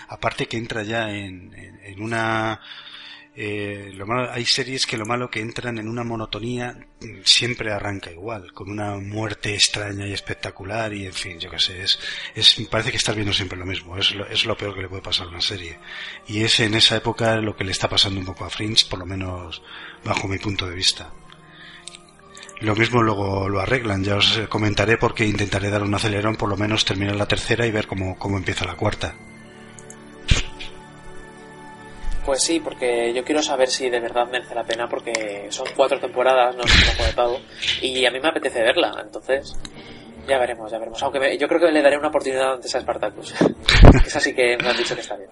Aparte 0.08 0.46
que 0.46 0.56
entra 0.56 0.82
ya 0.82 1.10
en, 1.10 1.52
en 1.54 2.02
una 2.02 2.60
eh, 3.36 3.92
lo 3.94 4.06
malo, 4.06 4.30
hay 4.32 4.44
series 4.44 4.86
que 4.86 4.96
lo 4.96 5.06
malo 5.06 5.30
que 5.30 5.40
entran 5.40 5.78
en 5.78 5.88
una 5.88 6.02
monotonía 6.02 6.74
mm, 7.00 7.20
siempre 7.24 7.72
arranca 7.72 8.10
igual, 8.10 8.52
con 8.52 8.68
una 8.70 8.96
muerte 8.96 9.54
extraña 9.54 10.06
y 10.06 10.12
espectacular 10.12 10.92
y 10.92 11.06
en 11.06 11.12
fin, 11.12 11.38
yo 11.38 11.48
qué 11.48 11.60
sé, 11.60 11.82
es, 11.82 11.98
es, 12.34 12.68
parece 12.68 12.90
que 12.90 12.96
estás 12.96 13.14
viendo 13.14 13.32
siempre 13.32 13.58
lo 13.58 13.66
mismo, 13.66 13.96
es 13.96 14.14
lo, 14.14 14.26
es 14.26 14.44
lo 14.44 14.56
peor 14.56 14.74
que 14.74 14.82
le 14.82 14.88
puede 14.88 15.02
pasar 15.02 15.26
a 15.26 15.30
una 15.30 15.40
serie. 15.40 15.78
Y 16.26 16.42
es 16.42 16.58
en 16.60 16.74
esa 16.74 16.96
época 16.96 17.36
lo 17.36 17.56
que 17.56 17.64
le 17.64 17.70
está 17.70 17.88
pasando 17.88 18.18
un 18.18 18.26
poco 18.26 18.44
a 18.44 18.50
Fringe, 18.50 18.86
por 18.90 18.98
lo 18.98 19.06
menos 19.06 19.62
bajo 20.04 20.26
mi 20.26 20.38
punto 20.38 20.66
de 20.66 20.74
vista. 20.74 21.12
Lo 22.60 22.74
mismo 22.74 23.02
luego 23.02 23.48
lo 23.48 23.60
arreglan, 23.60 24.04
ya 24.04 24.16
os 24.16 24.40
comentaré 24.48 24.98
porque 24.98 25.24
intentaré 25.24 25.70
dar 25.70 25.82
un 25.82 25.94
acelerón, 25.94 26.36
por 26.36 26.48
lo 26.48 26.56
menos 26.56 26.84
terminar 26.84 27.16
la 27.16 27.28
tercera 27.28 27.66
y 27.66 27.70
ver 27.70 27.86
cómo, 27.86 28.18
cómo 28.18 28.36
empieza 28.36 28.66
la 28.66 28.76
cuarta. 28.76 29.14
Pues 32.30 32.44
sí, 32.44 32.60
porque 32.60 33.12
yo 33.12 33.24
quiero 33.24 33.42
saber 33.42 33.68
si 33.68 33.90
de 33.90 33.98
verdad 33.98 34.24
merece 34.30 34.54
la 34.54 34.62
pena, 34.62 34.88
porque 34.88 35.48
son 35.48 35.66
cuatro 35.74 35.98
temporadas, 35.98 36.54
no 36.54 36.62
sé 36.62 36.96
comentado, 36.96 37.40
y 37.82 38.06
a 38.06 38.10
mí 38.12 38.20
me 38.20 38.28
apetece 38.28 38.62
verla, 38.62 39.00
entonces 39.04 39.58
ya 40.28 40.38
veremos, 40.38 40.70
ya 40.70 40.78
veremos. 40.78 41.02
Aunque 41.02 41.36
yo 41.36 41.48
creo 41.48 41.60
que 41.60 41.72
le 41.72 41.82
daré 41.82 41.98
una 41.98 42.06
oportunidad 42.06 42.52
antes 42.52 42.72
a 42.72 42.80
Spartacus. 42.82 43.34
es 44.06 44.14
así 44.14 44.32
que 44.32 44.56
me 44.62 44.68
han 44.68 44.76
dicho 44.76 44.94
que 44.94 45.00
está 45.00 45.16
bien. 45.16 45.28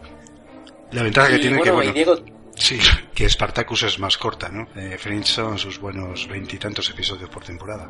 La 0.91 1.05
ventaja 1.05 1.29
que 1.29 1.39
tiene 1.39 1.63
que, 1.63 1.71
bueno, 1.71 1.93
Diego... 1.93 2.17
sí, 2.57 2.81
que 3.15 3.31
Spartacus 3.31 3.85
es 3.85 4.01
más 4.01 4.19
corta, 4.19 4.49
¿no? 4.49 4.67
Eh, 4.75 4.99
Fringe 4.99 5.29
son 5.29 5.57
sus 5.57 5.79
buenos 5.79 6.27
veintitantos 6.27 6.91
episodios 6.91 7.31
por 7.31 7.45
temporada. 7.45 7.89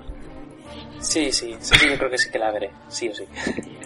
Sí, 1.00 1.32
sí, 1.32 1.56
sí, 1.58 1.88
yo 1.88 1.96
creo 1.96 2.10
que 2.10 2.18
sí 2.18 2.30
que 2.30 2.38
la 2.38 2.52
veré, 2.52 2.72
sí 2.88 3.08
o 3.08 3.14
sí. 3.14 3.24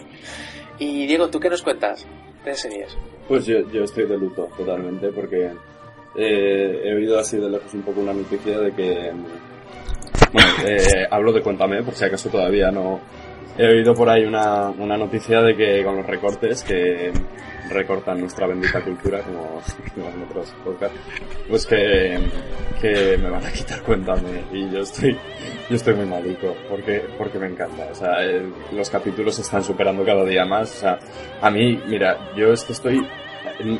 y 0.79 1.07
Diego, 1.07 1.29
¿tú 1.29 1.39
qué 1.39 1.49
nos 1.49 1.61
cuentas 1.61 2.05
Pues 3.27 3.45
yo, 3.45 3.59
yo 3.71 3.83
estoy 3.83 4.05
de 4.05 4.17
luto 4.17 4.49
totalmente 4.57 5.09
porque 5.11 5.51
eh, 6.15 6.81
he 6.83 6.93
oído 6.93 7.19
así 7.19 7.37
de 7.37 7.49
lejos 7.49 7.73
un 7.73 7.81
poco 7.81 8.01
una 8.01 8.13
noticia 8.13 8.59
de 8.59 8.71
que... 8.73 9.11
Bueno, 10.31 10.49
eh, 10.65 11.07
hablo 11.09 11.31
de 11.31 11.41
Cuéntame, 11.41 11.83
por 11.83 11.93
si 11.93 12.05
acaso 12.05 12.29
todavía 12.29 12.71
no... 12.71 12.99
He 13.57 13.67
oído 13.67 13.93
por 13.93 14.09
ahí 14.09 14.25
una, 14.25 14.69
una 14.69 14.97
noticia 14.97 15.41
de 15.41 15.55
que 15.55 15.83
con 15.83 15.97
los 15.97 16.05
recortes 16.07 16.63
que 16.63 17.11
recortan 17.69 18.19
nuestra 18.19 18.47
bendita 18.47 18.81
cultura, 18.81 19.21
como, 19.21 19.61
en 20.09 20.23
otros 20.23 20.53
podcasts, 20.63 20.97
pues 21.47 21.65
que, 21.65 22.17
que 22.81 23.17
me 23.17 23.29
van 23.29 23.45
a 23.45 23.51
quitar 23.51 23.81
Cuéntame 23.83 24.43
y 24.51 24.71
yo 24.71 24.81
estoy 24.81 25.17
yo 25.69 25.75
estoy 25.75 25.93
muy 25.93 26.05
maluco 26.05 26.55
porque 26.69 27.03
porque 27.17 27.37
me 27.37 27.47
encanta. 27.47 27.87
O 27.91 27.95
sea 27.95 28.17
los 28.71 28.89
capítulos 28.89 29.37
están 29.39 29.63
superando 29.63 30.03
cada 30.03 30.23
día 30.25 30.45
más. 30.45 30.71
O 30.71 30.79
sea 30.79 30.99
a 31.41 31.49
mí 31.51 31.79
mira 31.87 32.33
yo 32.35 32.53
es 32.53 32.63
que 32.63 32.73
estoy 32.73 33.05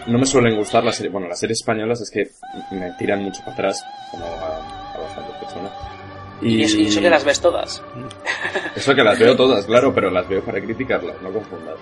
no 0.08 0.20
me 0.20 0.26
suelen 0.26 0.56
gustar 0.56 0.84
las 0.84 0.96
series 0.96 1.12
bueno 1.12 1.28
las 1.28 1.40
series 1.40 1.60
españolas 1.60 2.00
es 2.02 2.12
que 2.12 2.30
me 2.76 2.92
tiran 2.98 3.24
mucho 3.24 3.42
para 3.42 3.54
atrás 3.54 3.84
como 4.12 4.26
a, 4.26 4.94
a 4.94 4.98
bastantes 5.00 5.36
personas 5.38 5.93
y, 6.42 6.56
y, 6.56 6.64
eso 6.64 7.02
que 7.02 7.10
las 7.10 7.24
ves 7.24 7.40
todas. 7.40 7.84
Eso 8.76 8.96
que 8.96 9.04
las 9.04 9.18
veo 9.20 9.36
todas 9.36 9.66
claro 9.66 9.94
pero 9.94 10.10
las 10.10 10.28
veo 10.28 10.44
para 10.44 10.60
criticarlas 10.62 11.22
no 11.22 11.32
confundas. 11.32 11.78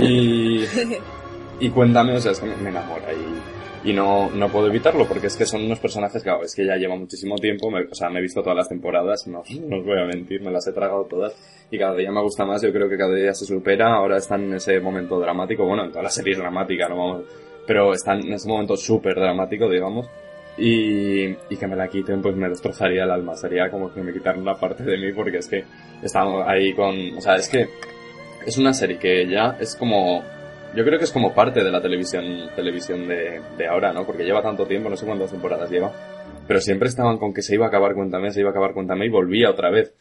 Y 0.00 0.64
y 1.60 1.70
cuéntame 1.70 2.16
o 2.16 2.20
sea 2.20 2.32
es 2.32 2.40
que 2.40 2.46
me 2.46 2.70
enamora 2.70 3.12
y 3.12 3.62
y 3.84 3.92
no, 3.92 4.30
no 4.30 4.48
puedo 4.48 4.68
evitarlo 4.68 5.06
porque 5.06 5.26
es 5.26 5.36
que 5.36 5.44
son 5.44 5.64
unos 5.64 5.80
personajes 5.80 6.22
que 6.22 6.30
es 6.42 6.54
que 6.54 6.64
ya 6.64 6.76
lleva 6.76 6.96
muchísimo 6.96 7.36
tiempo, 7.36 7.68
o 7.68 7.94
sea, 7.94 8.08
me 8.10 8.20
he 8.20 8.22
visto 8.22 8.40
todas 8.42 8.56
las 8.56 8.68
temporadas, 8.68 9.26
no, 9.26 9.42
no 9.68 9.78
os 9.78 9.84
voy 9.84 9.98
a 9.98 10.04
mentir, 10.04 10.40
me 10.40 10.50
las 10.50 10.66
he 10.68 10.72
tragado 10.72 11.04
todas 11.04 11.34
y 11.70 11.78
cada 11.78 11.96
día 11.96 12.12
me 12.12 12.22
gusta 12.22 12.44
más, 12.44 12.62
yo 12.62 12.72
creo 12.72 12.88
que 12.88 12.96
cada 12.96 13.14
día 13.14 13.34
se 13.34 13.44
supera, 13.44 13.94
ahora 13.94 14.18
están 14.18 14.44
en 14.44 14.54
ese 14.54 14.78
momento 14.80 15.18
dramático, 15.18 15.64
bueno, 15.64 15.84
en 15.84 15.90
toda 15.90 16.04
la 16.04 16.10
serie 16.10 16.32
es 16.32 16.38
dramática, 16.38 16.88
no 16.88 16.96
vamos, 16.96 17.24
pero 17.66 17.92
están 17.92 18.20
en 18.20 18.34
ese 18.34 18.48
momento 18.48 18.76
súper 18.76 19.16
dramático, 19.16 19.68
digamos, 19.68 20.08
y, 20.56 21.24
y 21.26 21.56
que 21.58 21.66
me 21.66 21.76
la 21.76 21.88
quiten 21.88 22.20
pues 22.20 22.36
me 22.36 22.48
destrozaría 22.48 23.04
el 23.04 23.10
alma, 23.10 23.34
sería 23.36 23.70
como 23.70 23.92
que 23.92 24.02
me 24.02 24.12
quitaran 24.12 24.40
una 24.40 24.54
parte 24.54 24.84
de 24.84 24.98
mí 24.98 25.12
porque 25.12 25.38
es 25.38 25.48
que 25.48 25.64
estamos 26.02 26.46
ahí 26.46 26.74
con, 26.74 26.94
o 27.16 27.20
sea, 27.20 27.36
es 27.36 27.48
que 27.48 27.68
es 28.46 28.58
una 28.58 28.72
serie 28.72 28.98
que 28.98 29.26
ya 29.28 29.56
es 29.60 29.76
como 29.76 30.22
yo 30.74 30.84
creo 30.84 30.98
que 30.98 31.04
es 31.04 31.12
como 31.12 31.34
parte 31.34 31.62
de 31.62 31.70
la 31.70 31.82
televisión, 31.82 32.48
televisión 32.56 33.06
de, 33.06 33.40
de 33.58 33.66
ahora, 33.66 33.92
¿no? 33.92 34.06
Porque 34.06 34.24
lleva 34.24 34.42
tanto 34.42 34.66
tiempo, 34.66 34.88
no 34.88 34.96
sé 34.96 35.04
cuántas 35.04 35.30
temporadas 35.30 35.70
lleva. 35.70 35.92
Pero 36.46 36.60
siempre 36.60 36.88
estaban 36.88 37.18
con 37.18 37.34
que 37.34 37.42
se 37.42 37.54
iba 37.54 37.66
a 37.66 37.68
acabar 37.68 37.94
Cuéntame, 37.94 38.30
se 38.30 38.40
iba 38.40 38.48
a 38.48 38.52
acabar 38.52 38.72
Cuéntame 38.72 39.06
y 39.06 39.10
volvía 39.10 39.50
otra 39.50 39.70
vez. 39.70 39.92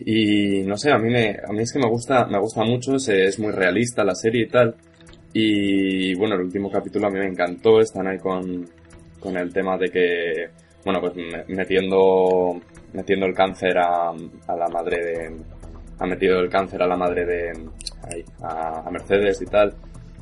Y 0.00 0.62
no 0.62 0.76
sé, 0.76 0.90
a 0.92 0.98
mí 0.98 1.10
me, 1.10 1.36
a 1.46 1.52
mí 1.52 1.60
es 1.60 1.72
que 1.72 1.78
me 1.78 1.88
gusta, 1.88 2.26
me 2.26 2.38
gusta 2.38 2.64
mucho, 2.64 2.96
es, 2.96 3.08
es 3.08 3.38
muy 3.38 3.52
realista 3.52 4.02
la 4.02 4.14
serie 4.14 4.44
y 4.44 4.48
tal. 4.48 4.74
Y 5.32 6.14
bueno, 6.14 6.36
el 6.36 6.42
último 6.42 6.70
capítulo 6.70 7.08
a 7.08 7.10
mí 7.10 7.18
me 7.18 7.26
encantó, 7.26 7.80
están 7.80 8.06
ahí 8.06 8.18
con, 8.18 8.66
con 9.20 9.36
el 9.36 9.52
tema 9.52 9.76
de 9.76 9.88
que, 9.90 10.48
bueno, 10.84 11.00
pues 11.00 11.12
metiendo, 11.48 12.60
metiendo 12.92 13.26
el 13.26 13.34
cáncer 13.34 13.78
a, 13.78 14.10
a 14.10 14.56
la 14.56 14.68
madre 14.68 15.04
de, 15.04 15.36
ha 15.98 16.06
metido 16.06 16.40
el 16.40 16.48
cáncer 16.48 16.82
a 16.82 16.86
la 16.86 16.96
madre 16.96 17.24
de 17.24 17.52
a, 18.42 18.90
Mercedes 18.90 19.40
y 19.42 19.46
tal. 19.46 19.74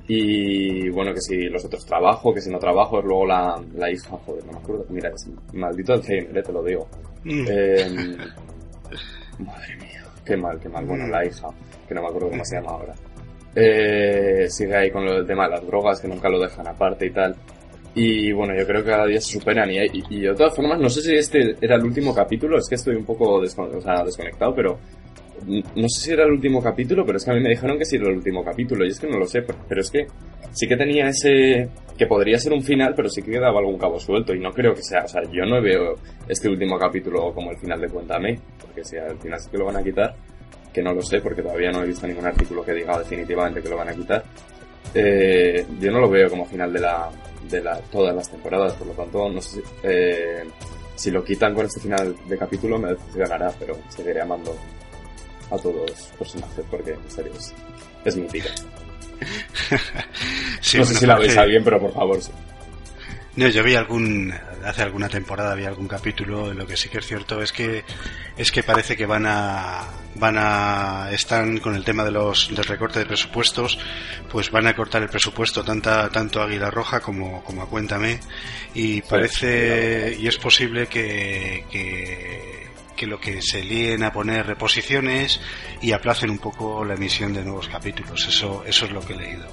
Y 0.06 0.90
bueno, 0.90 1.12
que 1.14 1.20
si 1.20 1.48
los 1.48 1.64
otros 1.64 1.84
trabajo, 1.86 2.32
que 2.34 2.40
si 2.40 2.50
no 2.50 2.58
trabajo, 2.58 2.98
es 2.98 3.04
luego 3.04 3.26
la, 3.26 3.60
la 3.74 3.90
hija, 3.90 4.16
joder, 4.24 4.44
no 4.46 4.52
me 4.52 4.58
acuerdo. 4.58 4.86
Mira, 4.90 5.10
es 5.10 5.28
maldito 5.54 5.94
Alzheimer, 5.94 6.36
eh, 6.36 6.42
te 6.42 6.52
lo 6.52 6.62
digo. 6.62 6.86
Mm. 7.24 7.44
Eh, 7.48 8.16
madre 9.38 9.76
mía, 9.76 10.04
qué 10.24 10.36
mal, 10.36 10.60
qué 10.60 10.68
mal. 10.68 10.84
Bueno, 10.84 11.06
la 11.08 11.24
hija, 11.24 11.48
que 11.88 11.94
no 11.94 12.02
me 12.02 12.08
acuerdo 12.08 12.30
cómo 12.30 12.44
se 12.44 12.56
llama 12.56 12.72
ahora. 12.72 12.94
Eh, 13.56 14.46
sigue 14.48 14.76
ahí 14.76 14.90
con 14.90 15.04
lo 15.06 15.14
del 15.14 15.26
tema 15.26 15.44
de 15.44 15.52
las 15.52 15.66
drogas, 15.66 16.00
que 16.00 16.08
nunca 16.08 16.28
lo 16.28 16.38
dejan 16.38 16.66
aparte 16.66 17.06
y 17.06 17.10
tal. 17.10 17.34
Y 17.94 18.32
bueno, 18.32 18.54
yo 18.58 18.66
creo 18.66 18.82
que 18.82 18.90
cada 18.90 19.06
día 19.06 19.20
se 19.20 19.38
superan 19.38 19.70
y, 19.70 19.78
y, 20.10 20.20
de 20.22 20.34
todas 20.34 20.54
formas, 20.54 20.80
no 20.80 20.88
sé 20.88 21.00
si 21.00 21.14
este 21.14 21.54
era 21.60 21.76
el 21.76 21.84
último 21.84 22.12
capítulo, 22.12 22.58
es 22.58 22.68
que 22.68 22.74
estoy 22.74 22.96
un 22.96 23.04
poco 23.04 23.40
desconectado, 23.40 24.52
pero 24.54 24.78
no 25.46 25.88
sé 25.88 26.00
si 26.00 26.12
era 26.12 26.24
el 26.24 26.32
último 26.32 26.62
capítulo, 26.62 27.04
pero 27.04 27.18
es 27.18 27.24
que 27.24 27.30
a 27.30 27.34
mí 27.34 27.40
me 27.40 27.50
dijeron 27.50 27.78
que 27.78 27.84
sí 27.84 27.96
era 27.96 28.08
el 28.08 28.16
último 28.16 28.42
capítulo 28.44 28.84
y 28.84 28.88
es 28.88 28.98
que 28.98 29.06
no 29.06 29.18
lo 29.18 29.26
sé, 29.26 29.42
pero 29.68 29.80
es 29.80 29.90
que 29.90 30.06
sí 30.52 30.66
que 30.66 30.76
tenía 30.76 31.08
ese 31.08 31.68
que 31.96 32.06
podría 32.06 32.38
ser 32.38 32.52
un 32.52 32.62
final, 32.62 32.94
pero 32.96 33.08
sí 33.08 33.22
que 33.22 33.32
quedaba 33.32 33.60
algún 33.60 33.78
cabo 33.78 34.00
suelto 34.00 34.34
y 34.34 34.40
no 34.40 34.50
creo 34.50 34.74
que 34.74 34.82
sea, 34.82 35.04
o 35.04 35.08
sea, 35.08 35.22
yo 35.30 35.44
no 35.44 35.62
veo 35.62 35.94
este 36.28 36.48
último 36.48 36.78
capítulo 36.78 37.32
como 37.32 37.50
el 37.50 37.58
final 37.58 37.80
de 37.80 37.88
Cuéntame, 37.88 38.38
porque 38.60 38.84
si 38.84 38.96
al 38.96 39.18
final 39.18 39.38
sí 39.38 39.50
que 39.50 39.58
lo 39.58 39.66
van 39.66 39.76
a 39.76 39.82
quitar, 39.82 40.14
que 40.72 40.82
no 40.82 40.92
lo 40.92 41.02
sé 41.02 41.20
porque 41.20 41.42
todavía 41.42 41.70
no 41.70 41.82
he 41.82 41.86
visto 41.86 42.06
ningún 42.06 42.26
artículo 42.26 42.64
que 42.64 42.72
diga 42.72 42.98
definitivamente 42.98 43.62
que 43.62 43.68
lo 43.68 43.76
van 43.76 43.88
a 43.88 43.94
quitar. 43.94 44.24
Eh, 44.92 45.66
yo 45.80 45.90
no 45.90 46.00
lo 46.00 46.10
veo 46.10 46.28
como 46.28 46.44
final 46.44 46.72
de 46.72 46.80
la 46.80 47.10
de 47.48 47.62
la, 47.62 47.78
todas 47.92 48.14
las 48.14 48.30
temporadas, 48.30 48.72
por 48.74 48.88
lo 48.88 48.92
tanto 48.94 49.28
no 49.28 49.40
sé 49.40 49.60
si, 49.60 49.62
eh, 49.82 50.44
si 50.94 51.10
lo 51.10 51.22
quitan 51.22 51.54
con 51.54 51.66
este 51.66 51.80
final 51.80 52.16
de 52.26 52.38
capítulo 52.38 52.78
me 52.78 52.90
decepcionará, 52.90 53.52
pero 53.58 53.76
seguiré 53.88 54.22
amando 54.22 54.56
a 55.50 55.56
todos 55.58 55.90
los 55.90 56.02
personajes 56.18 56.64
porque 56.70 56.92
en 56.92 57.10
serio 57.10 57.32
es, 57.36 57.54
es 58.04 58.16
mítica. 58.16 58.50
no 60.78 60.84
sé 60.84 60.94
si 60.94 61.06
la 61.06 61.18
veis 61.18 61.36
a 61.36 61.42
alguien, 61.42 61.62
pero 61.62 61.80
por 61.80 61.92
favor. 61.92 62.18
No, 63.36 63.48
yo 63.48 63.64
vi 63.64 63.74
algún, 63.74 64.32
hace 64.64 64.82
alguna 64.82 65.08
temporada 65.08 65.52
había 65.52 65.68
algún 65.68 65.88
capítulo, 65.88 66.54
lo 66.54 66.66
que 66.68 66.76
sí 66.76 66.88
que 66.88 66.98
es 66.98 67.06
cierto 67.06 67.42
es 67.42 67.52
que, 67.52 67.84
es 68.36 68.52
que 68.52 68.62
parece 68.62 68.96
que 68.96 69.06
van 69.06 69.26
a, 69.26 69.88
van 70.14 70.36
a, 70.38 71.08
están 71.10 71.58
con 71.58 71.74
el 71.74 71.82
tema 71.82 72.04
de 72.04 72.12
los, 72.12 72.54
del 72.54 72.64
recorte 72.64 73.00
de 73.00 73.06
presupuestos, 73.06 73.76
pues 74.30 74.52
van 74.52 74.68
a 74.68 74.76
cortar 74.76 75.02
el 75.02 75.08
presupuesto 75.08 75.64
tanta, 75.64 76.08
tanto 76.10 76.40
a 76.40 76.44
Águila 76.44 76.70
Roja 76.70 77.00
como, 77.00 77.42
como 77.42 77.62
a 77.62 77.68
Cuéntame, 77.68 78.20
y 78.72 79.02
parece, 79.02 80.16
y 80.16 80.28
es 80.28 80.38
posible 80.38 80.86
que, 80.86 81.64
que 81.70 82.64
que 82.94 83.08
lo 83.08 83.18
que 83.18 83.42
se 83.42 83.64
líen 83.64 84.04
a 84.04 84.12
poner 84.12 84.46
reposiciones 84.46 85.40
y 85.82 85.90
aplacen 85.90 86.30
un 86.30 86.38
poco 86.38 86.84
la 86.84 86.94
emisión 86.94 87.32
de 87.32 87.42
nuevos 87.42 87.68
capítulos. 87.68 88.26
Eso, 88.28 88.62
eso 88.64 88.84
es 88.86 88.92
lo 88.92 89.00
que 89.00 89.14
he 89.14 89.16
leído. 89.16 89.48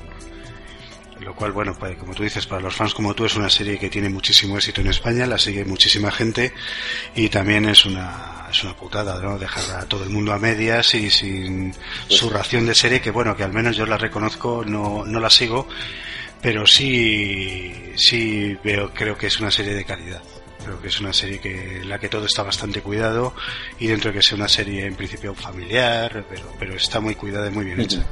Lo 1.22 1.36
cual, 1.36 1.52
bueno, 1.52 1.76
pues, 1.78 1.98
como 1.98 2.16
tú 2.16 2.24
dices, 2.24 2.48
para 2.48 2.62
los 2.62 2.76
fans 2.76 2.96
como 2.96 3.14
tú 3.14 3.26
es 3.26 3.36
una 3.36 3.50
serie 3.50 3.78
que 3.78 3.90
tiene 3.90 4.10
muchísimo 4.10 4.58
éxito 4.58 4.82
en 4.82 4.88
España, 4.88 5.28
la 5.28 5.38
sigue 5.38 5.64
muchísima 5.64 6.12
gente 6.12 6.52
y 7.16 7.30
también 7.30 7.66
es 7.66 7.86
una, 7.86 8.48
es 8.50 8.64
una 8.64 8.76
putada, 8.76 9.22
¿no? 9.22 9.38
Dejar 9.38 9.82
a 9.82 9.86
todo 9.86 10.04
el 10.04 10.10
mundo 10.10 10.34
a 10.34 10.40
medias 10.40 10.96
y 10.96 11.12
sin 11.12 11.76
su 12.08 12.30
ración 12.32 12.66
de 12.66 12.74
serie, 12.74 13.02
que 13.02 13.12
bueno, 13.12 13.38
que 13.38 13.44
al 13.44 13.54
menos 13.54 13.78
yo 13.78 13.86
la 13.86 13.98
reconozco, 13.98 14.64
no, 14.66 15.06
no 15.06 15.20
la 15.20 15.30
sigo, 15.30 15.68
pero 16.42 16.66
sí, 16.66 17.72
sí 17.96 18.58
veo, 18.64 18.92
creo 18.92 19.16
que 19.16 19.28
es 19.28 19.40
una 19.40 19.52
serie 19.52 19.76
de 19.76 19.86
calidad. 19.86 20.24
Creo 20.64 20.82
que 20.82 20.88
es 20.90 21.00
una 21.00 21.14
serie 21.14 21.40
que 21.40 21.82
la 21.86 22.00
que 22.00 22.10
todo 22.10 22.26
está 22.26 22.44
bastante 22.44 22.82
cuidado 22.82 23.34
y 23.80 23.88
dentro 23.88 24.12
de 24.12 24.18
que 24.18 24.24
sea 24.24 24.38
una 24.38 24.48
serie 24.48 24.86
en 24.86 24.96
principio 24.96 25.34
familiar, 25.36 26.26
pero, 26.30 26.54
pero 26.60 26.76
está 26.76 27.00
muy 27.00 27.16
cuidada 27.16 27.48
y 27.48 27.52
muy 27.52 27.66
bien 27.66 27.82
hecha. 27.82 28.06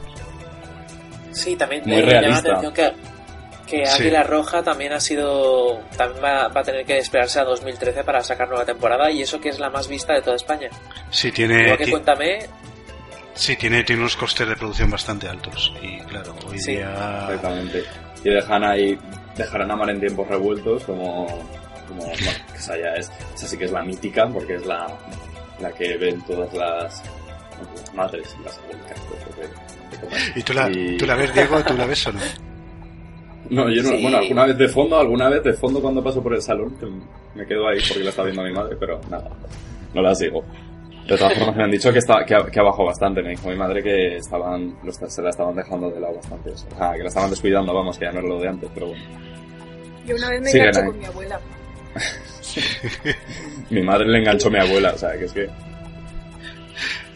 Sí, 1.39 1.55
también 1.55 1.83
me 1.85 2.01
llama 2.01 2.21
la 2.21 2.37
atención 2.37 2.73
que, 2.73 2.91
que 3.65 3.87
Águila 3.87 4.23
Roja 4.23 4.61
también 4.61 4.93
ha 4.93 4.99
sido 4.99 5.79
también 5.95 6.23
va, 6.23 6.45
a 6.47 6.63
tener 6.63 6.85
que 6.85 6.97
esperarse 6.97 7.39
a 7.39 7.45
2013 7.45 8.03
para 8.03 8.21
sacar 8.21 8.49
nueva 8.49 8.65
temporada 8.65 9.09
y 9.09 9.21
eso 9.21 9.39
que 9.39 9.49
es 9.49 9.59
la 9.59 9.69
más 9.69 9.87
vista 9.87 10.13
de 10.13 10.21
toda 10.21 10.35
España. 10.35 10.69
Sí, 11.09 11.31
tiene 11.31 11.77
que 11.77 11.89
cuéntame 11.89 12.39
Sí, 13.35 13.55
tiene, 13.55 13.85
tiene 13.85 14.01
unos 14.01 14.17
costes 14.17 14.49
de 14.49 14.55
producción 14.57 14.91
bastante 14.91 15.29
altos 15.29 15.73
y 15.81 15.97
claro, 16.01 16.35
hoy 16.45 16.57
día 16.57 17.23
exactamente. 17.23 17.85
Y 18.23 18.29
dejan 18.29 18.63
ahí 18.65 18.99
dejarán 19.37 19.71
a 19.71 19.75
Mar 19.77 19.89
en 19.89 19.99
tiempos 20.01 20.27
revueltos 20.27 20.83
como 20.83 21.25
como 21.87 22.11
esa 22.55 22.77
ya 22.77 22.93
es, 22.97 23.09
esa 23.33 23.47
sí 23.47 23.57
que 23.57 23.65
es 23.65 23.71
la 23.71 23.83
mítica 23.83 24.27
porque 24.27 24.55
es 24.55 24.65
la, 24.65 24.87
la 25.61 25.71
que 25.71 25.95
ven 25.97 26.21
todas 26.25 26.53
las, 26.53 27.01
madres 27.93 28.35
y 28.39 28.43
las 28.43 28.57
abuelas 28.57 29.68
¿Y 30.35 30.43
tú 30.43 30.53
la, 30.53 30.69
tú 30.97 31.05
la 31.05 31.15
ves, 31.15 31.33
Diego? 31.33 31.63
¿Tú 31.63 31.75
la 31.75 31.85
ves 31.85 32.07
o 32.07 32.13
no? 32.13 32.19
No, 33.49 33.67
yo 33.67 33.81
no, 33.81 33.99
bueno, 33.99 34.17
alguna 34.17 34.45
vez 34.45 34.57
de 34.59 34.67
fondo, 34.67 34.99
alguna 34.99 35.27
vez 35.27 35.43
de 35.43 35.53
fondo 35.53 35.81
cuando 35.81 36.03
paso 36.03 36.21
por 36.21 36.35
el 36.35 36.41
salón, 36.41 36.77
que 36.77 36.85
me 37.33 37.47
quedo 37.47 37.67
ahí 37.67 37.79
porque 37.87 38.03
la 38.03 38.11
está 38.11 38.21
viendo 38.21 38.43
mi 38.43 38.51
madre, 38.53 38.77
pero 38.79 39.01
nada, 39.09 39.27
no 39.93 40.01
la 40.03 40.13
sigo. 40.13 40.43
De 41.07 41.17
todas 41.17 41.33
formas 41.33 41.55
me 41.55 41.63
han 41.63 41.71
dicho 41.71 41.91
que, 41.91 41.97
está, 41.97 42.23
que, 42.23 42.35
ha, 42.35 42.45
que 42.45 42.59
ha 42.59 42.63
bajado 42.63 42.85
bastante, 42.85 43.23
me 43.23 43.31
dijo 43.31 43.49
mi 43.49 43.55
madre 43.55 43.81
que 43.81 44.17
estaban, 44.17 44.77
los, 44.83 44.95
se 44.95 45.21
la 45.23 45.31
estaban 45.31 45.55
dejando 45.55 45.89
de 45.89 45.99
lado 45.99 46.13
bastante, 46.13 46.51
o 46.51 46.57
sea, 46.57 46.93
que 46.93 47.01
la 47.01 47.07
estaban 47.07 47.31
descuidando, 47.31 47.73
vamos, 47.73 47.97
que 47.97 48.05
ya 48.05 48.11
no 48.11 48.19
es 48.19 48.25
lo 48.25 48.39
de 48.39 48.47
antes, 48.49 48.69
pero 48.71 48.87
bueno. 48.87 49.03
Yo 50.05 50.15
una 50.15 50.29
vez 50.29 50.41
me 50.41 50.51
enganché 50.51 50.85
con 50.85 50.99
mi 50.99 51.05
abuela. 51.05 51.39
mi 53.71 53.81
madre 53.81 54.07
le 54.07 54.19
enganchó 54.19 54.49
a 54.49 54.51
mi 54.51 54.59
abuela, 54.59 54.91
o 54.93 54.97
sea, 54.97 55.17
que 55.17 55.25
es 55.25 55.33
que... 55.33 55.49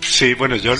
Sí, 0.05 0.33
bueno, 0.33 0.55
yo, 0.55 0.75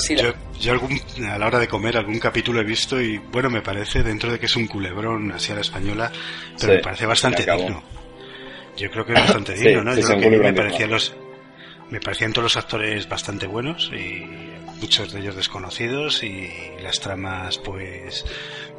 yo, 0.59 0.71
algún, 0.71 0.99
a 1.27 1.37
la 1.37 1.47
hora 1.47 1.59
de 1.59 1.67
comer 1.67 1.97
algún 1.97 2.19
capítulo 2.19 2.59
he 2.59 2.63
visto 2.63 3.01
y 3.01 3.17
bueno, 3.17 3.49
me 3.49 3.61
parece, 3.61 4.03
dentro 4.03 4.31
de 4.31 4.39
que 4.39 4.47
es 4.47 4.55
un 4.55 4.67
culebrón 4.67 5.31
así 5.31 5.51
a 5.51 5.55
la 5.55 5.61
española, 5.61 6.11
pero 6.59 6.73
me 6.73 6.79
parece 6.79 7.05
bastante 7.05 7.45
digno. 7.45 7.83
Yo 8.77 8.89
creo 8.91 9.05
que 9.05 9.13
es 9.13 9.19
bastante 9.19 9.53
digno, 9.53 9.83
¿no? 9.83 9.95
yo 9.95 10.05
creo 10.05 10.19
que 10.19 10.37
me 10.39 10.53
parecían 10.53 10.89
los, 10.89 11.13
me 11.89 11.99
parecían 11.99 12.33
todos 12.33 12.43
los 12.43 12.57
actores 12.57 13.07
bastante 13.07 13.47
buenos 13.47 13.91
y 13.93 14.25
muchos 14.81 15.13
de 15.13 15.21
ellos 15.21 15.35
desconocidos 15.35 16.23
y 16.23 16.49
las 16.81 16.99
tramas 16.99 17.57
pues 17.59 18.25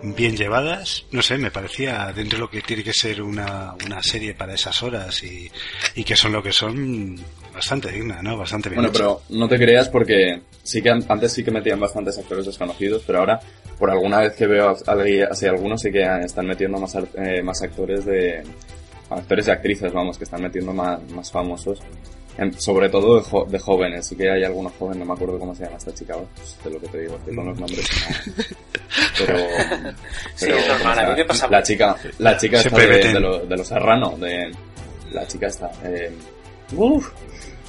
bien 0.03 0.37
llevadas. 0.37 1.07
No 1.13 1.23
sé, 1.23 1.39
me 1.39 1.51
parecía 1.51 2.13
dentro 2.13 2.39
de 2.39 2.41
lo 2.43 2.51
que 2.51 2.61
tiene 2.61 2.83
que 2.83 2.93
ser 2.93 3.23
una, 3.23 3.75
una 3.87 4.03
serie 4.03 4.35
para 4.35 4.55
esas 4.55 4.83
horas 4.83 5.23
y, 5.23 5.51
y 5.95 6.05
que 6.05 6.17
son 6.17 6.33
lo 6.33 6.43
que 6.43 6.53
son 6.53 7.19
bastante 7.55 7.91
digna, 7.91 8.21
¿no? 8.23 8.37
Bastante 8.37 8.69
bien. 8.69 8.83
Bueno, 8.83 8.93
pero 8.93 9.23
no 9.31 9.49
te 9.49 9.57
creas 9.57 9.89
porque 9.89 10.43
sí 10.63 10.83
que 10.83 10.91
antes 10.91 11.33
sí 11.33 11.45
que 11.45 11.51
metían 11.51 11.81
bastantes 11.81 12.19
actores 12.19 12.47
desconocidos, 12.47 13.03
pero 13.07 13.21
ahora 13.21 13.41
por 13.79 13.91
alguna 13.91 14.21
vez 14.21 14.35
que 14.35 14.47
veo 14.47 14.77
así 15.31 15.47
algunos 15.47 15.81
sí 15.81 15.91
que 15.91 16.03
están 16.25 16.47
metiendo 16.47 16.79
más, 16.79 16.97
eh, 17.17 17.43
más 17.43 17.63
actores 17.63 18.05
de 18.05 18.43
actores 19.11 19.49
y 19.49 19.51
actrices, 19.51 19.93
vamos, 19.93 20.19
que 20.19 20.25
están 20.25 20.43
metiendo 20.43 20.73
más, 20.73 21.01
más 21.11 21.31
famosos 21.31 21.81
sobre 22.59 22.89
todo 22.89 23.47
de, 23.47 23.59
jóvenes, 23.59 24.07
sí 24.07 24.17
que 24.17 24.29
hay 24.29 24.43
algunos 24.43 24.73
jóvenes, 24.73 24.99
no 24.99 25.05
me 25.05 25.13
acuerdo 25.13 25.39
cómo 25.39 25.55
se 25.55 25.65
llama 25.65 25.77
esta 25.77 25.95
chica, 25.95 26.17
pues, 26.35 26.59
de 26.65 26.71
lo 26.71 26.81
que 26.81 26.89
te 26.89 27.01
digo, 27.03 27.19
que 27.25 27.35
con 27.35 27.47
los 27.47 27.59
nombres 27.59 27.89
Pero, 29.19 29.37
pero 30.41 30.59
sí, 30.61 30.69
normal, 30.69 31.15
¿qué 31.15 31.25
pasa? 31.25 31.49
La 31.49 31.63
chica, 31.63 31.97
la 32.19 32.37
chica 32.37 32.61
está 32.61 32.77
de, 32.77 33.47
de, 33.47 33.57
los 33.57 33.69
Serrano, 33.69 34.17
de, 34.19 34.51
la 35.13 35.27
chica 35.29 35.47
está, 35.47 35.71
eh, 35.85 36.11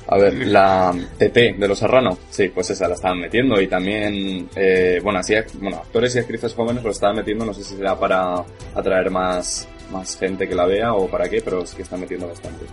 a 0.08 0.18
ver, 0.18 0.34
la 0.48 0.94
TT 1.18 1.58
de 1.58 1.68
los 1.68 1.80
Serrano, 1.80 2.18
sí, 2.30 2.50
pues 2.50 2.70
esa 2.70 2.88
la 2.88 2.94
estaban 2.94 3.20
metiendo 3.20 3.60
y 3.60 3.68
también, 3.68 4.50
eh, 4.56 5.00
bueno, 5.04 5.20
así, 5.20 5.34
bueno, 5.56 5.78
actores 5.78 6.16
y 6.16 6.20
actrices 6.20 6.54
jóvenes 6.54 6.84
lo 6.84 6.92
estaban 6.92 7.16
metiendo, 7.16 7.46
no 7.46 7.54
sé 7.54 7.64
si 7.64 7.76
será 7.76 8.00
para 8.00 8.44
atraer 8.76 9.10
más, 9.10 9.68
más 9.92 10.18
gente 10.18 10.48
que 10.48 10.54
la 10.54 10.66
vea 10.66 10.94
o 10.94 11.08
para 11.08 11.28
qué, 11.28 11.42
pero 11.42 11.66
sí 11.66 11.76
que 11.76 11.82
están 11.82 12.02
metiendo 12.02 12.28
bastante. 12.28 12.66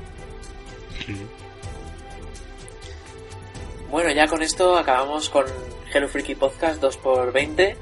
Bueno, 3.90 4.11
ya 4.11 4.27
con 4.27 4.43
esto 4.43 4.77
acabamos 4.77 5.31
con 5.31 5.47
Hello 5.93 6.09
Freaky 6.09 6.35
Podcast 6.35 6.82
2x20. 6.82 7.77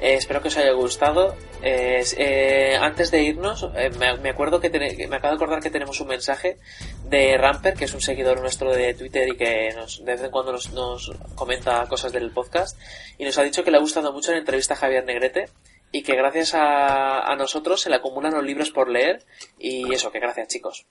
Eh, 0.00 0.14
espero 0.14 0.42
que 0.42 0.48
os 0.48 0.56
haya 0.56 0.72
gustado. 0.72 1.36
Eh, 1.62 2.76
antes 2.80 3.10
de 3.10 3.22
irnos, 3.22 3.68
eh, 3.74 3.90
me, 3.98 4.28
acuerdo 4.30 4.60
que 4.60 4.70
me 5.08 5.16
acabo 5.16 5.32
de 5.32 5.36
acordar 5.36 5.62
que 5.62 5.70
tenemos 5.70 6.00
un 6.00 6.08
mensaje 6.08 6.58
de 7.04 7.36
Ramper, 7.38 7.74
que 7.74 7.86
es 7.86 7.94
un 7.94 8.00
seguidor 8.00 8.40
nuestro 8.40 8.72
de 8.72 8.94
Twitter 8.94 9.28
y 9.28 9.36
que 9.36 9.72
nos, 9.74 10.04
de 10.04 10.12
vez 10.12 10.22
en 10.22 10.30
cuando 10.30 10.52
nos, 10.52 11.12
comenta 11.34 11.86
cosas 11.88 12.12
del 12.12 12.30
podcast. 12.30 12.78
Y 13.18 13.24
nos 13.24 13.38
ha 13.38 13.42
dicho 13.42 13.64
que 13.64 13.70
le 13.70 13.78
ha 13.78 13.80
gustado 13.80 14.12
mucho 14.12 14.32
la 14.32 14.38
entrevista 14.38 14.74
a 14.74 14.76
Javier 14.76 15.04
Negrete 15.04 15.48
y 15.92 16.02
que 16.02 16.14
gracias 16.14 16.54
a, 16.54 17.20
a 17.20 17.36
nosotros 17.36 17.80
se 17.80 17.90
le 17.90 17.96
acumulan 17.96 18.34
los 18.34 18.44
libros 18.44 18.70
por 18.70 18.88
leer. 18.88 19.24
Y 19.58 19.92
eso, 19.92 20.12
que 20.12 20.20
gracias 20.20 20.48
chicos. 20.48 20.86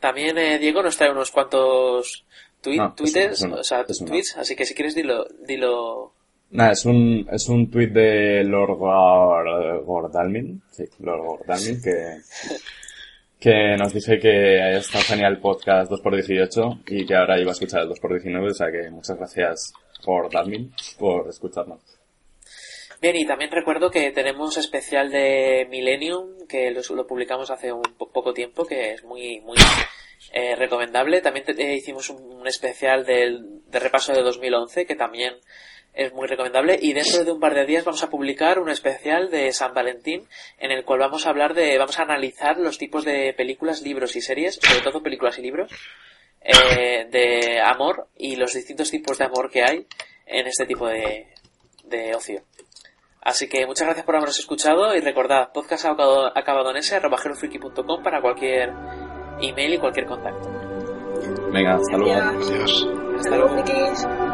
También 0.00 0.36
Diego 0.60 0.82
nos 0.82 0.96
trae 0.96 1.10
unos 1.10 1.30
cuantos 1.30 2.24
tweet, 2.64 2.80
o 3.52 3.64
sea, 3.64 3.84
tweets, 3.84 4.36
así 4.36 4.56
que 4.56 4.64
si 4.64 4.74
quieres 4.74 4.94
dilo, 4.94 5.26
dilo. 5.46 6.13
Nada, 6.54 6.70
es 6.72 6.84
un, 6.84 7.26
es 7.32 7.48
un 7.48 7.68
tweet 7.70 7.88
de 7.88 8.44
Lord 8.44 8.78
Gordalmin, 9.84 10.62
sí, 10.70 10.84
Lord 11.00 11.22
Gordalmin, 11.26 11.82
que, 11.82 12.18
que 13.40 13.76
nos 13.76 13.92
dice 13.92 14.18
que 14.20 14.76
está 14.76 15.00
genial 15.00 15.32
el 15.34 15.40
podcast 15.40 15.90
2x18 15.90 16.82
y 16.86 17.04
que 17.06 17.16
ahora 17.16 17.40
iba 17.40 17.50
a 17.50 17.54
escuchar 17.54 17.82
el 17.82 17.88
2x19, 17.90 18.50
o 18.50 18.54
sea 18.54 18.70
que 18.70 18.88
muchas 18.90 19.18
gracias 19.18 19.72
Gordalmin 20.04 20.72
por 20.96 21.28
escucharnos. 21.28 21.80
Bien, 23.02 23.16
y 23.16 23.26
también 23.26 23.50
recuerdo 23.50 23.90
que 23.90 24.12
tenemos 24.12 24.56
especial 24.56 25.10
de 25.10 25.66
Millennium, 25.68 26.46
que 26.48 26.70
lo, 26.70 26.80
lo 26.94 27.06
publicamos 27.06 27.50
hace 27.50 27.72
un 27.72 27.82
poco 27.98 28.32
tiempo, 28.32 28.64
que 28.64 28.92
es 28.92 29.02
muy, 29.04 29.40
muy, 29.40 29.56
eh, 30.32 30.54
recomendable. 30.56 31.20
También 31.20 31.44
te- 31.44 31.60
eh, 31.60 31.74
hicimos 31.74 32.08
un, 32.10 32.22
un 32.22 32.46
especial 32.46 33.04
del, 33.04 33.60
de 33.68 33.78
repaso 33.80 34.12
de 34.12 34.22
2011 34.22 34.86
que 34.86 34.94
también 34.94 35.34
es 35.94 36.12
muy 36.12 36.26
recomendable 36.26 36.78
y 36.80 36.92
dentro 36.92 37.24
de 37.24 37.32
un 37.32 37.40
par 37.40 37.54
de 37.54 37.66
días 37.66 37.84
vamos 37.84 38.02
a 38.02 38.10
publicar 38.10 38.58
un 38.58 38.68
especial 38.68 39.30
de 39.30 39.52
San 39.52 39.74
Valentín 39.74 40.26
en 40.58 40.72
el 40.72 40.84
cual 40.84 40.98
vamos 40.98 41.26
a 41.26 41.30
hablar 41.30 41.54
de, 41.54 41.78
vamos 41.78 41.98
a 41.98 42.02
analizar 42.02 42.58
los 42.58 42.78
tipos 42.78 43.04
de 43.04 43.32
películas, 43.34 43.82
libros 43.82 44.16
y 44.16 44.20
series, 44.20 44.56
sobre 44.56 44.80
todo 44.80 45.02
películas 45.02 45.38
y 45.38 45.42
libros, 45.42 45.70
eh, 46.40 47.06
de 47.10 47.60
amor 47.60 48.08
y 48.16 48.36
los 48.36 48.52
distintos 48.52 48.90
tipos 48.90 49.18
de 49.18 49.24
amor 49.24 49.50
que 49.50 49.62
hay 49.62 49.86
en 50.26 50.46
este 50.46 50.66
tipo 50.66 50.88
de, 50.88 51.28
de 51.84 52.14
ocio. 52.14 52.42
Así 53.20 53.48
que 53.48 53.66
muchas 53.66 53.86
gracias 53.86 54.04
por 54.04 54.16
habernos 54.16 54.38
escuchado 54.38 54.94
y 54.94 55.00
recordad, 55.00 55.50
podcast 55.52 55.86
acabado, 55.86 56.36
acabado 56.36 56.70
en 56.70 56.76
s, 56.78 56.94
arroba 56.94 57.18
hellofreaky.com 57.24 58.02
para 58.02 58.20
cualquier 58.20 58.70
email 59.40 59.74
y 59.74 59.78
cualquier 59.78 60.06
contacto. 60.06 60.48
Venga, 61.50 61.76
hasta 61.76 61.96
luego. 61.96 62.20
Adiós. 62.20 62.88
Hasta 63.16 63.36
luego. 63.36 64.33